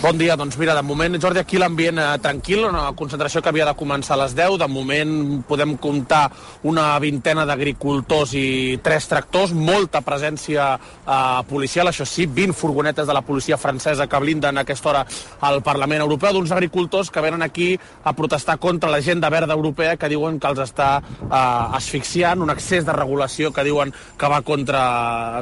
Bon 0.02 0.18
dia, 0.18 0.34
doncs 0.34 0.56
mira, 0.58 0.74
de 0.74 0.82
moment, 0.82 1.14
Jordi, 1.22 1.38
aquí 1.38 1.60
l'ambient 1.62 2.00
eh, 2.02 2.06
tranquil, 2.18 2.64
una 2.66 2.88
concentració 2.98 3.38
que 3.38 3.52
havia 3.52 3.68
de 3.68 3.74
començar 3.78 4.16
a 4.16 4.24
les 4.24 4.32
10, 4.34 4.56
de 4.58 4.66
moment 4.66 5.12
podem 5.46 5.76
comptar 5.78 6.24
una 6.66 6.98
vintena 6.98 7.44
d'agricultors 7.46 8.32
i 8.34 8.80
tres 8.82 9.06
tractors, 9.06 9.52
molta 9.54 10.00
presència 10.02 10.72
eh, 10.74 11.42
policial, 11.46 11.86
això 11.92 12.02
sí, 12.02 12.26
20 12.26 12.58
furgonetes 12.58 13.06
de 13.06 13.14
la 13.14 13.22
policia 13.22 13.60
francesa 13.62 14.08
que 14.10 14.20
blinden 14.24 14.58
a 14.58 14.64
aquesta 14.66 14.90
hora 14.90 15.04
al 15.38 15.62
Parlament 15.62 16.02
Europeu, 16.02 16.34
d'uns 16.34 16.50
agricultors 16.50 17.12
que 17.14 17.22
venen 17.22 17.46
aquí 17.46 17.70
a 18.02 18.16
protestar 18.18 18.58
contra 18.58 18.90
l'agenda 18.90 19.30
verda 19.30 19.54
europea 19.54 19.94
que 19.96 20.10
diuen 20.10 20.42
que 20.42 20.50
els 20.50 20.64
està 20.66 20.96
eh, 20.98 21.78
asfixiant, 21.78 22.42
un 22.42 22.50
excés 22.50 22.82
de 22.82 22.98
regulació 22.98 23.54
que 23.54 23.68
diuen 23.70 23.94
que 24.18 24.34
va 24.34 24.42
contra, 24.42 24.82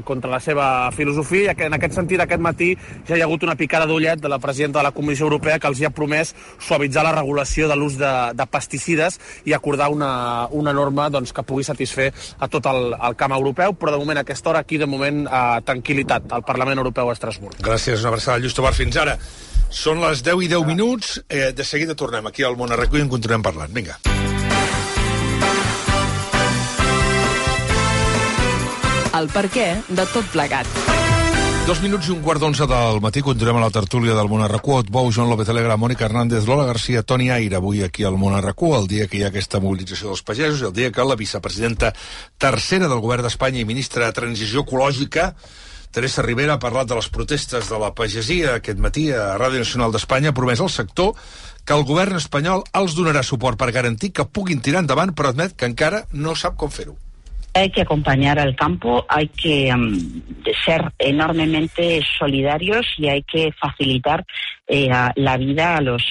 contra 0.04 0.30
la 0.30 0.40
seva 0.40 0.66
filosofia, 0.96 1.54
i 1.54 1.66
en 1.66 1.76
aquest 1.76 1.96
sentit 1.98 2.20
aquest 2.22 2.42
matí 2.42 2.72
ja 3.08 3.16
hi 3.16 3.22
ha 3.22 3.28
hagut 3.28 3.44
una 3.46 3.56
picada 3.58 3.86
d'ullet 3.86 4.20
de 4.20 4.30
la 4.30 4.38
presidenta 4.38 4.80
de 4.80 4.88
la 4.88 4.94
Comissió 4.96 5.26
Europea 5.26 5.58
que 5.58 5.68
els 5.70 5.80
hi 5.80 5.88
ha 5.88 5.92
promès 5.94 6.34
suavitzar 6.58 7.04
la 7.06 7.14
regulació 7.16 7.68
de 7.68 7.76
l'ús 7.76 7.98
de, 8.00 8.12
de 8.36 8.46
pesticides 8.46 9.18
i 9.44 9.54
acordar 9.56 9.90
una, 9.92 10.46
una 10.50 10.74
norma 10.76 11.08
doncs, 11.10 11.34
que 11.36 11.44
pugui 11.46 11.66
satisfer 11.66 12.10
a 12.38 12.48
tot 12.48 12.66
el, 12.70 12.94
el 12.94 13.18
camp 13.18 13.36
europeu, 13.36 13.74
però 13.74 13.94
de 13.94 14.00
moment 14.02 14.20
a 14.20 14.26
aquesta 14.26 14.52
hora 14.52 14.64
aquí 14.64 14.78
de 14.80 14.88
moment 14.90 15.26
eh, 15.26 15.42
tranquil·litat 15.66 16.32
al 16.36 16.46
Parlament 16.46 16.80
Europeu 16.82 17.10
a 17.10 17.16
Estrasburg. 17.16 17.60
Gràcies, 17.64 18.00
una 18.00 18.14
abraçada, 18.14 18.38
Lluís 18.40 18.56
Tobar. 18.56 18.74
Fins 18.76 18.96
ara. 19.00 19.18
Són 19.70 20.00
les 20.02 20.24
10 20.26 20.46
i 20.46 20.50
10 20.50 20.66
minuts. 20.66 21.18
Eh, 21.28 21.50
de 21.56 21.66
seguida 21.66 21.94
tornem 21.94 22.26
aquí 22.30 22.46
al 22.46 22.58
Món 22.58 22.74
Arrecu 22.74 22.98
i 22.98 23.06
en 23.06 23.12
continuem 23.12 23.46
parlant. 23.46 23.70
Vinga. 23.74 24.00
El 29.20 29.28
per 29.28 29.50
què 29.52 29.66
de 29.92 30.04
tot 30.14 30.24
plegat. 30.32 30.68
Dos 31.66 31.82
minuts 31.84 32.06
i 32.08 32.12
un 32.14 32.22
quart 32.24 32.40
d'onze 32.40 32.64
del 32.66 33.02
matí 33.04 33.20
continuem 33.20 33.58
a 33.58 33.66
la 33.66 33.74
tertúlia 33.74 34.14
del 34.16 34.30
Món 34.32 34.40
Arracú. 34.40 34.78
Bou, 34.88 35.10
Joan 35.12 35.28
López 35.28 35.50
Alegra, 35.52 35.76
Mònica 35.76 36.06
Hernández, 36.06 36.46
Lola 36.48 36.64
Garcia, 36.64 37.02
Toni 37.02 37.28
Aire, 37.30 37.58
avui 37.58 37.82
aquí 37.84 38.06
al 38.08 38.16
Món 38.16 38.34
Arracú, 38.34 38.72
el 38.78 38.88
dia 38.88 39.08
que 39.10 39.18
hi 39.18 39.24
ha 39.26 39.28
aquesta 39.28 39.60
mobilització 39.60 40.08
dels 40.08 40.22
pagesos, 40.24 40.62
el 40.64 40.72
dia 40.72 40.88
que 40.90 41.04
la 41.04 41.18
vicepresidenta 41.20 41.92
tercera 42.40 42.88
del 42.88 43.02
govern 43.04 43.28
d'Espanya 43.28 43.60
i 43.60 43.66
ministra 43.68 44.08
de 44.08 44.16
Transició 44.16 44.64
Ecològica, 44.64 45.34
Teresa 45.92 46.24
Rivera, 46.24 46.56
ha 46.56 46.62
parlat 46.62 46.88
de 46.88 46.96
les 46.96 47.10
protestes 47.12 47.68
de 47.68 47.82
la 47.82 47.92
pagesia 47.98 48.56
aquest 48.56 48.80
matí 48.80 49.10
a 49.12 49.34
Ràdio 49.36 49.60
Nacional 49.66 49.92
d'Espanya, 49.92 50.32
promès 50.32 50.64
al 50.64 50.72
sector 50.72 51.12
que 51.68 51.76
el 51.76 51.84
govern 51.84 52.16
espanyol 52.16 52.64
els 52.72 52.96
donarà 52.96 53.20
suport 53.26 53.60
per 53.60 53.68
garantir 53.76 54.14
que 54.16 54.24
puguin 54.24 54.64
tirar 54.64 54.80
endavant, 54.86 55.12
però 55.12 55.34
admet 55.34 55.58
que 55.58 55.68
encara 55.68 56.06
no 56.16 56.32
sap 56.38 56.56
com 56.56 56.72
fer-ho. 56.72 56.96
Hay 57.52 57.70
que 57.70 57.82
acompañar 57.82 58.38
al 58.38 58.54
campo, 58.54 59.04
hay 59.08 59.28
que 59.28 59.72
um, 59.74 60.22
ser 60.64 60.92
enormemente 60.98 62.00
solidarios 62.18 62.86
y 62.96 63.08
hay 63.08 63.22
que 63.24 63.52
facilitar 63.52 64.24
eh, 64.68 64.88
la 65.16 65.36
vida 65.36 65.76
a 65.76 65.80
los, 65.80 66.04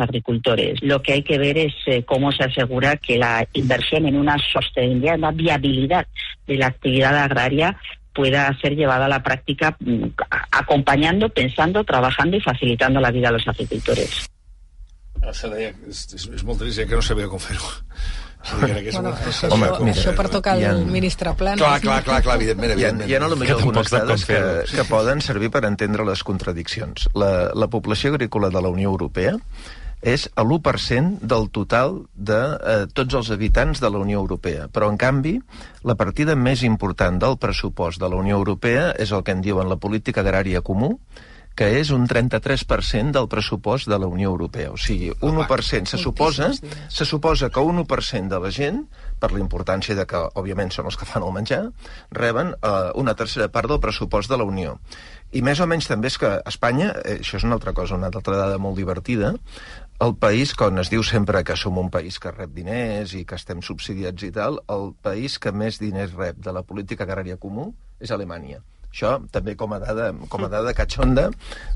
agricultores. 0.00 0.82
Lo 0.82 1.00
que 1.00 1.12
hay 1.12 1.22
que 1.22 1.38
ver 1.38 1.58
es 1.58 1.74
eh, 1.86 2.04
cómo 2.04 2.32
se 2.32 2.44
asegura 2.44 2.96
que 2.96 3.18
la 3.18 3.46
inversión 3.52 4.06
en 4.06 4.16
una 4.16 4.36
sostenibilidad, 4.52 5.16
una 5.16 5.30
viabilidad 5.30 6.06
de 6.46 6.56
la 6.56 6.66
actividad 6.66 7.16
agraria 7.16 7.78
pueda 8.12 8.52
ser 8.60 8.74
llevada 8.74 9.06
a 9.06 9.08
la 9.08 9.22
práctica 9.22 9.76
mm, 9.78 10.06
acompañando, 10.50 11.28
pensando, 11.28 11.84
trabajando 11.84 12.36
y 12.36 12.40
facilitando 12.40 13.00
la 13.00 13.10
vida 13.10 13.28
a 13.28 13.32
los 13.32 13.46
agricultores. 13.46 14.28
Deia, 15.24 15.72
és, 15.88 16.84
que 16.84 16.94
no 16.94 17.02
sabia 17.02 17.28
com 17.32 17.40
fer-ho. 17.40 17.70
Sí, 18.44 18.54
Bueno, 18.60 19.12
això, 19.14 19.48
Home, 19.50 19.66
això, 19.66 19.80
mira, 19.84 19.96
això 19.96 20.14
per 20.16 20.28
tocar 20.28 20.58
hi 20.60 20.64
ha- 20.64 20.72
el 20.76 20.84
ministre 20.86 21.32
Planes. 21.34 21.58
Clar, 21.62 21.80
clar, 21.80 22.02
clar, 22.04 22.22
clar, 22.22 22.36
evidentment, 22.36 22.72
Hi 22.78 22.84
ha, 22.84 22.88
evidentment. 22.90 23.10
hi 23.10 23.14
ha 23.14 23.22
a 23.24 23.28
lo 23.28 23.36
millor 23.36 23.56
Que 23.56 23.62
tampoc 23.62 23.86
algunes 23.86 23.90
dades 23.90 24.24
que, 24.26 24.76
que 24.76 24.84
poden 24.84 25.20
servir 25.24 25.50
per 25.50 25.64
entendre 25.64 26.04
les 26.04 26.22
contradiccions. 26.22 27.08
La, 27.14 27.50
la 27.54 27.68
població 27.72 28.12
agrícola 28.12 28.50
de 28.50 28.60
la 28.60 28.68
Unió 28.68 28.90
Europea 28.90 29.38
és 30.04 30.26
a 30.36 30.42
l'1% 30.44 31.20
del 31.24 31.46
total 31.48 32.02
de 32.14 32.36
eh, 32.60 32.86
tots 32.92 33.14
els 33.16 33.30
habitants 33.32 33.80
de 33.80 33.88
la 33.88 33.98
Unió 34.04 34.18
Europea. 34.20 34.68
Però, 34.68 34.90
en 34.92 34.98
canvi, 35.00 35.38
la 35.82 35.94
partida 35.96 36.36
més 36.36 36.62
important 36.62 37.16
del 37.22 37.38
pressupost 37.40 37.98
de 38.02 38.10
la 38.12 38.16
Unió 38.20 38.36
Europea 38.36 38.90
és 39.00 39.12
el 39.16 39.24
que 39.24 39.32
en 39.32 39.40
diuen 39.40 39.70
la 39.72 39.76
política 39.80 40.20
agrària 40.20 40.60
comú, 40.60 40.98
que 41.54 41.68
és 41.78 41.90
un 41.94 42.08
33% 42.10 43.14
del 43.14 43.28
pressupost 43.30 43.88
de 43.90 43.98
la 43.98 44.08
Unió 44.10 44.32
Europea. 44.32 44.72
O 44.74 44.78
sigui, 44.80 45.12
un 45.22 45.38
1% 45.38 45.86
se 45.86 45.98
suposa, 45.98 46.50
se 46.88 47.04
suposa 47.06 47.50
que 47.50 47.60
un 47.60 47.78
1% 47.84 48.28
de 48.28 48.40
la 48.42 48.50
gent, 48.50 48.84
per 49.22 49.30
la 49.32 49.38
importància 49.38 49.94
de 49.94 50.06
que, 50.10 50.18
òbviament, 50.34 50.72
són 50.74 50.90
els 50.90 50.98
que 50.98 51.06
fan 51.06 51.22
el 51.22 51.32
menjar, 51.36 51.62
reben 52.10 52.54
eh, 52.56 52.90
una 52.98 53.14
tercera 53.14 53.48
part 53.54 53.70
del 53.70 53.80
pressupost 53.80 54.30
de 54.30 54.40
la 54.40 54.48
Unió. 54.48 54.80
I 55.34 55.42
més 55.42 55.62
o 55.62 55.66
menys 55.70 55.88
també 55.90 56.10
és 56.10 56.18
que 56.18 56.34
Espanya, 56.46 56.90
eh, 57.04 57.20
això 57.22 57.38
és 57.38 57.46
una 57.46 57.56
altra 57.58 57.72
cosa, 57.72 57.94
una 57.98 58.10
altra 58.10 58.36
dada 58.36 58.58
molt 58.58 58.76
divertida, 58.78 59.34
el 60.02 60.16
país, 60.18 60.56
quan 60.58 60.82
es 60.82 60.90
diu 60.90 61.04
sempre 61.06 61.44
que 61.46 61.54
som 61.56 61.78
un 61.78 61.88
país 61.94 62.18
que 62.18 62.34
rep 62.34 62.50
diners 62.50 63.14
i 63.14 63.22
que 63.24 63.38
estem 63.38 63.62
subsidiats 63.62 64.26
i 64.26 64.32
tal, 64.34 64.58
el 64.68 64.90
país 65.06 65.38
que 65.38 65.54
més 65.54 65.78
diners 65.78 66.16
rep 66.18 66.42
de 66.42 66.52
la 66.52 66.66
política 66.66 67.06
agrària 67.06 67.38
comú 67.38 67.70
és 68.02 68.10
Alemanya. 68.10 68.58
Això 68.94 69.16
també 69.34 69.56
com 69.58 69.72
a 69.74 69.80
dada, 69.82 70.12
com 70.30 70.44
a 70.46 70.48
dada 70.48 70.70
catxonda, 70.70 71.24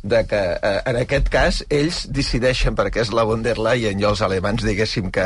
de 0.07 0.21
que 0.31 0.39
eh, 0.55 0.77
en 0.87 0.99
aquest 1.01 1.27
cas 1.35 1.57
ells 1.67 2.05
decideixen 2.15 2.77
perquè 2.79 3.03
és 3.03 3.11
la 3.11 3.25
von 3.27 3.43
der 3.43 3.57
Leyen 3.59 3.99
i 3.99 4.07
els 4.07 4.23
alemans 4.23 4.63
diguéssim 4.63 5.09
que 5.11 5.25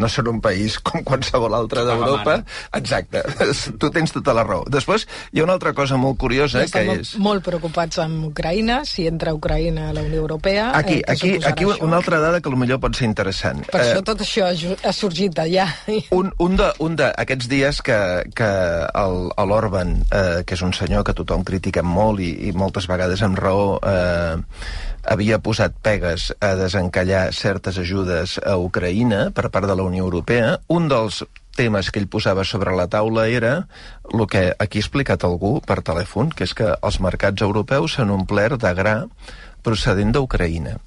no 0.00 0.08
són 0.08 0.30
un 0.32 0.38
país 0.40 0.78
com 0.88 1.04
qualsevol 1.04 1.52
altre 1.58 1.84
d'Europa. 1.84 2.38
Exacte, 2.78 3.20
tu 3.80 3.90
tens 3.92 4.14
tota 4.16 4.32
la 4.32 4.46
raó. 4.48 4.64
Després 4.72 5.04
hi 5.34 5.42
ha 5.42 5.44
una 5.44 5.58
altra 5.58 5.74
cosa 5.76 5.98
molt 6.00 6.16
curiosa 6.16 6.64
que 6.64 6.70
Estan 6.70 6.94
és... 6.94 7.12
molt 7.20 7.44
preocupats 7.44 8.00
amb 8.00 8.30
Ucraïna, 8.30 8.80
si 8.88 9.04
entra 9.10 9.36
Ucraïna 9.36 9.90
a 9.90 9.98
la 9.98 10.06
Unió 10.08 10.24
Europea... 10.24 10.70
Aquí, 10.80 11.02
eh, 11.02 11.12
aquí, 11.12 11.34
aquí 11.44 11.68
això? 11.68 11.84
una 11.84 12.00
altra 12.00 12.22
dada 12.24 12.40
que 12.40 12.48
potser 12.48 12.80
pot 12.80 12.96
ser 12.96 13.10
interessant. 13.10 13.62
Per 13.68 13.82
Eh, 13.82 13.92
això 13.92 14.00
tot 14.06 14.24
això 14.24 14.48
ha, 14.48 14.96
sorgit 14.96 15.36
d'allà. 15.36 15.68
un, 16.16 16.32
un 16.40 16.96
d'aquests 16.96 17.52
dies 17.52 17.84
que, 17.84 18.00
que 18.32 18.50
l'Orban, 19.48 19.98
eh, 20.08 20.40
que 20.48 20.56
és 20.56 20.64
un 20.64 20.72
senyor 20.72 21.04
que 21.04 21.17
tothom 21.18 21.44
critica 21.46 21.82
molt 21.84 22.22
i, 22.24 22.30
i 22.48 22.54
moltes 22.56 22.88
vegades 22.90 23.22
amb 23.26 23.38
raó, 23.38 23.76
eh, 23.82 24.38
havia 25.08 25.40
posat 25.42 25.76
pegues 25.82 26.30
a 26.40 26.54
desencallar 26.58 27.28
certes 27.36 27.78
ajudes 27.82 28.38
a 28.44 28.56
Ucraïna 28.60 29.28
per 29.34 29.50
part 29.50 29.68
de 29.68 29.76
la 29.76 29.86
Unió 29.86 30.06
Europea, 30.06 30.56
un 30.68 30.88
dels 30.90 31.22
temes 31.58 31.90
que 31.90 31.98
ell 31.98 32.10
posava 32.10 32.44
sobre 32.46 32.74
la 32.78 32.86
taula 32.86 33.26
era 33.26 33.54
el 34.12 34.26
que 34.30 34.44
aquí 34.62 34.78
ha 34.78 34.84
explicat 34.84 35.26
algú 35.26 35.58
per 35.66 35.82
telèfon, 35.82 36.30
que 36.30 36.46
és 36.46 36.54
que 36.54 36.70
els 36.76 37.00
mercats 37.02 37.42
europeus 37.42 37.98
s'han 37.98 38.14
omplert 38.14 38.62
de 38.62 38.74
gra 38.78 38.98
procedent 39.66 40.14
d'Ucraïna 40.14 40.78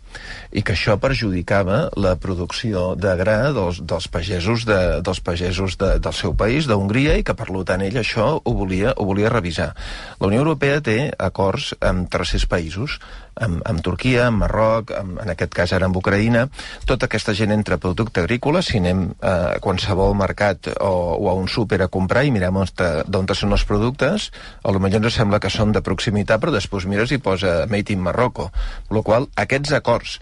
i 0.52 0.64
que 0.68 0.76
això 0.76 0.98
perjudicava 1.02 1.86
la 1.96 2.16
producció 2.20 2.92
de 3.00 3.16
gra 3.20 3.38
dels, 3.56 3.82
dels 3.88 4.08
pagesos, 4.12 4.66
de, 4.68 5.00
dels 5.06 5.22
pagesos 5.24 5.78
de, 5.80 5.94
del 6.04 6.16
seu 6.18 6.36
país, 6.38 6.68
d'Hongria, 6.68 7.18
i 7.20 7.26
que 7.28 7.36
per 7.38 7.48
tant 7.68 7.84
ell 7.86 8.00
això 8.02 8.28
ho 8.38 8.54
volia, 8.56 8.94
ho 8.98 9.08
volia 9.08 9.32
revisar. 9.32 9.72
La 10.20 10.28
Unió 10.28 10.44
Europea 10.44 10.82
té 10.84 10.98
acords 11.18 11.72
amb 11.80 12.10
tercers 12.12 12.48
països, 12.52 13.00
amb, 13.36 13.62
amb 13.68 13.82
Turquia, 13.84 14.28
amb 14.28 14.44
Marroc, 14.44 14.92
amb, 14.96 15.20
en 15.24 15.32
aquest 15.34 15.54
cas 15.56 15.74
ara 15.76 15.88
amb 15.88 15.98
Ucraïna. 15.98 16.48
Tota 16.90 17.08
aquesta 17.08 17.36
gent 17.38 17.54
entra 17.56 17.78
a 17.78 17.82
producte 17.82 18.24
agrícola, 18.24 18.62
si 18.66 18.80
anem 18.82 19.08
a 19.22 19.58
qualsevol 19.64 20.16
mercat 20.20 20.72
o, 20.76 20.92
o 21.16 21.30
a 21.32 21.36
un 21.38 21.48
súper 21.48 21.82
a 21.86 21.90
comprar 21.92 22.26
i 22.28 22.34
mirem 22.34 22.60
d'on 23.08 23.30
són 23.32 23.56
els 23.56 23.64
productes, 23.64 24.28
a 24.64 24.72
lo 24.76 24.82
millor 24.84 25.06
ens 25.06 25.16
sembla 25.16 25.40
que 25.40 25.50
són 25.50 25.72
de 25.72 25.82
proximitat, 25.86 26.42
però 26.42 26.52
després 26.52 26.86
mires 26.90 27.14
i 27.16 27.22
posa 27.24 27.66
Made 27.72 27.94
in 27.94 28.04
Marroco. 28.04 28.50
La 28.92 29.04
qual 29.08 29.30
aquests 29.40 29.72
acords 29.78 30.20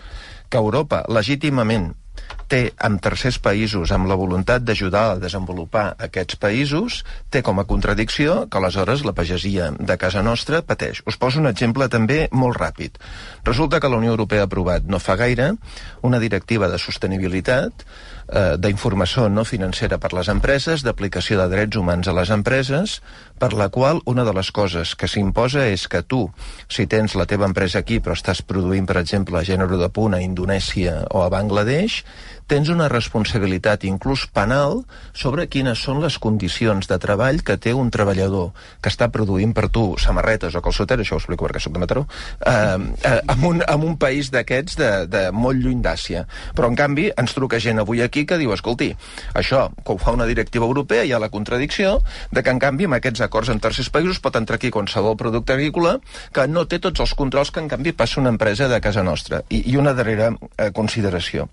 que 0.50 0.58
Europa 0.58 1.04
legítimament 1.08 1.94
té 2.50 2.72
amb 2.82 3.00
tercers 3.02 3.38
països 3.40 3.92
amb 3.94 4.10
la 4.10 4.18
voluntat 4.18 4.64
d'ajudar 4.66 5.04
a 5.12 5.18
desenvolupar 5.22 5.86
aquests 6.02 6.40
països, 6.42 7.04
té 7.30 7.44
com 7.46 7.62
a 7.62 7.68
contradicció 7.70 8.42
que 8.50 8.58
aleshores 8.58 9.06
la 9.06 9.14
pagesia 9.14 9.70
de 9.78 9.98
casa 10.02 10.24
nostra 10.26 10.64
pateix. 10.66 11.04
Us 11.06 11.20
poso 11.22 11.40
un 11.40 11.50
exemple 11.50 11.88
també 11.94 12.24
molt 12.32 12.58
ràpid. 12.58 12.98
Resulta 13.46 13.80
que 13.80 13.92
la 13.92 14.02
Unió 14.02 14.16
Europea 14.16 14.48
ha 14.48 14.50
aprovat 14.50 14.90
no 14.90 15.00
fa 15.00 15.16
gaire 15.22 15.54
una 16.02 16.20
directiva 16.20 16.70
de 16.70 16.82
sostenibilitat 16.82 17.86
eh, 18.32 18.56
d'informació 18.62 19.28
no 19.30 19.46
financera 19.48 20.00
per 20.02 20.14
les 20.14 20.30
empreses, 20.32 20.84
d'aplicació 20.86 21.40
de 21.42 21.48
drets 21.52 21.78
humans 21.80 22.08
a 22.08 22.16
les 22.16 22.32
empreses, 22.34 23.00
per 23.40 23.52
la 23.54 23.70
qual 23.74 24.02
una 24.06 24.26
de 24.28 24.34
les 24.36 24.52
coses 24.52 24.96
que 24.96 25.08
s'imposa 25.08 25.66
és 25.70 25.88
que 25.88 26.04
tu, 26.04 26.26
si 26.68 26.88
tens 26.88 27.16
la 27.16 27.28
teva 27.30 27.48
empresa 27.50 27.84
aquí 27.84 28.00
però 28.00 28.18
estàs 28.18 28.42
produint, 28.42 28.88
per 28.90 29.00
exemple, 29.02 29.44
gènere 29.46 29.80
de 29.80 29.90
punt 29.94 30.18
a 30.18 30.24
Indonèsia 30.24 31.06
o 31.10 31.24
a 31.24 31.30
Bangladesh, 31.34 32.04
tens 32.50 32.72
una 32.74 32.88
responsabilitat 32.90 33.86
inclús 33.86 34.26
penal 34.34 34.82
sobre 35.14 35.46
quines 35.52 35.80
són 35.86 36.02
les 36.02 36.18
condicions 36.22 36.90
de 36.90 36.98
treball 37.02 37.44
que 37.46 37.60
té 37.62 37.76
un 37.78 37.92
treballador 37.94 38.50
que 38.82 38.90
està 38.90 39.10
produint 39.14 39.54
per 39.54 39.68
tu 39.74 39.84
samarretes 40.02 40.58
o 40.58 40.64
calçoteres, 40.66 41.06
això 41.06 41.20
ho 41.20 41.22
explico 41.22 41.46
perquè 41.46 41.62
soc 41.62 41.76
de 41.76 41.84
Mataró, 41.84 42.06
eh, 42.42 42.78
eh, 43.06 43.20
en, 43.22 43.46
un, 43.46 43.62
en 43.62 43.86
un 43.86 43.98
país 44.02 44.32
d'aquests 44.34 44.80
de, 44.80 44.90
de 45.12 45.24
molt 45.36 45.62
lluny 45.62 45.84
d'Àsia. 45.86 46.26
Però, 46.58 46.72
en 46.72 46.78
canvi, 46.80 47.10
ens 47.22 47.38
truca 47.38 47.62
gent 47.62 47.84
avui 47.84 48.02
aquí 48.02 48.26
que 48.26 48.40
diu, 48.42 48.54
escolti, 48.56 48.90
això, 49.38 49.68
que 49.86 49.94
ho 49.94 50.02
fa 50.02 50.16
una 50.18 50.28
directiva 50.30 50.66
europea, 50.66 51.06
hi 51.06 51.14
ha 51.14 51.22
la 51.22 51.30
contradicció 51.30 52.00
de 52.34 52.44
que, 52.44 52.50
en 52.50 52.62
canvi, 52.64 52.90
amb 52.90 52.98
aquests 52.98 53.22
acords 53.28 53.54
en 53.54 53.62
tercers 53.62 53.92
països 53.94 54.22
pot 54.24 54.36
entrar 54.40 54.58
aquí 54.58 54.74
qualsevol 54.74 55.18
producte 55.20 55.54
agrícola 55.54 56.00
que 56.34 56.48
no 56.50 56.66
té 56.66 56.82
tots 56.82 57.06
els 57.06 57.14
controls 57.14 57.54
que, 57.54 57.62
en 57.62 57.70
canvi, 57.70 57.94
passa 57.94 58.22
una 58.22 58.34
empresa 58.34 58.68
de 58.72 58.82
casa 58.82 59.06
nostra. 59.06 59.44
I, 59.50 59.64
i 59.70 59.78
una 59.78 59.94
darrera 59.94 60.34
eh, 60.58 60.72
consideració. 60.74 61.50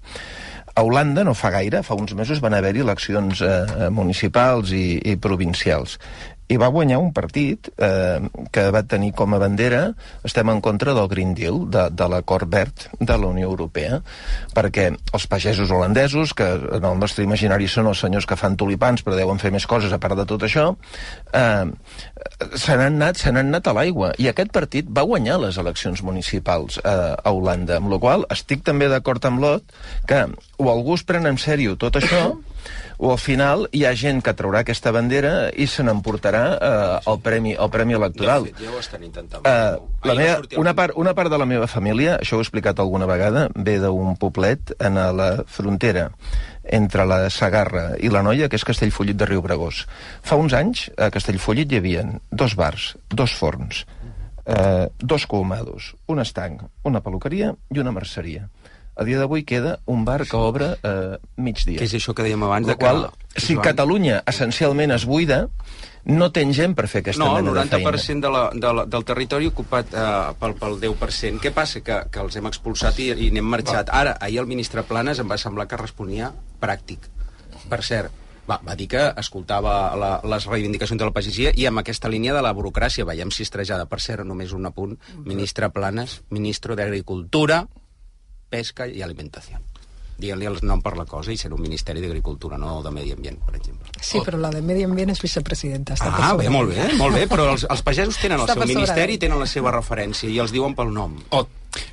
A 0.76 0.82
Holanda, 0.84 1.24
no 1.24 1.32
fa 1.32 1.48
gaire, 1.54 1.80
fa 1.80 1.96
uns 1.96 2.12
mesos, 2.12 2.42
van 2.44 2.52
haver-hi 2.52 2.82
eleccions 2.84 3.40
eh, 3.40 3.88
municipals 3.88 4.74
i, 4.76 4.98
i 5.08 5.14
provincials. 5.16 5.96
I 6.48 6.58
va 6.62 6.70
guanyar 6.70 7.00
un 7.02 7.12
partit 7.14 7.70
eh, 7.82 8.20
que 8.54 8.66
va 8.74 8.84
tenir 8.86 9.12
com 9.18 9.34
a 9.34 9.40
bandera 9.42 9.80
estem 10.26 10.50
en 10.52 10.60
contra 10.62 10.94
del 10.94 11.08
Green 11.10 11.34
Deal, 11.34 11.64
de, 11.70 11.88
de 11.90 12.08
l'acord 12.10 12.48
verd 12.50 12.86
de 13.00 13.16
la 13.18 13.30
Unió 13.32 13.48
Europea, 13.50 14.00
perquè 14.54 14.88
els 14.94 15.26
pagesos 15.30 15.72
holandesos, 15.74 16.34
que 16.38 16.46
en 16.78 16.86
el 16.86 16.98
nostre 17.00 17.26
imaginari 17.26 17.66
són 17.70 17.90
els 17.90 18.02
senyors 18.04 18.28
que 18.28 18.38
fan 18.38 18.56
tulipans 18.56 19.02
però 19.02 19.18
deuen 19.18 19.42
fer 19.42 19.52
més 19.54 19.66
coses 19.66 19.92
a 19.92 20.00
part 20.02 20.18
de 20.18 20.26
tot 20.28 20.46
això, 20.46 20.68
eh, 21.32 21.66
se 22.54 22.76
n'han 22.78 23.00
anat, 23.00 23.22
anat 23.26 23.66
a 23.66 23.76
l'aigua. 23.76 24.12
I 24.22 24.30
aquest 24.30 24.54
partit 24.54 24.88
va 24.88 25.06
guanyar 25.06 25.40
les 25.42 25.58
eleccions 25.58 26.02
municipals 26.06 26.78
eh, 26.82 27.14
a 27.16 27.32
Holanda, 27.32 27.80
amb 27.80 27.90
la 27.90 28.00
qual 28.02 28.26
estic 28.30 28.62
també 28.66 28.90
d'acord 28.92 29.24
amb 29.26 29.42
l'Ot 29.42 29.74
que 30.06 30.26
o 30.62 30.70
algú 30.70 30.94
es 30.94 31.04
pren 31.06 31.26
en 31.26 31.38
sèrio 31.40 31.74
tot 31.80 31.98
això 31.98 32.30
o 32.98 33.12
al 33.12 33.20
final 33.20 33.66
hi 33.72 33.84
ha 33.84 33.94
gent 33.96 34.22
que 34.24 34.34
traurà 34.36 34.62
aquesta 34.64 34.92
bandera 34.94 35.50
i 35.52 35.66
se 35.70 35.84
n'emportarà 35.86 36.44
eh, 36.56 37.10
el, 37.12 37.20
premi, 37.24 37.54
el 37.54 37.70
premi 37.72 37.96
electoral. 37.98 38.48
Fet, 38.48 38.62
ja 38.64 38.72
ho 38.72 38.80
estan 38.80 39.04
intentant. 39.04 39.46
Ahir 39.46 39.80
la 40.06 40.14
va 40.14 40.18
meva, 40.20 40.60
una, 40.62 40.74
part, 40.78 40.96
una 40.96 41.14
part 41.18 41.32
de 41.32 41.38
la 41.40 41.48
meva 41.48 41.66
família, 41.66 42.16
això 42.20 42.36
ho 42.36 42.42
he 42.42 42.46
explicat 42.46 42.80
alguna 42.80 43.08
vegada, 43.10 43.48
ve 43.54 43.78
d'un 43.82 44.16
poblet 44.20 44.72
en 44.78 45.00
la 45.18 45.30
frontera 45.50 46.10
entre 46.66 47.06
la 47.06 47.18
Sagarra 47.30 47.92
i 48.02 48.10
la 48.10 48.22
Noia, 48.26 48.48
que 48.50 48.58
és 48.58 48.66
Castellfollit 48.66 49.18
de 49.18 49.28
Riubregós. 49.28 49.84
Fa 50.26 50.38
uns 50.38 50.54
anys, 50.56 50.88
a 50.98 51.10
Castellfollit 51.14 51.72
hi 51.72 51.80
havia 51.80 52.04
dos 52.30 52.56
bars, 52.58 52.94
dos 53.10 53.34
forns, 53.38 53.84
eh, 54.46 54.88
dos 54.98 55.26
colmados, 55.26 55.94
un 56.06 56.22
estanc, 56.22 56.62
una 56.84 57.02
peluqueria 57.02 57.54
i 57.74 57.82
una 57.82 57.94
merceria. 57.94 58.48
A 58.96 59.04
dia 59.04 59.18
d'avui 59.20 59.44
queda 59.44 59.76
un 59.84 60.06
bar 60.06 60.22
que 60.24 60.38
obre 60.40 60.70
eh, 60.80 61.18
migdia. 61.36 61.76
Que 61.76 61.84
és 61.84 61.94
això 61.98 62.14
que 62.16 62.24
dèiem 62.24 62.42
abans 62.46 62.66
La 62.66 62.72
de 62.72 62.80
qual, 62.80 63.02
que... 63.34 63.42
si 63.44 63.56
Catalunya 63.60 64.22
essencialment 64.24 64.94
es 64.96 65.04
buida, 65.04 65.42
no 66.06 66.30
tens 66.32 66.56
gent 66.56 66.76
per 66.78 66.86
fer 66.88 67.02
aquesta 67.02 67.20
no, 67.20 67.32
el 67.36 67.44
mena 67.44 67.66
de 67.66 67.76
feina. 67.76 67.92
90% 67.92 68.24
de 68.24 68.30
la, 68.32 68.42
de 68.54 68.72
la, 68.78 68.84
del 68.88 69.04
territori 69.04 69.50
ocupat 69.50 69.92
eh, 69.92 70.08
pel, 70.40 70.56
pel 70.56 70.78
10%. 70.80 71.42
Què 71.44 71.52
passa? 71.52 71.82
Que, 71.84 72.00
que 72.08 72.22
els 72.24 72.40
hem 72.40 72.48
expulsat 72.48 73.00
i, 73.04 73.10
i 73.26 73.30
n'hem 73.34 73.48
marxat. 73.52 73.92
Ara, 73.92 74.16
ahir 74.22 74.40
el 74.44 74.48
ministre 74.48 74.86
Planes 74.88 75.20
em 75.20 75.28
va 75.28 75.36
semblar 75.40 75.68
que 75.68 75.80
responia 75.80 76.30
pràctic. 76.62 77.10
Per 77.68 77.80
cert, 77.84 78.14
va, 78.48 78.60
va 78.64 78.76
dir 78.78 78.86
que 78.92 79.02
escoltava 79.20 79.74
la, 79.98 80.12
les 80.24 80.46
reivindicacions 80.48 81.00
de 81.00 81.08
la 81.08 81.14
pagesia 81.14 81.52
i 81.52 81.66
amb 81.68 81.82
aquesta 81.82 82.08
línia 82.08 82.36
de 82.36 82.44
la 82.46 82.54
burocràcia. 82.56 83.04
Veiem 83.08 83.34
si 83.34 83.44
estrejada. 83.44 83.88
Per 83.90 84.00
cert, 84.00 84.24
només 84.24 84.54
un 84.56 84.70
apunt. 84.70 84.94
Ministre 85.26 85.68
Planes, 85.74 86.22
ministro 86.30 86.78
d'Agricultura, 86.78 87.66
Pesca 88.50 88.86
i 88.86 89.02
Alimentació. 89.02 89.58
Digue'l 90.16 90.46
el 90.48 90.58
nom 90.64 90.80
per 90.80 90.94
la 90.96 91.04
cosa 91.04 91.28
i 91.32 91.36
ser 91.36 91.50
un 91.52 91.60
Ministeri 91.60 92.00
d'Agricultura, 92.00 92.56
no 92.56 92.78
de 92.82 92.90
Medi 92.90 93.12
Ambient, 93.12 93.36
per 93.44 93.54
exemple. 93.58 93.90
Sí, 94.00 94.22
però 94.24 94.38
la 94.40 94.48
de 94.54 94.62
Medi 94.64 94.86
Ambient 94.86 95.10
és 95.12 95.20
vicepresidenta. 95.20 95.92
Està 95.98 96.08
Ah, 96.16 96.32
bé, 96.38 96.48
molt 96.48 96.72
bé, 96.72 96.86
molt 96.96 97.14
bé, 97.14 97.26
però 97.28 97.50
els, 97.52 97.66
els 97.68 97.82
pagesos 97.84 98.16
tenen 98.16 98.38
el 98.40 98.46
Està 98.46 98.54
seu 98.54 98.62
per 98.62 98.68
sobre 98.68 98.80
ministeri, 98.80 99.12
d'ell. 99.12 99.20
tenen 99.26 99.38
la 99.44 99.46
seva 99.50 99.70
referència 99.76 100.30
i 100.30 100.38
els 100.40 100.52
diuen 100.56 100.74
pel 100.74 100.94
nom. 100.94 101.18
Oh, 101.36 101.44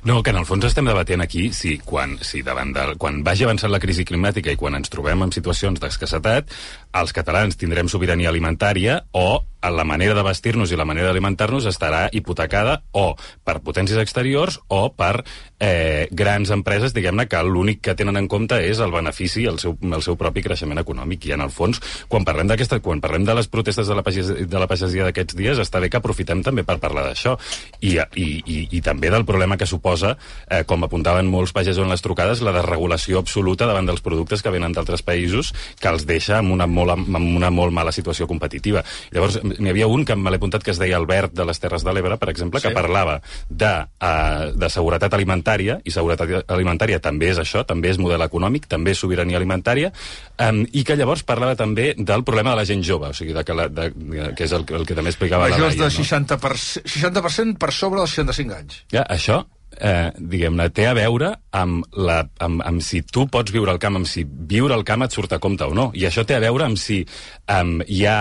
No, 0.04 0.22
que 0.22 0.34
en 0.34 0.40
el 0.40 0.48
fons 0.48 0.66
estem 0.68 0.88
debatent 0.88 1.24
aquí 1.24 1.48
si 1.56 1.78
quan, 1.78 2.18
si 2.22 2.42
davant 2.46 2.74
del, 2.76 2.96
quan 3.00 3.22
vagi 3.26 3.46
avançant 3.46 3.72
la 3.72 3.82
crisi 3.82 4.06
climàtica 4.08 4.52
i 4.52 4.60
quan 4.60 4.78
ens 4.78 4.92
trobem 4.92 5.26
en 5.26 5.34
situacions 5.34 5.80
d'escassetat, 5.82 6.52
els 7.00 7.16
catalans 7.16 7.58
tindrem 7.60 7.90
sobirania 7.90 8.30
alimentària 8.30 9.02
o 9.12 9.44
la 9.70 9.84
manera 9.84 10.14
de 10.14 10.22
vestir-nos 10.22 10.72
i 10.72 10.76
la 10.76 10.84
manera 10.84 11.08
d'alimentar-nos 11.08 11.66
estarà 11.68 12.08
hipotecada 12.12 12.82
o 12.92 13.14
per 13.44 13.60
potències 13.64 14.00
exteriors 14.00 14.58
o 14.68 14.90
per 14.92 15.24
eh, 15.58 16.08
grans 16.10 16.50
empreses, 16.54 16.92
diguem-ne, 16.94 17.26
que 17.30 17.40
l'únic 17.46 17.80
que 17.84 17.94
tenen 17.96 18.18
en 18.20 18.28
compte 18.28 18.58
és 18.60 18.80
el 18.84 18.92
benefici 18.92 19.44
i 19.44 19.48
el 19.48 19.58
seu, 19.62 19.76
el 19.80 20.04
seu 20.04 20.18
propi 20.20 20.44
creixement 20.44 20.80
econòmic. 20.82 21.28
I 21.28 21.36
en 21.38 21.44
el 21.46 21.52
fons, 21.54 21.80
quan 22.08 22.26
parlem 22.26 22.52
quan 22.84 23.00
parlem 23.00 23.24
de 23.24 23.34
les 23.34 23.48
protestes 23.48 23.88
de 23.88 23.94
la 23.94 24.02
pagesia, 24.02 24.46
de 24.46 24.60
la 24.60 24.68
pagesia 24.68 25.04
d'aquests 25.08 25.36
dies, 25.36 25.58
està 25.58 25.80
bé 25.80 25.88
que 25.90 25.98
aprofitem 26.00 26.42
també 26.42 26.64
per 26.64 26.78
parlar 26.82 27.06
d'això. 27.08 27.36
I, 27.80 27.96
i, 28.14 28.28
i, 28.44 28.58
I 28.70 28.80
també 28.84 29.10
del 29.10 29.24
problema 29.24 29.56
que 29.56 29.66
suposa, 29.74 30.14
eh, 30.48 30.62
com 30.68 30.86
apuntaven 30.86 31.28
molts 31.30 31.52
pagesos 31.56 31.84
en 31.84 31.92
les 31.92 32.02
trucades, 32.04 32.42
la 32.44 32.54
desregulació 32.56 33.20
absoluta 33.22 33.66
davant 33.68 33.86
dels 33.90 34.02
productes 34.04 34.42
que 34.42 34.52
venen 34.54 34.72
d'altres 34.76 35.02
països 35.02 35.52
que 35.80 35.90
els 35.90 36.06
deixa 36.08 36.38
amb 36.40 36.54
una, 36.54 36.66
molt, 36.70 36.94
amb 36.94 37.36
una 37.36 37.50
molt 37.50 37.74
mala 37.74 37.92
situació 37.94 38.28
competitiva. 38.30 38.84
Llavors, 39.14 39.40
n'hi 39.44 39.70
havia 39.72 39.88
un 39.90 40.04
que 40.06 40.16
me 40.16 40.30
l'he 40.30 40.40
apuntat 40.40 40.64
que 40.64 40.72
es 40.74 40.80
deia 40.80 40.96
Albert 41.00 41.34
de 41.34 41.46
les 41.48 41.60
Terres 41.60 41.84
de 41.84 41.92
l'Ebre, 41.92 42.18
per 42.20 42.30
exemple, 42.32 42.60
Sí. 42.60 42.68
que 42.68 42.74
parlava 42.74 43.20
de, 43.48 43.72
uh, 44.00 44.52
de 44.54 44.68
seguretat 44.70 45.12
alimentària, 45.16 45.80
i 45.84 45.90
seguretat 45.90 46.50
alimentària 46.52 47.00
també 47.02 47.30
és 47.32 47.38
això, 47.42 47.64
també 47.66 47.90
és 47.90 47.98
model 47.98 48.22
econòmic, 48.22 48.68
també 48.70 48.92
és 48.94 48.98
sobirania 49.02 49.36
alimentària, 49.40 49.90
um, 50.38 50.62
i 50.72 50.84
que 50.86 50.96
llavors 50.96 51.24
parlava 51.26 51.56
també 51.58 51.94
del 51.98 52.24
problema 52.24 52.54
de 52.54 52.60
la 52.62 52.64
gent 52.68 52.84
jove, 52.86 53.10
o 53.10 53.16
sigui, 53.16 53.34
de 53.34 53.44
que, 53.44 53.56
la, 53.56 53.68
de, 53.68 53.90
que 54.36 54.44
és 54.46 54.52
el, 54.52 54.64
el 54.78 54.86
que 54.86 54.94
també 54.94 55.10
explicava 55.10 55.48
la 55.48 55.56
Majors 55.58 55.76
Laia. 55.76 55.90
de 55.90 56.04
60%, 56.04 56.84
60% 56.84 57.58
per 57.58 57.72
sobre 57.72 58.00
dels 58.00 58.14
65 58.14 58.54
anys. 58.54 58.80
Ja, 58.92 59.04
això, 59.10 59.42
eh, 59.80 60.10
diguem-ne, 60.18 60.68
té 60.74 60.86
a 60.90 60.94
veure 60.96 61.34
amb, 61.54 61.84
la, 61.96 62.20
amb, 62.44 62.62
amb 62.66 62.82
si 62.84 63.02
tu 63.06 63.26
pots 63.30 63.52
viure 63.54 63.72
al 63.72 63.80
camp, 63.82 63.98
amb 64.00 64.08
si 64.10 64.24
viure 64.24 64.74
al 64.74 64.84
camp 64.86 65.06
et 65.06 65.14
surt 65.14 65.36
a 65.36 65.40
compte 65.42 65.66
o 65.66 65.74
no. 65.76 65.90
I 65.94 66.08
això 66.08 66.24
té 66.26 66.36
a 66.36 66.42
veure 66.42 66.66
amb 66.66 66.80
si 66.80 67.02
um, 67.50 67.78
hi 67.86 68.04
ha 68.08 68.18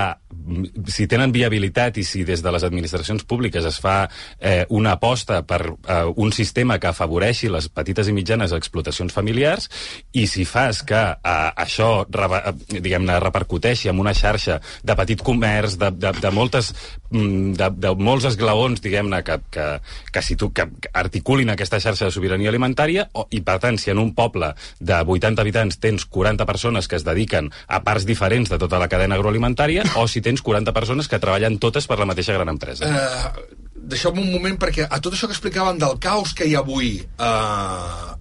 si 0.90 1.06
tenen 1.08 1.32
viabilitat 1.32 1.98
i 2.02 2.04
si 2.04 2.24
des 2.28 2.42
de 2.44 2.52
les 2.52 2.64
administracions 2.66 3.24
públiques 3.30 3.64
es 3.66 3.78
fa 3.80 4.10
eh, 4.40 4.66
una 4.76 4.96
aposta 4.98 5.44
per 5.48 5.62
eh, 5.70 6.00
un 6.20 6.34
sistema 6.36 6.80
que 6.82 6.90
afavoreixi 6.90 7.52
les 7.54 7.70
petites 7.70 8.10
i 8.10 8.16
mitjanes 8.16 8.52
explotacions 8.58 9.14
familiars 9.14 9.70
i 10.12 10.26
si 10.28 10.44
fas 10.50 10.82
que 10.84 11.00
eh, 11.14 11.52
això 11.64 11.92
eh, 12.04 12.54
diguem-ne 12.74 13.20
repercuteixi 13.24 13.92
en 13.94 14.02
una 14.02 14.16
xarxa 14.18 14.60
de 14.84 14.98
petit 15.00 15.22
comerç, 15.24 15.78
de, 15.80 15.92
de, 15.96 16.12
de 16.20 16.34
moltes 16.34 16.74
mm, 17.12 17.54
de, 17.62 17.70
de 17.86 17.94
molts 17.96 18.28
esglaons, 18.34 18.82
diguem-ne, 18.84 19.22
que, 19.24 19.40
que, 19.54 19.70
que, 20.12 20.26
situ, 20.26 20.52
que 20.52 20.64
que 20.82 20.90
articulin 20.94 21.52
aquesta 21.54 21.80
xarxa 21.82 22.08
de 22.08 22.16
sobirania 22.16 22.52
alimentària, 22.52 23.08
o, 23.14 23.23
i 23.32 23.42
per 23.46 23.60
tant, 23.64 23.80
si 23.80 23.92
en 23.94 24.02
un 24.02 24.14
poble 24.16 24.54
de 24.80 25.00
80 25.00 25.42
habitants 25.42 25.80
tens 25.84 26.06
40 26.06 26.46
persones 26.50 26.88
que 26.88 26.98
es 27.00 27.06
dediquen 27.08 27.52
a 27.68 27.84
parts 27.84 28.08
diferents 28.10 28.50
de 28.52 28.60
tota 28.62 28.80
la 28.82 28.90
cadena 28.92 29.16
agroalimentària, 29.20 29.86
o 30.00 30.08
si 30.08 30.22
tens 30.22 30.42
40 30.42 30.74
persones 30.74 31.08
que 31.08 31.22
treballen 31.22 31.60
totes 31.60 31.88
per 31.88 32.00
la 32.00 32.10
mateixa 32.10 32.36
gran 32.38 32.52
empresa. 32.54 32.88
Eh, 32.88 33.60
Deixeu-me 33.84 34.22
un 34.22 34.30
moment, 34.32 34.56
perquè 34.56 34.86
a 34.88 34.98
tot 35.04 35.12
això 35.12 35.28
que 35.28 35.36
explicàvem 35.36 35.76
del 35.82 35.98
caos 36.00 36.32
que 36.38 36.46
hi 36.48 36.54
ha 36.56 36.62
avui 36.62 37.02
a, 37.20 37.32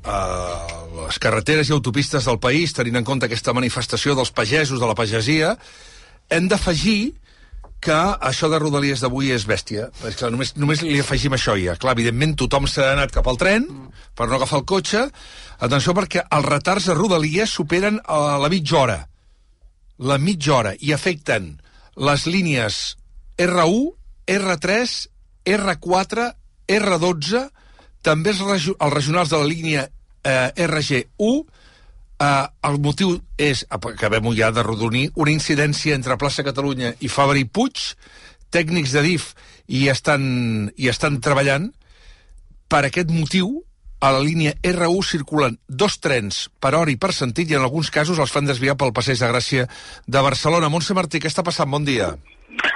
a 0.02 0.16
les 1.04 1.20
carreteres 1.22 1.70
i 1.70 1.74
autopistes 1.76 2.26
del 2.26 2.40
país, 2.42 2.74
tenint 2.74 2.98
en 2.98 3.06
compte 3.06 3.28
aquesta 3.28 3.54
manifestació 3.54 4.16
dels 4.18 4.34
pagesos, 4.34 4.82
de 4.82 4.88
la 4.90 4.96
pagesia, 4.98 5.52
hem 6.34 6.48
d'afegir 6.50 7.12
que 7.82 7.98
això 8.22 8.48
de 8.50 8.60
Rodalies 8.62 9.02
d'avui 9.02 9.32
és 9.34 9.44
bèstia. 9.48 9.88
És 10.06 10.18
clar, 10.20 10.30
només, 10.34 10.54
només 10.60 10.84
li 10.86 11.00
afegim 11.02 11.34
això 11.34 11.56
ja. 11.58 11.74
Clar, 11.80 11.96
evidentment 11.96 12.36
tothom 12.38 12.68
s'ha 12.70 12.92
anat 12.92 13.14
cap 13.14 13.26
al 13.26 13.40
tren 13.40 13.66
per 14.18 14.28
no 14.30 14.38
agafar 14.38 14.60
el 14.62 14.68
cotxe. 14.70 15.08
Atenció 15.66 15.94
perquè 15.98 16.22
els 16.22 16.46
retards 16.46 16.86
a 16.88 16.96
Rodalies 16.98 17.50
superen 17.58 17.98
a 18.06 18.38
la 18.42 18.50
mitja 18.52 18.78
hora. 18.78 18.98
La 19.98 20.18
mitja 20.22 20.54
hora. 20.60 20.76
I 20.78 20.94
afecten 20.94 21.56
les 21.98 22.26
línies 22.30 22.78
R1, 23.42 23.82
R3, 24.30 24.94
R4, 25.58 26.28
R12, 26.78 27.42
també 28.02 28.30
els, 28.30 28.70
els 28.70 28.94
regionals 28.94 29.34
de 29.34 29.42
la 29.42 29.48
línia 29.50 29.88
eh, 30.22 30.50
RG1, 30.54 31.42
Eh, 32.22 32.46
el 32.68 32.78
motiu 32.78 33.16
és, 33.40 33.64
acabem 33.70 34.28
ja 34.36 34.52
de 34.54 34.62
rodonir, 34.62 35.08
una 35.18 35.32
incidència 35.34 35.96
entre 35.98 36.18
Plaça 36.20 36.44
Catalunya 36.46 36.94
i 37.00 37.10
Fabra 37.10 37.40
i 37.40 37.44
Puig, 37.44 37.92
tècnics 38.54 38.94
de 38.94 39.02
DIF 39.02 39.32
i 39.66 39.88
estan, 39.90 40.70
i 40.76 40.90
estan 40.92 41.18
treballant. 41.24 41.70
Per 42.70 42.84
aquest 42.86 43.10
motiu, 43.10 43.62
a 44.02 44.10
la 44.14 44.22
línia 44.22 44.54
R1 44.66 45.06
circulen 45.06 45.58
dos 45.68 45.98
trens 46.02 46.48
per 46.60 46.74
hora 46.74 46.90
i 46.90 46.98
per 46.98 47.12
sentit 47.14 47.50
i 47.50 47.58
en 47.58 47.62
alguns 47.62 47.90
casos 47.94 48.18
els 48.18 48.34
fan 48.34 48.48
desviar 48.48 48.74
pel 48.78 48.94
passeig 48.94 49.20
de 49.20 49.30
Gràcia 49.30 49.66
de 50.06 50.22
Barcelona. 50.26 50.70
Montse 50.70 50.94
Martí, 50.98 51.22
què 51.22 51.30
està 51.30 51.46
passant? 51.46 51.70
Bon 51.70 51.86
dia. 51.86 52.10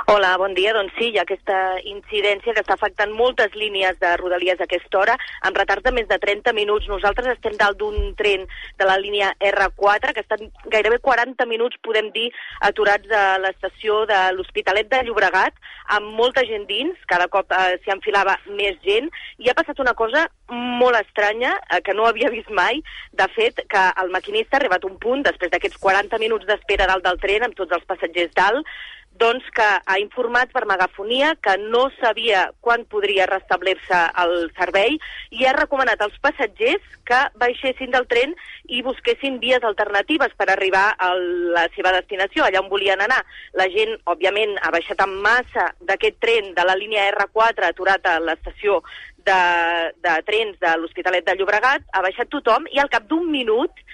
Hola, 0.08 0.36
bon 0.38 0.54
dia. 0.54 0.72
Doncs 0.72 0.94
sí, 0.96 1.10
hi 1.10 1.18
ha 1.18 1.24
aquesta 1.26 1.56
incidència 1.84 2.54
que 2.54 2.62
està 2.62 2.76
afectant 2.76 3.10
moltes 3.12 3.52
línies 3.58 3.98
de 4.00 4.12
Rodalies 4.16 4.60
a 4.60 4.64
aquesta 4.64 5.00
hora, 5.00 5.16
amb 5.44 5.58
retards 5.58 5.84
de 5.84 5.92
més 5.92 6.06
de 6.08 6.16
30 6.22 6.54
minuts. 6.56 6.88
Nosaltres 6.88 7.28
estem 7.34 7.56
dalt 7.60 7.76
d'un 7.80 8.14
tren 8.16 8.46
de 8.78 8.88
la 8.88 8.96
línia 9.02 9.32
R4, 9.50 10.14
que 10.14 10.24
estan 10.24 10.48
gairebé 10.72 11.00
40 11.04 11.48
minuts, 11.50 11.76
podem 11.84 12.08
dir, 12.14 12.30
aturats 12.70 13.12
a 13.12 13.24
l'estació 13.42 14.04
de 14.08 14.20
l'Hospitalet 14.38 14.88
de 14.92 15.02
Llobregat, 15.04 15.60
amb 15.98 16.14
molta 16.18 16.46
gent 16.48 16.64
dins, 16.70 16.96
cada 17.10 17.28
cop 17.28 17.52
eh, 17.52 17.76
s'hi 17.82 17.92
enfilava 17.94 18.38
més 18.48 18.80
gent, 18.86 19.10
i 19.42 19.50
ha 19.50 19.58
passat 19.58 19.82
una 19.82 19.94
cosa 19.98 20.24
molt 20.48 20.96
estranya, 21.02 21.56
eh, 21.68 21.82
que 21.84 21.94
no 21.94 22.08
havia 22.08 22.32
vist 22.32 22.50
mai, 22.50 22.80
de 23.12 23.28
fet, 23.36 23.66
que 23.68 23.84
el 24.02 24.14
maquinista 24.14 24.56
ha 24.56 24.62
arribat 24.62 24.86
a 24.86 24.90
un 24.90 24.98
punt, 25.02 25.26
després 25.26 25.52
d'aquests 25.52 25.82
40 25.82 26.22
minuts 26.22 26.46
d'espera 26.48 26.88
dalt 26.88 27.04
del 27.04 27.20
tren, 27.22 27.46
amb 27.46 27.58
tots 27.58 27.74
els 27.76 27.86
passatgers 27.90 28.32
dalt, 28.38 28.76
doncs 29.18 29.44
que 29.56 29.64
ha 29.64 29.98
informat 30.00 30.52
per 30.52 30.64
megafonia 30.68 31.34
que 31.42 31.56
no 31.58 31.86
sabia 32.00 32.50
quan 32.60 32.84
podria 32.90 33.26
restablir-se 33.30 34.00
el 34.22 34.34
servei 34.58 34.98
i 35.30 35.46
ha 35.46 35.54
recomanat 35.56 36.02
als 36.04 36.16
passatgers 36.22 36.84
que 37.06 37.20
baixessin 37.40 37.94
del 37.94 38.08
tren 38.10 38.34
i 38.66 38.82
busquessin 38.86 39.38
vies 39.42 39.64
alternatives 39.64 40.34
per 40.36 40.48
arribar 40.50 40.86
a 40.98 41.12
la 41.16 41.66
seva 41.76 41.92
destinació, 41.94 42.44
allà 42.44 42.62
on 42.62 42.70
volien 42.70 43.00
anar. 43.00 43.22
La 43.54 43.68
gent, 43.72 43.94
òbviament, 44.10 44.56
ha 44.62 44.72
baixat 44.74 45.00
en 45.04 45.14
massa 45.22 45.68
d'aquest 45.80 46.18
tren 46.22 46.52
de 46.56 46.66
la 46.66 46.74
línia 46.78 47.06
R4 47.12 47.70
aturat 47.70 48.10
a 48.10 48.18
l'estació 48.22 48.80
de, 49.26 49.42
de 50.02 50.16
trens 50.26 50.58
de 50.62 50.74
l'Hospitalet 50.80 51.26
de 51.26 51.36
Llobregat, 51.38 51.86
ha 51.92 52.02
baixat 52.02 52.30
tothom 52.32 52.66
i 52.72 52.82
al 52.82 52.90
cap 52.92 53.06
d'un 53.10 53.30
minut 53.30 53.86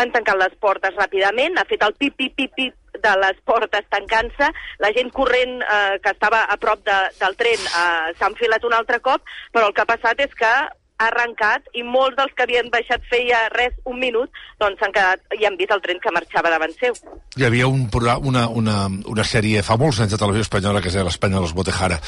han 0.00 0.12
tancat 0.14 0.38
les 0.38 0.54
portes 0.62 0.94
ràpidament, 0.96 1.58
ha 1.58 1.66
fet 1.68 1.82
el 1.84 1.94
pip, 1.98 2.14
pip, 2.16 2.34
pip, 2.36 2.54
pip 2.56 2.79
de 3.04 3.14
les 3.22 3.38
portes 3.48 3.86
tancant-se, 3.92 4.50
la 4.84 4.92
gent 4.96 5.10
corrent 5.16 5.60
eh, 5.62 5.96
que 6.02 6.14
estava 6.14 6.44
a 6.48 6.58
prop 6.60 6.84
de, 6.86 6.98
del 7.20 7.38
tren 7.40 7.60
eh, 7.60 8.12
s'ha 8.18 8.30
enfilat 8.30 8.66
un 8.68 8.76
altre 8.76 9.00
cop, 9.04 9.24
però 9.54 9.68
el 9.68 9.74
que 9.76 9.84
ha 9.84 9.90
passat 9.92 10.20
és 10.26 10.36
que 10.36 10.52
ha 11.00 11.08
arrencat 11.08 11.68
i 11.74 11.82
molts 11.86 12.18
dels 12.18 12.34
que 12.36 12.44
havien 12.44 12.68
baixat 12.72 13.04
feia 13.10 13.46
res, 13.54 13.76
un 13.88 13.98
minut, 14.02 14.28
doncs 14.60 14.80
s'han 14.80 14.92
quedat 14.92 15.38
i 15.38 15.48
han 15.48 15.56
vist 15.60 15.72
el 15.74 15.80
tren 15.84 16.02
que 16.02 16.12
marxava 16.12 16.52
davant 16.52 16.76
seu. 16.80 16.96
Hi 17.38 17.46
havia 17.48 17.70
un, 17.70 17.86
una, 18.28 18.46
una, 18.48 18.76
una 19.14 19.24
sèrie 19.24 19.64
fa 19.66 19.78
molts 19.80 20.02
anys 20.04 20.12
de 20.14 20.20
televisió 20.20 20.46
espanyola 20.48 20.84
que 20.84 20.92
es 20.92 20.98
deia 20.98 21.06
l'Espanya 21.08 21.40
los 21.40 21.56
Botejara, 21.56 22.00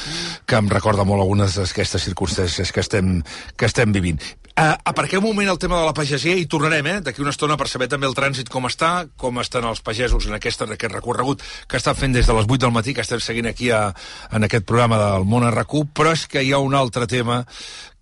que 0.45 0.61
em 0.61 0.69
recorda 0.69 1.07
molt 1.07 1.25
algunes 1.25 1.57
d'aquestes 1.57 2.05
circumstàncies 2.05 2.71
que 2.71 2.85
estem, 2.85 3.19
que 3.57 3.69
estem 3.69 3.95
vivint. 3.95 4.21
Uh, 4.53 4.77
aparquem 4.85 5.17
un 5.17 5.31
moment 5.31 5.49
el 5.49 5.57
tema 5.57 5.79
de 5.79 5.85
la 5.87 5.95
pagesia 5.97 6.35
i 6.37 6.45
tornarem, 6.45 6.85
eh, 6.85 6.99
d'aquí 7.01 7.23
una 7.23 7.31
estona 7.33 7.55
per 7.57 7.65
saber 7.65 7.87
també 7.89 8.05
el 8.05 8.13
trànsit 8.13 8.51
com 8.53 8.67
està, 8.69 9.07
com 9.17 9.39
estan 9.41 9.65
els 9.65 9.81
pagesos 9.81 10.27
en, 10.29 10.35
aquesta, 10.37 10.67
en 10.67 10.75
aquest 10.75 10.93
recorregut 10.93 11.41
que 11.65 11.79
estan 11.81 11.97
fent 11.97 12.13
des 12.13 12.29
de 12.29 12.35
les 12.37 12.45
8 12.45 12.59
del 12.61 12.75
matí, 12.75 12.93
que 12.93 13.01
estem 13.01 13.17
seguint 13.17 13.49
aquí 13.49 13.71
a, 13.73 13.87
en 14.29 14.45
aquest 14.45 14.67
programa 14.69 14.99
del 15.01 15.25
món 15.25 15.47
RQ, 15.49 15.87
però 15.97 16.13
és 16.13 16.27
que 16.29 16.45
hi 16.45 16.53
ha 16.53 16.61
un 16.61 16.77
altre 16.77 17.09
tema 17.09 17.39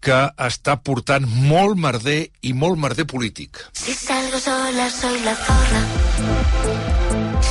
que 0.01 0.19
està 0.41 0.77
portant 0.81 1.27
molt 1.29 1.77
merder 1.79 2.31
i 2.41 2.55
molt 2.57 2.79
merder 2.81 3.05
polític. 3.09 3.61
Si 3.77 3.93
salgo 3.93 4.39
sola 4.41 4.87
soy 4.89 5.19
la 5.25 5.35
zorra. 5.37 5.81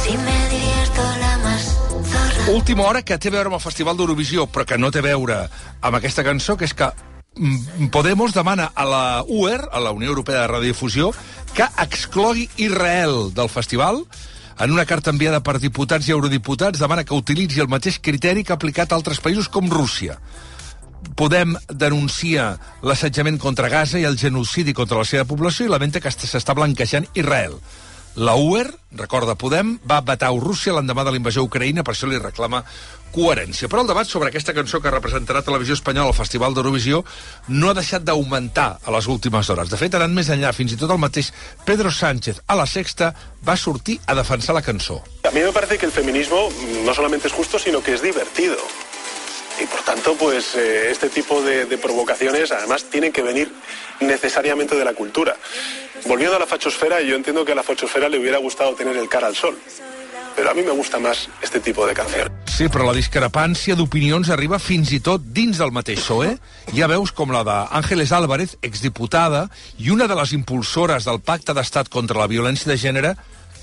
Si 0.00 0.16
me 0.18 0.38
divierto 0.50 1.04
la 1.20 1.36
más 1.44 1.68
zorra. 2.10 2.48
Última 2.54 2.88
hora 2.88 3.02
que 3.02 3.18
té 3.18 3.30
a 3.30 3.36
veure 3.36 3.52
amb 3.52 3.60
el 3.60 3.62
Festival 3.62 3.96
d'Eurovisió, 3.96 4.48
però 4.50 4.66
que 4.66 4.80
no 4.82 4.90
té 4.90 4.98
a 4.98 5.06
veure 5.06 5.44
amb 5.46 6.00
aquesta 6.00 6.26
cançó, 6.26 6.58
que 6.58 6.66
és 6.66 6.74
que 6.74 6.90
mm, 7.36 7.92
Podemos 7.94 8.34
demana 8.34 8.72
a 8.74 8.84
la 8.84 9.04
UER, 9.28 9.68
a 9.70 9.78
la 9.78 9.94
Unió 9.94 10.10
Europea 10.10 10.42
de 10.42 10.50
Radiodifusió, 10.50 11.14
que 11.54 11.70
exclogui 11.78 12.48
Israel 12.56 13.30
del 13.34 13.48
festival. 13.48 14.04
En 14.60 14.74
una 14.74 14.84
carta 14.84 15.08
enviada 15.14 15.40
per 15.40 15.60
diputats 15.62 16.08
i 16.08 16.12
eurodiputats 16.12 16.82
demana 16.82 17.06
que 17.06 17.16
utilitzi 17.16 17.62
el 17.62 17.70
mateix 17.70 17.96
criteri 18.02 18.42
que 18.44 18.52
ha 18.52 18.58
aplicat 18.58 18.90
a 18.90 18.98
altres 18.98 19.22
països 19.22 19.48
com 19.48 19.70
Rússia. 19.70 20.18
Podem 21.16 21.54
denuncia 21.68 22.54
l'assetjament 22.82 23.38
contra 23.40 23.68
Gaza 23.68 23.98
i 24.00 24.04
el 24.08 24.16
genocidi 24.20 24.72
contra 24.76 24.98
la 25.00 25.04
seva 25.08 25.24
població 25.28 25.66
i 25.66 25.72
lamenta 25.72 26.00
que 26.00 26.08
est- 26.08 26.24
s'està 26.28 26.54
blanquejant 26.54 27.06
Israel. 27.14 27.58
La 28.16 28.34
UER, 28.34 28.66
recorda 28.98 29.36
Podem, 29.38 29.78
va 29.86 30.00
vetar 30.02 30.32
Rússia 30.34 30.72
l'endemà 30.74 31.04
de 31.04 31.12
la 31.12 31.16
invasió 31.20 31.42
a 31.42 31.46
Ucraïna, 31.46 31.84
per 31.86 31.94
això 31.94 32.08
li 32.10 32.18
reclama 32.18 32.64
coherència. 33.14 33.68
Però 33.68 33.82
el 33.82 33.86
debat 33.86 34.06
sobre 34.06 34.28
aquesta 34.30 34.52
cançó 34.52 34.80
que 34.82 34.90
representarà 34.90 35.42
Televisió 35.46 35.74
Espanyola 35.74 36.08
al 36.10 36.14
Festival 36.18 36.52
d'Eurovisió 36.54 37.04
no 37.48 37.70
ha 37.70 37.74
deixat 37.74 38.02
d'augmentar 38.02 38.78
a 38.84 38.90
les 38.90 39.06
últimes 39.06 39.48
hores. 39.50 39.70
De 39.70 39.76
fet, 39.78 39.94
anant 39.94 40.12
més 40.14 40.28
enllà, 40.28 40.52
fins 40.52 40.72
i 40.74 40.76
tot 40.80 40.90
el 40.90 40.98
mateix 40.98 41.32
Pedro 41.64 41.90
Sánchez 41.94 42.42
a 42.48 42.56
la 42.58 42.66
Sexta 42.66 43.12
va 43.46 43.56
sortir 43.56 44.00
a 44.06 44.14
defensar 44.18 44.54
la 44.54 44.62
cançó. 44.62 45.02
A 45.22 45.30
mí 45.30 45.40
me 45.40 45.52
parece 45.52 45.78
que 45.78 45.86
el 45.86 45.92
feminismo 45.92 46.48
no 46.84 46.94
solamente 46.94 47.28
es 47.28 47.32
justo, 47.32 47.58
sino 47.60 47.80
que 47.80 47.94
es 47.94 48.02
divertido. 48.02 48.56
Y 49.60 49.66
por 49.66 49.82
tanto, 49.82 50.16
pues 50.16 50.54
eh, 50.54 50.90
este 50.90 51.10
tipo 51.10 51.42
de, 51.42 51.66
de 51.66 51.78
provocaciones 51.78 52.50
además 52.50 52.84
tienen 52.84 53.12
que 53.12 53.22
venir 53.22 53.52
necesariamente 54.00 54.74
de 54.74 54.84
la 54.84 54.94
cultura. 54.94 55.36
Volviendo 56.06 56.36
a 56.36 56.38
la 56.38 56.46
fachosfera, 56.46 57.02
yo 57.02 57.14
entiendo 57.14 57.44
que 57.44 57.52
a 57.52 57.54
la 57.54 57.62
fachosfera 57.62 58.08
le 58.08 58.18
hubiera 58.18 58.38
gustado 58.38 58.74
tener 58.74 58.96
el 58.96 59.08
cara 59.08 59.26
al 59.26 59.36
sol. 59.36 59.58
Pero 60.34 60.50
a 60.50 60.54
mí 60.54 60.62
me 60.62 60.70
gusta 60.70 60.98
más 60.98 61.28
este 61.42 61.60
tipo 61.60 61.86
de 61.86 61.92
canciones. 61.92 62.30
Sí, 62.60 62.68
però 62.68 62.84
la 62.84 62.92
discrepància 62.92 63.72
d'opinions 63.72 64.28
arriba 64.32 64.58
fins 64.60 64.90
i 64.92 64.98
tot 65.00 65.22
dins 65.32 65.56
del 65.56 65.72
mateix 65.72 66.02
PSOE. 66.02 66.34
Ha 66.76 66.88
veus 66.90 67.12
com 67.16 67.32
la 67.32 67.40
d'Àngeles 67.44 68.12
Álvarez, 68.12 68.56
exdiputada, 68.60 69.46
i 69.80 69.88
una 69.88 70.08
de 70.08 70.16
les 70.18 70.34
impulsores 70.36 71.06
del 71.08 71.22
Pacte 71.24 71.54
d'Estat 71.56 71.88
contra 71.88 72.20
la 72.20 72.28
Violència 72.28 72.68
de 72.68 72.76
Gènere, 72.76 73.14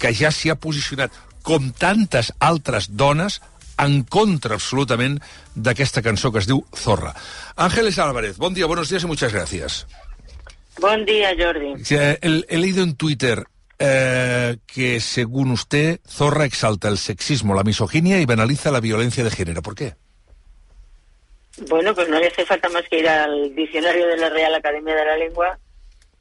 que 0.02 0.14
ja 0.18 0.32
s'hi 0.34 0.50
ha 0.50 0.58
posicionat, 0.58 1.14
com 1.46 1.70
tantes 1.78 2.32
altres 2.42 2.90
dones, 2.90 3.38
en 3.78 4.04
contra 4.04 4.56
absolutament 4.56 5.20
d'aquesta 5.56 6.02
cançó 6.02 6.32
que 6.32 6.40
es 6.40 6.48
diu 6.48 6.64
Zorra. 6.76 7.14
Ángeles 7.56 8.00
Álvarez, 8.00 8.38
bon 8.38 8.54
dia, 8.54 8.66
buenos 8.66 8.90
días 8.90 9.04
y 9.04 9.08
muchas 9.08 9.34
gracias. 9.34 9.88
Buen 10.80 11.06
día, 11.06 11.34
Jordi. 11.38 11.74
Eh, 11.90 12.18
el- 12.22 12.46
He 12.50 12.58
leído 12.58 12.84
en 12.84 12.96
Twitter 12.96 13.44
eh, 13.80 14.58
que, 14.68 15.00
según 15.00 15.52
usted, 15.52 16.00
Zorra 16.08 16.46
exalta 16.46 16.88
el 16.88 16.98
sexismo, 16.98 17.54
la 17.56 17.64
misoginia 17.64 18.20
y 18.20 18.26
banaliza 18.26 18.72
la 18.72 18.80
violencia 18.80 19.24
de 19.24 19.32
género. 19.32 19.62
¿Por 19.62 19.76
qué? 19.76 19.94
Bueno, 21.70 21.94
pues 21.96 22.08
no 22.10 22.20
le 22.20 22.28
hace 22.28 22.46
falta 22.46 22.70
más 22.70 22.84
que 22.90 23.00
ir 23.00 23.10
al 23.10 23.54
diccionario 23.56 24.08
de 24.08 24.18
la 24.18 24.30
Real 24.30 24.54
Academia 24.54 24.94
de 24.96 25.06
la 25.06 25.18
Lengua, 25.18 25.58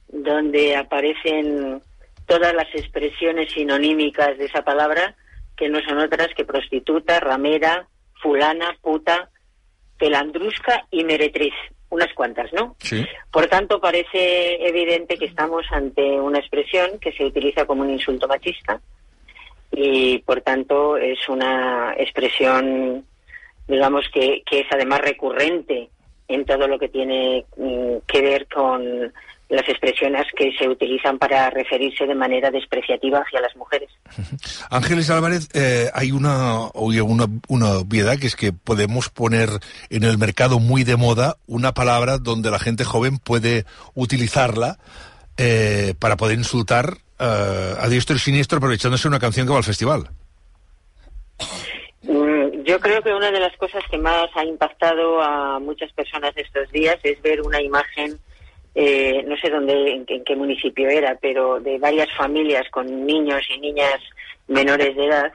donde 0.08 0.74
aparecen 0.76 1.82
todas 2.26 2.54
las 2.54 2.66
expresiones 2.74 3.52
sinonímicas 3.52 4.38
de 4.38 4.46
esa 4.46 4.62
palabra, 4.62 5.14
que 5.56 5.68
no 5.68 5.80
son 5.80 5.98
otras 5.98 6.28
que 6.34 6.44
prostituta, 6.44 7.20
ramera, 7.20 7.86
fulana, 8.20 8.76
puta, 8.80 9.30
pelandrusca 9.98 10.86
y 10.90 11.04
meretriz. 11.04 11.54
Unas 11.88 12.12
cuantas, 12.14 12.52
¿no? 12.52 12.74
Sí. 12.80 13.06
Por 13.30 13.46
tanto, 13.46 13.80
parece 13.80 14.66
evidente 14.66 15.16
que 15.16 15.26
estamos 15.26 15.64
ante 15.70 16.02
una 16.20 16.40
expresión 16.40 16.98
que 16.98 17.12
se 17.12 17.24
utiliza 17.24 17.64
como 17.64 17.82
un 17.82 17.90
insulto 17.90 18.26
machista 18.26 18.80
y, 19.70 20.18
por 20.18 20.40
tanto, 20.40 20.96
es 20.96 21.28
una 21.28 21.94
expresión, 21.96 23.04
digamos, 23.68 24.08
que, 24.12 24.42
que 24.44 24.60
es 24.60 24.66
además 24.72 25.00
recurrente 25.00 25.88
en 26.28 26.44
todo 26.44 26.66
lo 26.66 26.78
que 26.78 26.88
tiene 26.88 27.44
mm, 27.56 27.98
que 28.06 28.20
ver 28.20 28.48
con 28.48 29.12
las 29.48 29.68
expresiones 29.68 30.26
que 30.36 30.50
se 30.58 30.68
utilizan 30.68 31.18
para 31.18 31.50
referirse 31.50 32.06
de 32.06 32.14
manera 32.14 32.50
despreciativa 32.50 33.20
hacia 33.20 33.40
las 33.40 33.54
mujeres. 33.56 33.88
Ángeles 34.70 35.08
Álvarez, 35.10 35.48
eh, 35.54 35.88
hay 35.94 36.10
una, 36.10 36.68
una, 36.74 37.26
una 37.48 37.78
obviedad 37.78 38.18
que 38.18 38.26
es 38.26 38.36
que 38.36 38.52
podemos 38.52 39.08
poner 39.08 39.48
en 39.90 40.02
el 40.02 40.18
mercado 40.18 40.58
muy 40.58 40.84
de 40.84 40.96
moda 40.96 41.36
una 41.46 41.74
palabra 41.74 42.18
donde 42.18 42.50
la 42.50 42.58
gente 42.58 42.84
joven 42.84 43.18
puede 43.18 43.64
utilizarla 43.94 44.78
eh, 45.36 45.94
para 45.98 46.16
poder 46.16 46.38
insultar 46.38 46.98
eh, 47.18 47.74
a 47.78 47.88
diestro 47.88 48.16
y 48.16 48.18
siniestro 48.18 48.58
aprovechándose 48.58 49.06
una 49.06 49.18
canción 49.18 49.46
que 49.46 49.52
va 49.52 49.58
al 49.58 49.64
festival. 49.64 50.08
Mm, 52.02 52.64
Yo 52.64 52.80
creo 52.80 53.02
que 53.02 53.14
una 53.14 53.30
de 53.30 53.40
las 53.40 53.56
cosas 53.56 53.82
que 53.90 53.98
más 53.98 54.28
ha 54.34 54.44
impactado 54.44 55.20
a 55.20 55.58
muchas 55.58 55.92
personas 55.92 56.32
estos 56.36 56.70
días 56.72 56.98
es 57.02 57.20
ver 57.22 57.42
una 57.42 57.60
imagen, 57.60 58.18
eh, 58.78 59.24
no 59.26 59.36
sé 59.38 59.48
dónde, 59.48 59.72
en, 59.94 60.04
en 60.06 60.22
qué 60.22 60.36
municipio 60.36 60.88
era, 60.88 61.16
pero 61.20 61.58
de 61.60 61.78
varias 61.78 62.08
familias 62.14 62.68
con 62.70 63.06
niños 63.06 63.42
y 63.48 63.58
niñas 63.58 63.98
menores 64.48 64.94
de 64.94 65.06
edad 65.06 65.32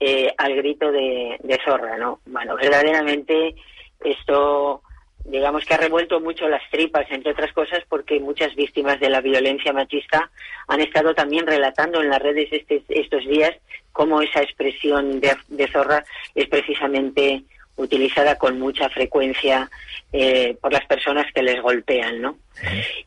eh, 0.00 0.32
al 0.38 0.56
grito 0.56 0.90
de, 0.90 1.36
de 1.42 1.58
zorra, 1.62 1.98
¿no? 1.98 2.20
Bueno, 2.24 2.56
verdaderamente 2.56 3.54
esto, 4.02 4.80
digamos 5.26 5.66
que 5.66 5.74
ha 5.74 5.76
revuelto 5.76 6.20
mucho 6.20 6.48
las 6.48 6.62
tripas, 6.70 7.06
entre 7.10 7.32
otras 7.32 7.52
cosas, 7.52 7.80
porque 7.86 8.18
muchas 8.18 8.54
víctimas 8.54 8.98
de 8.98 9.10
la 9.10 9.20
violencia 9.20 9.74
machista 9.74 10.30
han 10.68 10.80
estado 10.80 11.14
también 11.14 11.46
relatando 11.46 12.00
en 12.00 12.08
las 12.08 12.22
redes 12.22 12.48
este- 12.50 12.82
estos 12.88 13.26
días 13.26 13.54
cómo 13.92 14.22
esa 14.22 14.40
expresión 14.40 15.20
de, 15.20 15.36
de 15.48 15.68
zorra 15.68 16.02
es 16.34 16.48
precisamente 16.48 17.42
utilizada 17.76 18.36
con 18.38 18.58
mucha 18.58 18.88
frecuencia 18.90 19.70
eh, 20.12 20.56
por 20.60 20.72
las 20.72 20.84
personas 20.86 21.26
que 21.32 21.42
les 21.42 21.60
golpean, 21.62 22.20
¿no? 22.20 22.36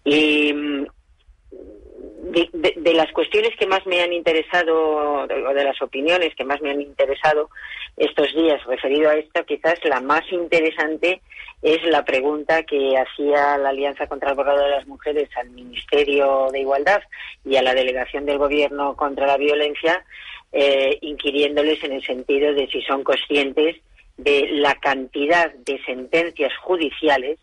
Y 0.04 0.52
de, 0.52 2.50
de- 2.54 2.74
de 2.78 2.94
las 2.94 3.12
cuestiones 3.12 3.52
que 3.60 3.68
más 3.68 3.86
me 3.86 4.02
han 4.02 4.14
interesado, 4.14 5.24
o 5.24 5.28
de 5.28 5.64
las 5.64 5.80
opiniones 5.82 6.34
que 6.36 6.46
más 6.46 6.62
me 6.62 6.72
han 6.72 6.82
interesado 6.82 7.50
estos 7.98 8.34
días 8.34 8.64
referido 8.66 9.10
a 9.10 9.16
esto, 9.16 9.46
quizás 9.46 9.76
la 9.84 10.00
más 10.00 10.24
interesante 10.32 11.22
es 11.62 11.84
la 11.84 12.04
pregunta 12.04 12.64
que 12.64 12.98
hacía 12.98 13.58
la 13.58 13.70
Alianza 13.70 14.08
contra 14.08 14.32
el 14.32 14.36
Borrado 14.36 14.64
de 14.64 14.72
las 14.72 14.88
Mujeres 14.88 15.30
al 15.38 15.50
Ministerio 15.52 16.48
de 16.52 16.62
Igualdad 16.62 17.02
y 17.46 17.56
a 17.58 17.62
la 17.62 17.74
Delegación 17.76 18.26
del 18.26 18.38
Gobierno 18.40 18.96
contra 18.96 19.28
la 19.28 19.38
Violencia, 19.38 20.04
eh, 20.52 20.98
inquiriéndoles 21.02 21.84
en 21.84 21.94
el 21.94 22.04
sentido 22.04 22.54
de 22.54 22.68
si 22.68 22.82
son 22.82 23.04
conscientes 23.04 23.78
de 24.18 24.48
la 24.52 24.76
cantidad 24.76 25.52
de 25.54 25.82
sentencias 25.86 26.52
judiciales 26.62 27.40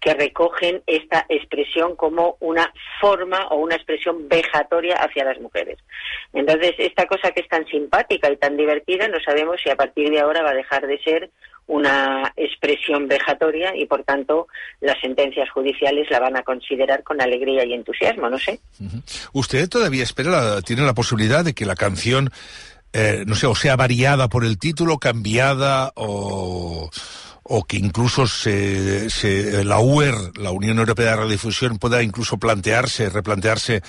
que 0.00 0.14
recogen 0.14 0.82
esta 0.86 1.26
expresión 1.28 1.96
como 1.96 2.36
una 2.40 2.72
forma 3.00 3.48
o 3.48 3.56
una 3.56 3.74
expresión 3.74 4.28
vejatoria 4.28 4.94
hacia 4.96 5.24
las 5.24 5.40
mujeres. 5.40 5.78
Entonces, 6.32 6.74
esta 6.78 7.06
cosa 7.06 7.32
que 7.32 7.40
es 7.40 7.48
tan 7.48 7.66
simpática 7.66 8.30
y 8.30 8.36
tan 8.36 8.56
divertida, 8.56 9.08
no 9.08 9.18
sabemos 9.20 9.60
si 9.62 9.70
a 9.70 9.76
partir 9.76 10.10
de 10.10 10.20
ahora 10.20 10.42
va 10.42 10.50
a 10.50 10.54
dejar 10.54 10.86
de 10.86 10.98
ser 11.02 11.30
una 11.66 12.32
expresión 12.36 13.08
vejatoria 13.08 13.76
y, 13.76 13.84
por 13.86 14.02
tanto, 14.04 14.46
las 14.80 14.98
sentencias 15.00 15.50
judiciales 15.50 16.08
la 16.10 16.18
van 16.20 16.36
a 16.36 16.42
considerar 16.42 17.02
con 17.02 17.20
alegría 17.20 17.64
y 17.66 17.74
entusiasmo, 17.74 18.30
no 18.30 18.38
sé. 18.38 18.58
¿Usted 19.34 19.68
todavía 19.68 20.02
espera, 20.02 20.30
la- 20.30 20.62
tiene 20.62 20.82
la 20.82 20.94
posibilidad 20.94 21.44
de 21.44 21.54
que 21.54 21.66
la 21.66 21.74
canción, 21.76 22.30
eh, 22.92 23.24
no 23.26 23.34
sé, 23.34 23.46
o 23.46 23.54
sea 23.54 23.76
variada 23.76 24.28
por 24.28 24.44
el 24.44 24.58
título, 24.58 24.98
cambiada 24.98 25.92
o, 25.96 26.90
o 27.42 27.64
que 27.64 27.76
incluso 27.76 28.26
se, 28.26 29.10
se- 29.10 29.64
la 29.64 29.78
UER, 29.80 30.14
la 30.38 30.50
Unión 30.50 30.78
Europea 30.78 31.10
de 31.10 31.16
Radiodifusión, 31.16 31.78
pueda 31.78 32.02
incluso 32.02 32.38
plantearse, 32.38 33.10
replantearse 33.10 33.82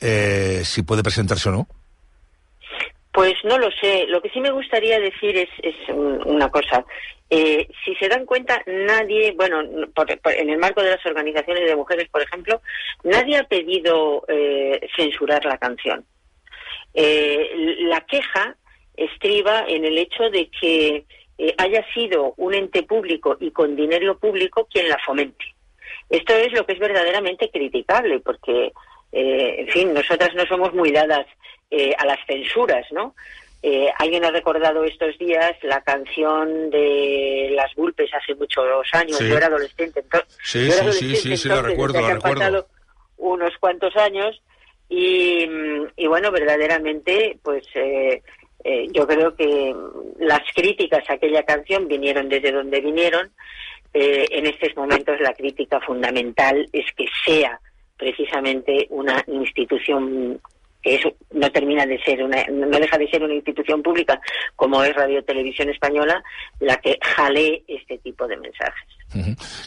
eh, 0.00 0.62
si 0.64 0.82
puede 0.82 1.02
presentarse 1.02 1.48
o 1.48 1.52
no? 1.52 1.68
Pues 3.12 3.34
no 3.44 3.58
lo 3.58 3.70
sé. 3.72 4.06
Lo 4.06 4.22
que 4.22 4.30
sí 4.30 4.40
me 4.40 4.50
gustaría 4.52 4.98
decir 5.00 5.36
es, 5.36 5.48
es 5.62 5.74
un- 5.88 6.22
una 6.26 6.48
cosa. 6.48 6.84
Eh, 7.28 7.68
si 7.84 7.94
se 7.96 8.08
dan 8.08 8.24
cuenta, 8.24 8.60
nadie, 8.66 9.32
bueno, 9.36 9.62
por- 9.94 10.06
en 10.10 10.50
el 10.50 10.58
marco 10.58 10.80
de 10.82 10.90
las 10.90 11.04
organizaciones 11.06 11.64
de 11.68 11.76
mujeres, 11.76 12.08
por 12.08 12.22
ejemplo, 12.22 12.60
nadie 13.04 13.36
ha 13.38 13.44
pedido 13.44 14.24
eh, 14.28 14.80
censurar 14.96 15.44
la 15.44 15.58
canción. 15.58 16.04
Eh, 16.94 17.76
la 17.80 18.00
queja 18.02 18.56
estriba 18.96 19.64
en 19.68 19.84
el 19.84 19.96
hecho 19.98 20.28
de 20.30 20.50
que 20.60 21.04
eh, 21.38 21.54
haya 21.58 21.84
sido 21.94 22.34
un 22.36 22.54
ente 22.54 22.82
público 22.82 23.36
y 23.40 23.50
con 23.50 23.76
dinero 23.76 24.18
público 24.18 24.66
quien 24.70 24.88
la 24.88 24.98
fomente. 25.04 25.44
Esto 26.08 26.34
es 26.34 26.52
lo 26.52 26.66
que 26.66 26.72
es 26.74 26.78
verdaderamente 26.78 27.50
criticable, 27.50 28.20
porque, 28.20 28.72
eh, 29.12 29.54
en 29.58 29.68
fin, 29.68 29.94
nosotras 29.94 30.34
no 30.34 30.44
somos 30.46 30.74
muy 30.74 30.90
dadas 30.90 31.26
eh, 31.70 31.94
a 31.96 32.04
las 32.04 32.18
censuras, 32.26 32.84
¿no? 32.90 33.14
Eh, 33.62 33.88
alguien 33.98 34.24
ha 34.24 34.30
recordado 34.30 34.84
estos 34.84 35.16
días 35.18 35.52
la 35.62 35.82
canción 35.82 36.70
de 36.70 37.50
Las 37.54 37.74
Vulpes 37.74 38.10
hace 38.14 38.34
muchos 38.34 38.64
años. 38.92 39.18
Sí. 39.18 39.28
Yo 39.28 39.36
era 39.36 39.46
adolescente. 39.46 40.02
ento- 40.02 40.24
Sí, 40.42 40.66
yo 40.66 40.72
era 40.72 40.72
sí, 40.72 40.78
sí, 40.78 40.80
adolescente 40.80 41.16
sí, 41.16 41.36
sí, 41.36 41.48
la 41.48 41.54
entonces, 41.54 41.70
recuerdo, 41.76 42.00
la 42.00 42.14
recuerdo. 42.14 42.38
pasado 42.40 42.66
unos 43.18 43.52
cuantos 43.58 43.94
años 43.96 44.42
y, 44.90 46.06
bueno, 46.08 46.30
verdaderamente, 46.32 47.38
pues 47.42 47.64
eh, 47.74 48.22
eh, 48.64 48.86
yo 48.92 49.06
creo 49.06 49.34
que 49.36 49.74
las 50.18 50.40
críticas 50.54 51.08
a 51.08 51.14
aquella 51.14 51.44
canción 51.44 51.86
vinieron 51.88 52.28
desde 52.28 52.52
donde 52.52 52.80
vinieron. 52.80 53.30
Eh, 53.94 54.26
en 54.30 54.46
estos 54.46 54.76
momentos 54.76 55.18
la 55.20 55.32
crítica 55.34 55.80
fundamental 55.80 56.68
es 56.72 56.84
que 56.96 57.06
sea 57.24 57.58
precisamente 57.96 58.86
una 58.90 59.22
institución 59.26 60.40
que 60.82 60.94
es- 60.94 61.14
no 61.32 61.50
termina 61.52 61.84
de 61.86 62.00
ser 62.02 62.22
una, 62.22 62.42
no 62.50 62.78
deja 62.78 62.96
de 62.98 63.08
ser 63.10 63.22
una 63.22 63.34
institución 63.34 63.82
pública 63.82 64.18
como 64.56 64.82
es 64.84 64.94
Radio 64.94 65.22
Televisión 65.24 65.68
Española 65.70 66.22
la 66.60 66.76
que 66.76 66.98
jale 67.02 67.62
este 67.68 67.98
tipo 67.98 68.26
de 68.26 68.36
mensajes. 68.38 68.88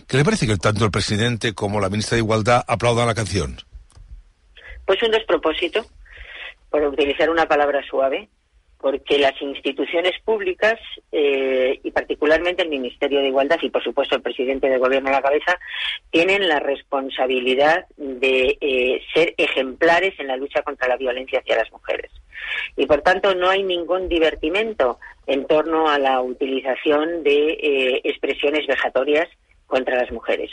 ¿Qué 0.07 0.17
le 0.17 0.23
parece 0.23 0.47
que 0.47 0.55
tanto 0.57 0.85
el 0.85 0.91
presidente 0.91 1.53
como 1.53 1.79
la 1.81 1.89
ministra 1.89 2.15
de 2.15 2.23
Igualdad 2.23 2.63
aplaudan 2.67 3.07
la 3.07 3.13
canción? 3.13 3.57
Pues 4.85 5.01
un 5.03 5.11
despropósito, 5.11 5.85
por 6.69 6.84
utilizar 6.84 7.30
una 7.30 7.47
palabra 7.47 7.84
suave, 7.88 8.30
porque 8.84 9.18
las 9.18 9.41
instituciones 9.41 10.11
públicas, 10.26 10.77
eh, 11.10 11.80
y 11.81 11.91
particularmente 11.91 12.64
el 12.64 12.69
Ministerio 12.69 13.22
de 13.22 13.30
Igualdad 13.30 13.57
y, 13.61 13.69
por 13.69 13.81
supuesto, 13.81 14.18
el 14.18 14.22
presidente 14.22 14.68
del 14.68 14.80
Gobierno 14.80 15.07
a 15.07 15.14
la 15.14 15.22
cabeza, 15.22 15.57
tienen 16.11 16.49
la 16.49 16.60
responsabilidad 16.60 17.85
de 17.95 18.57
eh, 18.60 19.01
ser 19.14 19.35
ejemplares 19.38 20.19
en 20.19 20.27
la 20.27 20.35
lucha 20.35 20.64
contra 20.64 20.89
la 20.89 20.97
violencia 20.97 21.39
hacia 21.39 21.55
las 21.55 21.72
mujeres. 21.72 22.11
Y, 22.76 22.85
por 22.85 23.01
tanto, 23.01 23.34
no 23.34 23.49
hay 23.49 23.64
ningún 23.64 24.10
divertimento 24.10 24.99
en 25.27 25.47
torno 25.47 25.88
a 25.88 25.97
la 25.97 26.19
utilización 26.19 27.23
de 27.23 27.51
eh, 27.51 28.01
expresiones 28.03 28.68
vejatorias 28.68 29.30
contra 29.65 29.95
las 29.95 30.11
mujeres. 30.11 30.51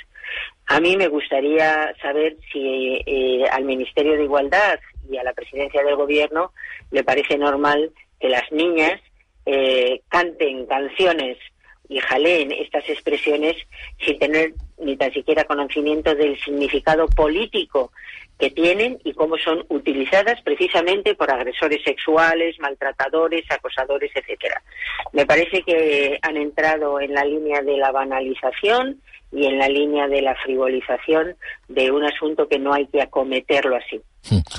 A 0.71 0.79
mí 0.79 0.97
me 0.97 1.09
gustaría 1.09 1.93
saber 2.01 2.37
si 2.53 3.03
eh, 3.05 3.45
al 3.51 3.65
Ministerio 3.65 4.17
de 4.17 4.23
Igualdad 4.23 4.79
y 5.11 5.17
a 5.17 5.25
la 5.25 5.33
presidencia 5.33 5.83
del 5.83 5.97
Gobierno 5.97 6.53
le 6.93 7.03
parece 7.03 7.37
normal 7.37 7.91
que 8.21 8.29
las 8.29 8.53
niñas 8.53 9.01
eh, 9.47 10.03
canten 10.09 10.67
canciones 10.67 11.39
y 11.91 11.99
jaleen 11.99 12.53
estas 12.53 12.89
expresiones 12.89 13.57
sin 13.99 14.19
tener 14.19 14.55
ni 14.79 14.97
tan 14.97 15.13
siquiera 15.13 15.45
conocimiento 15.45 16.15
del 16.15 16.41
significado 16.41 17.07
político 17.09 17.93
que 18.39 18.51
tienen 18.51 18.99
y 19.05 19.13
cómo 19.13 19.37
son 19.37 19.67
utilizadas 19.69 20.41
precisamente 20.43 21.15
por 21.15 21.31
agresores 21.31 21.83
sexuales, 21.85 22.57
maltratadores, 22.61 23.45
acosadores, 23.51 24.13
etcétera. 24.15 24.63
Me 25.13 25.27
parece 25.27 25.63
que 25.63 26.19
han 26.23 26.37
entrado 26.37 27.01
en 27.01 27.13
la 27.13 27.25
línea 27.25 27.61
de 27.61 27.77
la 27.77 27.91
banalización 27.91 29.01
y 29.33 29.47
en 29.47 29.59
la 29.59 29.69
línea 29.69 30.07
de 30.07 30.23
la 30.23 30.37
frivolización 30.37 31.37
de 31.69 31.91
un 31.91 32.05
asunto 32.05 32.49
que 32.49 32.59
no 32.59 32.73
hay 32.73 32.87
que 32.87 33.03
acometerlo 33.03 33.77
así. 33.77 34.01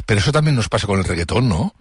Pero 0.05 0.19
eso 0.19 0.31
también 0.33 0.55
nos 0.55 0.69
pasa 0.69 0.85
con 0.85 0.99
el 0.99 1.05
reggaetón, 1.05 1.47
¿no? 1.47 1.73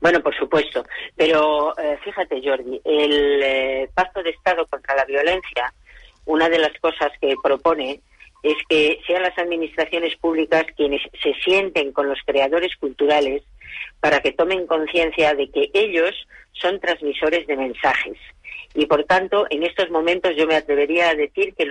Bueno, 0.00 0.20
por 0.20 0.36
supuesto. 0.36 0.84
Pero 1.16 1.76
eh, 1.78 1.98
fíjate, 2.04 2.40
Jordi, 2.42 2.80
el 2.84 3.42
eh, 3.42 3.90
Pacto 3.94 4.22
de 4.22 4.30
Estado 4.30 4.66
contra 4.66 4.94
la 4.94 5.04
Violencia, 5.04 5.72
una 6.26 6.48
de 6.48 6.58
las 6.58 6.72
cosas 6.80 7.10
que 7.20 7.34
propone 7.42 8.00
es 8.42 8.56
que 8.68 9.00
sean 9.06 9.22
las 9.22 9.36
administraciones 9.36 10.16
públicas 10.16 10.64
quienes 10.76 11.02
se 11.20 11.34
sienten 11.44 11.92
con 11.92 12.08
los 12.08 12.18
creadores 12.24 12.76
culturales 12.76 13.42
para 14.00 14.20
que 14.20 14.32
tomen 14.32 14.66
conciencia 14.66 15.34
de 15.34 15.50
que 15.50 15.70
ellos 15.74 16.14
son 16.52 16.78
transmisores 16.78 17.46
de 17.46 17.56
mensajes 17.56 18.16
y 18.78 18.86
por 18.86 19.02
tanto 19.02 19.44
en 19.50 19.64
estos 19.64 19.90
momentos 19.90 20.36
yo 20.36 20.46
me 20.46 20.54
atrevería 20.54 21.10
a 21.10 21.14
decir 21.16 21.52
que 21.56 21.66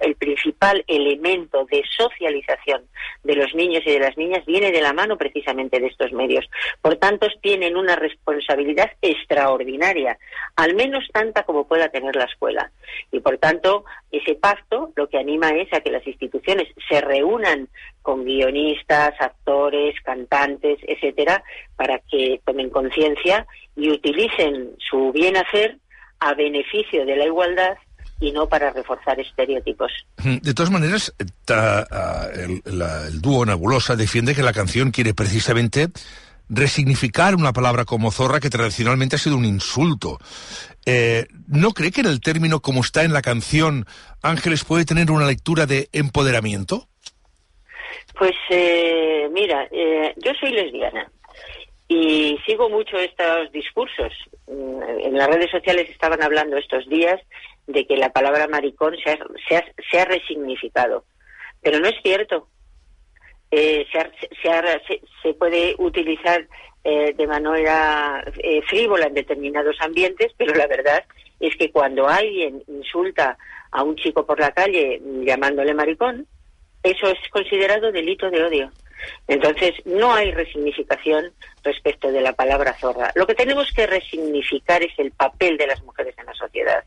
el 0.00 0.14
principal 0.16 0.84
elemento 0.86 1.64
de 1.70 1.82
socialización 1.96 2.82
de 3.24 3.36
los 3.36 3.54
niños 3.54 3.82
y 3.86 3.92
de 3.92 4.00
las 4.00 4.18
niñas 4.18 4.44
viene 4.44 4.70
de 4.70 4.82
la 4.82 4.92
mano 4.92 5.16
precisamente 5.16 5.80
de 5.80 5.86
estos 5.86 6.12
medios. 6.12 6.44
Por 6.82 6.96
tanto, 6.96 7.26
tienen 7.40 7.74
una 7.74 7.96
responsabilidad 7.96 8.90
extraordinaria, 9.00 10.18
al 10.56 10.74
menos 10.74 11.08
tanta 11.10 11.44
como 11.44 11.66
pueda 11.66 11.88
tener 11.88 12.14
la 12.14 12.24
escuela. 12.24 12.70
Y 13.10 13.20
por 13.20 13.38
tanto, 13.38 13.86
ese 14.12 14.34
pacto 14.34 14.92
lo 14.94 15.08
que 15.08 15.16
anima 15.16 15.48
es 15.56 15.72
a 15.72 15.80
que 15.80 15.90
las 15.90 16.06
instituciones 16.06 16.68
se 16.86 17.00
reúnan 17.00 17.68
con 18.02 18.26
guionistas, 18.26 19.14
actores, 19.18 19.94
cantantes, 20.02 20.80
etcétera, 20.82 21.42
para 21.76 21.98
que 22.10 22.42
tomen 22.44 22.68
conciencia 22.68 23.46
y 23.74 23.88
utilicen 23.88 24.76
su 24.78 25.12
bien 25.12 25.38
hacer 25.38 25.78
a 26.20 26.34
beneficio 26.34 27.04
de 27.04 27.16
la 27.16 27.26
igualdad 27.26 27.76
y 28.20 28.32
no 28.32 28.48
para 28.48 28.70
reforzar 28.70 29.20
estereotipos. 29.20 29.92
De 30.22 30.54
todas 30.54 30.70
maneras, 30.70 31.14
ta, 31.44 31.86
el, 32.34 32.62
la, 32.64 33.06
el 33.08 33.20
dúo 33.20 33.44
Nebulosa 33.44 33.96
defiende 33.96 34.34
que 34.34 34.42
la 34.42 34.52
canción 34.52 34.90
quiere 34.90 35.12
precisamente 35.14 35.88
resignificar 36.48 37.34
una 37.34 37.52
palabra 37.52 37.84
como 37.84 38.10
zorra 38.10 38.40
que 38.40 38.50
tradicionalmente 38.50 39.16
ha 39.16 39.18
sido 39.18 39.36
un 39.36 39.44
insulto. 39.44 40.18
Eh, 40.84 41.26
¿No 41.48 41.72
cree 41.72 41.90
que 41.90 42.00
en 42.00 42.06
el 42.06 42.20
término 42.20 42.60
como 42.60 42.80
está 42.80 43.02
en 43.02 43.12
la 43.12 43.22
canción, 43.22 43.86
Ángeles 44.22 44.64
puede 44.64 44.84
tener 44.84 45.10
una 45.10 45.26
lectura 45.26 45.66
de 45.66 45.88
empoderamiento? 45.92 46.88
Pues 48.16 48.34
eh, 48.50 49.28
mira, 49.32 49.68
eh, 49.70 50.14
yo 50.24 50.32
soy 50.40 50.52
lesbiana 50.52 51.10
y 51.88 52.38
sigo 52.46 52.68
mucho 52.68 52.96
estos 52.96 53.52
discursos. 53.52 54.12
Mm, 54.46 54.82
en 55.04 55.14
las 55.16 55.28
redes 55.28 55.50
sociales 55.50 55.88
estaban 55.90 56.22
hablando 56.22 56.56
estos 56.56 56.88
días 56.88 57.20
de 57.66 57.86
que 57.86 57.96
la 57.96 58.12
palabra 58.12 58.48
maricón 58.48 58.96
se 59.04 59.98
ha, 59.98 60.04
resignificado. 60.04 61.04
Pero 61.62 61.80
no 61.80 61.88
es 61.88 61.96
cierto. 62.02 62.48
Eh, 63.50 63.86
se, 63.92 64.50
ha, 64.50 64.80
se, 65.22 65.34
puede 65.34 65.76
utilizar 65.78 66.46
eh, 66.82 67.14
de 67.16 67.26
manera 67.26 68.24
eh, 68.38 68.60
frívola 68.62 69.06
en 69.06 69.14
determinados 69.14 69.76
ambientes, 69.80 70.32
pero 70.36 70.54
la 70.54 70.66
verdad 70.66 71.04
es 71.38 71.56
que 71.56 71.70
cuando 71.70 72.08
alguien 72.08 72.62
insulta 72.66 73.38
a 73.70 73.82
un 73.82 73.96
chico 73.96 74.26
por 74.26 74.40
la 74.40 74.50
calle 74.50 75.00
llamándole 75.24 75.74
maricón, 75.74 76.26
eso 76.82 77.08
es 77.08 77.18
considerado 77.30 77.92
delito 77.92 78.30
de 78.30 78.44
odio. 78.44 78.70
Entonces, 79.28 79.74
no 79.84 80.12
hay 80.12 80.32
resignificación 80.32 81.32
respecto 81.62 82.10
de 82.10 82.20
la 82.20 82.32
palabra 82.32 82.74
zorra. 82.74 83.12
Lo 83.14 83.26
que 83.26 83.34
tenemos 83.34 83.72
que 83.72 83.86
resignificar 83.86 84.82
es 84.82 84.92
el 84.98 85.10
papel 85.12 85.56
de 85.56 85.66
las 85.66 85.82
mujeres 85.82 86.14
en 86.18 86.26
la 86.26 86.34
sociedad. 86.34 86.84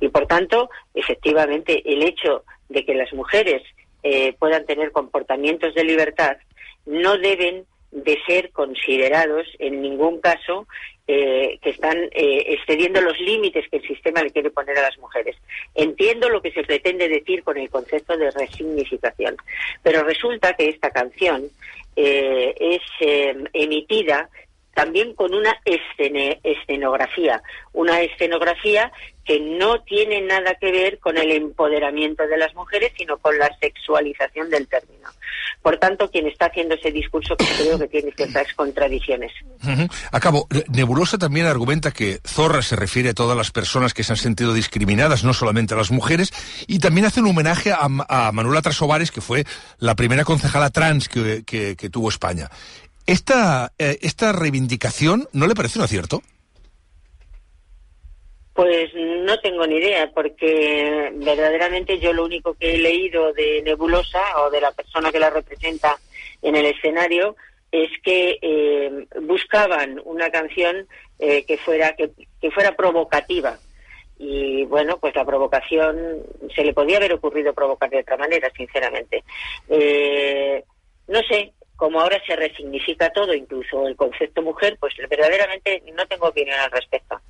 Y, 0.00 0.08
por 0.08 0.26
tanto, 0.26 0.70
efectivamente, 0.94 1.82
el 1.84 2.02
hecho 2.02 2.44
de 2.68 2.84
que 2.84 2.94
las 2.94 3.12
mujeres 3.12 3.62
eh, 4.02 4.34
puedan 4.38 4.66
tener 4.66 4.92
comportamientos 4.92 5.74
de 5.74 5.84
libertad 5.84 6.36
no 6.84 7.18
deben 7.18 7.66
de 7.90 8.18
ser 8.26 8.50
considerados 8.50 9.46
en 9.58 9.82
ningún 9.82 10.20
caso 10.20 10.66
eh, 11.08 11.58
que 11.62 11.70
están 11.70 11.96
eh, 12.12 12.44
excediendo 12.48 13.00
los 13.00 13.18
límites 13.20 13.68
que 13.70 13.76
el 13.76 13.86
sistema 13.86 14.22
le 14.22 14.30
quiere 14.30 14.50
poner 14.50 14.76
a 14.78 14.82
las 14.82 14.98
mujeres. 14.98 15.36
Entiendo 15.74 16.28
lo 16.28 16.42
que 16.42 16.50
se 16.52 16.64
pretende 16.64 17.08
decir 17.08 17.44
con 17.44 17.56
el 17.58 17.70
concepto 17.70 18.16
de 18.16 18.30
resignificación, 18.30 19.36
pero 19.82 20.02
resulta 20.02 20.54
que 20.54 20.68
esta 20.68 20.90
canción 20.90 21.48
eh, 21.94 22.54
es 22.58 22.82
eh, 23.00 23.36
emitida 23.52 24.28
también 24.74 25.14
con 25.14 25.32
una 25.32 25.58
escenografía, 25.64 27.42
una 27.72 28.02
escenografía 28.02 28.92
que 29.24 29.40
no 29.40 29.82
tiene 29.84 30.20
nada 30.20 30.54
que 30.56 30.70
ver 30.70 30.98
con 30.98 31.16
el 31.16 31.32
empoderamiento 31.32 32.26
de 32.26 32.36
las 32.36 32.54
mujeres, 32.54 32.92
sino 32.94 33.16
con 33.16 33.38
la 33.38 33.48
sexualización 33.58 34.50
del 34.50 34.68
término. 34.68 35.08
Por 35.62 35.78
tanto, 35.78 36.10
quien 36.10 36.26
está 36.26 36.46
haciendo 36.46 36.74
ese 36.74 36.92
discurso 36.92 37.36
pues, 37.36 37.50
creo 37.58 37.78
que 37.78 37.88
tiene 37.88 38.12
ciertas 38.12 38.46
contradicciones. 38.54 39.32
Acabo. 40.12 40.46
Nebulosa 40.68 41.18
también 41.18 41.46
argumenta 41.46 41.90
que 41.90 42.20
zorra 42.24 42.62
se 42.62 42.76
refiere 42.76 43.10
a 43.10 43.14
todas 43.14 43.36
las 43.36 43.50
personas 43.50 43.94
que 43.94 44.04
se 44.04 44.12
han 44.12 44.16
sentido 44.16 44.54
discriminadas, 44.54 45.24
no 45.24 45.34
solamente 45.34 45.74
a 45.74 45.76
las 45.76 45.90
mujeres, 45.90 46.32
y 46.66 46.78
también 46.78 47.06
hace 47.06 47.20
un 47.20 47.28
homenaje 47.28 47.72
a, 47.72 47.88
Manuela 48.32 48.62
Trasovares, 48.62 49.10
que 49.10 49.20
fue 49.20 49.44
la 49.78 49.94
primera 49.94 50.24
concejala 50.24 50.70
trans 50.70 51.08
que 51.08 51.90
tuvo 51.90 52.08
España. 52.08 52.48
Esta, 53.06 53.72
eh, 53.78 53.98
¿Esta 54.02 54.32
reivindicación 54.32 55.28
no 55.32 55.46
le 55.46 55.54
parece 55.54 55.78
un 55.78 55.84
acierto? 55.84 56.22
Pues 58.56 58.90
no 58.94 59.38
tengo 59.40 59.66
ni 59.66 59.76
idea, 59.76 60.10
porque 60.14 61.12
verdaderamente 61.16 61.98
yo 61.98 62.14
lo 62.14 62.24
único 62.24 62.54
que 62.54 62.74
he 62.74 62.78
leído 62.78 63.34
de 63.34 63.60
Nebulosa 63.62 64.22
o 64.40 64.50
de 64.50 64.62
la 64.62 64.72
persona 64.72 65.12
que 65.12 65.20
la 65.20 65.28
representa 65.28 65.98
en 66.40 66.56
el 66.56 66.64
escenario 66.64 67.36
es 67.70 67.90
que 68.02 68.38
eh, 68.40 69.06
buscaban 69.20 70.00
una 70.06 70.30
canción 70.30 70.88
eh, 71.18 71.44
que 71.44 71.58
fuera 71.58 71.94
que, 71.96 72.10
fuera 72.50 72.74
provocativa. 72.74 73.58
Y 74.18 74.64
bueno 74.64 74.96
pues 74.96 75.14
la 75.14 75.26
provocación 75.26 76.22
se 76.54 76.64
le 76.64 76.72
podía 76.72 76.96
haber 76.96 77.12
ocurrido 77.12 77.52
provocar 77.52 77.90
de 77.90 78.00
otra 78.00 78.16
manera 78.16 78.50
sinceramente. 78.56 79.22
Eh, 79.68 80.64
no 81.08 81.20
sé 81.28 81.52
como 81.76 82.00
ahora 82.00 82.22
se 82.26 82.34
resignifica 82.34 83.10
todo 83.10 83.34
incluso 83.34 83.86
el 83.86 83.96
concepto 83.96 84.40
mujer 84.40 84.78
pues 84.80 84.94
verdaderamente 85.10 85.82
no 85.94 86.06
tengo 86.06 86.28
opinión 86.28 86.58
al 86.58 86.70
respecto 86.70 87.20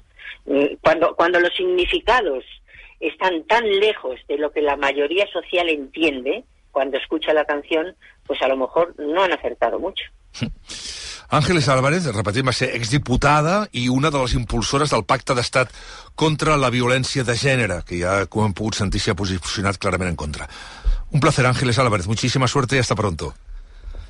cuando, 0.81 1.15
cuando 1.17 1.41
los 1.41 1.55
significados 1.55 2.45
están 3.01 3.45
tan 3.45 3.69
lejos 3.79 4.21
de 4.29 4.39
lo 4.39 4.51
que 4.53 4.63
la 4.63 4.77
mayoría 4.77 5.27
social 5.33 5.69
entiende 5.69 6.45
cuando 6.71 6.99
escucha 6.99 7.33
la 7.33 7.45
canción, 7.45 7.95
pues 8.27 8.41
a 8.43 8.49
lo 8.49 8.57
mejor 8.57 8.95
no 8.99 9.23
han 9.23 9.33
acertado 9.33 9.79
mucho. 9.79 10.05
Àngeles 11.29 11.67
Álvarez, 11.69 12.05
repetim, 12.15 12.47
va 12.47 12.53
ser 12.55 12.69
exdiputada 12.77 13.65
i 13.75 13.89
una 13.91 14.13
de 14.15 14.21
les 14.23 14.37
impulsores 14.39 14.93
del 14.95 15.03
Pacte 15.03 15.35
d'Estat 15.35 15.73
contra 16.15 16.55
la 16.55 16.71
violència 16.71 17.25
de 17.27 17.35
gènere, 17.35 17.81
que 17.83 17.99
ja, 17.99 18.21
com 18.31 18.47
hem 18.47 18.55
pogut 18.55 18.79
sentir, 18.79 19.03
posicionat 19.19 19.81
clarament 19.83 20.13
en 20.13 20.21
contra. 20.21 20.47
Un 21.11 21.21
placer, 21.21 21.47
Ángeles 21.47 21.81
Álvarez. 21.81 22.07
Muchísima 22.07 22.47
suerte 22.47 22.77
y 22.77 22.79
hasta 22.79 22.95
pronto. 22.95 23.35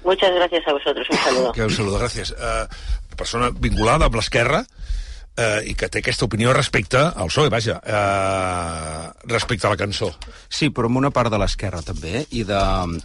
Muchas 0.05 0.33
gracias 0.35 0.69
a 0.69 0.73
vosotros. 0.73 1.07
Un 1.11 1.17
saludo. 1.17 1.53
Que 1.53 1.65
un 1.65 1.71
saludo, 1.71 1.99
gràcies. 1.99 2.31
Uh, 2.37 2.69
persona 3.17 3.49
vinculada 3.51 4.07
amb 4.07 4.21
l'esquerra, 4.21 4.67
eh, 5.37 5.71
i 5.71 5.75
que 5.77 5.89
té 5.93 6.01
aquesta 6.01 6.27
opinió 6.27 6.53
respecte 6.57 6.99
al 6.99 7.31
PSOE, 7.31 7.51
vaja, 7.53 7.77
eh, 7.85 9.27
respecte 9.29 9.67
a 9.67 9.71
la 9.71 9.79
cançó. 9.79 10.11
Sí, 10.49 10.71
però 10.71 10.89
amb 10.91 11.01
una 11.03 11.13
part 11.15 11.31
de 11.33 11.39
l'esquerra 11.41 11.83
també, 11.85 12.25
i, 12.31 12.43
de, 12.49 12.61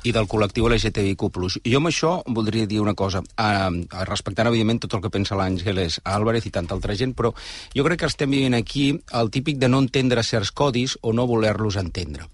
i 0.08 0.14
del 0.16 0.30
col·lectiu 0.32 0.70
LGTBIQ+. 0.70 1.28
Jo 1.68 1.82
amb 1.82 1.92
això 1.92 2.14
voldria 2.28 2.70
dir 2.70 2.82
una 2.82 2.96
cosa, 2.96 3.22
eh, 3.22 3.70
respectant 4.08 4.50
evidentment 4.52 4.82
tot 4.86 4.98
el 4.98 5.04
que 5.04 5.14
pensa 5.14 5.38
l'Àngeles 5.40 6.00
Álvarez 6.04 6.48
i 6.48 6.54
tanta 6.56 6.76
altra 6.78 6.96
gent, 6.96 7.16
però 7.18 7.34
jo 7.76 7.86
crec 7.88 8.04
que 8.04 8.12
estem 8.12 8.32
vivint 8.32 8.56
aquí 8.58 8.92
el 9.20 9.32
típic 9.32 9.60
de 9.60 9.70
no 9.70 9.84
entendre 9.84 10.24
certs 10.24 10.52
codis 10.52 10.98
o 11.02 11.14
no 11.14 11.28
voler-los 11.28 11.78
entendre. 11.82 12.28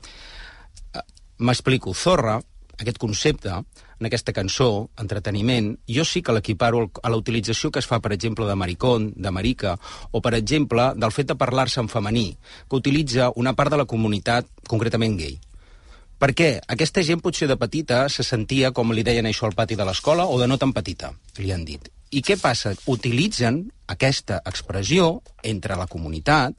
Eh, 0.93 1.03
M'explico, 1.39 1.93
Zorra, 1.93 2.39
aquest 2.77 2.97
concepte, 3.01 3.53
en 3.99 4.09
aquesta 4.09 4.33
cançó, 4.33 4.89
entreteniment, 5.01 5.71
jo 5.89 6.05
sí 6.05 6.21
que 6.21 6.35
l'equiparo 6.35 6.85
a 7.01 7.09
la 7.09 7.17
utilització 7.17 7.71
que 7.71 7.81
es 7.81 7.89
fa, 7.89 7.99
per 8.03 8.13
exemple, 8.13 8.45
de 8.45 8.55
maricón, 8.55 9.11
de 9.15 9.31
marica, 9.31 9.77
o, 10.11 10.21
per 10.21 10.35
exemple, 10.37 10.91
del 10.95 11.13
fet 11.15 11.31
de 11.31 11.37
parlar-se 11.39 11.81
en 11.81 11.89
femení, 11.89 12.29
que 12.69 12.79
utilitza 12.79 13.31
una 13.35 13.53
part 13.57 13.73
de 13.73 13.81
la 13.81 13.89
comunitat 13.89 14.49
concretament 14.67 15.17
gay. 15.17 15.37
Per 16.17 16.31
què? 16.33 16.49
Aquesta 16.73 17.03
gent 17.05 17.21
potser 17.21 17.49
de 17.49 17.59
petita 17.61 18.07
se 18.09 18.25
sentia, 18.25 18.71
com 18.73 18.93
li 18.93 19.05
deien 19.05 19.27
això 19.29 19.45
al 19.45 19.57
pati 19.57 19.77
de 19.77 19.85
l'escola, 19.85 20.25
o 20.25 20.39
de 20.41 20.47
no 20.49 20.57
tan 20.57 20.73
petita, 20.73 21.11
li 21.37 21.53
han 21.53 21.65
dit. 21.65 21.91
I 22.09 22.23
què 22.23 22.37
passa? 22.41 22.71
Utilitzen 22.87 23.65
aquesta 23.91 24.39
expressió 24.45 25.21
entre 25.43 25.75
la 25.75 25.89
comunitat 25.91 26.55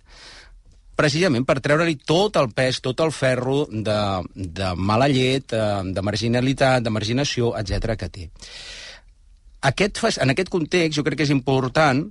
precisament 0.98 1.46
per 1.46 1.60
treure-li 1.62 1.96
tot 2.08 2.36
el 2.40 2.50
pes, 2.54 2.82
tot 2.84 3.00
el 3.04 3.14
ferro 3.14 3.62
de, 3.70 3.98
de 4.34 4.74
mala 4.76 5.08
llet, 5.12 5.54
eh, 5.54 5.80
de 5.94 6.04
marginalitat, 6.04 6.82
de 6.84 6.92
marginació, 6.94 7.54
etc 7.60 7.94
que 8.00 8.10
té. 8.12 8.28
Aquest, 9.68 10.02
en 10.22 10.34
aquest 10.34 10.50
context 10.54 10.98
jo 10.98 11.06
crec 11.06 11.20
que 11.20 11.26
és 11.26 11.34
important 11.34 12.04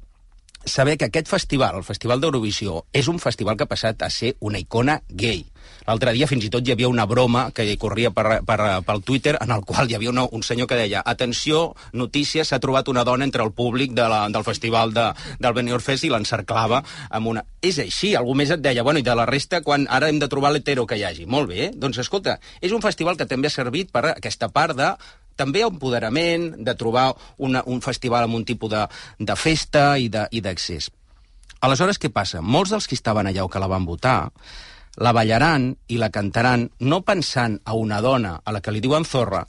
saber 0.67 0.97
que 0.97 1.07
aquest 1.07 1.29
festival, 1.31 1.77
el 1.79 1.87
Festival 1.87 2.19
d'Eurovisió, 2.21 2.81
és 2.91 3.07
un 3.07 3.19
festival 3.23 3.55
que 3.55 3.63
ha 3.63 3.71
passat 3.71 4.03
a 4.03 4.09
ser 4.11 4.35
una 4.39 4.59
icona 4.59 4.99
gay. 5.07 5.45
L'altre 5.87 6.11
dia 6.15 6.27
fins 6.27 6.43
i 6.43 6.49
tot 6.51 6.67
hi 6.67 6.73
havia 6.73 6.89
una 6.91 7.05
broma 7.07 7.47
que 7.55 7.63
hi 7.63 7.77
corria 7.79 8.11
per, 8.11 8.41
per, 8.47 8.57
pel 8.87 9.03
Twitter 9.07 9.37
en 9.39 9.53
el 9.55 9.63
qual 9.67 9.89
hi 9.89 9.95
havia 9.95 10.11
una, 10.11 10.25
un 10.35 10.43
senyor 10.43 10.67
que 10.67 10.79
deia 10.79 11.03
atenció, 11.05 11.75
notícies, 11.93 12.49
s'ha 12.49 12.59
trobat 12.63 12.89
una 12.91 13.05
dona 13.07 13.23
entre 13.27 13.45
el 13.45 13.53
públic 13.55 13.93
de 13.97 14.07
la, 14.11 14.25
del 14.33 14.43
festival 14.47 14.91
de, 14.95 15.05
del 15.39 15.55
Benidorm 15.55 15.83
Fest 15.83 16.07
i 16.07 16.11
l'encerclava 16.11 16.81
amb 17.09 17.33
una... 17.33 17.45
És 17.63 17.79
així, 17.83 18.13
algú 18.15 18.35
més 18.37 18.51
et 18.51 18.63
deia, 18.63 18.83
bueno, 18.83 18.99
i 18.99 19.07
de 19.07 19.15
la 19.15 19.27
resta, 19.29 19.61
quan 19.63 19.87
ara 19.89 20.11
hem 20.11 20.19
de 20.19 20.29
trobar 20.31 20.51
l'hetero 20.55 20.85
que 20.87 20.99
hi 20.99 21.05
hagi. 21.07 21.25
Molt 21.25 21.51
bé, 21.51 21.71
doncs 21.75 22.01
escolta, 22.03 22.37
és 22.61 22.75
un 22.75 22.83
festival 22.83 23.17
que 23.19 23.29
també 23.29 23.47
ha 23.47 23.55
servit 23.55 23.91
per 23.95 24.09
aquesta 24.11 24.51
part 24.51 24.75
de 24.77 24.91
també 25.37 25.61
empoderament, 25.63 26.49
de 26.65 26.73
trobar 26.75 27.11
una, 27.37 27.61
un 27.69 27.79
festival 27.85 28.25
amb 28.25 28.39
un 28.39 28.45
tipus 28.45 28.73
de, 28.73 28.85
de 29.19 29.35
festa 29.37 29.91
i 30.01 30.09
d'accés. 30.09 30.89
Aleshores, 31.61 31.97
què 32.01 32.09
passa? 32.13 32.41
Molts 32.41 32.73
dels 32.73 32.89
que 32.89 32.97
estaven 32.97 33.29
allà 33.29 33.45
o 33.45 33.49
que 33.49 33.61
la 33.61 33.69
van 33.69 33.85
votar 33.85 34.31
la 34.97 35.13
ballaran 35.13 35.69
i 35.93 35.99
la 36.01 36.09
cantaran 36.09 36.67
no 36.79 37.01
pensant 37.05 37.59
a 37.65 37.75
una 37.77 38.01
dona 38.01 38.37
a 38.43 38.53
la 38.53 38.61
que 38.61 38.73
li 38.73 38.81
diuen 38.81 39.05
zorra, 39.05 39.45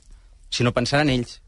sinó 0.49 0.73
pensant 0.73 1.07
en 1.07 1.13
ells. 1.15 1.39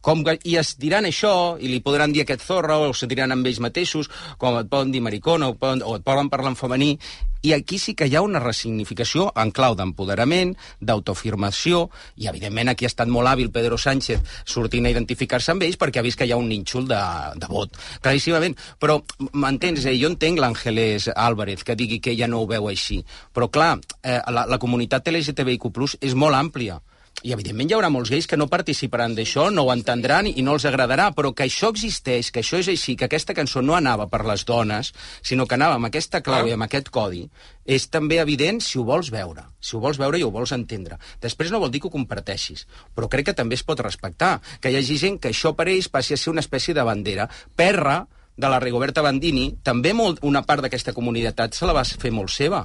Com 0.00 0.24
que, 0.24 0.38
I 0.48 0.56
es 0.60 0.74
diran 0.80 1.08
això, 1.08 1.32
i 1.60 1.68
li 1.68 1.82
podran 1.84 2.12
dir 2.12 2.24
aquest 2.24 2.46
zorra, 2.46 2.78
o 2.80 2.94
se 2.96 3.08
diran 3.10 3.32
amb 3.34 3.46
ells 3.46 3.60
mateixos, 3.60 4.08
com 4.40 4.56
et 4.60 4.70
poden 4.70 4.92
dir 4.94 5.02
maricona, 5.04 5.50
o, 5.52 5.58
poden, 5.60 5.84
o 5.84 5.96
et 5.98 6.06
poden 6.06 6.30
parlar 6.32 6.54
en 6.54 6.58
femení, 6.60 6.94
i 7.42 7.54
aquí 7.56 7.78
sí 7.80 7.94
que 7.96 8.04
hi 8.04 8.16
ha 8.16 8.20
una 8.20 8.40
resignificació 8.42 9.30
en 9.40 9.52
clau 9.56 9.74
d'empoderament, 9.76 10.52
d'autoafirmació, 10.84 11.86
i 12.20 12.28
evidentment 12.28 12.72
aquí 12.72 12.84
ha 12.84 12.90
estat 12.92 13.08
molt 13.08 13.30
hàbil 13.30 13.48
Pedro 13.54 13.78
Sánchez 13.80 14.20
sortint 14.44 14.84
a 14.84 14.92
identificar-se 14.92 15.54
amb 15.54 15.64
ells 15.64 15.80
perquè 15.80 16.02
ha 16.02 16.04
vist 16.04 16.20
que 16.20 16.28
hi 16.28 16.34
ha 16.34 16.40
un 16.40 16.50
nínxol 16.52 16.88
de, 16.90 17.00
de 17.40 17.48
vot, 17.48 17.80
claríssimament. 18.04 18.58
Però, 18.80 18.98
m'entens? 19.32 19.86
Eh? 19.88 19.96
Jo 20.00 20.12
entenc 20.12 20.40
l'Àngeles 20.40 21.08
Álvarez 21.14 21.64
que 21.64 21.78
digui 21.80 22.00
que 22.04 22.12
ella 22.12 22.28
no 22.28 22.42
ho 22.42 22.50
veu 22.50 22.68
així, 22.68 23.00
però 23.32 23.48
clar, 23.48 23.72
eh, 24.02 24.20
la, 24.28 24.44
la 24.44 24.60
comunitat 24.60 25.08
LGTBIQ+, 25.08 25.72
és 26.04 26.16
molt 26.16 26.36
àmplia, 26.36 26.76
i 27.22 27.34
evidentment 27.34 27.68
hi 27.68 27.74
haurà 27.76 27.90
molts 27.92 28.10
gais 28.12 28.26
que 28.26 28.36
no 28.38 28.46
participaran 28.48 29.12
d'això, 29.16 29.50
no 29.52 29.66
ho 29.66 29.72
entendran 29.74 30.28
i 30.30 30.44
no 30.44 30.54
els 30.56 30.64
agradarà, 30.68 31.10
però 31.16 31.34
que 31.36 31.44
això 31.44 31.68
existeix, 31.74 32.30
que 32.32 32.40
això 32.40 32.60
és 32.62 32.70
així, 32.72 32.94
que 32.96 33.08
aquesta 33.10 33.36
cançó 33.36 33.60
no 33.60 33.76
anava 33.76 34.06
per 34.08 34.22
les 34.28 34.46
dones, 34.48 34.92
sinó 35.20 35.46
que 35.46 35.58
anava 35.58 35.76
amb 35.76 35.90
aquesta 35.90 36.22
clau 36.24 36.48
i 36.48 36.54
amb 36.56 36.64
aquest 36.64 36.88
codi, 36.94 37.26
és 37.66 37.88
també 37.92 38.20
evident 38.22 38.62
si 38.64 38.80
ho 38.80 38.86
vols 38.88 39.12
veure, 39.12 39.44
si 39.60 39.76
ho 39.76 39.82
vols 39.84 40.00
veure 40.00 40.18
i 40.18 40.24
ho 40.24 40.32
vols 40.32 40.54
entendre. 40.56 40.96
Després 41.20 41.52
no 41.52 41.60
vol 41.60 41.70
dir 41.70 41.82
que 41.84 41.90
ho 41.90 41.96
comparteixis, 41.96 42.66
però 42.96 43.10
crec 43.12 43.30
que 43.30 43.36
també 43.36 43.58
es 43.58 43.66
pot 43.68 43.84
respectar, 43.84 44.38
que 44.60 44.72
hi 44.72 44.80
hagi 44.80 44.96
gent 44.98 45.20
que 45.20 45.34
això 45.34 45.52
per 45.56 45.68
ells 45.68 45.92
passi 45.92 46.16
a 46.16 46.20
ser 46.20 46.32
una 46.32 46.44
espècie 46.44 46.74
de 46.74 46.86
bandera. 46.86 47.28
Perra, 47.56 48.06
de 48.40 48.48
la 48.48 48.60
Rigoberta 48.62 49.02
Bandini, 49.04 49.50
també 49.62 49.92
molt, 49.92 50.22
una 50.24 50.40
part 50.48 50.64
d'aquesta 50.64 50.96
comunitat 50.96 51.52
se 51.52 51.68
la 51.68 51.76
va 51.76 51.84
fer 51.84 52.12
molt 52.14 52.32
seva. 52.32 52.64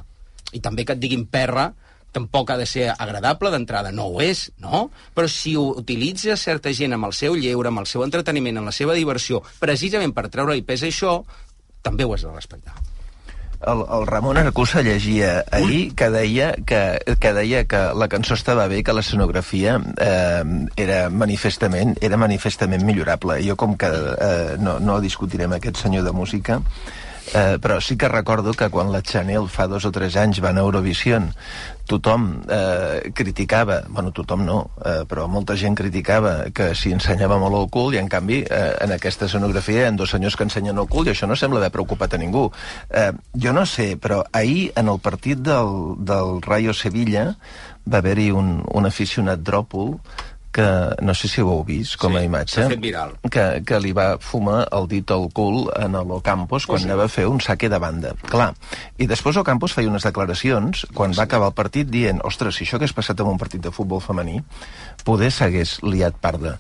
I 0.56 0.62
també 0.64 0.86
que 0.86 0.96
et 0.96 1.02
diguin 1.02 1.26
perra, 1.28 1.74
tampoc 2.16 2.54
ha 2.54 2.60
de 2.62 2.68
ser 2.70 2.90
agradable 2.94 3.52
d'entrada, 3.54 3.92
no 3.92 4.08
ho 4.10 4.24
és, 4.24 4.48
no? 4.64 4.88
Però 5.16 5.30
si 5.32 5.56
ho 5.60 5.68
utilitza 5.84 6.40
certa 6.40 6.74
gent 6.74 6.96
amb 6.96 7.10
el 7.10 7.16
seu 7.18 7.36
lleure, 7.36 7.72
amb 7.72 7.84
el 7.84 7.92
seu 7.92 8.06
entreteniment, 8.08 8.62
amb 8.62 8.72
la 8.72 8.76
seva 8.76 8.98
diversió, 8.98 9.44
precisament 9.60 10.16
per 10.16 10.30
treure-li 10.32 10.66
pes 10.66 10.86
a 10.86 10.92
això, 10.92 11.20
també 11.86 12.06
ho 12.08 12.16
has 12.16 12.26
de 12.26 12.34
respectar. 12.34 12.76
El, 13.66 13.82
el 13.90 14.06
Ramon 14.06 14.38
Arcusa 14.38 14.82
llegia 14.86 15.44
ahir 15.52 15.96
que 15.98 16.10
deia 16.14 16.52
que, 16.68 17.00
que 17.20 17.32
deia 17.34 17.64
que 17.66 17.80
la 17.98 18.08
cançó 18.12 18.36
estava 18.36 18.68
bé, 18.70 18.84
que 18.86 18.94
l'escenografia 18.94 19.78
eh, 19.98 20.44
era 20.78 21.00
manifestament 21.10 21.96
era 22.04 22.20
manifestament 22.22 22.86
millorable. 22.86 23.40
Jo 23.48 23.56
com 23.58 23.78
que 23.80 23.90
eh, 23.90 24.58
no, 24.62 24.78
no 24.84 25.00
discutirem 25.02 25.56
aquest 25.56 25.82
senyor 25.82 26.06
de 26.06 26.14
música, 26.14 26.60
eh, 27.34 27.58
però 27.62 27.80
sí 27.82 27.98
que 27.98 28.10
recordo 28.12 28.54
que 28.54 28.70
quan 28.70 28.92
la 28.92 29.02
Chanel 29.02 29.48
fa 29.50 29.68
dos 29.68 29.86
o 29.86 29.92
tres 29.92 30.16
anys 30.16 30.42
va 30.44 30.52
a 30.54 30.62
Eurovision 30.62 31.32
tothom 31.86 32.42
eh, 32.50 33.12
criticava, 33.14 33.84
bueno, 33.88 34.12
tothom 34.12 34.46
no, 34.46 34.58
eh, 34.84 35.04
però 35.08 35.28
molta 35.30 35.56
gent 35.56 35.76
criticava 35.78 36.50
que 36.54 36.72
s'hi 36.74 36.96
ensenyava 36.98 37.38
molt 37.42 37.60
el 37.60 37.70
cul 37.74 37.94
i 37.94 38.02
en 38.02 38.10
canvi 38.10 38.42
eh, 38.44 38.74
en 38.82 38.96
aquesta 38.96 39.30
escenografia 39.30 39.84
hi 39.84 39.88
ha 39.90 39.94
dos 39.98 40.16
senyors 40.16 40.36
que 40.36 40.48
ensenyen 40.48 40.82
el 40.82 40.90
cul 40.90 41.08
i 41.08 41.14
això 41.14 41.30
no 41.30 41.38
sembla 41.38 41.62
haver 41.62 41.72
preocupat 41.76 42.18
a 42.18 42.22
ningú. 42.22 42.50
Eh, 42.90 43.12
jo 43.38 43.54
no 43.54 43.66
sé, 43.70 43.96
però 44.02 44.24
ahir 44.34 44.72
en 44.76 44.90
el 44.90 45.00
partit 45.00 45.42
del, 45.46 45.96
del 46.02 46.42
Rayo 46.42 46.74
Sevilla 46.74 47.36
va 47.86 48.02
haver-hi 48.02 48.32
un, 48.34 48.58
un 48.66 48.90
aficionat 48.90 49.46
dròpol 49.46 50.00
que 50.56 50.68
no 51.04 51.14
sé 51.18 51.28
si 51.28 51.44
ho 51.44 51.50
heu 51.52 51.64
vist 51.68 51.98
com 52.00 52.16
a 52.16 52.24
imatge 52.24 52.68
fet 52.72 52.82
viral. 52.82 53.16
que, 53.32 53.44
que 53.68 53.80
li 53.84 53.92
va 53.96 54.16
fumar 54.24 54.62
el 54.78 54.88
dit 54.92 55.12
al 55.12 55.28
cul 55.36 55.66
en 55.76 55.98
l'Ocampos 56.08 56.68
quan 56.70 56.80
sí. 56.80 56.88
anava 56.88 57.10
a 57.10 57.12
fer 57.12 57.28
un 57.28 57.42
saque 57.44 57.68
de 57.72 57.80
banda. 57.82 58.14
Clar. 58.32 58.54
I 58.98 59.10
després 59.12 59.38
Ocampos 59.42 59.76
feia 59.76 59.92
unes 59.92 60.08
declaracions 60.08 60.86
quan 60.96 61.16
va 61.18 61.26
acabar 61.28 61.52
el 61.52 61.58
partit 61.58 61.92
dient 61.92 62.24
ostres, 62.24 62.56
si 62.56 62.64
això 62.64 62.80
hagués 62.80 62.96
passat 62.96 63.20
en 63.20 63.34
un 63.34 63.42
partit 63.42 63.64
de 63.64 63.74
futbol 63.76 64.04
femení, 64.04 64.40
poder 65.04 65.32
s'hagués 65.34 65.80
liat 65.84 66.22
parda. 66.24 66.56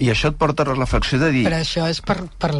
I 0.00 0.08
això 0.10 0.30
et 0.32 0.36
porta 0.40 0.64
a 0.64 0.70
la 0.70 0.74
reflexió 0.78 1.18
de 1.20 1.30
dir... 1.34 1.42
Però 1.44 1.58
això 1.60 1.84
és 1.90 2.00
per, 2.00 2.16
per, 2.40 2.50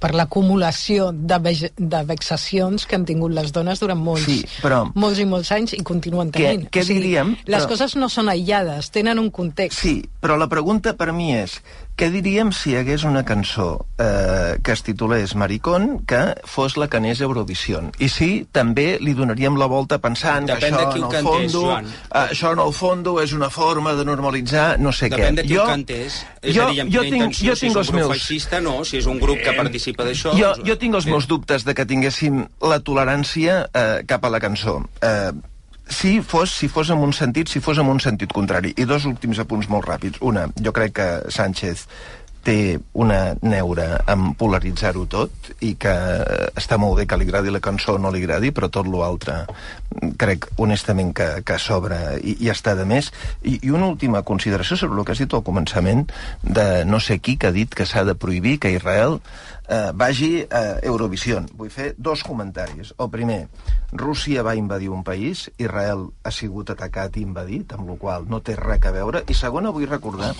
per 0.00 0.12
l'acumulació 0.14 1.10
de, 1.12 1.38
vege- 1.42 1.72
de 1.76 2.02
vexacions 2.06 2.86
que 2.86 2.94
han 2.98 3.04
tingut 3.08 3.32
les 3.34 3.50
dones 3.52 3.80
durant 3.82 3.98
molts, 3.98 4.24
Sí, 4.28 4.40
però- 4.62 4.84
molts 4.94 5.18
i 5.18 5.26
molts 5.26 5.50
anys 5.56 5.74
i 5.74 5.82
continuen 5.82 6.30
Què- 6.30 6.44
tenint. 6.44 6.68
què 6.70 6.84
diríem? 6.86 7.34
Les 7.46 7.64
Però- 7.64 7.72
coses 7.74 7.96
no 7.96 8.08
són 8.08 8.28
aïllades, 8.30 8.90
tenen 8.94 9.18
un 9.18 9.30
context. 9.34 9.80
Sí, 9.82 9.96
però 10.22 10.36
la 10.38 10.48
pregunta 10.48 10.94
per 10.96 11.12
mi 11.12 11.32
és 11.34 11.60
què 11.94 12.08
diríem 12.10 12.48
si 12.50 12.72
hi 12.72 12.76
hagués 12.80 13.04
una 13.06 13.22
cançó 13.22 13.86
eh, 14.02 14.56
que 14.66 14.72
es 14.74 14.82
titulés 14.82 15.36
Maricón 15.38 16.00
que 16.10 16.34
fos 16.44 16.74
la 16.76 16.88
que 16.90 16.98
anés 16.98 17.20
a 17.20 17.28
Eurovision? 17.28 17.92
I 18.02 18.08
sí, 18.10 18.30
també 18.50 18.98
li 19.00 19.14
donaríem 19.14 19.54
la 19.60 19.68
volta 19.70 20.00
pensant 20.02 20.48
Depèn 20.50 20.74
que 20.74 20.80
de 20.80 20.82
això 20.82 20.90
qui 20.90 20.98
en 20.98 21.06
el 21.06 21.12
cantés, 21.12 21.52
fondo, 21.52 21.62
Joan. 21.68 21.86
eh, 21.86 22.24
això 22.24 22.52
en 22.56 22.64
el 22.66 22.72
fondo 22.74 23.14
és 23.22 23.32
una 23.38 23.50
forma 23.50 23.94
de 23.94 24.04
normalitzar 24.10 24.66
no 24.82 24.90
sé 24.90 25.08
Depèn 25.12 25.38
què. 25.38 25.42
de 25.42 25.46
qui 25.46 25.56
ho 25.58 25.66
cantés. 25.70 26.18
És 26.42 26.56
jo, 26.56 26.66
a 26.66 26.70
dir, 26.72 26.82
amb 26.82 26.90
jo 26.92 27.00
quina 27.06 27.10
tinc, 27.14 27.22
intenció, 27.22 27.50
jo 27.52 27.54
si 27.54 27.66
tinc 27.68 27.70
és 27.70 27.76
un 27.76 27.80
els 27.84 27.90
grup 27.94 28.00
meus... 28.02 28.12
feixista, 28.18 28.60
no. 28.60 28.76
Si 28.84 28.98
és 28.98 29.06
un 29.06 29.22
grup 29.22 29.38
que 29.46 29.54
participa 29.54 30.04
d'això... 30.04 30.34
Jo, 30.34 30.50
doncs- 30.56 30.66
jo 30.66 30.78
tinc 30.82 30.94
els 30.98 31.06
meus 31.06 31.28
dubtes 31.30 31.64
de 31.64 31.74
que 31.78 31.86
tinguéssim 31.86 32.42
la 32.60 32.80
tolerància 32.82 33.68
eh, 33.72 34.02
cap 34.06 34.24
a 34.26 34.34
la 34.34 34.40
cançó. 34.42 34.80
Eh, 35.00 35.30
si 35.88 36.20
fos, 36.22 36.54
si 36.54 36.68
fos 36.68 36.90
en 36.90 36.98
un 36.98 37.12
sentit, 37.12 37.48
si 37.48 37.60
fos 37.60 37.78
en 37.78 37.88
un 37.90 38.00
sentit 38.00 38.32
contrari. 38.32 38.74
I 38.76 38.88
dos 38.88 39.04
últims 39.08 39.40
apunts 39.42 39.68
molt 39.68 39.88
ràpids. 39.88 40.20
Una, 40.24 40.48
jo 40.60 40.72
crec 40.72 40.94
que 40.96 41.08
Sánchez 41.32 41.86
té 42.44 42.78
una 42.92 43.34
neura 43.40 44.02
en 44.10 44.34
polaritzar-ho 44.38 45.06
tot 45.10 45.50
i 45.64 45.72
que 45.80 45.92
està 46.60 46.76
molt 46.80 46.98
bé 47.00 47.06
que 47.08 47.16
li 47.18 47.26
agradi 47.26 47.52
la 47.54 47.62
cançó 47.64 47.96
o 47.96 48.00
no 48.00 48.12
li 48.12 48.20
agradi, 48.22 48.52
però 48.54 48.68
tot 48.72 48.88
l'altre 48.90 49.40
crec 50.20 50.50
honestament 50.60 51.14
que, 51.16 51.28
que 51.46 51.58
s'obre 51.58 52.18
i, 52.20 52.36
i 52.44 52.52
està 52.52 52.76
de 52.76 52.84
més. 52.88 53.10
I, 53.42 53.56
I 53.64 53.72
una 53.72 53.88
última 53.88 54.22
consideració 54.28 54.76
sobre 54.76 55.00
el 55.00 55.08
que 55.08 55.16
has 55.16 55.24
dit 55.24 55.34
al 55.34 55.44
començament 55.46 56.04
de 56.44 56.68
no 56.84 57.00
sé 57.00 57.18
qui 57.18 57.38
que 57.40 57.50
ha 57.50 57.56
dit 57.56 57.72
que 57.72 57.88
s'ha 57.88 58.04
de 58.04 58.14
prohibir 58.14 58.58
que 58.60 58.74
Israel 58.76 59.20
eh, 59.68 59.90
vagi 59.94 60.44
a 60.50 60.78
Eurovision. 60.82 61.48
Vull 61.56 61.70
fer 61.70 61.94
dos 61.96 62.22
comentaris. 62.24 62.94
El 62.98 63.10
primer, 63.10 63.40
Rússia 63.92 64.42
va 64.42 64.56
invadir 64.58 64.90
un 64.90 65.04
país, 65.04 65.50
Israel 65.58 66.08
ha 66.24 66.32
sigut 66.34 66.70
atacat 66.74 67.16
i 67.16 67.24
invadit, 67.24 67.72
amb 67.76 67.88
la 67.88 67.96
qual 68.00 68.28
no 68.28 68.42
té 68.42 68.56
res 68.58 68.84
a 68.84 68.92
veure. 68.94 69.24
I 69.28 69.34
segona, 69.38 69.72
vull 69.74 69.88
recordar 69.88 70.34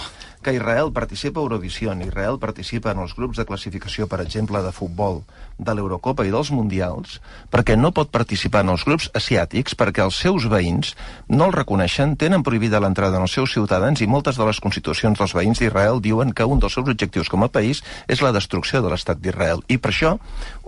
que 0.44 0.52
Israel 0.54 0.92
participa 0.92 1.40
a 1.40 1.42
Eurovision, 1.42 2.02
Israel 2.04 2.38
participa 2.38 2.92
en 2.92 3.00
els 3.02 3.16
grups 3.16 3.40
de 3.40 3.46
classificació, 3.48 4.06
per 4.06 4.20
exemple, 4.22 4.60
de 4.62 4.70
futbol, 4.76 5.22
de 5.58 5.74
l'Eurocopa 5.74 6.26
i 6.26 6.32
dels 6.34 6.50
Mundials, 6.54 7.18
perquè 7.50 7.74
no 7.80 7.90
pot 7.96 8.12
participar 8.14 8.62
en 8.62 8.74
els 8.74 8.84
grups 8.86 9.08
asiàtics 9.16 9.74
perquè 9.78 10.04
els 10.04 10.18
seus 10.20 10.46
veïns 10.52 10.92
no 11.28 11.48
el 11.48 11.56
reconeixen, 11.56 12.14
tenen 12.20 12.44
prohibida 12.46 12.82
l'entrada 12.82 13.18
als 13.18 13.34
seus 13.34 13.54
ciutadans 13.56 14.02
i 14.04 14.10
moltes 14.10 14.38
de 14.38 14.46
les 14.46 14.60
constitucions 14.60 15.18
dels 15.18 15.34
veïns 15.34 15.62
d'Israel 15.62 16.02
diuen 16.04 16.34
que 16.36 16.46
un 16.46 16.62
dels 16.62 16.76
seus 16.76 16.90
objectius 16.90 17.32
com 17.32 17.46
a 17.46 17.50
país 17.50 17.82
és 18.06 18.22
la 18.22 18.34
destrucció 18.36 18.82
de 18.84 18.92
l'estat 18.92 19.18
d'Israel. 19.18 19.64
I 19.66 19.78
per 19.78 19.94
això, 19.94 20.16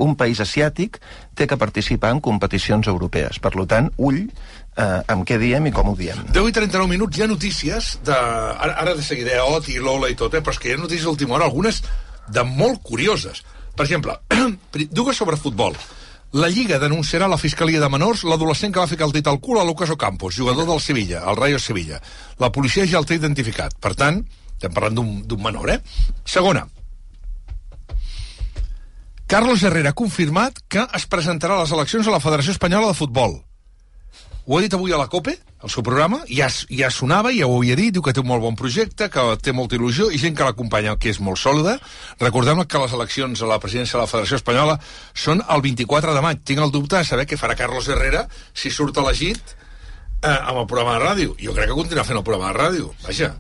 un 0.00 0.16
país 0.16 0.40
asiàtic 0.40 1.00
té 1.36 1.46
que 1.46 1.60
participar 1.60 2.14
en 2.14 2.24
competicions 2.24 2.88
europees. 2.88 3.38
Per 3.42 3.52
tant, 3.68 3.92
ull 4.00 4.24
eh, 4.76 5.02
amb 5.12 5.26
què 5.28 5.38
diem 5.40 5.68
i 5.68 5.74
com 5.74 5.90
ho 5.90 5.96
diem. 5.98 6.22
10 6.36 6.50
i 6.50 6.54
39 6.56 6.90
minuts, 6.92 7.18
hi 7.18 7.24
ha 7.24 7.30
notícies 7.30 7.92
de... 8.06 8.16
Ara, 8.16 8.76
ara 8.84 8.96
de 8.96 9.04
seguida, 9.04 9.34
eh, 9.36 9.44
Ot 9.56 9.68
i 9.72 9.78
Lola 9.82 10.10
i 10.12 10.16
tot, 10.18 10.34
eh? 10.36 10.42
però 10.44 10.54
és 10.54 10.62
que 10.62 10.70
hi 10.70 10.76
ha 10.76 10.82
notícies 10.82 11.06
d'última 11.08 11.36
hora, 11.36 11.48
algunes 11.48 11.82
de 12.32 12.44
molt 12.48 12.82
curioses. 12.86 13.42
Per 13.76 13.86
exemple, 13.86 14.18
dues 15.00 15.16
sobre 15.16 15.40
futbol. 15.40 15.76
La 16.36 16.48
Lliga 16.52 16.80
denunciarà 16.82 17.28
la 17.30 17.38
Fiscalia 17.40 17.80
de 17.80 17.88
Menors 17.88 18.24
l'adolescent 18.28 18.74
que 18.74 18.82
va 18.82 18.90
ficar 18.90 19.06
el 19.06 19.14
dit 19.14 19.26
al 19.30 19.38
cul 19.40 19.60
a 19.60 19.64
Lucas 19.64 19.92
Ocampos, 19.94 20.36
jugador 20.36 20.66
del 20.68 20.82
Sevilla, 20.84 21.22
el 21.30 21.38
Rayo 21.38 21.60
Sevilla. 21.62 22.00
La 22.42 22.50
policia 22.52 22.84
ja 22.88 22.98
el 22.98 23.06
té 23.08 23.16
identificat. 23.16 23.78
Per 23.80 23.94
tant, 23.96 24.24
estem 24.56 24.74
parlant 24.74 24.98
d'un 24.98 25.42
menor, 25.42 25.70
eh? 25.70 25.78
Segona, 26.26 26.66
Carlos 29.26 29.62
Herrera 29.66 29.90
ha 29.90 29.98
confirmat 29.98 30.60
que 30.70 30.84
es 30.94 31.06
presentarà 31.10 31.56
a 31.56 31.64
les 31.64 31.72
eleccions 31.74 32.06
a 32.06 32.12
la 32.14 32.22
Federació 32.22 32.52
Espanyola 32.54 32.92
de 32.92 32.98
Futbol. 32.98 33.40
Ho 34.46 34.58
ha 34.58 34.60
dit 34.62 34.74
avui 34.76 34.92
a 34.94 34.98
la 35.00 35.08
COPE, 35.10 35.32
al 35.66 35.70
seu 35.72 35.82
programa, 35.82 36.20
ja, 36.30 36.46
ja 36.70 36.86
sonava, 36.94 37.32
ja 37.34 37.48
ho 37.50 37.56
havia 37.58 37.74
dit, 37.74 37.90
diu 37.96 38.02
que 38.04 38.12
té 38.14 38.20
un 38.22 38.28
molt 38.28 38.44
bon 38.44 38.54
projecte, 38.54 39.08
que 39.10 39.24
té 39.42 39.50
molta 39.56 39.74
il·lusió, 39.74 40.06
i 40.14 40.20
gent 40.22 40.36
que 40.38 40.46
l'acompanya, 40.46 40.92
que 41.02 41.10
és 41.10 41.18
molt 41.18 41.40
sòlida. 41.42 41.72
Recordem 42.20 42.62
que 42.70 42.78
les 42.84 42.94
eleccions 42.94 43.42
a 43.42 43.48
la 43.50 43.58
presidència 43.58 43.96
de 43.98 44.04
la 44.04 44.10
Federació 44.10 44.38
Espanyola 44.38 44.76
són 45.18 45.42
el 45.50 45.64
24 45.66 46.14
de 46.14 46.22
maig. 46.22 46.44
Tinc 46.46 46.62
el 46.62 46.70
dubte 46.70 46.94
de 47.00 47.04
saber 47.08 47.26
què 47.26 47.38
farà 47.40 47.56
Carlos 47.58 47.88
Herrera 47.90 48.26
si 48.54 48.70
surt 48.70 49.02
elegit 49.02 49.42
eh, 50.22 50.30
amb 50.30 50.62
el 50.62 50.70
programa 50.70 50.94
de 51.00 51.02
ràdio. 51.08 51.34
Jo 51.42 51.56
crec 51.56 51.72
que 51.72 51.80
continuarà 51.80 52.06
fent 52.06 52.22
el 52.22 52.24
programa 52.30 52.52
de 52.52 52.58
ràdio. 52.62 52.92
Vaja, 53.02 53.32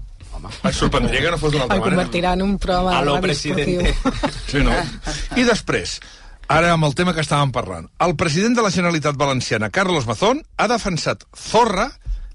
em 0.42 0.74
sorprendria 0.74 1.22
que 1.22 1.30
no 1.30 1.38
fos 1.38 1.54
d'una 1.54 1.68
altra 1.68 1.78
El 1.78 1.84
manera. 1.86 1.96
convertirà 2.02 2.34
en 2.34 2.42
un 2.42 2.58
programa 2.58 2.98
A 2.98 3.04
lo 3.06 3.14
de 3.14 3.20
ràdio 3.20 3.28
presidente. 3.30 3.94
esportiu. 3.94 4.42
Sí, 4.50 4.58
no? 4.66 4.74
I 5.40 5.46
després, 5.46 6.00
ara 6.48 6.72
amb 6.72 6.84
el 6.86 6.94
tema 6.94 7.14
que 7.14 7.22
estàvem 7.24 7.50
parlant, 7.52 7.88
el 8.04 8.14
president 8.16 8.54
de 8.56 8.62
la 8.62 8.70
Generalitat 8.70 9.16
Valenciana, 9.18 9.70
Carlos 9.70 10.06
Mazón, 10.06 10.42
ha 10.56 10.68
defensat 10.70 11.24
Zorra, 11.36 11.88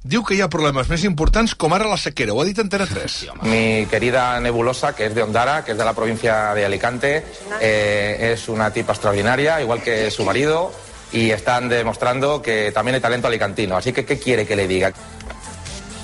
diu 0.04 0.24
que 0.26 0.34
hi 0.36 0.42
ha 0.42 0.50
problemes 0.50 0.90
més 0.90 1.04
importants 1.08 1.54
com 1.56 1.74
ara 1.78 1.88
la 1.88 1.98
sequera. 1.98 2.34
Ho 2.34 2.42
ha 2.42 2.46
dit 2.48 2.60
Antena 2.60 2.88
3. 2.90 3.18
Mi 3.44 3.86
querida 3.90 4.40
Nebulosa, 4.42 4.94
que 4.96 5.06
es 5.06 5.16
de 5.16 5.24
Ondara, 5.24 5.64
que 5.64 5.72
es 5.74 5.78
de 5.78 5.86
la 5.86 5.94
provincia 5.94 6.54
de 6.56 6.66
Alicante, 6.66 7.24
eh, 7.62 8.32
es 8.34 8.50
una 8.50 8.72
tipa 8.74 8.94
extraordinaria, 8.94 9.62
igual 9.62 9.82
que 9.82 10.10
su 10.12 10.26
marido, 10.26 10.72
y 11.12 11.30
están 11.32 11.70
demostrando 11.70 12.42
que 12.42 12.72
también 12.72 12.96
hay 12.96 13.02
talento 13.02 13.28
alicantino. 13.28 13.78
Así 13.78 13.94
que, 13.94 14.06
¿qué 14.06 14.18
quiere 14.18 14.46
que 14.48 14.56
le 14.56 14.68
diga? 14.68 14.92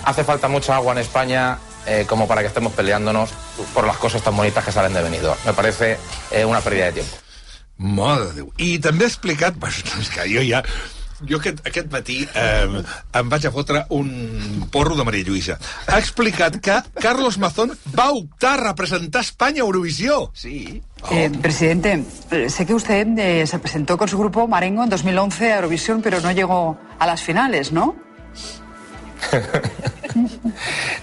Hace 0.05 0.23
falta 0.23 0.47
mucha 0.47 0.75
agua 0.75 0.93
en 0.93 0.99
España 0.99 1.57
eh, 1.85 2.05
como 2.07 2.27
para 2.27 2.41
que 2.41 2.47
estemos 2.47 2.71
peleándonos 2.73 3.31
por 3.73 3.85
las 3.87 3.97
cosas 3.97 4.21
tan 4.21 4.35
bonitas 4.35 4.63
que 4.63 4.71
salen 4.71 4.93
de 4.93 5.01
Benidorm. 5.01 5.39
Me 5.45 5.53
parece 5.53 5.97
eh, 6.31 6.45
una 6.45 6.61
pérdida 6.61 6.85
de 6.85 6.91
tiempo. 6.93 7.15
Mare 7.77 8.25
de 8.29 8.33
Déu. 8.41 8.51
I 8.57 8.77
també 8.83 9.05
ha 9.05 9.11
explicat... 9.13 9.57
Pues, 9.61 9.81
és 9.99 10.09
que 10.13 10.27
jo 10.31 10.43
ja... 10.45 10.63
Jo 11.25 11.39
aquest, 11.39 11.63
aquest 11.65 11.87
matí 11.89 12.19
eh, 12.37 12.83
em 13.17 13.29
vaig 13.31 13.47
a 13.47 13.49
fotre 13.49 13.79
un 13.89 14.67
porro 14.69 14.93
de 14.93 15.01
Maria 15.01 15.25
Lluïsa. 15.25 15.55
Ha 15.89 15.97
explicat 15.97 16.59
que 16.61 16.75
Carlos 17.01 17.39
Mazón 17.41 17.71
va 17.97 18.11
optar 18.13 18.51
a 18.59 18.63
representar 18.67 19.23
Espanya 19.25 19.63
a 19.63 19.65
Eurovisió. 19.65 20.29
Sí. 20.37 20.79
Eh, 21.09 21.31
presidente, 21.41 22.03
sé 22.53 22.67
que 22.67 22.75
usted 22.77 23.17
eh, 23.17 23.47
se 23.47 23.57
presentó 23.57 23.97
con 23.97 24.07
su 24.07 24.19
grupo 24.19 24.45
Marengo 24.47 24.83
en 24.83 24.91
2011 24.91 25.53
a 25.53 25.55
Eurovisión, 25.55 26.03
pero 26.03 26.21
no 26.21 26.31
llegó 26.33 26.77
a 26.99 27.07
las 27.07 27.23
finales, 27.23 27.71
¿no? 27.71 27.95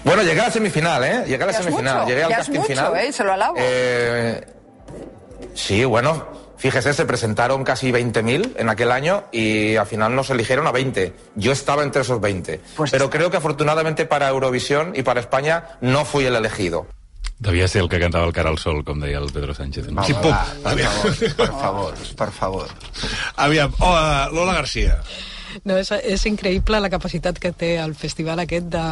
Bueno, 0.05 0.21
llegué 0.23 0.39
a 0.39 0.45
la 0.45 0.51
semifinal, 0.51 1.03
¿eh? 1.03 1.23
Llegué 1.27 1.43
a 1.43 1.47
la 1.47 1.51
Ya 1.51 1.59
es 1.59 1.63
semifinal. 1.65 1.95
mucho, 1.97 2.07
llegué 2.09 2.23
al 2.23 2.29
ya 2.29 2.35
es 2.35 2.39
casting 2.39 2.59
mucho, 2.59 2.67
final. 2.69 2.95
¿eh? 2.97 3.11
Se 3.11 3.23
lo 3.23 3.33
alabo. 3.33 3.55
Eh, 3.57 4.47
sí, 5.53 5.83
bueno, 5.85 6.25
fíjese, 6.57 6.93
se 6.93 7.05
presentaron 7.05 7.63
casi 7.63 7.91
20.000 7.91 8.53
en 8.57 8.69
aquel 8.69 8.91
año 8.91 9.25
y 9.31 9.75
al 9.75 9.87
final 9.87 10.15
nos 10.15 10.29
eligieron 10.29 10.67
a 10.67 10.71
20. 10.71 11.13
Yo 11.35 11.51
estaba 11.51 11.83
entre 11.83 12.01
esos 12.01 12.19
20. 12.21 12.61
Pues 12.75 12.91
Pero 12.91 13.09
creo 13.09 13.31
que 13.31 13.37
afortunadamente 13.37 14.05
para 14.05 14.29
Eurovisión 14.29 14.93
y 14.95 15.03
para 15.03 15.19
España 15.19 15.77
no 15.81 16.05
fui 16.05 16.25
el 16.25 16.35
elegido. 16.35 16.87
Devia 17.37 17.67
ser 17.67 17.81
el 17.81 17.89
que 17.89 17.99
cantava 17.99 18.25
el 18.25 18.31
cara 18.31 18.49
al 18.49 18.57
sol, 18.57 18.83
com 18.87 18.99
deia 19.03 19.19
el 19.19 19.27
Pedro 19.35 19.53
Sánchez. 19.53 19.89
No? 19.91 20.05
Sí, 20.07 20.13
puc. 20.13 20.31
Per 20.63 20.79
favor, 20.79 21.15
per 21.35 21.49
favor, 21.51 21.93
per 22.15 22.31
favor. 22.31 22.69
Aviam, 23.35 23.73
oh, 23.79 23.91
uh, 23.91 24.31
Lola 24.31 24.53
Garcia. 24.55 25.01
No, 25.67 25.75
és, 25.75 25.91
és 25.91 26.23
increïble 26.31 26.79
la 26.79 26.91
capacitat 26.91 27.39
que 27.39 27.51
té 27.51 27.75
el 27.83 27.95
festival 27.95 28.39
aquest 28.43 28.71
de 28.71 28.85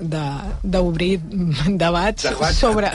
de- 0.00 0.54
d'obrir 0.62 1.18
debats 1.66 2.22
Debats. 2.28 2.56
sobre 2.58 2.90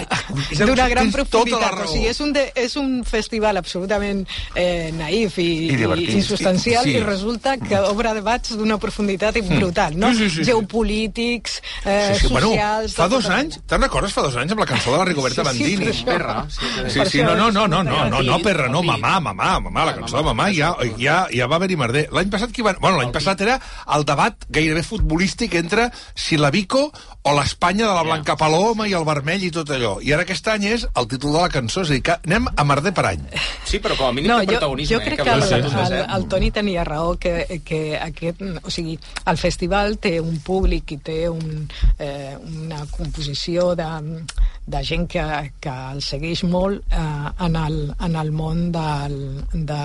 És 0.52 0.60
d'una 0.60 0.88
gran 0.90 1.12
tota 1.12 1.24
profunditat 1.24 1.80
o 1.84 1.88
sigui, 1.92 2.08
és 2.08 2.20
un, 2.24 2.34
de, 2.34 2.46
és 2.56 2.76
un 2.80 3.04
festival 3.04 3.58
absolutament 3.58 4.24
eh, 4.56 4.92
naïf 4.96 5.38
i, 5.40 5.48
I 5.74 5.76
divertit. 5.76 6.10
insubstancial 6.16 6.88
I- 6.88 6.92
sí. 6.92 6.98
i 6.98 7.04
resulta 7.04 7.58
que 7.58 7.80
obre 7.80 8.14
debats 8.14 8.56
d'una 8.58 8.78
profunditat 8.78 9.36
brutal 9.48 9.98
no? 9.98 10.12
Sí, 10.14 10.30
sí, 10.30 10.30
sí, 10.30 10.36
sí. 10.44 10.52
geopolítics 10.52 11.62
eh, 11.86 12.14
Sí, 12.14 12.28
sí, 12.28 12.34
bueno, 12.34 12.48
socials 12.50 12.94
fa 12.96 13.08
de 13.10 13.16
dos 13.16 13.26
anys, 13.30 13.60
te'n 13.68 13.82
recordes 13.82 14.14
fa 14.14 14.22
dos 14.22 14.36
anys 14.38 14.52
amb 14.56 14.60
la 14.64 14.70
cançó 14.70 14.92
de 14.94 14.98
la 14.98 15.06
Rigoberta 15.06 15.44
Sí, 15.44 15.58
sí, 15.58 15.64
Bandini? 15.64 15.92
això. 15.92 16.06
Perra, 16.06 16.46
sí, 16.50 16.66
sí. 16.76 16.90
sí, 16.94 17.06
sí, 17.12 17.24
no, 17.24 17.36
no, 17.36 17.52
no, 17.52 17.68
no, 17.68 17.84
no, 17.84 18.06
no, 18.10 18.22
no, 18.24 18.40
perra, 18.40 18.68
no, 18.70 18.82
mamà, 18.84 19.20
mamà, 19.20 19.60
mamà, 19.60 19.86
la 19.86 19.96
cançó 19.98 20.18
de 20.18 20.24
mamà 20.24 20.50
ja, 20.54 20.74
ja, 21.00 21.28
ja 21.34 21.48
va 21.48 21.56
haver-hi 21.58 21.76
merder. 21.80 22.08
L'any 22.14 22.30
passat 22.30 22.52
qui 22.54 22.62
va... 22.62 22.76
Bueno, 22.80 22.98
l'any 23.02 23.12
passat 23.12 23.42
era 23.42 23.60
el 23.96 24.06
debat 24.06 24.46
gairebé 24.50 24.84
futbolístic 24.84 25.56
entre 25.60 25.90
si 26.16 26.38
la 26.38 26.52
Vico 26.54 26.92
o 27.24 27.32
l'Espanya 27.38 27.88
de 27.88 27.94
la 27.96 28.04
Blanca 28.04 28.36
Paloma 28.40 28.88
i 28.90 28.94
el 28.98 29.06
vermell 29.08 29.46
i 29.48 29.52
tot 29.56 29.70
allò. 29.72 29.94
I 30.04 30.12
ara 30.16 30.26
aquest 30.28 30.48
any 30.52 30.66
és 30.74 30.86
el 30.92 31.08
títol 31.08 31.38
de 31.38 31.44
la 31.46 31.52
cançó, 31.54 31.86
és 31.86 31.92
a 31.92 31.96
dir, 31.96 32.02
que 32.04 32.18
anem 32.28 32.50
a 32.52 32.66
merder 32.68 32.92
per 32.96 33.06
any. 33.14 33.24
Sí, 33.64 33.80
però 33.84 33.96
com 34.00 34.10
a 34.10 34.16
mínim 34.16 34.34
no, 34.34 34.42
jo, 34.44 34.58
protagonisme. 34.58 34.96
jo 34.96 35.00
eh, 35.00 35.06
crec 35.08 35.22
que 35.22 35.28
que 35.30 35.36
el, 35.38 35.44
ser 35.48 35.62
el, 35.64 35.96
el 36.18 36.28
Toni 36.28 36.52
tenia 36.52 36.84
raó 36.84 37.16
que, 37.16 37.62
que 37.64 37.82
aquest, 37.98 38.44
o 38.64 38.74
sigui, 38.74 38.98
el 39.26 39.40
festival 39.40 39.98
té 40.04 40.18
un 40.20 40.42
públic 40.44 40.96
i 40.98 41.00
té 41.00 41.20
un, 41.32 41.64
eh, 41.98 42.36
una 42.44 42.84
composició 42.92 43.72
de, 43.80 43.88
de 44.68 44.84
gent 44.84 45.08
que, 45.08 45.24
que 45.64 45.78
el 45.96 46.04
segueix 46.04 46.44
molt 46.44 46.84
eh, 46.92 47.32
en, 47.48 47.56
el, 47.56 47.80
en 48.04 48.20
el 48.20 48.34
món 48.36 48.68
del, 48.76 49.18
de, 49.54 49.84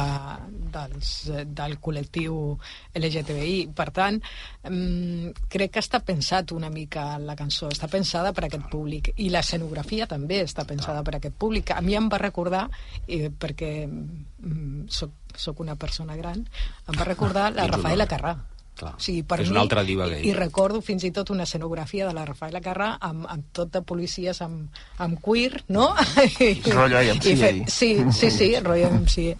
dels, 0.72 1.28
eh, 1.28 1.44
del 1.46 1.78
col·lectiu 1.80 2.58
LGTBI. 2.94 3.68
Per 3.74 3.88
tant, 3.94 4.20
mm, 4.68 5.48
crec 5.48 5.72
que 5.72 5.80
està 5.84 6.00
pensat 6.04 6.52
una 6.52 6.70
mica 6.70 7.18
la 7.18 7.36
cançó, 7.36 7.68
està 7.68 7.88
pensada 7.88 8.32
per 8.32 8.44
aquest 8.46 8.68
públic 8.70 9.12
i 9.16 9.30
l'escenografia 9.30 10.06
també 10.06 10.42
està 10.42 10.66
pensada 10.66 11.02
per 11.02 11.16
aquest 11.16 11.34
públic. 11.34 11.70
A 11.70 11.80
mi 11.80 11.94
em 11.94 12.08
va 12.08 12.18
recordar, 12.18 12.68
eh, 13.06 13.30
perquè 13.30 13.86
mm, 13.86 14.86
soc, 14.88 15.10
soc 15.34 15.60
una 15.60 15.76
persona 15.76 16.16
gran, 16.16 16.46
em 16.88 16.94
va 16.94 17.04
recordar 17.04 17.52
la 17.54 17.66
Rafaela. 17.66 18.06
Carrà. 18.08 18.36
Clar. 18.78 18.92
O 18.94 19.02
sigui, 19.02 19.24
per 19.26 19.40
És 19.42 19.48
mi, 19.48 19.56
una 19.56 19.62
altra 19.64 19.82
diva 19.82 20.06
gay. 20.06 20.20
i, 20.22 20.28
i 20.30 20.34
recordo 20.36 20.78
fins 20.86 21.02
i 21.02 21.10
tot 21.10 21.32
una 21.34 21.42
escenografia 21.48 22.06
de 22.06 22.12
la 22.14 22.22
Rafaela 22.28 22.60
Carrà 22.62 22.92
amb, 23.02 23.24
amb 23.26 23.48
tot 23.52 23.72
de 23.74 23.80
policies 23.82 24.38
amb, 24.44 24.68
amb 25.02 25.18
queer, 25.24 25.64
no? 25.74 25.88
I, 26.38 26.52
Rotllo 26.70 27.00
IMCA. 27.02 27.28
i 27.32 27.36
fe- 27.40 27.64
sí, 27.66 27.90
sí, 28.14 28.30
sí, 28.30 28.48
rotllo 28.62 28.92
IMCA. 28.94 29.34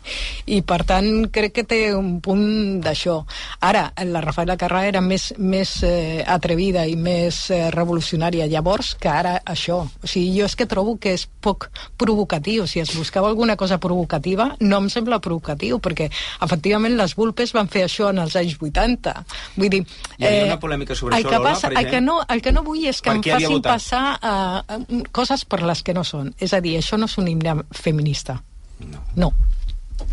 I 0.50 0.58
per 0.66 0.80
tant 0.88 1.28
crec 1.30 1.54
que 1.60 1.64
té 1.70 1.78
un 1.94 2.16
punt 2.24 2.80
d'això. 2.82 3.20
Ara, 3.68 3.84
la 4.10 4.20
Rafaela 4.24 4.56
Carrà 4.58 4.82
era 4.88 5.00
més, 5.04 5.28
més 5.38 5.76
eh, 5.86 6.24
atrevida 6.26 6.82
i 6.90 6.96
més 6.98 7.44
eh, 7.54 7.68
revolucionària 7.74 8.48
llavors 8.50 8.94
que 8.98 9.08
ara 9.12 9.36
això. 9.46 9.84
O 9.86 10.10
sigui, 10.10 10.34
jo 10.40 10.48
és 10.50 10.56
que 10.58 10.66
trobo 10.66 10.96
que 10.98 11.14
és 11.14 11.28
poc 11.44 11.68
provocatiu. 11.96 12.66
Si 12.66 12.80
es 12.82 12.90
buscava 12.96 13.28
alguna 13.30 13.54
cosa 13.56 13.78
provocativa, 13.78 14.50
no 14.60 14.82
em 14.82 14.90
sembla 14.90 15.20
provocatiu, 15.22 15.78
perquè 15.78 16.10
efectivament 16.42 16.98
les 16.98 17.14
Vulpes 17.18 17.54
van 17.54 17.68
fer 17.70 17.84
això 17.86 18.10
en 18.10 18.18
els 18.24 18.34
anys 18.38 18.58
80. 18.58 19.14
Vull 19.56 19.70
dir... 19.72 19.82
Hi 20.18 20.26
havia 20.28 20.46
una 20.48 20.60
polèmica 20.62 20.96
sobre 20.98 21.16
el 21.16 21.22
això, 21.22 21.32
que 21.32 21.40
Lola, 21.40 21.54
passa, 21.54 21.70
per 21.72 21.82
el, 21.82 21.90
que 21.90 22.00
no, 22.04 22.18
el 22.28 22.42
que 22.44 22.52
no 22.54 22.64
vull 22.66 22.86
és 22.90 23.02
que 23.04 23.14
em 23.14 23.22
facin 23.24 23.62
passar 23.64 24.04
uh, 24.18 24.78
coses 25.14 25.44
per 25.48 25.62
les 25.66 25.82
que 25.86 25.96
no 25.96 26.04
són. 26.06 26.32
És 26.40 26.54
a 26.56 26.62
dir, 26.64 26.76
això 26.80 26.98
no 27.00 27.10
és 27.10 27.18
un 27.20 27.28
himne 27.30 27.58
feminista. 27.76 28.40
No. 28.86 29.02
no. 29.16 29.32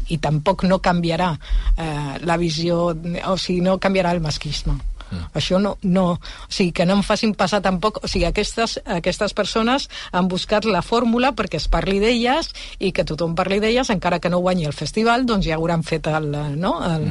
I 0.10 0.18
tampoc 0.22 0.66
no 0.66 0.80
canviarà 0.82 1.32
eh, 1.78 2.18
la 2.26 2.38
visió, 2.42 2.90
o 2.90 3.36
sigui, 3.38 3.62
no 3.66 3.78
canviarà 3.82 4.14
el 4.16 4.22
masclisme. 4.22 4.78
Mm. 5.12 5.30
Això 5.38 5.60
no, 5.62 5.76
no, 5.84 6.06
o 6.16 6.50
sigui, 6.52 6.72
que 6.76 6.86
no 6.86 6.98
em 7.00 7.04
facin 7.06 7.36
passar 7.38 7.62
tampoc, 7.66 8.02
o 8.04 8.10
sigui, 8.12 8.26
aquestes, 8.30 8.80
aquestes 8.98 9.36
persones 9.38 9.90
han 10.12 10.30
buscat 10.32 10.66
la 10.66 10.82
fórmula 10.86 11.34
perquè 11.36 11.60
es 11.62 11.68
parli 11.72 12.00
d'elles 12.04 12.52
i 12.80 12.92
que 12.96 13.06
tothom 13.08 13.36
parli 13.38 13.60
d'elles, 13.64 13.90
encara 13.94 14.20
que 14.20 14.32
no 14.32 14.42
guanyi 14.44 14.68
el 14.70 14.76
festival, 14.78 15.26
doncs 15.28 15.48
ja 15.48 15.60
hauran 15.60 15.84
fet 15.86 16.08
el, 16.12 16.32
no, 16.60 16.78
el, 16.86 17.08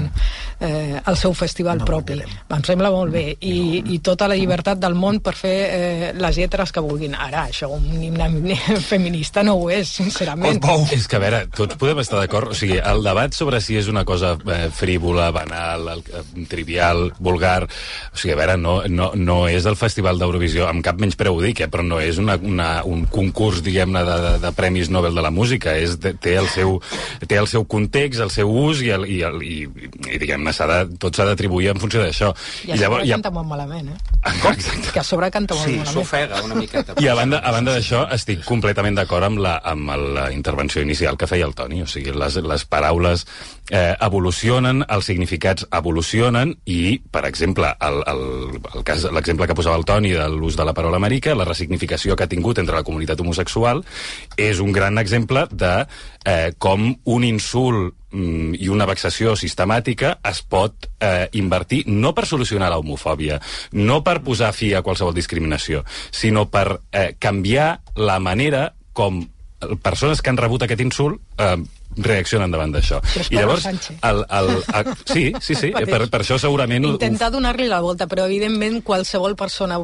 eh, 0.61 1.01
el 1.01 1.17
seu 1.21 1.35
festival 1.37 1.83
no 1.83 1.89
propi. 1.89 2.19
Em 2.55 2.65
sembla 2.67 2.91
molt 2.93 3.13
bé. 3.15 3.25
I, 3.41 3.83
I 3.95 3.99
tota 4.05 4.29
la 4.31 4.37
llibertat 4.39 4.81
del 4.83 4.97
món 4.99 5.21
per 5.25 5.35
fer 5.39 5.55
eh, 5.65 6.11
les 6.19 6.39
lletres 6.39 6.73
que 6.75 6.83
vulguin. 6.85 7.17
Ara, 7.19 7.47
això, 7.51 7.71
un 7.75 8.03
himne 8.03 8.59
feminista 8.93 9.45
no 9.47 9.57
ho 9.61 9.71
és, 9.73 9.91
sincerament. 10.01 10.61
És 10.95 11.09
que, 11.11 11.19
a 11.19 11.23
veure, 11.23 11.45
tots 11.55 11.79
podem 11.81 12.03
estar 12.03 12.21
d'acord. 12.21 12.53
O 12.55 12.59
sigui, 12.59 12.79
el 12.79 13.05
debat 13.07 13.35
sobre 13.37 13.61
si 13.65 13.79
és 13.81 13.91
una 13.91 14.05
cosa 14.09 14.35
eh, 14.39 14.69
frívola, 14.75 15.31
banal, 15.35 15.95
eh, 15.99 16.25
trivial, 16.51 17.09
vulgar... 17.19 17.65
O 18.13 18.19
sigui, 18.21 18.35
a 18.35 18.39
veure, 18.41 18.57
no, 18.61 18.77
no, 18.89 19.11
no 19.15 19.39
és 19.51 19.67
el 19.71 19.77
Festival 19.81 20.19
d'Eurovisió, 20.21 20.67
amb 20.69 20.85
cap 20.85 21.01
menys 21.03 21.17
preu 21.21 21.37
ho 21.39 21.43
dic, 21.43 21.61
eh, 21.65 21.69
però 21.71 21.85
no 21.87 22.01
és 22.03 22.19
una, 22.23 22.37
una, 22.41 22.69
un 22.89 23.05
concurs, 23.11 23.63
diguem-ne, 23.65 24.05
de, 24.07 24.19
de, 24.27 24.33
de 24.45 24.53
Premis 24.57 24.91
Nobel 24.91 25.15
de 25.15 25.25
la 25.25 25.33
música. 25.35 25.75
És, 25.79 25.97
té, 26.01 26.35
el 26.39 26.49
seu, 26.53 26.79
té 27.29 27.39
el 27.41 27.49
seu 27.51 27.65
context, 27.65 28.21
el 28.25 28.31
seu 28.35 28.51
ús 28.51 28.83
i, 28.85 28.91
el, 28.95 29.07
i, 29.11 29.21
el, 29.27 29.41
i, 29.43 29.59
i 30.13 30.21
diguem-ne, 30.23 30.53
tot 31.01 31.17
s'ha 31.17 31.27
d'atribuir 31.29 31.73
en 31.75 31.81
funció 31.83 32.03
d'això. 32.05 32.33
I 32.69 32.75
a 32.77 32.81
sobre 32.85 33.09
canta 33.11 33.31
molt 33.35 33.49
malament, 33.51 33.91
eh? 33.95 33.99
Exacte. 34.33 34.93
Que 34.95 35.01
a 35.03 35.07
sobre 35.07 35.31
canta 35.35 35.55
molt 35.55 35.67
Sí, 35.69 35.77
malament. 35.79 35.95
s'ofega 35.97 36.43
una 36.45 36.59
miqueta. 36.59 36.95
I 37.03 37.09
a 37.11 37.15
banda, 37.19 37.41
a 37.45 37.53
banda 37.55 37.75
d'això, 37.77 38.05
estic 38.15 38.45
completament 38.47 38.97
d'acord 38.99 39.29
amb, 39.29 39.43
la, 39.45 39.59
amb 39.65 39.93
la 40.17 40.29
intervenció 40.33 40.83
inicial 40.83 41.19
que 41.21 41.29
feia 41.31 41.47
el 41.49 41.55
Toni. 41.55 41.83
O 41.85 41.89
sigui, 41.91 42.15
les, 42.17 42.37
les 42.43 42.65
paraules 42.71 43.27
eh, 43.71 43.95
evolucionen, 44.01 44.85
els 44.89 45.11
significats 45.11 45.67
evolucionen 45.75 46.55
i, 46.65 47.01
per 47.13 47.25
exemple, 47.29 47.74
l'exemple 49.13 49.47
que 49.47 49.57
posava 49.57 49.77
el 49.79 49.87
Toni 49.89 50.13
de 50.15 50.29
l'ús 50.33 50.57
de 50.57 50.65
la 50.67 50.75
paraula 50.77 51.01
marica, 51.03 51.35
la 51.35 51.47
resignificació 51.49 52.17
que 52.17 52.27
ha 52.27 52.31
tingut 52.31 52.59
entre 52.59 52.77
la 52.77 52.85
comunitat 52.87 53.21
homosexual, 53.21 53.83
és 54.37 54.61
un 54.61 54.73
gran 54.73 54.99
exemple 54.99 55.47
de 55.51 55.75
eh, 56.25 56.53
com 56.59 56.87
un 57.05 57.27
insult 57.27 57.95
mm, 58.13 58.55
i 58.61 58.71
una 58.73 58.89
vexació 58.91 59.35
sistemàtica 59.37 60.19
es 60.25 60.43
pot 60.43 60.89
eh, 61.01 61.29
invertir 61.41 61.85
no 61.91 62.15
per 62.15 62.27
solucionar 62.31 62.71
la 62.73 62.81
homofòbia, 62.81 63.41
no 63.73 64.03
per 64.07 64.21
posar 64.25 64.53
fi 64.57 64.75
a 64.75 64.83
qualsevol 64.83 65.15
discriminació, 65.15 65.85
sinó 66.11 66.49
per 66.51 66.81
eh, 66.93 67.15
canviar 67.19 67.79
la 67.97 68.19
manera 68.23 68.73
com 68.95 69.25
persones 69.83 70.21
que 70.21 70.31
han 70.31 70.39
rebut 70.39 70.65
aquest 70.65 70.83
insult 70.85 71.21
eh, 71.41 71.57
reaccionen 71.97 72.51
davant 72.51 72.73
d'això. 72.75 73.01
I 73.31 73.37
llavors, 73.39 73.67
el, 73.67 74.25
el, 74.29 74.51
el, 74.75 74.91
sí, 75.07 75.25
sí, 75.41 75.55
sí, 75.55 75.71
per, 75.93 76.09
per 76.11 76.21
això 76.23 76.39
segurament... 76.41 76.85
Intentar 76.95 77.31
donar-li 77.35 77.69
la 77.71 77.81
volta, 77.85 78.07
però 78.11 78.27
evidentment 78.29 78.81
qualsevol 78.87 79.37
persona, 79.39 79.79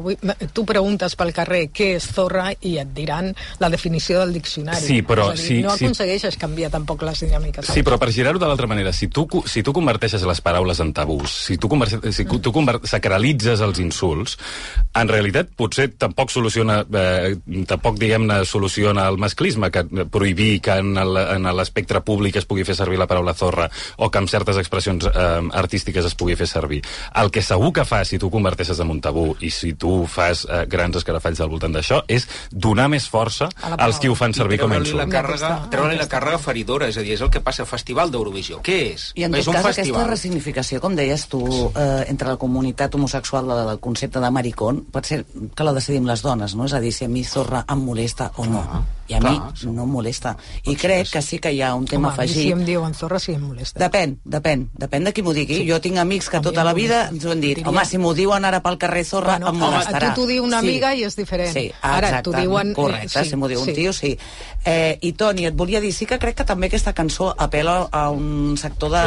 tu 0.53 0.65
preguntes 0.67 1.15
pel 1.19 1.33
carrer 1.35 1.67
què 1.73 1.93
és 1.97 2.07
zorra 2.15 2.49
i 2.67 2.77
et 2.81 2.91
diran 2.95 3.31
la 3.59 3.69
definició 3.73 4.19
del 4.21 4.33
diccionari. 4.35 4.83
Sí, 4.83 5.01
però 5.07 5.31
És 5.33 5.41
dir, 5.41 5.47
si- 5.47 5.61
no 5.65 5.71
aconsegueixes 5.73 6.37
canviar 6.41 6.71
tampoc 6.73 7.03
les 7.07 7.23
dinàmiques. 7.23 7.71
Sí, 7.71 7.83
però 7.87 7.97
per 8.01 8.11
girar-ho 8.11 8.39
de 8.41 8.47
l'altra 8.49 8.67
manera, 8.67 8.91
si 8.93 9.07
tu, 9.07 9.27
si 9.45 9.63
tu 9.63 9.73
converteixes 9.73 10.23
les 10.27 10.41
paraules 10.41 10.79
en 10.83 10.93
tabús, 10.93 11.31
si 11.47 11.57
tu, 11.57 11.69
conver 11.71 11.89
si 12.11 12.25
tu 12.25 12.51
conver 12.51 12.79
sacralitzes 12.83 13.61
els 13.61 13.79
insults, 13.79 14.37
en 14.97 15.07
realitat 15.11 15.49
potser 15.55 15.89
tampoc 15.97 16.31
soluciona, 16.33 16.81
eh, 16.91 17.35
tampoc, 17.67 17.97
diguem-ne, 18.01 18.41
soluciona 18.45 19.07
el 19.09 19.17
masclisme, 19.21 19.69
que 19.71 19.83
prohibir 20.11 20.61
que 20.61 20.71
en 20.81 20.97
el- 20.97 21.17
públic 22.05 22.37
es 22.41 22.45
pugui 22.45 22.65
fer 22.67 22.75
servir 22.75 22.99
la 22.99 23.07
paraula 23.07 23.33
zorra 23.33 23.69
o 23.97 24.09
que 24.09 24.21
amb 24.21 24.29
certes 24.29 24.57
expressions 24.57 25.07
eh, 25.07 25.41
artístiques 25.53 26.05
es 26.05 26.15
pugui 26.15 26.35
fer 26.35 26.47
servir. 26.47 26.81
El 27.15 27.31
que 27.31 27.41
segur 27.41 27.71
que 27.73 27.85
fa, 27.85 28.03
si 28.05 28.19
tu 28.19 28.29
converteixes 28.31 28.79
en 28.79 28.89
un 28.91 29.01
tabú 29.01 29.35
i 29.39 29.49
si 29.51 29.73
tu 29.73 30.05
fas 30.07 30.45
eh, 30.45 30.65
grans 30.69 30.97
escarafalls 30.99 31.41
al 31.41 31.51
voltant 31.51 31.73
d'això, 31.75 32.01
és 32.07 32.27
donar 32.51 32.87
més 32.91 33.07
força 33.09 33.49
als 33.77 33.99
qui 33.99 34.09
ho 34.11 34.15
fan 34.15 34.33
servir 34.33 34.59
com 34.61 34.71
a 34.71 34.79
treure-li 34.79 34.97
la 34.97 35.05
insult. 35.05 35.15
càrrega, 35.15 35.51
treure 35.71 35.97
la 35.99 36.07
càrrega 36.11 36.39
feridora, 36.41 36.87
és 36.91 36.97
a 36.97 37.05
dir, 37.05 37.15
és 37.17 37.21
el 37.21 37.31
que 37.33 37.41
passa 37.43 37.63
al 37.63 37.69
Festival 37.69 38.11
d'Eurovisió. 38.11 38.61
Què 38.65 38.77
és? 38.93 39.11
I 39.15 39.27
en 39.27 39.35
és 39.35 39.45
tot 39.45 39.53
un 39.53 39.59
cas, 39.59 39.65
aquesta 39.65 39.81
festival. 39.81 40.07
resignificació, 40.09 40.81
com 40.81 40.95
deies 40.95 41.27
tu, 41.31 41.41
eh, 41.75 42.05
entre 42.11 42.29
la 42.33 42.37
comunitat 42.37 42.95
homosexual 42.95 43.47
del, 43.47 43.65
del 43.67 43.79
concepte 43.79 44.19
de 44.19 44.31
maricón, 44.31 44.83
pot 44.91 45.05
ser 45.05 45.23
que 45.55 45.63
la 45.63 45.73
decidim 45.73 46.07
les 46.07 46.21
dones, 46.21 46.55
no? 46.55 46.65
És 46.65 46.73
a 46.73 46.79
dir, 46.79 46.93
si 46.93 47.05
a 47.05 47.09
mi 47.11 47.23
zorra 47.23 47.65
em 47.69 47.85
molesta 47.85 48.31
o 48.37 48.45
no. 48.45 48.63
I 49.11 49.15
a 49.17 49.19
mi 49.19 49.35
clar, 49.35 49.51
no 49.67 49.83
em 49.83 49.91
molesta. 49.91 50.35
I 50.71 50.75
crec 50.79 51.09
que 51.11 51.21
sí 51.21 51.39
que 51.39 51.51
hi 51.51 51.61
ha 51.61 51.73
un 51.75 51.85
tema 51.91 52.07
Home, 52.09 52.15
a 52.15 52.23
afegit. 52.23 52.41
si 52.47 52.51
em 52.55 52.63
diuen 52.65 52.93
zorra 52.95 53.19
sí 53.19 53.33
em 53.35 53.41
molesta. 53.43 53.79
Depèn, 53.83 54.15
depèn, 54.23 54.69
depèn 54.79 55.03
de 55.09 55.11
qui 55.13 55.21
m'ho 55.25 55.33
digui. 55.35 55.57
Sí. 55.61 55.67
Jo 55.69 55.81
tinc 55.83 55.97
amics 55.99 56.29
que 56.31 56.39
tota 56.41 56.63
la 56.63 56.73
vida 56.73 57.09
ens 57.11 57.25
ho 57.27 57.31
han 57.35 57.41
dit, 57.43 57.57
Diria- 57.57 57.67
home, 57.69 57.83
si 57.85 57.97
m'ho 57.99 58.13
diuen 58.15 58.45
ara 58.47 58.61
pel 58.63 58.77
carrer 58.79 59.03
Zorra, 59.05 59.37
Bueno, 59.37 59.49
em 59.51 59.59
molestarà. 59.59 60.11
a 60.11 60.13
tu 60.15 60.21
t'ho 60.21 60.27
diu 60.27 60.43
una 60.47 60.61
Sí. 60.61 60.67
amiga 60.69 60.95
i 60.95 61.03
és 61.03 61.15
diferent. 61.19 61.51
Sí, 61.53 61.71
Ara, 61.81 62.07
exacte, 62.07 62.29
t'ho 62.31 62.37
diuen- 62.37 62.73
correcte, 62.73 63.23
sí, 63.23 63.29
si 63.29 63.35
m'ho 63.35 63.47
diu 63.49 63.59
un 63.59 63.65
sí. 63.65 63.73
tio, 63.73 63.93
sí. 63.93 64.17
Eh, 64.63 64.97
I 65.01 65.13
Toni, 65.13 65.45
et 65.47 65.55
volia 65.55 65.81
dir, 65.81 65.91
sí 65.93 66.05
que 66.05 66.17
crec 66.19 66.35
que 66.37 66.45
també 66.45 66.67
aquesta 66.67 66.93
cançó 66.93 67.33
apela 67.37 67.87
a 67.91 68.09
un 68.11 68.55
sector 68.57 68.91
de, 68.91 69.01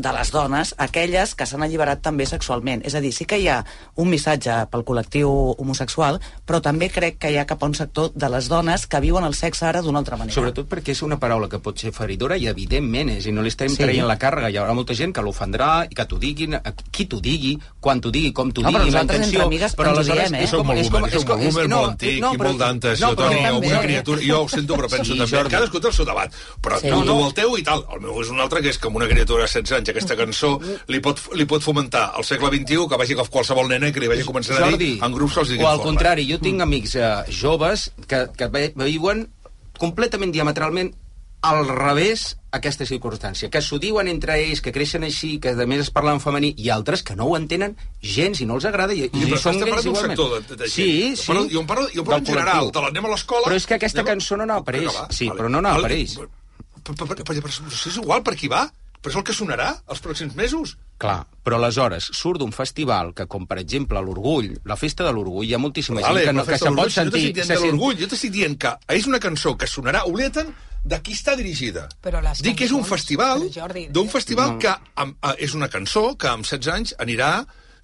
de 0.00 0.12
les 0.12 0.30
dones, 0.30 0.74
aquelles 0.78 1.34
que 1.34 1.46
s'han 1.46 1.62
alliberat 1.62 2.00
també 2.00 2.24
sexualment. 2.26 2.84
És 2.86 2.94
a 2.94 3.00
dir, 3.00 3.12
sí 3.12 3.24
que 3.26 3.38
hi 3.38 3.48
ha 3.48 3.64
un 3.96 4.08
missatge 4.08 4.54
pel 4.70 4.84
col·lectiu 4.84 5.28
homosexual, 5.58 6.20
però 6.46 6.60
també 6.62 6.88
crec 6.88 7.18
que 7.18 7.30
hi 7.32 7.36
ha 7.36 7.44
cap 7.46 7.62
a 7.62 7.66
un 7.66 7.74
sector 7.74 8.12
de 8.14 8.28
les 8.30 8.48
dones 8.48 8.86
que 8.86 9.00
viuen 9.00 9.24
el 9.24 9.34
sexe 9.34 9.66
ara 9.66 9.82
d'una 9.82 9.98
altra 9.98 10.16
manera. 10.16 10.34
Sobretot 10.34 10.68
perquè 10.68 10.92
és 10.96 11.02
una 11.02 11.18
paraula 11.18 11.48
que 11.48 11.58
pot 11.58 11.67
ser 11.76 11.92
feridora 11.92 12.36
i 12.38 12.46
evidentment 12.46 13.10
és, 13.10 13.26
i 13.26 13.32
no 13.32 13.42
li 13.42 13.48
estem 13.48 13.68
Sí. 13.68 13.76
traient 13.76 14.06
la 14.06 14.16
càrrega. 14.18 14.48
Hi 14.50 14.56
haurà 14.56 14.72
molta 14.74 14.94
gent 14.94 15.12
que 15.12 15.20
l'ofendrà 15.20 15.86
i 15.90 15.94
que 15.94 16.04
t'ho 16.06 16.18
diguin, 16.18 16.54
a 16.54 16.62
qui 16.90 17.04
t'ho 17.06 17.20
digui, 17.20 17.58
quan 17.80 18.00
t'ho 18.00 18.10
digui, 18.10 18.32
com 18.32 18.50
t'ho 18.52 18.62
No, 18.62 18.68
però 18.70 18.78
digui, 18.84 18.90
la 18.92 19.02
nosaltres 19.02 19.18
intenció. 19.18 19.38
entre 19.38 19.46
amigues 19.46 19.74
ens 19.78 19.98
ho 19.98 20.12
diem, 20.14 20.34
eh? 20.34 20.42
és 20.44 20.50
com... 20.50 20.70
És 20.72 20.88
com, 20.88 21.00
boomer, 21.00 21.14
és 21.14 21.24
com, 21.24 21.38
molt 21.38 21.52
boomer, 21.52 21.64
és, 21.64 21.70
molt 21.70 21.90
antic 21.90 22.20
no, 22.20 22.32
i 22.32 22.36
però- 22.38 22.46
molt 22.48 22.58
d'antes. 22.58 23.00
no, 23.00 23.08
jo, 23.10 23.16
però 23.16 23.28
també- 23.28 23.66
una 23.68 23.80
criatura... 23.82 24.20
Jo 24.22 24.42
ho 24.42 24.48
sento, 24.48 24.74
però 24.74 24.88
penso 24.88 25.12
Sí, 25.12 25.18
també. 25.18 25.36
Jordi. 25.36 25.50
Cadascú 25.50 25.80
té 25.80 25.86
el 25.88 25.92
seu 25.94 26.04
debat. 26.04 26.32
Però 26.62 26.78
Sí. 26.80 26.88
tu, 26.88 26.94
No, 26.94 27.00
tu 27.04 27.14
no. 27.18 27.26
el 27.26 27.34
teu 27.34 27.56
i 27.58 27.62
tal. 27.62 27.84
El 27.92 28.00
meu 28.00 28.20
és 28.20 28.28
un 28.30 28.40
altre 28.40 28.60
que 28.62 28.68
és 28.70 28.78
com 28.78 28.94
una 28.96 29.06
criatura 29.08 29.42
de 29.44 29.48
16 29.48 29.72
anys. 29.78 29.88
Aquesta 29.88 30.16
cançó 30.16 30.60
li 30.88 31.00
pot, 31.00 31.20
li 31.34 31.44
pot 31.44 31.62
fomentar 31.62 32.12
al 32.14 32.24
segle 32.24 32.48
XXI 32.48 32.86
que 32.88 32.96
vagi 32.96 33.12
a 33.18 33.24
qualsevol 33.28 33.68
nena 33.68 33.90
que 33.92 34.00
li 34.00 34.08
vagi 34.08 34.22
començant 34.24 34.62
a 34.62 34.76
dir 34.76 34.98
en 35.02 35.12
grups 35.12 35.34
que 35.34 35.40
els 35.40 35.48
diguin 35.50 35.66
o 35.66 35.68
al 35.68 35.80
contrari, 35.80 36.26
jo 36.30 36.38
tinc 36.38 36.60
amics 36.60 36.94
eh, 36.96 37.24
joves 37.30 37.90
que, 38.06 38.28
que 38.36 38.48
viuen 38.76 39.28
completament 39.78 40.32
diametralment 40.32 40.92
al 41.40 41.68
revés 41.68 42.36
aquesta 42.50 42.86
circumstància, 42.88 43.50
que 43.52 43.60
s'ho 43.62 43.78
diuen 43.78 44.08
entre 44.08 44.38
ells, 44.40 44.62
que 44.64 44.72
creixen 44.72 45.04
així, 45.04 45.36
que 45.38 45.50
a 45.52 45.66
més 45.68 45.80
es 45.84 45.90
parla 45.94 46.14
en 46.16 46.20
femení, 46.20 46.54
i 46.56 46.70
altres 46.72 47.02
que 47.04 47.14
no 47.14 47.26
ho 47.28 47.36
entenen 47.36 47.76
gens 48.02 48.40
i 48.40 48.46
no 48.48 48.56
els 48.56 48.64
agrada. 48.64 48.94
I, 48.96 49.10
Sí, 49.12 49.22
i 49.22 49.28
però 49.28 49.38
són 49.42 49.58
gais 49.60 49.68
parlant 49.68 49.84
d'un 49.84 49.92
igualment. 49.92 50.16
sector 50.18 50.32
de, 50.34 50.56
de, 50.56 50.56
de 50.64 50.70
Sí, 50.72 50.88
gent. 51.02 51.16
sí. 51.16 51.22
Jo 51.22 51.32
parlo, 51.34 51.48
jo 51.52 51.60
en 51.60 51.66
parlo, 51.66 51.88
jo 51.94 52.04
parlo 52.04 52.18
en 52.18 52.26
general. 52.26 52.72
Te 52.72 52.80
l'anem 52.86 53.04
a 53.04 53.12
l'escola... 53.12 53.44
Però 53.46 53.54
és 53.60 53.66
que 53.66 53.74
aquesta 53.78 54.00
anem 54.00 54.14
cançó 54.14 54.36
no 54.40 54.46
ells. 54.80 54.94
va, 54.96 55.06
Sí, 55.12 55.28
vale. 55.28 55.38
però 55.38 55.48
no 55.52 55.60
per 55.84 55.92
ells. 55.92 56.16
Però, 56.18 56.28
però, 56.82 57.06
però, 57.06 57.22
però, 57.22 57.40
però, 57.46 57.88
és 57.92 57.96
igual 58.02 58.22
per 58.24 58.34
qui 58.34 58.48
va, 58.48 58.64
però 59.02 59.12
és 59.12 59.16
el 59.20 59.24
que 59.28 59.32
sonarà 59.36 59.68
els 59.86 60.00
pròxims 60.02 60.34
mesos. 60.34 60.76
Clar, 60.98 61.20
però 61.44 61.60
aleshores 61.60 62.08
surt 62.16 62.40
d'un 62.40 62.50
festival 62.50 63.12
que, 63.14 63.26
com 63.30 63.44
per 63.46 63.58
exemple 63.60 64.00
l'Orgull, 64.02 64.56
la 64.64 64.74
festa 64.80 65.04
de 65.04 65.12
l'Orgull, 65.12 65.44
hi 65.46 65.54
ha 65.54 65.58
moltíssima 65.62 66.00
gent 66.00 66.08
Vale, 66.10 66.24
que, 66.24 66.32
no, 66.32 66.42
que 66.42 66.52
festa 66.56 66.64
se 66.66 66.70
de 66.72 66.76
pot 66.80 66.88
no 66.88 66.90
sentir... 66.96 67.12
t'estic 67.20 67.34
dient 67.36 67.46
se 67.46 67.52
de 67.52 67.58
sent- 67.60 67.70
l'orgull, 67.70 68.00
jo 68.00 68.08
t'estic 68.08 68.32
dient 68.34 68.56
que 68.58 68.72
és 68.96 69.06
una 69.06 69.20
cançó 69.22 69.54
que 69.56 69.68
sonarà, 69.70 70.02
oblida'te'n 70.10 70.50
de 70.88 70.98
qui 71.04 71.12
està 71.16 71.34
dirigida. 71.36 71.86
Però 72.04 72.22
les 72.24 72.40
Dic 72.44 72.56
que 72.58 72.64
és 72.68 72.72
un 72.72 72.84
festival, 72.88 73.44
d'un 73.92 74.08
festival 74.08 74.54
No. 74.54 74.58
que 74.62 74.72
amb, 74.96 75.16
eh, 75.22 75.34
és 75.44 75.54
una 75.58 75.68
cançó 75.68 76.14
que 76.16 76.28
amb 76.30 76.46
16 76.48 76.72
anys 76.74 76.94
anirà 76.98 77.32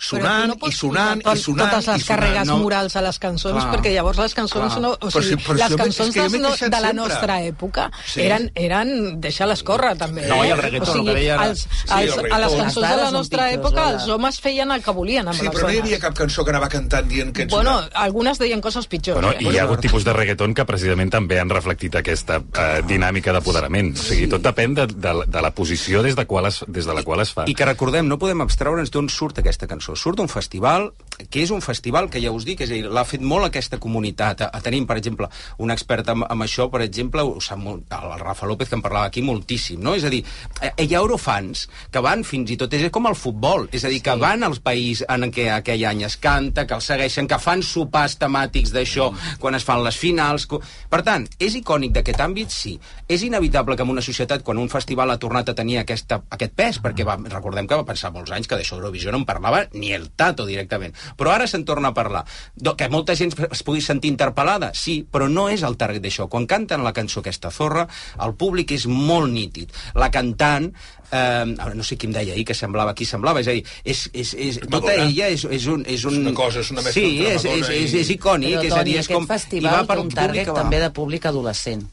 sonant 0.09 0.49
no 0.53 0.69
i 0.69 0.73
sonant 0.73 1.23
posar 1.23 1.37
i 1.37 1.43
sonant 1.43 1.71
totes 1.71 1.87
les 1.89 1.97
i 1.97 2.05
sonant. 2.05 2.21
càrregues 2.21 2.47
no? 2.49 2.59
morals 2.59 2.97
a 2.97 3.03
les 3.03 3.19
cançons 3.19 3.55
Clar. 3.65 3.73
perquè 3.75 3.93
llavors 3.95 4.19
les 4.19 4.35
cançons 4.35 4.73
Clar. 4.75 4.81
no, 4.83 4.91
o 4.93 5.09
Però 5.09 5.23
sigui, 5.23 5.41
si- 5.41 5.49
però 5.49 5.55
les 5.57 5.67
si 5.67 5.73
m'he- 5.75 5.83
cançons 5.85 6.15
que 6.15 6.21
no, 6.39 6.51
de 6.55 6.69
la 6.71 6.79
sempre. 6.81 6.93
nostra 6.95 7.41
època 7.43 7.91
Sí. 8.07 8.21
eren, 8.23 8.51
eren 8.55 9.21
deixar-les 9.21 9.63
córrer 9.63 9.97
també 9.99 10.27
No, 10.29 10.45
i 10.45 10.51
el 10.51 10.59
eh? 10.59 10.63
reggaeton, 10.63 10.89
o 10.89 10.93
sigui, 10.93 11.09
el 11.09 11.15
que 11.15 11.21
deia 11.21 11.35
ara. 11.35 11.47
els, 11.51 11.61
Sí, 11.61 11.69
els, 11.99 12.17
el 12.19 12.33
a 12.33 12.39
les 12.39 12.53
cançons 12.55 12.77
Les 12.85 12.91
de 12.97 13.03
la 13.03 13.11
nostra 13.11 13.45
pitjors, 13.49 13.65
època 13.73 13.91
els 13.95 14.09
homes 14.09 14.41
feien 14.41 14.71
el 14.71 14.83
que 14.83 14.91
volien 14.91 15.29
amb 15.29 15.37
Sí, 15.39 15.43
les 15.45 15.51
però 15.55 15.63
no 15.63 15.71
hi 15.71 15.77
dones 15.77 15.89
havia 15.89 15.99
cap 16.01 16.15
cançó 16.15 16.45
que 16.45 16.51
anava 16.51 16.69
cantant 16.69 17.09
dient 17.09 17.33
que 17.33 17.43
ets 17.43 17.51
bueno, 17.55 17.79
una... 17.79 17.89
algunes 17.95 18.39
deien 18.39 18.61
coses 18.61 18.87
pitjors 18.87 19.21
Bueno, 19.21 19.33
eh? 19.33 19.37
i 19.41 19.49
hi 19.49 19.59
ha 19.59 19.63
hagut 19.65 19.81
tipus 19.81 20.05
de 20.05 20.13
reggaeton 20.13 20.55
que 20.55 20.65
precisament 20.65 21.11
també 21.11 21.39
han 21.41 21.49
reflectit 21.51 21.95
aquesta 21.97 22.37
eh, 22.59 22.83
dinàmica 22.87 23.33
d'apoderament. 23.33 23.95
O 23.99 24.03
sigui, 24.03 24.27
tot 24.29 24.43
depèn 24.43 24.75
de, 24.75 24.87
de, 24.87 25.13
la- 25.15 25.25
de 25.27 25.43
la 25.43 25.51
posició 25.55 26.03
des 26.03 26.17
de, 26.17 26.27
qual 26.27 26.47
es, 26.47 26.65
des 26.69 26.85
de 26.87 26.95
la 26.95 27.03
qual 27.03 27.21
es 27.21 27.31
fa. 27.33 27.45
I 27.47 27.55
que 27.55 27.65
recordem, 27.65 28.07
no 28.09 28.19
podem 28.19 28.41
abstreure'ns 28.41 28.91
d'on 28.91 29.09
surt 29.09 29.39
aquesta 29.39 29.67
cançó. 29.67 29.94
Surt 29.95 30.19
d'un 30.19 30.29
festival, 30.29 30.91
que 31.31 31.43
és 31.43 31.53
un 31.55 31.63
festival 31.65 32.11
que 32.11 32.21
ja 32.23 32.33
us 32.35 32.45
dic, 32.45 32.61
és 32.65 32.71
a 32.71 32.75
dir, 32.75 32.85
l'ha 32.91 33.05
fet 33.09 33.23
molt 33.25 33.49
aquesta 33.49 33.79
comunitat. 33.83 34.47
A, 34.47 34.51
a 34.53 34.63
tenim, 34.65 34.87
per 34.87 34.99
exemple, 35.01 35.29
un 35.59 35.71
expert 35.75 36.11
en, 36.13 36.27
en 36.29 36.45
això, 36.45 36.69
per 36.73 36.83
exemple, 36.85 37.25
ho 37.25 37.41
sap 37.45 37.61
molt, 37.63 37.87
el 37.95 38.19
Rafa 38.21 38.47
López, 38.51 38.69
que 38.69 38.79
en 38.79 38.85
parlava 38.85 39.11
aquí 39.11 39.23
moltíssim, 39.23 39.81
no? 39.83 39.95
És 39.95 40.05
a 40.05 40.13
dir, 40.13 40.25
eh, 40.61 40.73
hi 40.85 40.95
ha 40.95 41.03
eurofans 41.03 41.69
que 41.91 42.03
van 42.05 42.25
fins 42.25 42.51
i 42.51 42.59
tot, 42.61 42.73
és 42.75 42.91
com 42.95 43.09
el 43.09 43.17
futbol, 43.19 43.69
és 43.73 43.85
a 43.85 43.93
dir, 43.93 44.03
que 44.05 44.17
van 44.21 44.45
als 44.45 44.61
països 44.61 45.07
en 45.09 45.31
què 45.33 45.49
aquell 45.55 45.87
any 45.89 46.05
es 46.05 46.19
canta, 46.21 46.67
que 46.67 46.77
els 46.77 46.93
segueixen, 46.93 47.29
que 47.31 47.41
fan 47.41 47.63
sopars 47.65 48.19
temàtics 48.21 48.75
d'això 48.75 49.13
Mm. 49.15 49.39
quan 49.41 49.55
es 49.55 49.65
fan 49.65 49.83
les 49.85 49.97
finals... 49.99 50.47
Per 50.91 51.01
tant, 51.07 51.27
és 51.43 51.57
icònic 51.59 51.95
d'aquest 51.97 52.21
àmbit, 52.23 52.53
sí. 52.53 52.75
És 53.09 53.25
inevitable 53.27 53.77
que 53.77 53.83
en 53.83 53.91
una 53.91 54.05
societat, 54.05 54.45
quan 54.47 54.59
un 54.61 54.71
festival 54.73 55.11
ha 55.11 55.19
tornat 55.19 55.51
a 55.51 55.55
tenir 55.57 55.79
aquesta, 55.81 56.21
aquest 56.35 56.55
pes, 56.57 56.81
perquè 56.83 57.07
va, 57.07 57.17
recordem 57.17 57.69
que 57.69 57.79
va 57.79 57.87
pensar 57.89 58.13
molts 58.15 58.33
anys 58.35 58.49
que 58.51 58.59
d'això 58.59 58.79
Eurovisió 58.79 59.13
no 59.13 59.23
en 59.23 59.27
parlava 59.29 59.65
ni 59.73 59.93
el 59.97 60.11
tato 60.17 60.47
directament. 60.47 60.95
Però 61.17 61.31
ara 61.35 61.47
se'n 61.47 61.65
torna 61.65 61.89
a 61.93 61.95
parlar. 61.95 62.25
Do, 62.55 62.77
que 62.77 62.89
molta 62.89 63.15
gent 63.17 63.33
es 63.51 63.63
pugui 63.63 63.81
sentir 63.81 64.11
interpel·lada, 64.13 64.73
sí, 64.75 65.01
però 65.11 65.29
no 65.31 65.49
és 65.49 65.63
el 65.63 65.77
target 65.77 66.03
d'això. 66.05 66.29
Quan 66.29 66.47
canten 66.47 66.85
la 66.85 66.93
cançó 66.93 67.21
aquesta 67.21 67.51
zorra, 67.51 67.87
el 68.25 68.35
públic 68.35 68.73
és 68.77 68.87
molt 68.87 69.33
nítid. 69.33 69.73
La 69.95 70.11
cantant, 70.11 70.71
eh, 71.11 71.17
ara 71.19 71.75
no 71.75 71.83
sé 71.87 71.97
qui 71.97 72.07
em 72.07 72.13
deia 72.13 72.33
ahir 72.35 72.45
que 72.45 72.55
semblava, 72.55 72.95
qui 72.95 73.05
semblava, 73.07 73.41
és 73.41 73.49
a 73.49 73.53
dir, 73.57 73.65
és, 73.85 74.09
és, 74.13 74.35
és, 74.35 74.59
tota 74.65 74.81
Madonna. 74.89 75.09
ella 75.09 75.29
és, 75.29 75.45
és, 75.45 75.67
un, 75.67 75.85
és, 75.87 76.05
un... 76.05 76.15
És 76.15 76.25
una 76.27 76.35
cosa, 76.35 76.61
és 76.61 76.71
una 76.71 76.83
mescla 76.83 76.93
Sí, 77.03 77.19
és, 77.27 77.45
és, 77.45 77.69
és, 77.69 77.93
i- 77.95 77.99
és 78.01 78.11
icònic, 78.17 78.57
Però, 78.59 78.65
és 78.67 78.73
a 78.73 78.83
dir, 78.85 78.97
és 78.99 79.05
aquest 79.07 79.19
com... 79.19 79.27
festival 79.27 79.87
té 79.87 79.93
un 79.93 80.09
públic 80.09 80.15
target 80.19 80.45
que 80.49 80.53
va. 80.57 80.63
també 80.63 80.81
de 80.81 80.91
públic 80.91 81.27
adolescent. 81.27 81.85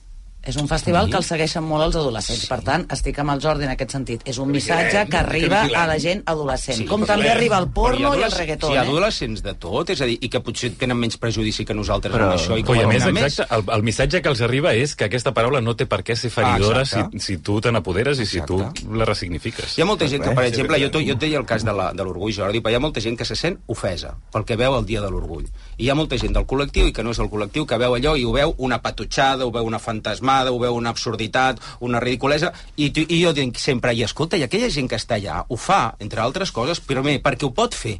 És 0.43 0.55
un 0.57 0.67
festival 0.67 1.07
que 1.11 1.17
el 1.19 1.23
segueixen 1.23 1.61
molt 1.63 1.83
els 1.85 1.95
adolescents. 1.99 2.47
Per 2.49 2.57
tant, 2.65 2.85
estic 2.89 3.19
amb 3.21 3.29
el 3.35 3.41
Jordi 3.43 3.67
en 3.67 3.71
aquest 3.75 3.91
sentit. 3.93 4.23
És 4.25 4.39
un 4.41 4.49
missatge 4.49 5.03
que 5.07 5.17
arriba 5.19 5.59
a 5.77 5.83
la 5.85 5.99
gent 6.01 6.23
adolescent. 6.25 6.81
Com 6.89 7.03
també 7.05 7.29
arriba 7.29 7.59
el 7.61 7.67
porno 7.69 8.15
i 8.17 8.23
el 8.25 8.31
reggaeton. 8.31 8.71
Sí, 8.71 8.73
hi 8.73 8.79
ha 8.79 8.83
eh? 8.83 8.87
adolescents 8.89 9.43
de 9.45 9.53
tot, 9.53 9.91
és 9.93 10.01
a 10.01 10.07
dir, 10.09 10.17
i 10.21 10.29
que 10.33 10.41
potser 10.41 10.71
tenen 10.81 10.97
menys 10.97 11.19
prejudici 11.21 11.63
que 11.65 11.75
nosaltres 11.77 12.15
Però, 12.15 12.31
amb 12.31 12.39
això. 12.39 12.57
I 12.57 12.65
que 12.65 12.75
i 12.75 12.81
a 12.81 12.87
més, 12.89 13.05
exacte, 13.05 13.45
el, 13.55 13.65
el 13.77 13.83
missatge 13.85 14.21
que 14.25 14.29
els 14.33 14.41
arriba 14.41 14.73
és 14.73 14.95
que 14.97 15.05
aquesta 15.05 15.31
paraula 15.37 15.61
no 15.61 15.75
té 15.77 15.85
per 15.85 16.01
què 16.03 16.15
ser 16.17 16.31
feridora 16.33 16.81
Ah, 16.81 16.85
si, 16.85 16.95
exacte. 16.97 17.19
si 17.19 17.37
tu 17.37 17.59
te 17.61 17.71
n'apoderes 17.71 18.19
i 18.19 18.25
si 18.25 18.41
tu 18.41 18.57
la 18.97 19.05
resignifiques. 19.05 19.77
Hi 19.77 19.83
ha 19.85 19.85
molta 19.85 20.07
gent 20.09 20.23
que, 20.25 20.33
per 20.33 20.45
Sí, 20.47 20.53
exemple, 20.55 20.79
jo, 20.81 20.89
jo 21.05 21.13
et 21.13 21.19
deia 21.21 21.37
el 21.37 21.45
cas 21.45 21.63
de 21.63 21.71
la- 21.73 21.91
de 21.93 22.03
l'orgull, 22.03 22.33
Jordi, 22.33 22.61
però 22.61 22.71
hi 22.73 22.75
ha 22.75 22.79
molta 22.81 22.99
gent 22.99 23.15
que 23.17 23.25
se 23.29 23.35
sent 23.35 23.59
ofesa 23.67 24.15
pel 24.33 24.43
que 24.45 24.55
veu 24.57 24.73
el 24.79 24.85
dia 24.89 25.01
de 25.05 25.11
l'orgull. 25.11 25.45
Hi 25.81 25.87
ha 25.89 25.95
molta 25.97 26.17
gent 26.21 26.35
del 26.35 26.43
col·lectiu 26.45 26.85
i 26.85 26.91
que 26.93 27.01
no 27.01 27.09
és 27.15 27.19
el 27.23 27.29
col·lectiu 27.31 27.63
que 27.65 27.77
veu 27.81 27.95
allò 27.95 28.11
i 28.13 28.25
ho 28.27 28.33
veu 28.35 28.51
una 28.67 28.77
patutxada, 28.83 29.47
ho 29.47 29.53
veu 29.55 29.65
una 29.65 29.79
fantasmada, 29.81 30.51
ho 30.53 30.59
veu 30.61 30.77
una 30.77 30.93
absurditat, 30.93 31.57
una 31.89 32.01
ridiculesa, 32.03 32.51
i, 32.77 32.91
i 33.01 33.17
jo 33.23 33.31
dic 33.33 33.57
sempre, 33.57 33.95
i 33.97 34.05
escolta, 34.05 34.37
i 34.37 34.45
aquella 34.45 34.69
gent 34.69 34.91
que 34.91 35.01
està 35.01 35.17
allà 35.17 35.39
ho 35.41 35.57
fa, 35.57 35.81
entre 36.05 36.21
altres 36.21 36.53
coses, 36.53 36.83
primer, 36.85 37.17
perquè 37.25 37.49
ho 37.49 37.53
pot 37.57 37.73
fer, 37.73 37.97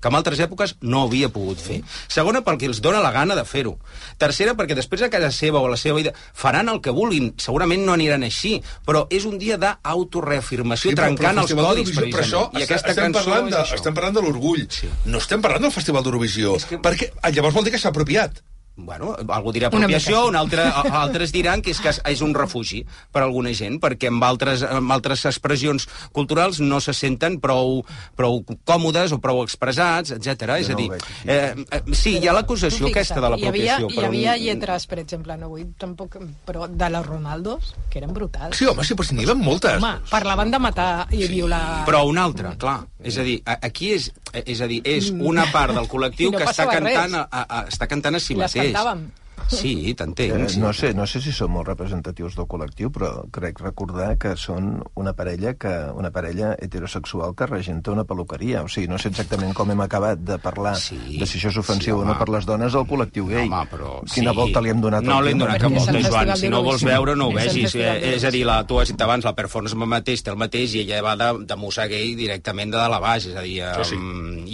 que 0.00 0.08
en 0.08 0.18
altres 0.18 0.40
èpoques 0.40 0.76
no 0.80 1.04
havia 1.06 1.30
pogut 1.32 1.60
fer. 1.60 1.80
Segona, 2.08 2.42
perquè 2.46 2.68
els 2.70 2.80
dona 2.84 3.02
la 3.04 3.12
gana 3.14 3.36
de 3.38 3.44
fer-ho. 3.44 3.76
Tercera, 4.18 4.56
perquè 4.58 4.76
després 4.78 5.04
a 5.06 5.10
casa 5.12 5.30
seva 5.34 5.60
o 5.60 5.68
a 5.68 5.72
la 5.74 5.80
seva 5.80 5.98
vida 6.00 6.14
faran 6.16 6.72
el 6.72 6.80
que 6.84 6.94
vulguin. 6.96 7.32
Segurament 7.40 7.84
no 7.86 7.96
aniran 7.96 8.24
així, 8.26 8.58
però 8.86 9.06
és 9.10 9.26
un 9.28 9.38
dia 9.38 9.58
d'autoreafirmació, 9.60 10.94
trencant 10.96 11.44
els 11.44 11.52
codis, 11.52 11.92
d'Eurovisió, 11.92 12.10
per 12.10 12.24
això 12.24 12.44
precisament. 12.48 12.60
I 12.60 12.68
aquesta 12.68 12.94
estem 12.94 13.10
cançó 13.10 13.24
parlant, 13.30 13.50
de, 13.52 13.64
estem 13.80 13.98
parlant 13.98 14.16
de 14.18 14.24
l'orgull. 14.26 14.64
Sí. 14.72 14.90
No 15.06 15.20
estem 15.22 15.44
parlant 15.44 15.68
del 15.68 15.74
Festival 15.74 16.06
d'Eurovisió. 16.06 16.56
Que... 16.68 16.80
Perquè 16.82 17.12
ah, 17.20 17.32
llavors 17.34 17.56
vol 17.56 17.66
dir 17.66 17.74
que 17.76 17.82
s'ha 17.82 17.92
apropiat. 17.94 18.40
Bueno, 18.86 19.14
algú 19.28 19.52
dirà 19.54 19.68
apropiació, 19.70 20.26
un 20.30 20.36
altre, 20.38 20.64
altres 21.02 21.32
diran 21.34 21.62
que 21.62 21.74
és 21.74 21.80
que 21.82 21.92
és 22.10 22.22
un 22.24 22.34
refugi 22.36 22.82
per 23.12 23.22
a 23.22 23.26
alguna 23.28 23.52
gent, 23.56 23.78
perquè 23.82 24.10
amb 24.10 24.24
altres, 24.24 24.64
amb 24.66 24.92
altres 24.94 25.24
expressions 25.28 25.86
culturals 26.16 26.60
no 26.64 26.80
se 26.80 26.94
senten 26.96 27.38
prou, 27.42 27.80
prou 28.18 28.40
còmodes 28.68 29.14
o 29.16 29.20
prou 29.22 29.42
expressats, 29.44 30.14
etc. 30.16 30.56
És 30.60 30.70
a 30.72 30.78
dir, 30.78 30.90
eh, 31.24 31.54
eh, 31.60 31.82
sí, 31.92 32.16
hi 32.18 32.28
ha 32.28 32.36
l'acusació 32.36 32.90
aquesta 32.90 33.20
de 33.20 33.32
l'apropiació. 33.34 33.90
Hi 33.90 34.00
havia, 34.00 34.02
hi 34.02 34.06
havia 34.08 34.36
lletres, 34.40 34.86
per 34.90 35.00
exemple, 35.02 35.36
no 35.40 35.50
vull 35.52 35.68
tampoc, 35.80 36.18
però 36.46 36.68
de 36.68 36.90
les 36.90 37.06
Ronaldos, 37.06 37.74
que 37.90 38.00
eren 38.02 38.14
brutals. 38.16 38.56
Sí, 38.58 38.68
home, 38.70 38.86
sí, 38.86 38.96
però 38.98 39.08
si 39.08 39.18
n'hi 39.18 39.28
moltes. 39.40 39.78
Home, 39.80 39.96
parlaven 40.10 40.50
de 40.50 40.62
matar 40.62 40.90
i 41.14 41.26
violar... 41.30 41.84
Però 41.88 42.04
una 42.08 42.24
altra, 42.28 42.54
clar. 42.60 42.80
És 43.00 43.16
a 43.16 43.24
dir, 43.24 43.38
aquí 43.46 43.94
és, 43.94 44.10
és 44.44 44.60
a 44.60 44.68
dir, 44.68 44.80
és 44.84 45.08
una 45.10 45.46
part 45.54 45.72
del 45.76 45.86
col·lectiu 45.88 46.34
no 46.34 46.40
que 46.40 46.48
està 46.50 46.66
cantant, 46.68 47.16
a, 47.16 47.24
a, 47.40 47.60
està 47.70 47.88
cantant 47.88 48.18
a 48.18 48.20
si 48.20 48.36
les 48.36 48.56
mateix. 48.72 49.19
Sí, 49.48 49.94
t'entenc. 49.96 50.34
Eh, 50.36 50.48
sí. 50.48 50.60
no, 50.60 50.72
sé, 50.76 50.92
no 50.94 51.06
sé 51.06 51.20
si 51.22 51.32
són 51.34 51.52
molt 51.54 51.68
representatius 51.70 52.36
del 52.38 52.48
col·lectiu, 52.50 52.90
però 52.94 53.24
crec 53.32 53.60
recordar 53.64 54.14
que 54.20 54.34
són 54.36 54.82
una 54.98 55.14
parella 55.16 55.54
que 55.58 55.72
una 55.96 56.10
parella 56.14 56.52
heterosexual 56.58 57.34
que 57.36 57.46
regenta 57.46 57.92
una 57.94 58.04
peluqueria. 58.04 58.62
O 58.62 58.68
sigui, 58.68 58.88
no 58.90 58.98
sé 58.98 59.10
exactament 59.10 59.54
com 59.56 59.70
hem 59.70 59.80
acabat 59.84 60.20
de 60.20 60.38
parlar 60.42 60.76
sí, 60.80 60.98
de 61.18 61.26
si 61.26 61.38
això 61.38 61.52
és 61.52 61.60
ofensiu 61.62 61.96
sí, 61.96 62.02
o 62.02 62.04
no 62.06 62.16
per 62.18 62.28
les 62.32 62.46
dones 62.48 62.74
del 62.76 62.86
col·lectiu 62.90 63.28
gay. 63.30 63.46
Home, 63.48 63.62
però... 63.70 63.94
Quina 64.10 64.34
sí. 64.34 64.36
volta 64.36 64.62
li 64.64 64.74
hem 64.74 64.82
donat 64.84 65.06
No 65.06 65.20
li 65.24 65.34
hem 65.34 65.42
donat 65.42 65.60
cap 65.62 65.74
volta, 65.74 66.02
Joan. 66.06 66.34
Si 66.40 66.50
no 66.52 66.62
vols 66.66 66.84
veure, 66.86 67.16
no 67.16 67.30
ho 67.30 67.34
vegis. 67.34 67.74
Eh, 67.78 68.14
és 68.14 68.26
a 68.26 68.34
dir, 68.34 68.44
la, 68.48 68.60
tu 68.66 68.80
has 68.80 68.92
dit 68.92 69.06
abans, 69.06 69.24
la 69.24 69.34
performance 69.38 69.78
mateix 69.78 70.22
té 70.26 70.32
el 70.34 70.38
mateix 70.40 70.74
i 70.76 70.84
ella 70.84 71.00
va 71.04 71.16
de, 71.18 71.30
de 71.46 71.56
musa 71.60 71.86
gay 71.90 72.14
directament 72.18 72.72
de 72.74 72.78
dalt 72.78 72.98
a 72.98 73.00
baix. 73.02 73.30
És 73.30 73.36
a 73.38 73.44
dir, 73.46 73.60
Sí, 73.80 73.94
sí. 73.94 73.98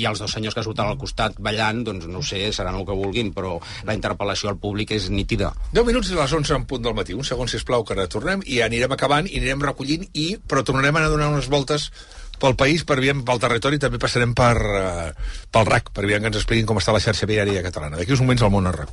i 0.01 0.05
els 0.09 0.21
dos 0.23 0.33
senyors 0.33 0.55
que 0.55 0.63
surten 0.65 0.87
al 0.87 0.99
costat 1.01 1.39
ballant, 1.43 1.83
doncs 1.87 2.07
no 2.11 2.21
ho 2.21 2.27
sé, 2.27 2.45
seran 2.53 2.77
el 2.79 2.85
que 2.87 2.95
vulguin, 2.97 3.33
però 3.35 3.57
la 3.87 3.95
interpel·lació 3.97 4.51
al 4.53 4.59
públic 4.63 4.76
és 4.97 5.09
nítida. 5.11 5.53
10 5.73 5.87
minuts 5.87 6.11
i 6.11 6.15
les 6.15 6.33
11 6.33 6.55
en 6.55 6.67
punt 6.67 6.83
del 6.83 6.95
matí. 6.95 7.15
Un 7.15 7.25
segon, 7.25 7.49
si 7.49 7.59
plau, 7.65 7.85
que 7.85 7.95
ara 7.95 8.07
tornem 8.07 8.43
i 8.45 8.61
anirem 8.61 8.93
acabant 8.93 9.27
i 9.27 9.39
anirem 9.39 9.63
recollint 9.63 10.07
i 10.13 10.37
però 10.37 10.63
tornarem 10.63 10.97
a 10.97 11.01
anar 11.01 11.11
donant 11.11 11.33
unes 11.33 11.49
voltes 11.49 11.91
pel 12.39 12.57
país, 12.57 12.85
per 12.85 12.99
aviam, 12.99 13.25
pel 13.25 13.41
territori, 13.41 13.79
també 13.81 13.99
passarem 13.99 14.35
per, 14.37 14.57
uh, 14.61 15.11
pel 15.51 15.67
RAC, 15.67 15.91
per 15.93 16.05
aviam 16.05 16.21
que 16.21 16.33
ens 16.33 16.37
expliquin 16.43 16.67
com 16.69 16.77
està 16.77 16.93
la 16.93 17.01
xarxa 17.01 17.29
viària 17.29 17.65
catalana. 17.65 17.97
D'aquí 17.97 18.13
uns 18.13 18.21
moments 18.21 18.43
al 18.43 18.53
món 18.53 18.67
a 18.67 18.75
rac 18.77 18.93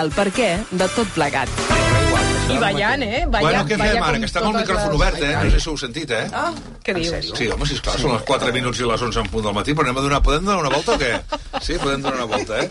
El 0.00 0.12
per 0.16 0.30
què 0.32 0.52
de 0.70 0.86
tot 0.94 1.08
plegat. 1.16 1.89
I 2.54 2.58
ballant, 2.62 3.02
eh? 3.02 3.24
Ballant, 3.26 3.44
Bueno, 3.46 3.64
què 3.68 3.78
fem 3.80 4.02
ara? 4.02 4.18
Que 4.18 4.28
està 4.30 4.42
amb 4.42 4.54
el 4.54 4.60
micròfon 4.62 4.90
les- 4.90 4.96
obert, 5.00 5.22
eh? 5.22 5.32
No 5.44 5.50
sé 5.50 5.60
si 5.60 5.68
ho 5.68 5.72
heu 5.72 5.78
sentit, 5.78 6.10
eh? 6.10 6.26
Ah, 6.32 6.52
què 6.84 6.94
dius? 6.96 7.30
Sí, 7.38 7.48
home, 7.48 7.66
sisplau, 7.66 7.98
són 7.98 8.12
les 8.16 8.22
4 8.28 8.52
minuts 8.52 8.80
i 8.80 8.88
les 8.90 9.02
11 9.08 9.20
en 9.24 9.28
punt 9.32 9.44
del 9.44 9.54
matí, 9.54 9.74
però 9.74 9.86
anem 9.88 9.98
a 9.98 10.06
donar... 10.06 10.22
Podem 10.22 10.44
donar 10.44 10.60
una 10.64 10.70
volta 10.74 10.94
o 10.94 10.98
què? 11.00 11.12
Sí, 11.62 11.78
podem 11.82 12.02
donar 12.02 12.16
una 12.24 12.28
volta, 12.36 12.60
eh? 12.62 12.70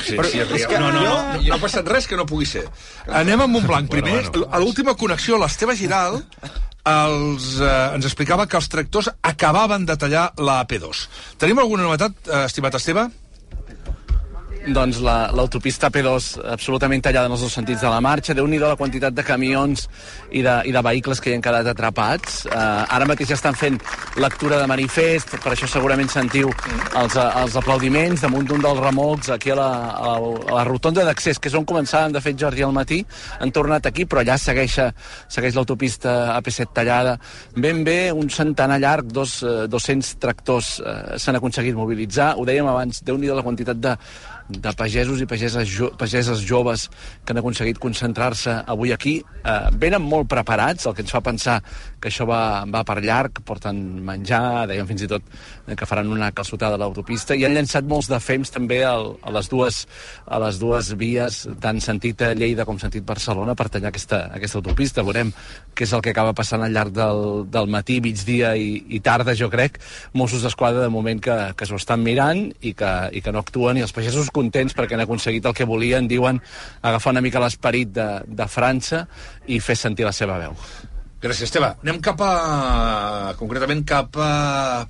Sí, 0.00 0.16
Però 0.16 0.24
sí, 0.30 0.38
és 0.40 0.50
és 0.60 0.66
que 0.66 0.78
no, 0.80 0.90
no, 0.90 1.00
no, 1.02 1.16
no, 1.34 1.42
no 1.42 1.54
ha 1.54 1.58
passat 1.60 1.86
res 1.88 2.06
que 2.08 2.16
no 2.16 2.24
pugui 2.26 2.46
ser. 2.48 2.64
Anem 3.06 3.40
amb 3.44 3.52
Montblanc. 3.52 3.90
Primer, 3.92 4.22
a 4.50 4.58
l'última 4.58 4.94
connexió, 4.96 5.36
l'Esteve 5.38 5.76
Giral 5.76 6.22
els, 6.90 7.60
eh, 7.60 7.94
ens 7.94 8.06
explicava 8.08 8.46
que 8.48 8.56
els 8.56 8.68
tractors 8.72 9.10
acabaven 9.22 9.84
de 9.86 9.96
tallar 10.00 10.30
la 10.38 10.60
AP2. 10.64 11.02
Tenim 11.38 11.58
alguna 11.60 11.82
novetat, 11.84 12.12
eh, 12.28 12.44
estimat 12.46 12.74
Esteve? 12.80 13.08
Doncs 14.68 14.98
la- 15.00 15.30
l'autopista 15.32 15.88
P2 15.90 16.38
absolutament 16.52 17.00
tallada 17.02 17.26
en 17.26 17.32
els 17.32 17.40
dos 17.40 17.52
sentits 17.52 17.80
de 17.80 17.88
la 17.88 18.00
marxa. 18.00 18.34
déu 18.34 18.46
nhi 18.46 18.58
la 18.58 18.76
quantitat 18.76 19.14
de 19.14 19.22
camions 19.24 19.88
i 20.30 20.42
de, 20.42 20.60
i 20.66 20.72
de 20.72 20.82
vehicles 20.82 21.20
que 21.20 21.30
hi 21.30 21.34
han 21.34 21.40
quedat 21.42 21.66
atrapats. 21.66 22.44
Uh, 22.44 22.84
ara 22.88 23.06
mateix 23.06 23.28
ja 23.28 23.34
estan 23.38 23.54
fent 23.54 23.80
lectura 24.16 24.58
de 24.60 24.66
manifest, 24.66 25.30
per 25.42 25.52
això 25.54 25.66
segurament 25.66 26.08
sentiu 26.10 26.50
els, 26.94 27.16
eh, 27.16 27.42
els 27.42 27.56
aplaudiments 27.56 28.20
damunt 28.20 28.46
d'un 28.46 28.60
dels 28.60 28.78
remolcs 28.80 29.30
aquí 29.30 29.50
a 29.50 29.54
la, 29.56 29.68
a 29.96 30.12
la, 30.18 30.32
a 30.50 30.54
la 30.58 30.64
rotonda 30.64 31.04
d'accés, 31.04 31.38
que 31.38 31.48
és 31.48 31.54
on 31.54 31.64
començàvem, 31.64 32.12
de 32.12 32.20
fet, 32.20 32.36
Jordi, 32.38 32.62
al 32.62 32.72
matí. 32.72 33.00
Han 33.40 33.50
tornat 33.52 33.86
aquí, 33.86 34.04
però 34.04 34.20
allà 34.20 34.36
segueix, 34.38 34.76
eh, 34.78 34.90
segueix 35.28 35.54
l'autopista 35.56 36.36
AP7 36.36 36.74
tallada. 36.74 37.16
Ben 37.56 37.82
bé, 37.84 38.10
un 38.12 38.28
centenar 38.28 38.78
llarg, 38.80 39.06
dos, 39.10 39.42
eh, 39.42 39.66
200 39.68 40.16
tractors 40.20 40.80
eh, 40.84 41.18
s'han 41.18 41.36
aconseguit 41.40 41.74
mobilitzar. 41.74 42.34
Ho 42.36 42.44
dèiem 42.44 42.66
abans, 42.66 43.00
déu 43.02 43.16
nhi 43.16 43.26
la 43.32 43.42
quantitat 43.42 43.76
de, 43.80 43.96
de 44.50 44.72
pagesos 44.76 45.20
i 45.22 45.26
pageses, 45.30 45.68
jo, 45.70 45.90
pageses 45.98 46.42
joves 46.46 46.88
que 47.24 47.32
han 47.32 47.40
aconseguit 47.40 47.78
concentrar-se 47.78 48.56
avui 48.66 48.92
aquí. 48.92 49.20
Eh, 49.40 49.58
venen 49.80 50.02
molt 50.02 50.28
preparats, 50.30 50.86
el 50.86 50.94
que 50.96 51.04
ens 51.04 51.12
fa 51.14 51.22
pensar 51.24 51.60
que 52.00 52.08
això 52.10 52.26
va, 52.28 52.64
va 52.68 52.82
per 52.86 52.98
llarg, 53.04 53.42
porten 53.46 53.78
menjar, 54.04 54.66
deien 54.70 54.88
fins 54.88 55.04
i 55.04 55.08
tot 55.10 55.24
eh, 55.30 55.76
que 55.76 55.88
faran 55.88 56.10
una 56.12 56.30
calçotada 56.36 56.76
a 56.76 56.80
l'autopista, 56.80 57.36
i 57.36 57.44
han 57.46 57.54
llançat 57.56 57.86
molts 57.88 58.10
de 58.10 58.18
fems 58.20 58.52
també 58.54 58.80
al, 58.86 59.14
a, 59.22 59.32
les 59.36 59.50
dues, 59.52 59.82
a 60.26 60.40
les 60.42 60.60
dues 60.60 60.92
vies, 61.00 61.42
tant 61.60 61.80
sentit 61.84 62.24
a 62.26 62.32
Lleida 62.34 62.66
com 62.68 62.80
sentit 62.80 63.06
Barcelona, 63.06 63.54
per 63.54 63.68
tallar 63.68 63.92
aquesta, 63.92 64.24
aquesta 64.36 64.60
autopista. 64.60 65.04
Veurem 65.06 65.32
què 65.74 65.86
és 65.86 65.94
el 65.96 66.04
que 66.04 66.14
acaba 66.14 66.34
passant 66.36 66.64
al 66.64 66.74
llarg 66.74 66.94
del, 66.96 67.22
del 67.52 67.70
matí, 67.70 68.00
migdia 68.04 68.54
i, 68.56 68.72
i 68.88 69.02
tarda, 69.04 69.36
jo 69.38 69.50
crec. 69.52 69.78
Mossos 70.16 70.44
d'Esquadra, 70.46 70.84
de 70.84 70.92
moment, 70.92 71.20
que, 71.22 71.36
que 71.56 71.68
s'ho 71.68 71.78
estan 71.80 72.02
mirant 72.04 72.46
i 72.60 72.74
que, 72.76 72.92
i 73.12 73.22
que 73.24 73.32
no 73.34 73.44
actuen, 73.44 73.78
i 73.78 73.86
els 73.86 73.94
pagesos 73.96 74.32
contents 74.40 74.76
perquè 74.76 74.96
han 74.96 75.06
aconseguit 75.06 75.46
el 75.46 75.56
que 75.56 75.68
volien, 75.68 76.08
diuen 76.10 76.40
agafar 76.82 77.14
una 77.14 77.24
mica 77.24 77.42
l'esperit 77.42 77.92
de, 77.94 78.08
de 78.26 78.48
França 78.50 79.04
i 79.46 79.60
fer 79.60 79.78
sentir 79.78 80.08
la 80.08 80.16
seva 80.16 80.40
veu. 80.40 80.56
Gràcies, 81.20 81.50
Esteve. 81.50 81.74
Anem 81.84 81.98
cap 82.00 82.22
a... 82.24 83.34
concretament 83.36 83.82
cap 83.84 84.16
a, 84.16 84.86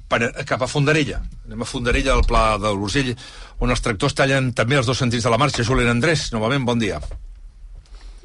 cap 0.46 0.62
a 0.62 0.68
Fondarella. 0.70 1.18
Anem 1.48 1.64
a 1.64 1.66
Fondarella, 1.66 2.14
al 2.14 2.22
Pla 2.28 2.44
de 2.62 2.70
l'Urgell, 2.70 3.10
on 3.58 3.74
els 3.74 3.82
tractors 3.82 4.14
tallen 4.14 4.52
també 4.54 4.78
els 4.78 4.86
dos 4.86 5.02
sentits 5.02 5.26
de 5.26 5.32
la 5.34 5.40
marxa. 5.42 5.66
Julen 5.66 5.90
Andrés, 5.90 6.28
novament, 6.36 6.62
bon 6.68 6.78
dia. 6.78 7.02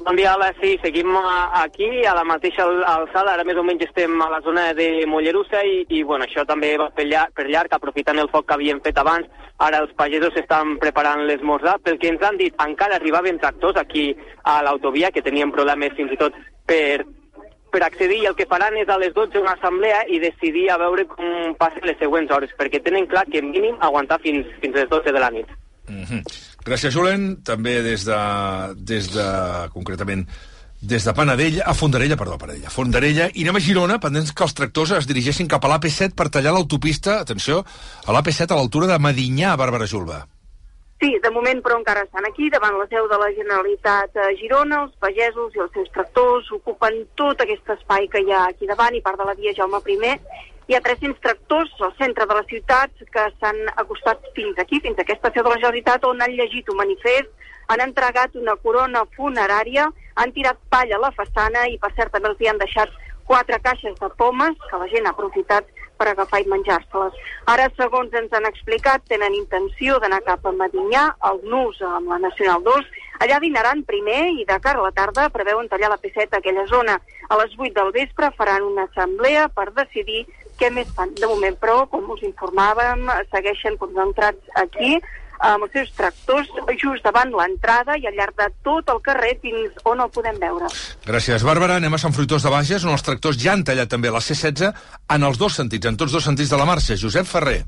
Bon 0.06 0.14
dia, 0.14 0.36
hola, 0.36 0.54
sí, 0.62 0.78
seguim 0.82 1.16
a- 1.16 1.62
aquí 1.64 2.04
a 2.06 2.14
la 2.14 2.22
mateixa 2.22 2.62
al- 2.62 2.84
alçada, 2.84 3.32
ara 3.34 3.42
més 3.42 3.56
o 3.56 3.64
menys 3.64 3.82
estem 3.88 4.22
a 4.22 4.28
la 4.30 4.40
zona 4.40 4.72
de 4.72 5.04
Mollerussa 5.04 5.64
i, 5.66 5.84
i 5.88 6.04
bueno, 6.04 6.24
això 6.24 6.44
també 6.46 6.76
va 6.78 6.90
per 6.94 7.06
llarg, 7.06 7.32
per 7.34 7.48
llarg, 7.50 7.72
aprofitant 7.74 8.20
el 8.22 8.28
foc 8.30 8.46
que 8.46 8.54
havíem 8.54 8.80
fet 8.84 8.96
abans, 9.02 9.26
ara 9.58 9.80
els 9.82 9.92
pagesos 9.98 10.36
estan 10.36 10.78
preparant 10.78 11.26
l'esmorzar, 11.26 11.80
pel 11.82 11.98
que 11.98 12.06
ens 12.14 12.22
han 12.22 12.36
dit, 12.38 12.54
encara 12.68 13.00
arribaven 13.00 13.40
tractors 13.42 13.76
aquí 13.82 14.16
a 14.44 14.62
l'autovia, 14.62 15.10
que 15.10 15.22
tenien 15.26 15.50
problemes 15.50 15.92
fins 15.98 16.12
i 16.12 16.16
tot 16.22 16.32
per, 16.64 17.04
per 17.72 17.82
accedir, 17.82 18.22
i 18.22 18.26
el 18.30 18.36
que 18.38 18.46
faran 18.46 18.76
és 18.78 18.88
a 18.88 18.98
les 19.02 19.12
12 19.12 19.40
una 19.42 19.58
assemblea 19.58 20.04
i 20.06 20.20
decidir 20.22 20.70
a 20.70 20.78
veure 20.78 21.08
com 21.10 21.56
passen 21.58 21.82
les 21.82 21.98
següents 21.98 22.30
hores, 22.30 22.54
perquè 22.56 22.78
tenen 22.80 23.10
clar 23.10 23.26
que 23.26 23.42
mínim 23.42 23.74
aguantar 23.80 24.20
fins, 24.22 24.46
fins 24.62 24.76
les 24.76 24.88
12 24.88 25.10
de 25.10 25.18
la 25.18 25.30
nit. 25.34 25.50
Mm 25.88 26.04
-hmm. 26.04 26.22
Gràcies, 26.64 26.92
Julen. 26.92 27.42
També 27.42 27.82
des 27.82 28.04
de, 28.04 28.18
des 28.76 29.12
de 29.12 29.26
concretament, 29.72 30.26
des 30.80 31.04
de 31.04 31.12
Panadella, 31.14 31.64
a 31.64 31.74
Fondarella, 31.74 32.16
perdó, 32.16 32.36
Panadella, 32.38 32.70
Fondarella, 32.70 33.30
i 33.32 33.42
anem 33.42 33.56
a 33.56 33.60
Girona, 33.60 33.98
pendents 33.98 34.32
que 34.32 34.44
els 34.44 34.54
tractors 34.54 34.90
es 34.90 35.06
dirigeixin 35.06 35.48
cap 35.48 35.64
a 35.64 35.68
l'AP7 35.68 36.14
per 36.14 36.28
tallar 36.28 36.52
l'autopista, 36.52 37.20
atenció, 37.20 37.64
a 38.06 38.12
l'AP7 38.12 38.52
a 38.52 38.56
l'altura 38.56 38.86
de 38.86 38.98
Medinyà, 38.98 39.52
a 39.52 39.56
Bàrbara 39.56 39.86
Julba. 39.86 40.26
Sí, 41.00 41.10
de 41.22 41.30
moment, 41.30 41.58
però 41.60 41.76
encara 41.76 42.06
estan 42.06 42.24
aquí, 42.24 42.48
davant 42.48 42.78
la 42.78 42.86
seu 42.88 43.08
de 43.08 43.18
la 43.20 43.28
Generalitat 43.36 44.16
a 44.16 44.30
Girona, 44.38 44.84
els 44.86 44.94
pagesos 44.98 45.52
i 45.54 45.60
els 45.60 45.72
seus 45.76 45.90
tractors 45.92 46.48
ocupen 46.56 47.02
tot 47.20 47.40
aquest 47.44 47.68
espai 47.74 48.08
que 48.08 48.22
hi 48.24 48.32
ha 48.32 48.46
aquí 48.48 48.66
davant 48.66 48.96
i 48.96 49.02
part 49.04 49.20
de 49.20 49.26
la 49.28 49.34
via 49.36 49.52
Jaume 49.58 49.82
I. 49.84 50.16
Hi 50.66 50.74
ha 50.74 50.80
300 50.82 51.20
tractors 51.22 51.70
al 51.78 51.92
centre 51.94 52.24
de 52.26 52.34
la 52.34 52.42
ciutat 52.50 52.90
que 53.14 53.24
s'han 53.38 53.58
acostat 53.76 54.24
fins 54.34 54.58
aquí, 54.58 54.80
fins 54.82 54.98
a 54.98 55.04
aquesta 55.04 55.28
estació 55.28 55.44
de 55.46 55.52
la 55.52 55.58
Generalitat, 55.60 56.06
on 56.08 56.22
han 56.24 56.32
llegit 56.34 56.72
un 56.72 56.80
manifest, 56.80 57.28
han 57.70 57.82
entregat 57.84 58.34
una 58.40 58.56
corona 58.64 59.04
funerària, 59.14 59.86
han 60.18 60.32
tirat 60.34 60.58
palla 60.74 60.98
a 60.98 61.04
la 61.04 61.12
façana 61.14 61.68
i, 61.70 61.78
per 61.78 61.92
cert, 61.94 62.10
també 62.10 62.32
els 62.32 62.42
hi 62.42 62.50
han 62.50 62.58
deixat 62.58 62.90
quatre 63.26 63.60
caixes 63.62 63.94
de 64.00 64.08
pomes 64.18 64.58
que 64.70 64.80
la 64.80 64.88
gent 64.90 65.06
ha 65.06 65.12
aprofitat 65.14 65.70
per 65.98 66.08
agafar 66.10 66.40
i 66.42 66.48
menjar-se-les. 66.50 67.14
Ara, 67.52 67.68
segons 67.78 68.14
ens 68.18 68.34
han 68.34 68.46
explicat, 68.50 69.04
tenen 69.10 69.34
intenció 69.38 70.00
d'anar 70.02 70.22
cap 70.26 70.46
a 70.46 70.52
Medinyà, 70.54 71.04
al 71.30 71.38
NUS, 71.46 71.78
amb 71.86 72.10
la 72.10 72.18
Nacional 72.26 72.66
2. 72.66 72.90
Allà 73.24 73.38
dinaran 73.40 73.84
primer 73.88 74.26
i 74.34 74.44
de 74.44 74.58
cara 74.60 74.82
a 74.82 74.88
la 74.88 74.94
tarda 74.98 75.28
preveuen 75.32 75.70
tallar 75.70 75.92
la 75.94 76.00
P7 76.02 76.26
a 76.26 76.42
aquella 76.42 76.66
zona. 76.66 76.98
A 77.30 77.38
les 77.40 77.54
8 77.56 77.72
del 77.78 77.94
vespre 77.94 78.32
faran 78.36 78.66
una 78.66 78.90
assemblea 78.90 79.48
per 79.48 79.70
decidir 79.78 80.26
què 80.58 80.72
més 80.72 80.88
fan. 80.96 81.14
De 81.18 81.28
moment, 81.30 81.56
però, 81.60 81.84
com 81.92 82.10
us 82.14 82.24
informàvem, 82.26 83.06
segueixen 83.32 83.78
concentrats 83.80 84.58
aquí 84.62 84.96
amb 85.44 85.66
els 85.66 85.72
seus 85.72 85.90
tractors 85.96 86.48
just 86.80 87.04
davant 87.04 87.32
l'entrada 87.36 87.96
i 88.00 88.06
al 88.08 88.16
llarg 88.16 88.36
de 88.38 88.48
tot 88.64 88.88
el 88.92 89.00
carrer 89.04 89.34
fins 89.42 89.74
on 89.84 90.00
el 90.00 90.12
podem 90.12 90.38
veure. 90.40 90.70
Gràcies, 91.04 91.44
Bàrbara. 91.44 91.76
Anem 91.76 91.94
a 91.94 92.00
Sant 92.00 92.14
Fruitós 92.16 92.46
de 92.46 92.52
Bages, 92.52 92.84
on 92.84 92.94
els 92.96 93.04
tractors 93.04 93.38
ja 93.40 93.52
han 93.52 93.64
tallat 93.64 93.90
també 93.92 94.12
la 94.12 94.22
C-16 94.24 94.72
en 95.16 95.26
els 95.28 95.40
dos 95.40 95.58
sentits, 95.60 95.86
en 95.86 95.96
tots 95.96 96.14
dos 96.16 96.24
sentits 96.24 96.52
de 96.52 96.60
la 96.60 96.68
marxa. 96.68 96.96
Josep 96.96 97.28
Ferrer. 97.28 97.60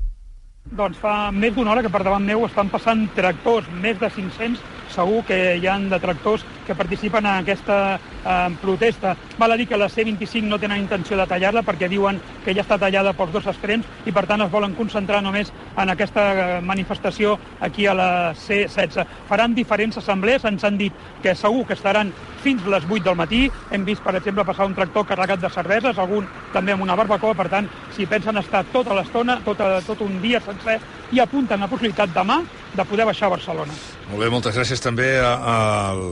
Doncs 0.69 0.99
fa 1.01 1.31
més 1.33 1.53
d'una 1.55 1.71
hora 1.71 1.81
que 1.81 1.89
per 1.89 2.03
davant 2.05 2.25
meu 2.25 2.43
estan 2.45 2.69
passant 2.69 3.07
tractors, 3.15 3.69
més 3.81 3.97
de 4.01 4.09
500, 4.13 4.59
segur 4.93 5.23
que 5.25 5.39
hi 5.57 5.67
han 5.69 5.87
de 5.89 6.01
tractors 6.01 6.43
que 6.69 6.77
participen 6.77 7.25
en 7.25 7.41
aquesta 7.41 7.97
eh, 7.97 8.49
protesta. 8.61 9.15
Val 9.39 9.51
a 9.51 9.57
dir 9.57 9.65
que 9.67 9.77
la 9.77 9.89
C-25 9.89 10.45
no 10.45 10.59
tenen 10.61 10.83
intenció 10.83 11.17
de 11.17 11.25
tallar-la 11.25 11.63
perquè 11.65 11.89
diuen 11.89 12.19
que 12.45 12.53
ja 12.53 12.61
està 12.61 12.77
tallada 12.77 13.15
pels 13.17 13.33
dos 13.33 13.47
extrems 13.49 13.89
i 14.05 14.13
per 14.13 14.27
tant 14.29 14.45
es 14.45 14.51
volen 14.53 14.75
concentrar 14.77 15.23
només 15.25 15.49
en 15.73 15.89
aquesta 15.89 16.25
eh, 16.29 16.61
manifestació 16.61 17.39
aquí 17.65 17.87
a 17.89 17.97
la 17.97 18.09
C-16. 18.37 19.01
Faran 19.31 19.57
diferents 19.57 19.97
assemblees, 19.97 20.45
ens 20.45 20.67
han 20.67 20.77
dit 20.77 20.93
que 21.23 21.33
segur 21.33 21.65
que 21.65 21.73
estaran 21.79 22.13
fins 22.43 22.63
les 22.69 22.85
8 22.85 23.03
del 23.03 23.17
matí. 23.17 23.41
Hem 23.73 23.83
vist, 23.87 24.05
per 24.05 24.13
exemple, 24.19 24.45
passar 24.45 24.69
un 24.69 24.77
tractor 24.77 25.07
carregat 25.09 25.41
de 25.41 25.49
cerveses, 25.49 25.97
algun 25.97 26.29
també 26.53 26.75
amb 26.75 26.85
una 26.85 26.95
barbacoa, 26.99 27.33
per 27.33 27.49
tant, 27.49 27.67
si 27.97 28.05
pensen 28.05 28.37
estar 28.37 28.63
tota 28.73 28.93
l'estona, 28.95 29.39
tot, 29.45 29.65
tot 29.87 30.05
un 30.05 30.21
dia 30.21 30.41
sencer, 30.45 30.77
i 31.11 31.19
apunten 31.19 31.59
la 31.59 31.67
possibilitat 31.67 32.13
demà 32.13 32.43
de 32.75 32.85
poder 32.85 33.05
baixar 33.09 33.27
a 33.27 33.35
Barcelona. 33.35 33.73
Molt 34.09 34.21
bé, 34.21 34.29
moltes 34.31 34.55
gràcies 34.57 34.81
també 34.83 35.09
al, 35.19 36.03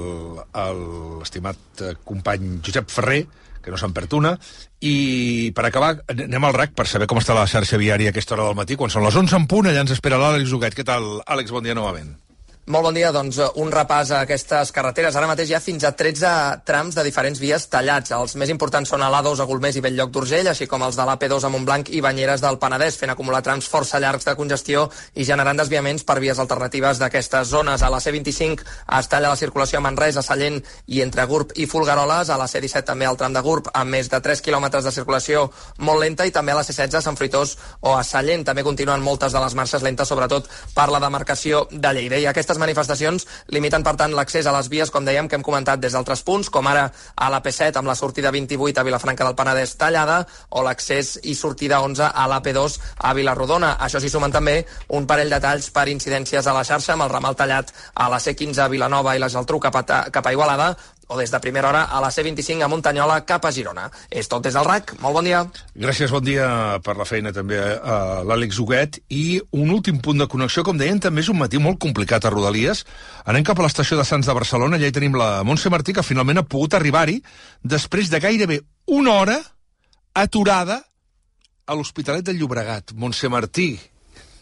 l'estimat 0.76 1.84
eh, 1.86 1.96
company 2.04 2.60
Josep 2.66 2.92
Ferrer, 2.92 3.24
que 3.62 3.74
no 3.74 3.80
se'n 3.80 3.96
perd 3.96 4.14
una. 4.18 4.36
I 4.80 5.52
per 5.56 5.66
acabar, 5.68 5.96
anem 6.14 6.48
al 6.48 6.56
RAC 6.56 6.76
per 6.78 6.88
saber 6.88 7.08
com 7.10 7.20
està 7.22 7.36
la 7.38 7.48
xarxa 7.50 7.80
viària 7.82 8.12
a 8.12 8.16
aquesta 8.16 8.38
hora 8.38 8.48
del 8.50 8.60
matí, 8.60 8.78
quan 8.80 8.94
són 8.94 9.06
les 9.08 9.16
11 9.16 9.42
en 9.42 9.50
punt, 9.52 9.68
allà 9.68 9.84
ens 9.84 9.98
espera 9.98 10.22
l'Àlex 10.22 10.54
Huguet. 10.54 10.78
Què 10.78 10.88
tal, 10.88 11.18
Àlex? 11.26 11.52
Bon 11.56 11.66
dia 11.66 11.76
novament. 11.78 12.16
Molt 12.68 12.84
bon 12.84 12.98
dia, 12.98 13.14
doncs 13.16 13.38
un 13.64 13.70
repàs 13.72 14.10
a 14.12 14.18
aquestes 14.26 14.74
carreteres. 14.76 15.16
Ara 15.16 15.28
mateix 15.30 15.48
hi 15.48 15.54
ha 15.56 15.62
fins 15.64 15.86
a 15.88 15.94
13 15.96 16.30
trams 16.68 16.98
de 16.98 17.04
diferents 17.06 17.40
vies 17.40 17.64
tallats. 17.72 18.12
Els 18.12 18.34
més 18.36 18.50
importants 18.52 18.90
són 18.92 19.06
a 19.06 19.08
l'A2 19.08 19.40
a 19.40 19.46
Golmés 19.48 19.78
i 19.80 19.84
Belllloc 19.86 20.10
d'Urgell, 20.12 20.50
així 20.52 20.66
com 20.68 20.84
els 20.84 20.98
de 21.00 21.06
l'AP2 21.08 21.46
a 21.48 21.52
Montblanc 21.54 21.88
i 21.96 22.02
Banyeres 22.04 22.44
del 22.44 22.60
Penedès, 22.60 22.98
fent 23.00 23.14
acumular 23.14 23.40
trams 23.46 23.70
força 23.72 24.02
llargs 24.04 24.28
de 24.28 24.34
congestió 24.36 24.84
i 25.16 25.24
generant 25.24 25.62
desviaments 25.62 26.04
per 26.04 26.18
vies 26.20 26.42
alternatives 26.44 27.00
d'aquestes 27.00 27.54
zones. 27.54 27.86
A 27.88 27.90
la 27.94 28.02
C25 28.04 28.68
es 29.00 29.08
talla 29.08 29.32
la 29.32 29.40
circulació 29.40 29.80
a 29.80 29.86
Manresa, 29.88 30.26
Sallent 30.28 30.60
i 30.88 31.00
entre 31.06 31.24
Gurb 31.24 31.56
i 31.56 31.70
Fulgaroles. 31.72 32.28
A 32.28 32.36
la 32.36 32.50
C17 32.52 32.84
també 32.92 33.08
al 33.08 33.16
tram 33.16 33.32
de 33.32 33.46
Gurb, 33.48 33.72
amb 33.72 33.96
més 33.96 34.12
de 34.12 34.20
3 34.20 34.44
quilòmetres 34.44 34.84
de 34.84 34.96
circulació 34.98 35.46
molt 35.80 36.04
lenta 36.04 36.28
i 36.28 36.36
també 36.36 36.52
a 36.52 36.60
la 36.60 36.68
C16 36.68 37.00
a 37.00 37.06
Sant 37.08 37.16
Fruitós 37.16 37.56
o 37.80 37.96
a 37.96 38.04
Sallent. 38.04 38.44
També 38.52 38.68
continuen 38.68 39.08
moltes 39.08 39.32
de 39.32 39.46
les 39.46 39.56
marxes 39.56 39.88
lentes, 39.88 40.12
sobretot 40.12 40.52
per 40.76 40.92
la 40.92 41.00
demarcació 41.08 41.64
de 41.72 41.96
Lleida. 41.96 42.20
I 42.20 42.28
aquestes 42.28 42.57
manifestacions 42.62 43.28
limiten, 43.54 43.84
per 43.84 43.96
tant, 44.00 44.14
l'accés 44.16 44.48
a 44.48 44.54
les 44.56 44.70
vies, 44.70 44.92
com 44.92 45.06
dèiem, 45.06 45.28
que 45.28 45.38
hem 45.38 45.46
comentat 45.46 45.80
des 45.80 45.94
d'altres 45.94 46.24
punts, 46.28 46.50
com 46.50 46.68
ara 46.68 46.88
a 47.16 47.30
la 47.34 47.42
P7 47.44 47.80
amb 47.80 47.88
la 47.88 47.96
sortida 47.96 48.32
28 48.32 48.82
a 48.82 48.86
Vilafranca 48.88 49.26
del 49.26 49.36
Penedès 49.38 49.76
tallada 49.78 50.20
o 50.50 50.64
l'accés 50.66 51.18
i 51.24 51.36
sortida 51.36 51.82
11 51.82 52.12
a 52.14 52.28
l'AP2 52.28 52.78
a 52.98 53.14
Vilarrodona. 53.14 53.76
Això 53.80 54.02
s'hi 54.02 54.12
sumen 54.12 54.34
també 54.34 54.60
un 54.98 55.08
parell 55.08 55.34
de 55.34 55.42
talls 55.44 55.70
per 55.72 55.88
incidències 55.92 56.48
a 56.48 56.56
la 56.56 56.66
xarxa 56.68 56.94
amb 56.94 57.08
el 57.08 57.14
ramal 57.14 57.36
tallat 57.36 57.74
a 57.94 58.10
la 58.10 58.20
C15 58.20 58.64
a 58.64 58.70
Vilanova 58.72 59.16
i 59.16 59.22
la 59.24 59.30
Geltrú 59.30 59.60
cap 59.64 59.76
a, 59.82 60.04
cap 60.12 60.26
a 60.26 60.34
Igualada 60.36 60.74
o 61.08 61.18
des 61.18 61.32
de 61.32 61.40
primera 61.40 61.70
hora 61.70 61.84
a 61.88 62.02
la 62.04 62.10
C25 62.12 62.64
a 62.64 62.68
Muntanyola 62.68 63.22
cap 63.26 63.46
a 63.48 63.52
Girona. 63.52 63.88
És 64.12 64.28
tot 64.28 64.44
des 64.44 64.54
del 64.54 64.66
RAC. 64.68 64.94
Molt 65.00 65.16
bon 65.16 65.28
dia. 65.28 65.46
Gràcies, 65.76 66.12
bon 66.12 66.24
dia 66.24 66.48
per 66.84 66.98
la 67.00 67.08
feina 67.08 67.32
també 67.36 67.60
a 67.60 68.24
l'Àlex 68.28 68.60
Huguet. 68.60 69.00
I 69.10 69.40
un 69.56 69.72
últim 69.72 70.02
punt 70.04 70.20
de 70.20 70.28
connexió, 70.28 70.66
com 70.68 70.78
deien, 70.78 71.00
també 71.00 71.24
és 71.24 71.32
un 71.32 71.40
matí 71.40 71.62
molt 71.64 71.80
complicat 71.80 72.26
a 72.28 72.34
Rodalies. 72.34 72.84
Anem 73.26 73.46
cap 73.48 73.60
a 73.60 73.68
l'estació 73.68 73.98
de 73.98 74.06
Sants 74.08 74.28
de 74.28 74.36
Barcelona, 74.36 74.76
allà 74.76 74.92
hi 74.92 74.96
tenim 74.96 75.16
la 75.16 75.44
Montse 75.48 75.72
Martí, 75.72 75.96
que 75.96 76.04
finalment 76.04 76.44
ha 76.44 76.48
pogut 76.48 76.76
arribar-hi 76.76 77.22
després 77.64 78.12
de 78.12 78.20
gairebé 78.20 78.62
una 78.88 79.20
hora 79.22 79.40
aturada 80.14 80.82
a 81.68 81.76
l'Hospitalet 81.76 82.26
de 82.26 82.34
Llobregat. 82.34 82.92
Montse 82.96 83.30
Martí, 83.30 83.78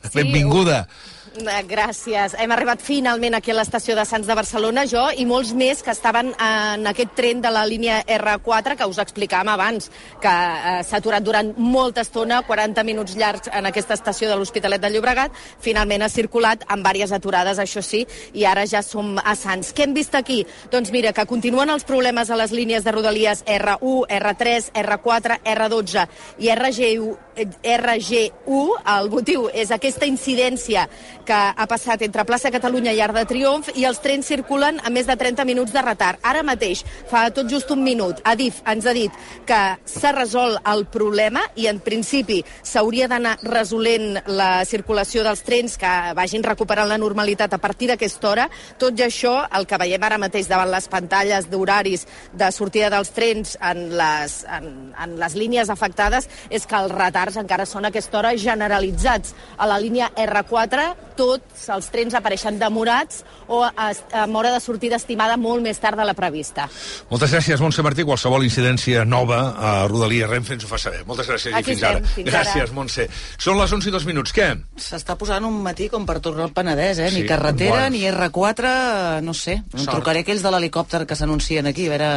Sí, 0.05 0.09
benvinguda. 0.13 0.87
Eh, 0.87 1.24
Gràcies. 1.35 2.35
Hem 2.39 2.51
arribat 2.53 2.79
finalment 2.79 3.35
aquí 3.35 3.51
a 3.51 3.55
l'estació 3.57 3.95
de 3.97 4.05
Sants 4.07 4.27
de 4.27 4.35
Barcelona, 4.37 4.85
jo 4.87 5.01
i 5.11 5.25
molts 5.27 5.51
més 5.53 5.81
que 5.83 5.91
estaven 5.91 6.29
en 6.31 6.87
aquest 6.87 7.11
tren 7.17 7.41
de 7.43 7.49
la 7.51 7.65
línia 7.67 7.97
R4 8.07 8.77
que 8.79 8.87
us 8.87 8.99
explicàvem 9.03 9.51
abans, 9.51 9.89
que 10.21 10.31
eh, 10.31 10.77
s'ha 10.87 11.01
aturat 11.01 11.23
durant 11.23 11.51
molta 11.57 12.05
estona, 12.05 12.41
40 12.47 12.85
minuts 12.87 13.17
llargs 13.19 13.51
en 13.51 13.67
aquesta 13.67 13.97
estació 13.99 14.29
de 14.29 14.37
l'Hospitalet 14.39 14.81
de 14.81 14.93
Llobregat. 14.93 15.35
Finalment 15.59 16.05
ha 16.05 16.09
circulat 16.09 16.63
amb 16.69 16.85
diverses 16.85 17.17
aturades, 17.17 17.59
això 17.59 17.83
sí, 17.83 18.05
i 18.33 18.45
ara 18.47 18.63
ja 18.65 18.83
som 18.85 19.17
a 19.19 19.35
Sants. 19.35 19.73
Què 19.75 19.83
hem 19.83 19.97
vist 19.97 20.15
aquí? 20.15 20.45
Doncs 20.71 20.93
mira, 20.95 21.11
que 21.11 21.27
continuen 21.27 21.69
els 21.69 21.83
problemes 21.83 22.31
a 22.31 22.39
les 22.39 22.55
línies 22.55 22.87
de 22.87 22.95
rodalies 22.95 23.43
R1, 23.43 24.07
R3, 24.21 24.71
R4, 24.85 25.41
R12 25.43 26.07
i 26.39 26.53
RG1, 26.55 27.11
eh, 27.35 27.49
RG1. 27.75 28.81
El 28.95 29.11
motiu 29.11 29.49
és 29.51 29.75
aquesta 29.75 30.07
incidència 30.07 30.87
que 31.25 31.35
ha 31.35 31.67
passat 31.67 32.05
entre 32.05 32.25
Plaça 32.27 32.51
Catalunya 32.53 32.93
i 32.93 33.01
Arc 33.03 33.17
de 33.17 33.25
Triomf 33.29 33.71
i 33.75 33.85
els 33.89 33.99
trens 34.03 34.27
circulen 34.29 34.79
a 34.85 34.91
més 34.93 35.07
de 35.09 35.15
30 35.17 35.45
minuts 35.47 35.73
de 35.73 35.81
retard. 35.81 36.21
Ara 36.23 36.43
mateix, 36.45 36.83
fa 37.09 37.25
tot 37.33 37.49
just 37.51 37.71
un 37.73 37.81
minut, 37.83 38.21
Adif 38.23 38.61
ens 38.69 38.85
ha 38.85 38.93
dit 38.95 39.11
que 39.47 39.59
s'ha 39.89 40.13
resolt 40.15 40.61
el 40.69 40.85
problema 40.93 41.43
i 41.59 41.67
en 41.71 41.79
principi 41.83 42.41
s'hauria 42.63 43.09
d'anar 43.11 43.35
resolent 43.43 44.19
la 44.27 44.65
circulació 44.69 45.23
dels 45.25 45.43
trens 45.45 45.77
que 45.81 45.93
vagin 46.17 46.45
recuperant 46.45 46.89
la 46.89 46.99
normalitat 47.01 47.53
a 47.53 47.61
partir 47.61 47.89
d'aquesta 47.89 48.29
hora. 48.29 48.47
Tot 48.79 48.99
i 48.99 49.05
això, 49.05 49.33
el 49.57 49.65
que 49.65 49.79
veiem 49.81 50.03
ara 50.03 50.21
mateix 50.21 50.49
davant 50.51 50.69
les 50.71 50.89
pantalles 50.91 51.49
d'horaris 51.49 52.05
de 52.33 52.51
sortida 52.53 52.91
dels 52.93 53.11
trens 53.15 53.55
en 53.61 53.87
les, 53.97 54.37
en, 54.51 54.69
en 54.93 55.17
les 55.19 55.37
línies 55.39 55.71
afectades 55.73 56.29
és 56.49 56.65
que 56.65 56.77
els 56.77 56.93
retards 56.93 57.39
encara 57.41 57.65
són 57.65 57.85
a 57.85 57.93
aquesta 57.93 58.19
hora 58.19 58.35
generalitzats. 58.37 59.35
A 59.57 59.67
la 59.69 59.79
línia 59.81 60.11
R4 60.15 61.14
tots 61.15 61.69
els 61.73 61.87
trens 61.91 62.13
apareixen 62.13 62.59
demorats 62.59 63.23
o 63.47 63.63
a- 63.63 63.91
amb 64.21 64.35
hora 64.35 64.51
de 64.53 64.59
sortida 64.59 64.95
estimada 64.97 65.37
molt 65.37 65.61
més 65.63 65.79
tard 65.79 65.97
de 65.97 66.05
la 66.05 66.13
prevista. 66.13 66.67
Moltes 67.09 67.31
gràcies, 67.33 67.59
Montse 67.59 67.81
Martí. 67.83 68.03
Qualsevol 68.03 68.43
incidència 68.45 69.05
nova 69.05 69.39
a 69.57 69.87
Rodalies 69.87 70.29
Renfe 70.29 70.53
ens 70.53 70.65
ho 70.65 70.67
fa 70.67 70.77
saber. 70.77 71.05
Moltes 71.05 71.27
gràcies 71.29 71.53
Aquí 71.55 71.71
i 71.71 71.75
fins 71.75 71.83
estem, 71.83 71.97
ara. 72.03 72.13
fins 72.15 72.29
gràcies, 72.31 72.63
ara. 72.63 72.71
Montse. 72.73 73.07
Són 73.37 73.57
les 73.59 73.71
11 73.71 73.89
i 73.89 73.91
dos 73.91 74.05
minuts. 74.05 74.33
Què? 74.35 74.49
S'està 74.77 75.15
posant 75.17 75.45
un 75.45 75.61
matí 75.63 75.89
com 75.89 76.05
per 76.05 76.19
tornar 76.19 76.43
al 76.49 76.53
Penedès, 76.53 76.99
eh? 76.99 77.09
Sí, 77.11 77.21
Ni 77.21 77.27
carretera, 77.27 77.87
bueno. 77.89 77.89
ni 77.97 78.03
R4, 78.11 79.21
no 79.21 79.33
sé. 79.33 79.61
Em 79.73 79.79
Sort. 79.79 79.91
trucaré 79.95 80.19
aquells 80.25 80.43
de 80.43 80.51
l'helicòpter 80.51 81.05
que 81.07 81.15
s'anuncien 81.15 81.65
aquí, 81.67 81.87
a 81.87 81.89
veure 81.89 82.11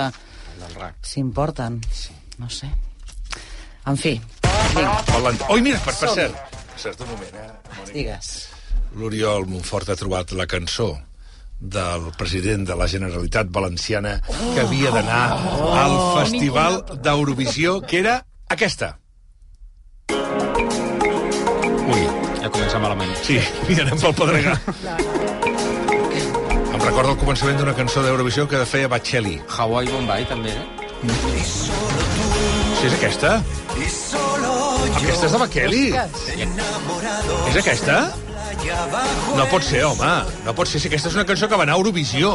si 1.03 1.21
em 1.21 1.31
porten. 1.33 1.81
No 2.39 2.49
sé. 2.51 2.69
En 3.87 3.97
fi, 3.97 4.21
Parlant... 5.07 5.39
Oi, 5.49 5.63
mira, 5.63 5.79
per, 5.81 5.95
per 5.97 6.09
Som-hi. 6.11 6.29
cert, 6.77 7.01
un 7.01 7.09
moment, 7.09 7.35
eh? 7.35 7.93
digues. 7.93 8.49
L'Oriol 8.97 9.47
Montfort 9.47 9.91
ha 9.91 9.97
trobat 9.99 10.33
la 10.33 10.47
cançó 10.49 10.97
del 11.61 12.13
president 12.17 12.65
de 12.69 12.77
la 12.79 12.87
Generalitat 12.87 13.51
Valenciana 13.51 14.21
que 14.29 14.61
havia 14.63 14.93
d'anar 14.95 15.23
al 15.83 15.97
Festival 16.21 16.85
d'Eurovisió, 17.03 17.81
que 17.83 17.99
era 18.01 18.25
aquesta. 18.49 18.95
Ui. 21.89 22.05
Ja 22.39 22.51
comença 22.55 22.79
malament. 22.79 23.15
Sí, 23.27 23.41
i 23.69 23.81
anem 23.83 23.99
pel 23.99 24.15
Pedregà. 24.15 24.55
Em 26.69 26.85
recorda 26.85 27.11
el 27.11 27.19
començament 27.19 27.59
d'una 27.59 27.75
cançó 27.75 28.05
d'Eurovisió 28.07 28.47
que 28.49 28.63
feia 28.71 28.89
Bacelli. 28.89 29.41
Hawaii 29.59 29.91
Bombay, 29.91 30.29
també, 30.31 30.55
eh? 30.55 30.67
Sí, 32.79 32.87
és 32.87 32.95
aquesta? 32.95 33.35
Aquesta 34.95 35.27
és 35.27 35.33
de 35.35 35.43
Bacelli. 35.43 35.85
És 37.51 37.61
aquesta? 37.65 38.01
No 39.37 39.47
pot 39.51 39.63
ser, 39.63 39.85
home. 39.87 40.11
No 40.45 40.55
pot 40.57 40.69
ser. 40.69 40.81
Si 40.83 40.89
aquesta 40.91 41.11
és 41.13 41.17
una 41.17 41.25
cançó 41.29 41.49
que 41.49 41.57
va 41.59 41.65
anar 41.67 41.77
a 41.77 41.81
Eurovisió. 41.81 42.35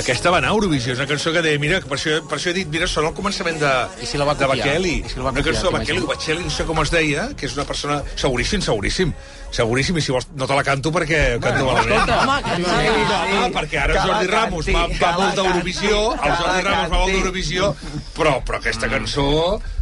Aquesta 0.00 0.32
va 0.34 0.40
anar 0.42 0.50
a 0.50 0.56
Eurovisió. 0.56 0.94
És 0.94 1.00
una 1.00 1.08
cançó 1.10 1.32
que 1.34 1.42
deia, 1.46 1.60
mira, 1.62 1.80
per 1.84 1.96
això, 1.98 2.16
per 2.26 2.38
això 2.38 2.50
he 2.50 2.56
dit, 2.56 2.70
mira, 2.72 2.88
són 2.90 3.06
el 3.10 3.14
començament 3.16 3.60
de, 3.62 3.72
I 4.02 4.08
si 4.10 4.20
la 4.20 4.26
va 4.28 4.34
de 4.34 4.46
copiar? 4.46 4.66
Bakeli. 4.66 4.96
I 5.04 5.12
si 5.12 5.20
la 5.20 5.28
va 5.28 5.34
una 5.34 5.40
copiar, 5.40 5.54
cançó 5.54 5.70
de 5.70 5.76
Bakeli? 5.78 6.06
Bakeli, 6.10 6.46
no 6.48 6.54
sé 6.56 6.66
com 6.68 6.82
es 6.82 6.94
deia, 6.94 7.28
que 7.36 7.46
és 7.46 7.54
una 7.58 7.66
persona... 7.68 8.00
Seguríssim, 8.16 8.64
seguríssim. 8.66 9.14
Seguríssim, 9.50 9.96
i 9.98 10.02
si 10.04 10.12
vols, 10.14 10.28
no 10.38 10.46
te 10.46 10.54
la 10.54 10.62
canto 10.66 10.92
perquè 10.94 11.20
canto 11.42 11.66
malament. 11.66 11.96
escolta, 11.96 12.18
home, 12.22 13.40
home, 13.40 13.50
perquè 13.56 13.80
ara 13.82 13.96
la 13.96 14.04
Jordi 14.06 14.30
Ramos 14.30 14.68
va, 14.70 14.84
va 14.86 14.94
que 14.94 15.10
molt 15.16 15.24
la 15.24 15.42
d'Eurovisió, 15.42 15.98
el 16.14 16.36
Jordi 16.38 16.62
Ramos 16.68 16.92
va 16.92 17.00
molt 17.00 17.12
d'Eurovisió, 17.16 17.72
però, 18.14 18.36
però 18.46 18.60
aquesta 18.60 18.90
cançó, 18.92 19.26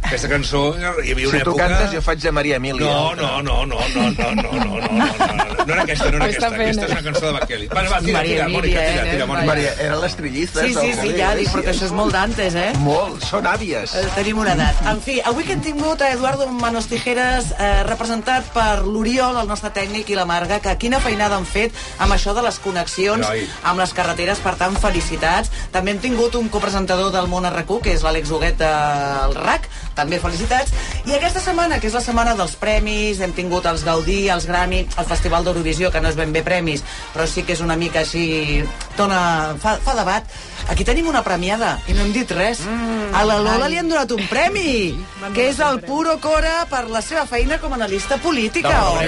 aquesta 0.01 0.31
cançó, 0.31 0.63
hi 0.79 1.13
havia 1.13 1.29
una 1.29 1.37
Si 1.37 1.43
tu 1.45 1.53
època... 1.53 1.67
cantes, 1.67 1.93
jo 1.93 2.01
faig 2.01 2.23
de 2.23 2.31
Maria 2.33 2.57
Emília. 2.57 2.89
No, 2.89 3.13
no, 3.15 3.43
no, 3.43 3.59
no, 3.69 3.79
no, 3.93 4.09
no, 4.09 4.31
no, 4.33 4.49
no, 4.49 4.51
no, 4.57 4.79
no, 4.79 5.05
no, 5.05 5.65
no 5.65 5.73
era 5.73 5.83
aquesta, 5.83 6.09
no 6.09 6.17
era 6.17 6.25
aquesta. 6.25 6.47
Aquesta 6.49 6.85
és 6.85 6.89
eh? 6.89 6.95
una 6.95 7.03
cançó 7.05 7.25
de 7.27 7.33
Bakeli. 7.37 7.67
Vale, 7.73 7.91
va, 7.93 7.99
tira, 8.01 8.17
Maria 8.17 8.35
tira, 8.39 8.47
Mònica, 8.55 8.85
tira, 8.89 9.03
eh, 9.03 9.11
tira, 9.13 9.27
Mònica. 9.29 9.49
Maria, 9.51 9.73
eren 9.85 10.01
les 10.01 10.15
trillistes. 10.15 10.65
Sí, 10.65 10.73
sí, 10.79 10.93
sí, 10.97 11.13
ja 11.19 11.33
dic, 11.37 11.51
però 11.53 11.65
que 11.67 11.73
això 11.75 11.85
és 11.89 11.95
molt 11.99 12.15
d'antes, 12.15 12.55
eh? 12.55 12.69
Molt, 12.85 13.25
són 13.27 13.49
àvies. 13.51 13.93
Eh, 13.99 14.05
Tenim 14.15 14.39
una 14.41 14.55
edat. 14.57 14.81
En 14.89 15.03
fi, 15.03 15.19
avui 15.29 15.45
que 15.45 15.53
hem 15.57 15.61
tingut 15.65 16.01
a 16.01 16.13
Eduardo 16.15 16.47
Manos 16.57 16.87
Tijeras 16.89 17.51
eh, 17.57 17.83
representat 17.89 18.47
per 18.55 18.81
l'Oriol, 18.87 19.35
el 19.43 19.51
nostre 19.51 19.58
tècnic, 19.67 20.07
i 20.09 20.15
la 20.15 20.25
Marga, 20.29 20.61
que 20.63 20.77
quina 20.79 21.01
feinada 21.03 21.35
han 21.35 21.45
fet 21.45 21.75
amb 21.99 22.15
això 22.15 22.33
de 22.33 22.43
les 22.45 22.59
connexions 22.63 23.27
Noi. 23.27 23.43
amb 23.67 23.83
les 23.83 23.93
carreteres, 23.93 24.39
per 24.39 24.55
tant, 24.55 24.77
felicitats. 24.79 25.51
També 25.75 25.91
hem 25.91 25.99
tingut 25.99 26.39
un 26.39 26.47
copresentador 26.49 27.11
del 27.11 27.27
món 27.27 27.47
RQ, 27.49 27.81
que 27.83 27.93
és 27.93 28.05
l'Àlex 28.05 28.31
Huguet 28.31 28.57
del 28.63 29.35
RAC, 29.35 29.67
també 29.99 30.19
felicitats. 30.23 30.71
I 31.05 31.17
aquesta 31.17 31.43
setmana, 31.43 31.79
que 31.79 31.91
és 31.91 31.97
la 31.97 32.03
setmana 32.03 32.35
dels 32.39 32.55
premis, 32.59 33.19
hem 33.19 33.35
tingut 33.35 33.67
els 33.69 33.83
Gaudí, 33.83 34.21
els 34.31 34.47
Grammy, 34.47 34.85
el 34.87 35.09
Festival 35.09 35.43
d'Eurovisió, 35.43 35.91
que 35.91 36.01
no 36.01 36.09
és 36.09 36.15
ben 36.15 36.31
bé 36.31 36.43
premis, 36.47 36.85
però 37.13 37.27
sí 37.27 37.43
que 37.43 37.57
és 37.57 37.65
una 37.65 37.75
mica 37.75 38.05
així... 38.05 38.63
Dona, 38.95 39.55
fa, 39.59 39.77
fa 39.83 39.95
debat. 39.95 40.27
Aquí 40.69 40.83
tenim 40.85 41.07
una 41.07 41.23
premiada, 41.23 41.77
i 41.87 41.95
no 41.95 42.03
hem 42.03 42.11
dit 42.13 42.31
res. 42.35 42.61
Mm, 42.67 43.13
a 43.15 43.23
la 43.25 43.39
Lola 43.41 43.69
li 43.71 43.79
han 43.79 43.89
donat 43.89 44.11
un 44.13 44.25
premi, 44.29 44.93
que 45.33 45.49
és 45.49 45.59
el 45.63 45.81
Puro 45.87 46.17
Cora 46.21 46.65
per 46.69 46.85
la 46.91 47.01
seva 47.05 47.25
feina 47.29 47.57
com 47.63 47.73
a 47.73 47.79
analista 47.79 48.19
política, 48.21 48.75
home. 48.91 49.07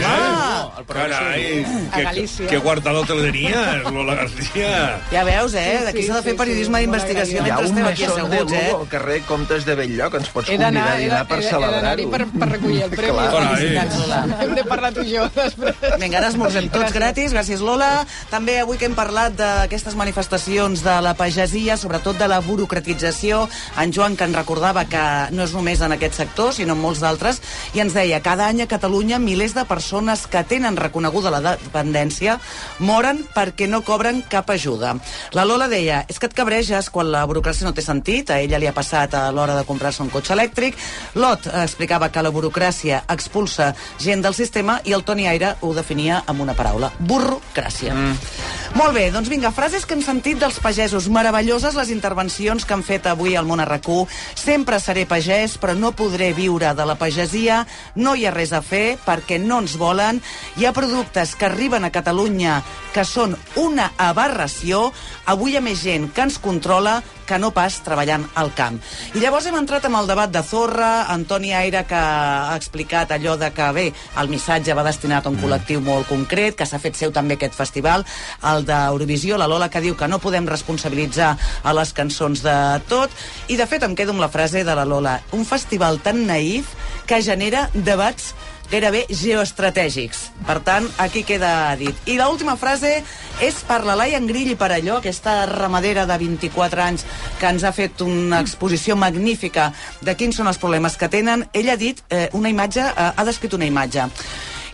Carai, 0.87 1.63
A 1.91 1.95
que, 1.95 2.03
Galícia. 2.03 2.47
que 2.47 2.57
guardado 2.57 3.03
te 3.05 3.13
lo 3.15 3.21
tenies, 3.21 3.83
Lola 3.91 4.15
García. 4.15 4.99
Ja 5.11 5.23
veus, 5.23 5.53
eh? 5.53 5.77
Sí, 5.79 5.85
D'aquí 5.85 6.01
sí, 6.01 6.07
s'ha 6.07 6.15
de 6.19 6.23
fer 6.23 6.33
sí, 6.33 6.37
periodisme 6.37 6.77
sí, 6.79 6.85
d'investigació 6.85 7.35
Hi 7.35 7.39
ha 7.39 7.43
mentre 7.43 7.65
un 7.65 7.71
estem 7.71 7.87
aquí 7.87 8.01
de 8.01 8.11
asseguts, 8.11 8.53
eh? 8.53 8.71
Al 8.77 8.87
carrer 8.91 9.21
Comtes 9.27 9.65
de 9.65 9.75
Belllloc, 9.75 10.15
ens 10.19 10.29
pots 10.29 10.49
He 10.49 10.57
convidar 10.57 10.71
d'anar 10.73 10.95
a 10.95 10.99
dinar 11.01 11.21
per 11.27 11.39
he 11.39 11.49
d'anar-hi 11.51 12.05
celebrar-ho. 12.05 12.09
per, 12.11 12.39
per 12.39 12.49
recollir 12.51 12.83
el 12.83 12.89
premi. 12.91 13.17
Clar. 13.17 13.47
Felicitats, 13.57 13.97
Lola. 14.01 14.21
Hem 14.41 14.55
de 14.55 14.63
parlar 14.65 14.93
tu 14.93 15.01
i 15.05 15.15
jo 15.15 15.27
després. 15.35 15.75
Vinga, 16.01 16.17
ara 16.21 16.31
esmorzem 16.33 16.69
tots 16.73 16.93
gratis, 16.95 17.33
gràcies 17.35 17.61
Lola. 17.65 17.91
També 18.31 18.59
avui 18.61 18.77
que 18.81 18.85
hem 18.89 18.95
parlat 18.97 19.35
d'aquestes 19.37 19.95
manifestacions 19.99 20.83
de 20.83 20.97
la 21.01 21.13
pagesia, 21.15 21.77
sobretot 21.77 22.17
de 22.19 22.27
la 22.27 22.39
burocratització, 22.41 23.47
en 23.77 23.93
Joan 23.93 24.15
que 24.17 24.23
ens 24.27 24.35
recordava 24.35 24.85
que 24.89 25.03
no 25.31 25.43
és 25.43 25.53
només 25.53 25.81
en 25.81 25.91
aquest 25.95 26.15
sector, 26.15 26.53
sinó 26.53 26.73
en 26.73 26.81
molts 26.81 27.01
d'altres, 27.03 27.41
i 27.73 27.79
ens 27.83 27.93
deia, 27.93 28.21
cada 28.21 28.47
any 28.47 28.61
a 28.63 28.67
Catalunya 28.71 29.19
milers 29.19 29.53
de 29.53 29.65
persones 29.65 30.25
que 30.31 30.43
tenen 30.47 30.79
reconeguda 30.79 31.33
la 31.33 31.41
dependència 31.45 32.37
moren 32.79 33.21
perquè 33.35 33.67
no 33.69 33.83
cobren 33.85 34.23
cap 34.31 34.49
ajuda. 34.53 34.95
La 35.37 35.45
Lola 35.45 35.67
deia, 35.71 36.01
és 36.09 36.19
que 36.19 36.29
et 36.29 36.37
cabreges 36.37 36.89
quan 36.89 37.11
la 37.11 37.25
burocràcia 37.29 37.67
no 37.67 37.75
té 37.75 37.83
sentit, 37.85 38.31
a 38.31 38.39
ella 38.41 38.59
li 38.61 38.69
ha 38.69 38.75
passat 38.75 39.13
a 39.17 39.27
l'hora 39.35 39.57
de 39.59 39.65
comprar-se 39.67 40.03
un 40.03 40.11
cotxe 40.13 40.33
elèctric, 40.33 40.79
Lot 41.19 41.47
eh, 41.47 41.63
explicava 41.63 42.09
que 42.09 42.23
la 42.23 42.31
burocràcia 42.33 43.03
expulsa 43.11 43.73
gent 43.99 44.23
del 44.23 44.37
sistema 44.37 44.79
i 44.87 44.95
el 44.95 45.03
Toni 45.03 45.27
Aire 45.27 45.55
ho 45.61 45.73
definia 45.75 46.23
amb 46.31 46.41
una 46.45 46.55
paraula, 46.57 46.91
burrocràcia. 46.99 47.93
Mm. 47.93 48.61
Molt 48.79 48.95
bé, 48.95 49.09
doncs 49.11 49.27
vinga, 49.27 49.51
frases 49.51 49.83
que 49.85 49.97
hem 49.97 50.03
sentit 50.05 50.39
dels 50.39 50.61
pagesos. 50.63 51.09
Meravelloses 51.11 51.75
les 51.75 51.89
intervencions 51.91 52.63
que 52.63 52.73
han 52.73 52.85
fet 52.87 53.09
avui 53.09 53.35
al 53.35 53.47
món 53.49 53.59
RQ. 53.59 54.05
Sempre 54.39 54.79
seré 54.79 55.03
pagès, 55.09 55.57
però 55.59 55.75
no 55.75 55.91
podré 55.91 56.31
viure 56.37 56.71
de 56.77 56.85
la 56.87 56.95
pagesia. 56.95 57.65
No 57.95 58.15
hi 58.15 58.23
ha 58.25 58.31
res 58.31 58.53
a 58.55 58.61
fer 58.63 58.95
perquè 59.03 59.41
no 59.43 59.59
ens 59.59 59.75
volen. 59.81 60.20
Hi 60.57 60.67
ha 60.67 60.75
productes 60.75 61.35
que 61.35 61.47
arriben 61.47 61.85
a 61.85 61.91
Catalunya 61.93 62.61
que 62.91 63.05
són 63.07 63.37
una 63.55 63.91
aberració. 63.97 64.89
Avui 65.31 65.53
hi 65.53 65.59
ha 65.59 65.65
més 65.65 65.81
gent 65.83 66.09
que 66.13 66.25
ens 66.27 66.39
controla 66.43 66.99
que 67.31 67.39
no 67.39 67.53
pas 67.55 67.77
treballant 67.85 68.25
al 68.35 68.51
camp. 68.57 68.81
I 69.15 69.21
llavors 69.23 69.45
hem 69.47 69.55
entrat 69.55 69.85
amb 69.87 70.01
el 70.01 70.09
debat 70.09 70.31
de 70.33 70.41
Zorra, 70.43 71.05
Antoni 71.13 71.53
Aire, 71.55 71.85
que 71.87 71.95
ha 71.95 72.57
explicat 72.57 73.13
allò 73.15 73.37
de 73.39 73.51
que, 73.55 73.69
bé, 73.71 73.85
el 74.19 74.31
missatge 74.31 74.75
va 74.75 74.83
destinat 74.83 75.25
a 75.25 75.31
un 75.31 75.39
col·lectiu 75.39 75.79
molt 75.85 76.09
concret, 76.11 76.57
que 76.59 76.67
s'ha 76.67 76.81
fet 76.83 76.99
seu 76.99 77.13
també 77.15 77.39
aquest 77.39 77.55
festival, 77.55 78.03
el 78.51 78.67
d'Eurovisió, 78.67 79.39
la 79.39 79.47
Lola, 79.47 79.71
que 79.71 79.83
diu 79.83 79.95
que 79.95 80.11
no 80.11 80.19
podem 80.19 80.49
responsabilitzar 80.51 81.37
a 81.63 81.75
les 81.77 81.95
cançons 81.95 82.43
de 82.43 82.57
tot, 82.91 83.15
i 83.47 83.55
de 83.55 83.69
fet 83.69 83.87
em 83.87 83.95
quedo 83.95 84.11
amb 84.11 84.25
la 84.25 84.31
frase 84.33 84.65
de 84.67 84.75
la 84.75 84.87
Lola, 84.87 85.21
un 85.31 85.47
festival 85.47 86.01
tan 86.03 86.25
naïf 86.27 86.75
que 87.07 87.23
genera 87.23 87.69
debats 87.73 88.33
gairebé 88.71 89.03
geoestratègics. 89.09 90.29
Per 90.47 90.57
tant, 90.65 90.87
aquí 91.01 91.25
queda 91.27 91.75
dit. 91.79 91.95
I 92.07 92.17
l'última 92.19 92.55
frase 92.59 93.01
és 93.43 93.57
per 93.67 93.81
la 93.85 93.97
Laia 93.99 94.21
Grill 94.23 94.53
i 94.53 94.57
per 94.59 94.71
allò, 94.71 94.99
aquesta 94.99 95.45
ramadera 95.49 96.05
de 96.09 96.17
24 96.21 96.83
anys 96.85 97.05
que 97.39 97.49
ens 97.51 97.65
ha 97.67 97.73
fet 97.75 98.01
una 98.05 98.39
exposició 98.41 98.95
magnífica 98.95 99.71
de 100.01 100.15
quins 100.15 100.39
són 100.39 100.49
els 100.51 100.61
problemes 100.61 100.97
que 100.97 101.11
tenen. 101.11 101.47
Ella 101.53 101.75
ha 101.75 101.81
dit 101.81 101.99
eh, 102.09 102.29
una 102.37 102.49
imatge, 102.53 102.85
eh, 102.85 103.09
ha 103.15 103.27
descrit 103.27 103.57
una 103.57 103.67
imatge. 103.67 104.07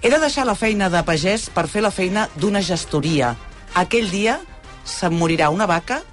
He 0.01 0.13
de 0.13 0.21
deixar 0.21 0.45
la 0.45 0.55
feina 0.55 0.91
de 0.93 1.01
pagès 1.03 1.49
per 1.49 1.65
fer 1.67 1.81
la 1.81 1.91
feina 1.91 2.27
d'una 2.37 2.61
gestoria. 2.61 3.33
Aquell 3.73 4.11
dia 4.13 4.37
se'm 4.85 5.17
morirà 5.17 5.49
una 5.49 5.65
vaca 5.65 6.03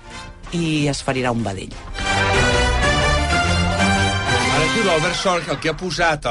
i 0.52 0.88
es 0.88 1.04
ferirà 1.04 1.34
un 1.34 1.44
vedell. 1.44 2.03
Ara 4.74 4.82
diu 4.82 4.90
l'Albert 4.90 5.14
Sorg, 5.14 5.48
el 5.52 5.58
que 5.62 5.70
ha 5.70 5.76
posat 5.78 6.24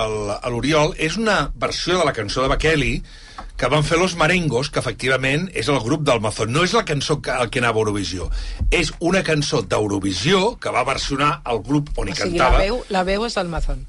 l'Oriol 0.52 0.92
és 1.00 1.14
una 1.16 1.36
versió 1.56 2.02
de 2.02 2.04
la 2.04 2.12
cançó 2.12 2.42
de 2.44 2.50
Bakeli 2.52 2.90
que 3.56 3.70
van 3.72 3.86
fer 3.88 3.96
Los 4.02 4.18
Marengos, 4.20 4.68
que 4.68 4.82
efectivament 4.84 5.46
és 5.56 5.70
el 5.72 5.80
grup 5.80 6.04
del 6.04 6.20
Mazón. 6.20 6.52
No 6.52 6.66
és 6.68 6.74
la 6.76 6.84
cançó 6.84 7.22
que, 7.24 7.32
el 7.32 7.48
que 7.48 7.62
anava 7.64 7.80
a 7.80 7.86
Eurovisió. 7.86 8.28
És 8.68 8.92
una 9.00 9.24
cançó 9.24 9.62
d'Eurovisió 9.64 10.58
que 10.60 10.76
va 10.76 10.84
versionar 10.84 11.38
el 11.54 11.64
grup 11.64 11.94
on 11.96 12.12
hi 12.12 12.18
O 12.18 12.20
sigui, 12.20 12.36
la 12.36 12.50
cantava. 12.50 12.60
veu, 12.66 12.84
la 12.92 13.06
veu 13.08 13.24
és 13.30 13.40
del 13.40 13.48
Mazón. 13.54 13.86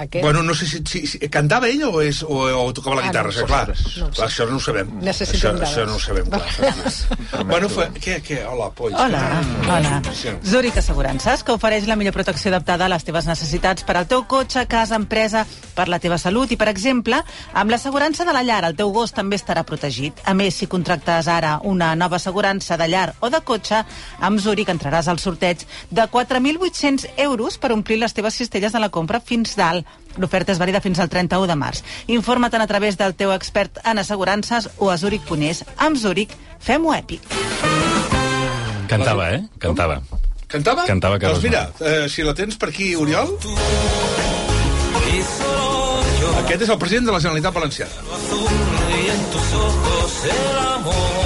Aquest? 0.00 0.24
Bueno, 0.24 0.42
no 0.42 0.54
sé 0.56 0.66
si, 0.66 0.80
si, 0.88 1.02
si 1.06 1.18
cantava 1.28 1.68
ell 1.68 1.82
o, 1.84 2.00
és, 2.00 2.22
o, 2.24 2.38
o 2.64 2.72
tocava 2.72 2.96
la 2.96 3.02
Ah, 3.02 3.08
guitarra, 3.10 3.28
no 3.28 3.32
sí, 3.32 3.40
sé. 3.40 3.46
clar. 3.46 3.68
No 4.00 4.08
clar. 4.16 4.28
Això 4.30 4.46
no 4.48 4.56
ho 4.56 4.60
sabem. 4.64 4.90
Necessitem 5.04 5.38
això, 5.40 5.52
dades. 5.58 5.68
això 5.74 5.86
no 5.86 5.96
ho 5.96 6.00
sabem, 6.00 6.30
clar. 6.30 7.44
bueno, 7.50 7.68
fa, 7.68 7.88
què, 8.00 8.18
què? 8.24 8.38
Hola, 8.48 8.70
polls. 8.76 8.96
Hola, 8.98 9.22
hola. 9.68 10.00
Sí. 10.16 10.32
Zurich 10.46 10.76
Assegurances, 10.80 11.42
que 11.44 11.52
ofereix 11.52 11.86
la 11.90 11.96
millor 12.00 12.14
protecció 12.16 12.50
adaptada 12.52 12.86
a 12.86 12.92
les 12.92 13.04
teves 13.04 13.28
necessitats 13.28 13.84
per 13.84 13.96
al 14.00 14.08
teu 14.10 14.24
cotxe, 14.30 14.64
casa, 14.70 14.96
empresa, 14.96 15.44
per 15.76 15.88
la 15.92 15.98
teva 16.02 16.18
salut 16.18 16.50
i, 16.52 16.58
per 16.60 16.68
exemple, 16.72 17.20
amb 17.52 17.70
l'assegurança 17.72 18.24
de 18.28 18.32
la 18.36 18.42
llar, 18.46 18.62
el 18.70 18.76
teu 18.78 18.90
gos 18.94 19.12
també 19.16 19.36
estarà 19.36 19.64
protegit. 19.68 20.20
A 20.24 20.34
més, 20.34 20.56
si 20.56 20.66
contractes 20.70 21.28
ara 21.28 21.58
una 21.64 21.92
nova 21.96 22.16
assegurança 22.20 22.76
de 22.80 22.88
llar 22.88 23.10
o 23.20 23.30
de 23.32 23.40
cotxe, 23.44 23.82
amb 24.20 24.40
Zurich 24.40 24.68
entraràs 24.72 25.08
al 25.12 25.18
sorteig 25.20 25.66
de 25.90 26.08
4.800 26.08 27.06
euros 27.18 27.58
per 27.58 27.72
omplir 27.74 27.98
les 28.00 28.14
teves 28.16 28.34
cistelles 28.40 28.72
de 28.72 28.80
la 28.82 28.88
compra 28.90 29.20
fins 29.20 29.56
dalt. 29.58 29.86
L'oferta 30.18 30.52
és 30.52 30.58
vàlida 30.58 30.80
fins 30.82 30.98
al 30.98 31.08
31 31.08 31.46
de 31.46 31.56
març. 31.56 31.84
Informa't 32.10 32.62
a 32.62 32.66
través 32.66 32.98
del 32.98 33.14
teu 33.14 33.32
expert 33.32 33.78
en 33.84 33.98
assegurances 34.02 34.68
o 34.78 34.90
a 34.90 34.98
Zurich.es. 34.98 35.64
Amb 35.78 35.96
Zurich, 35.96 36.34
fem-ho 36.58 36.94
èpic. 36.94 37.22
Cantava, 38.90 39.30
eh? 39.36 39.44
Cantava. 39.62 40.00
Cantava? 40.50 40.84
Cantava 40.84 41.18
Carles 41.22 41.38
Doncs 41.38 41.46
mira, 41.46 41.70
eh, 41.78 42.08
si 42.10 42.26
la 42.26 42.34
tens 42.34 42.58
per 42.58 42.72
aquí, 42.72 42.94
Oriol... 42.98 43.36
Aquest 46.40 46.64
és 46.64 46.70
el 46.72 46.78
president 46.80 47.06
de 47.06 47.12
la 47.14 47.20
Generalitat 47.22 47.54
Valenciana. 47.54 47.92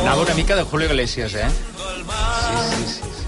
Anava 0.02 0.22
una 0.22 0.34
mica 0.36 0.56
de 0.56 0.64
Julio 0.68 0.90
Iglesias, 0.92 1.34
eh? 1.34 1.48
Sí, 1.48 2.84
sí, 2.86 3.00
sí. 3.00 3.24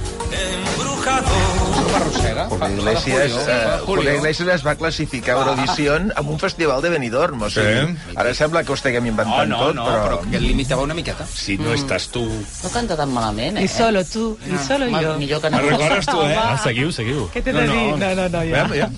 No 0.84 1.55
m'arrossega. 1.92 2.46
Julio 2.50 2.68
Iglesias, 2.76 3.32
Julio, 3.32 3.48
eh, 3.48 3.78
Julio 3.86 4.14
Iglesias 4.18 4.48
es 4.56 4.66
va 4.66 4.74
classificar 4.76 5.36
a 5.36 5.40
Eurovision 5.44 6.12
amb 6.16 6.30
un 6.30 6.38
festival 6.42 6.82
de 6.82 6.90
Benidorm. 6.90 7.42
O 7.42 7.50
sigui, 7.50 7.96
ara 8.14 8.34
sembla 8.34 8.64
que 8.64 8.72
ho 8.72 8.78
estiguem 8.78 9.04
Oh, 9.06 9.12
inventant 9.12 9.48
no, 9.50 9.58
tot, 9.66 9.74
no, 9.76 9.84
però... 9.86 10.02
però 10.06 10.20
que 10.30 10.40
limitava 10.40 10.82
una 10.82 10.94
miqueta. 10.94 11.26
Si 11.26 11.56
no 11.58 11.72
estàs 11.76 12.08
tu... 12.14 12.24
No 12.26 12.70
canta 12.74 12.96
tan 12.96 13.12
malament, 13.14 13.58
eh? 13.58 13.64
I 13.64 13.68
solo 13.68 14.04
tu, 14.04 14.36
i 14.46 14.58
solo 14.66 14.90
Ma- 14.90 15.02
jo. 15.02 15.16
Millor 15.20 15.40
que 15.40 15.50
Me'n 15.50 15.68
recordes 15.70 16.06
tu, 16.06 16.20
eh? 16.26 16.36
Ah, 16.36 16.56
seguiu, 16.62 16.92
seguiu. 16.92 17.28
Què 17.34 17.42
t'he 17.42 17.52
de 17.52 17.66
dir? 17.70 17.86
No, 17.96 18.14
no, 18.18 18.28
no, 18.28 18.44
ja. 18.44 18.66
Veiem, 18.66 18.74
ja. 18.82 18.90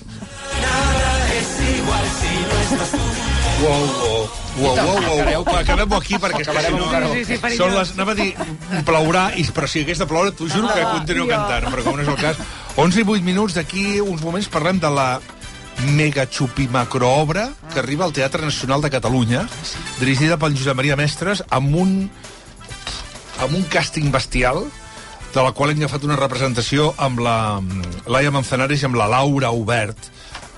Uau, 3.59 3.81
uau, 3.83 4.29
uau, 4.59 4.75
uau, 4.77 5.17
uau. 5.19 5.43
Va, 5.43 5.57
Acabem-ho 5.59 5.97
aquí 5.99 6.15
perquè 6.21 6.45
és 6.45 6.49
que 6.49 6.61
si 6.63 6.71
no... 6.75 6.85
Sí, 7.11 7.23
sí, 7.27 7.37
sí, 7.41 7.57
Són 7.57 7.73
les... 7.75 7.91
Anava 7.97 8.13
a 8.15 8.17
dir, 8.19 8.29
plourà, 8.87 9.25
i, 9.35 9.43
però 9.55 9.67
si 9.67 9.83
hagués 9.83 9.99
de 9.99 10.07
ploure, 10.07 10.31
t'ho 10.31 10.47
juro 10.51 10.71
que 10.71 10.85
continuo 10.93 11.27
cantant, 11.27 11.67
però 11.73 11.83
com 11.83 11.99
no 11.99 12.05
és 12.05 12.11
el 12.13 12.19
cas. 12.21 12.39
11 12.79 13.03
i 13.03 13.05
8 13.05 13.27
minuts, 13.27 13.57
d'aquí 13.59 13.85
uns 13.99 14.23
moments 14.23 14.47
parlem 14.51 14.79
de 14.79 14.91
la 14.95 15.09
mega 15.95 16.25
xupimacroobra 16.27 17.49
que 17.73 17.79
arriba 17.79 18.05
al 18.07 18.15
Teatre 18.15 18.47
Nacional 18.47 18.83
de 18.83 18.91
Catalunya, 18.91 19.45
dirigida 19.99 20.39
pel 20.39 20.55
Josep 20.55 20.79
Maria 20.79 20.97
Mestres, 20.99 21.43
amb 21.55 21.75
un, 21.83 21.97
amb 23.43 23.55
un 23.55 23.65
càsting 23.71 24.07
bestial, 24.11 24.63
de 25.33 25.43
la 25.45 25.51
qual 25.53 25.71
hem 25.71 25.83
agafat 25.83 26.07
una 26.07 26.17
representació 26.17 26.93
amb 26.97 27.19
la 27.21 27.35
Laia 28.09 28.31
Manzanares 28.33 28.81
i 28.81 28.87
amb 28.87 28.97
la 28.97 29.07
Laura 29.11 29.51
Obert, 29.53 30.09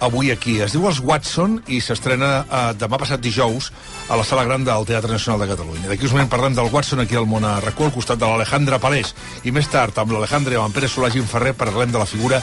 avui 0.02 0.32
aquí. 0.34 0.57
Es 0.65 0.73
diu 0.76 0.88
Els 0.90 0.99
Watson 1.06 1.60
i 1.72 1.80
s'estrena 1.84 2.32
eh, 2.41 2.64
demà 2.82 2.99
passat 2.99 3.22
dijous 3.22 3.69
a 4.10 4.18
la 4.19 4.26
Sala 4.28 4.44
Gran 4.48 4.65
del 4.68 4.88
Teatre 4.90 5.14
Nacional 5.14 5.45
de 5.45 5.52
Catalunya. 5.53 5.88
D'aquí 5.91 6.10
uns 6.10 6.15
moments 6.18 6.34
parlem 6.34 6.57
del 6.57 6.73
Watson 6.73 7.06
aquí 7.06 7.15
al 7.15 7.30
Món 7.30 7.45
a 7.45 7.60
RAC1, 7.61 7.88
al 7.88 7.95
costat 7.95 8.19
de 8.19 8.28
l'Alejandra 8.28 8.82
Palés. 8.82 9.14
I 9.45 9.53
més 9.56 9.69
tard, 9.72 9.95
amb 10.02 10.11
l'Alejandra 10.18 10.57
i 10.57 10.60
amb 10.60 10.72
en 10.72 10.76
Pere 10.76 10.90
Solà 10.91 11.14
Ferrer, 11.32 11.53
parlem 11.53 11.94
de 11.94 12.02
la 12.02 12.10
figura 12.10 12.41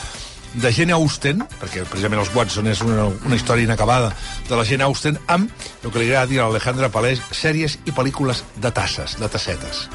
de 0.55 0.73
Jane 0.73 0.95
Austen, 0.97 1.43
perquè 1.61 1.85
precisament 1.85 2.23
els 2.23 2.31
Watson 2.35 2.71
és 2.71 2.81
una, 2.81 3.09
una 3.27 3.37
història 3.37 3.69
inacabada 3.69 4.15
de 4.49 4.57
la 4.57 4.65
Jane 4.65 4.87
Austen, 4.87 5.19
amb 5.27 5.51
el 5.85 5.93
que 5.93 5.99
li 5.99 6.09
agrada 6.09 6.31
dir 6.31 6.41
a 6.41 6.49
l'Alejandra 6.49 6.89
Palés, 6.95 7.21
sèries 7.33 7.79
i 7.85 7.93
pel·lícules 7.93 8.45
de 8.57 8.73
tasses, 8.73 9.19
de 9.21 9.29
tassetes. 9.29 9.87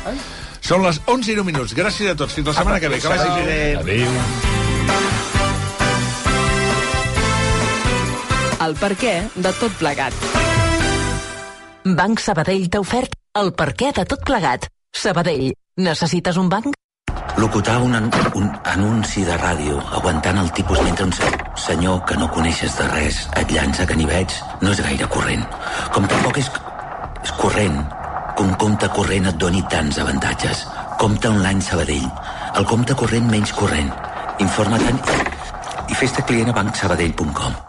Són 0.63 0.85
les 0.85 1.01
11 1.07 1.33
i 1.33 1.39
1 1.41 1.49
minuts. 1.49 1.75
Gràcies 1.75 2.13
a 2.13 2.15
tots. 2.15 2.37
Fins 2.37 2.47
la 2.47 2.55
setmana 2.59 2.79
que 2.79 2.91
ve. 2.91 3.01
Que 3.03 3.11
vagi 3.11 3.43
bé. 3.43 3.59
Adéu. 3.81 5.12
El 8.63 8.77
per 8.79 8.93
què 8.95 9.13
de 9.35 9.51
tot 9.59 9.73
plegat. 9.75 10.15
Banc 11.83 12.21
Sabadell 12.23 12.69
t'ha 12.71 12.79
ofert 12.79 13.17
el 13.39 13.49
perquè 13.59 13.89
de 13.97 14.05
tot 14.07 14.21
plegat. 14.23 14.69
Sabadell, 14.95 15.49
necessites 15.83 16.37
un 16.39 16.51
banc? 16.53 16.77
Locutar 17.41 17.79
un, 17.83 17.95
an 17.97 18.07
un 18.39 18.47
anunci 18.71 19.25
de 19.27 19.35
ràdio 19.41 19.81
aguantant 19.97 20.39
el 20.43 20.51
tipus 20.59 20.79
mentre 20.85 21.09
un 21.09 21.11
se 21.17 21.31
senyor 21.65 22.05
que 22.05 22.15
no 22.21 22.29
coneixes 22.31 22.77
de 22.77 22.87
res 22.93 23.19
et 23.41 23.51
llança 23.51 23.87
veig 23.89 24.37
no 24.61 24.71
és 24.71 24.81
gaire 24.85 25.09
corrent. 25.17 25.43
Com 25.91 26.07
tampoc 26.07 26.37
és, 26.37 26.49
és 27.23 27.35
corrent 27.41 27.83
que 28.37 28.47
un 28.47 28.55
compte 28.63 28.89
corrent 28.95 29.27
et 29.33 29.43
doni 29.43 29.65
tants 29.75 29.99
avantatges. 30.05 30.63
Compte 31.01 31.27
online 31.27 31.61
Sabadell. 31.61 32.07
El 32.55 32.65
compte 32.65 32.95
corrent 32.95 33.27
menys 33.27 33.51
corrent. 33.51 33.91
Informa-te'n 34.39 35.03
i, 35.03 35.21
i 35.91 35.99
fes-te 35.99 36.23
client 36.23 36.53
a 36.53 36.59
bancsabadell.com. 36.61 37.63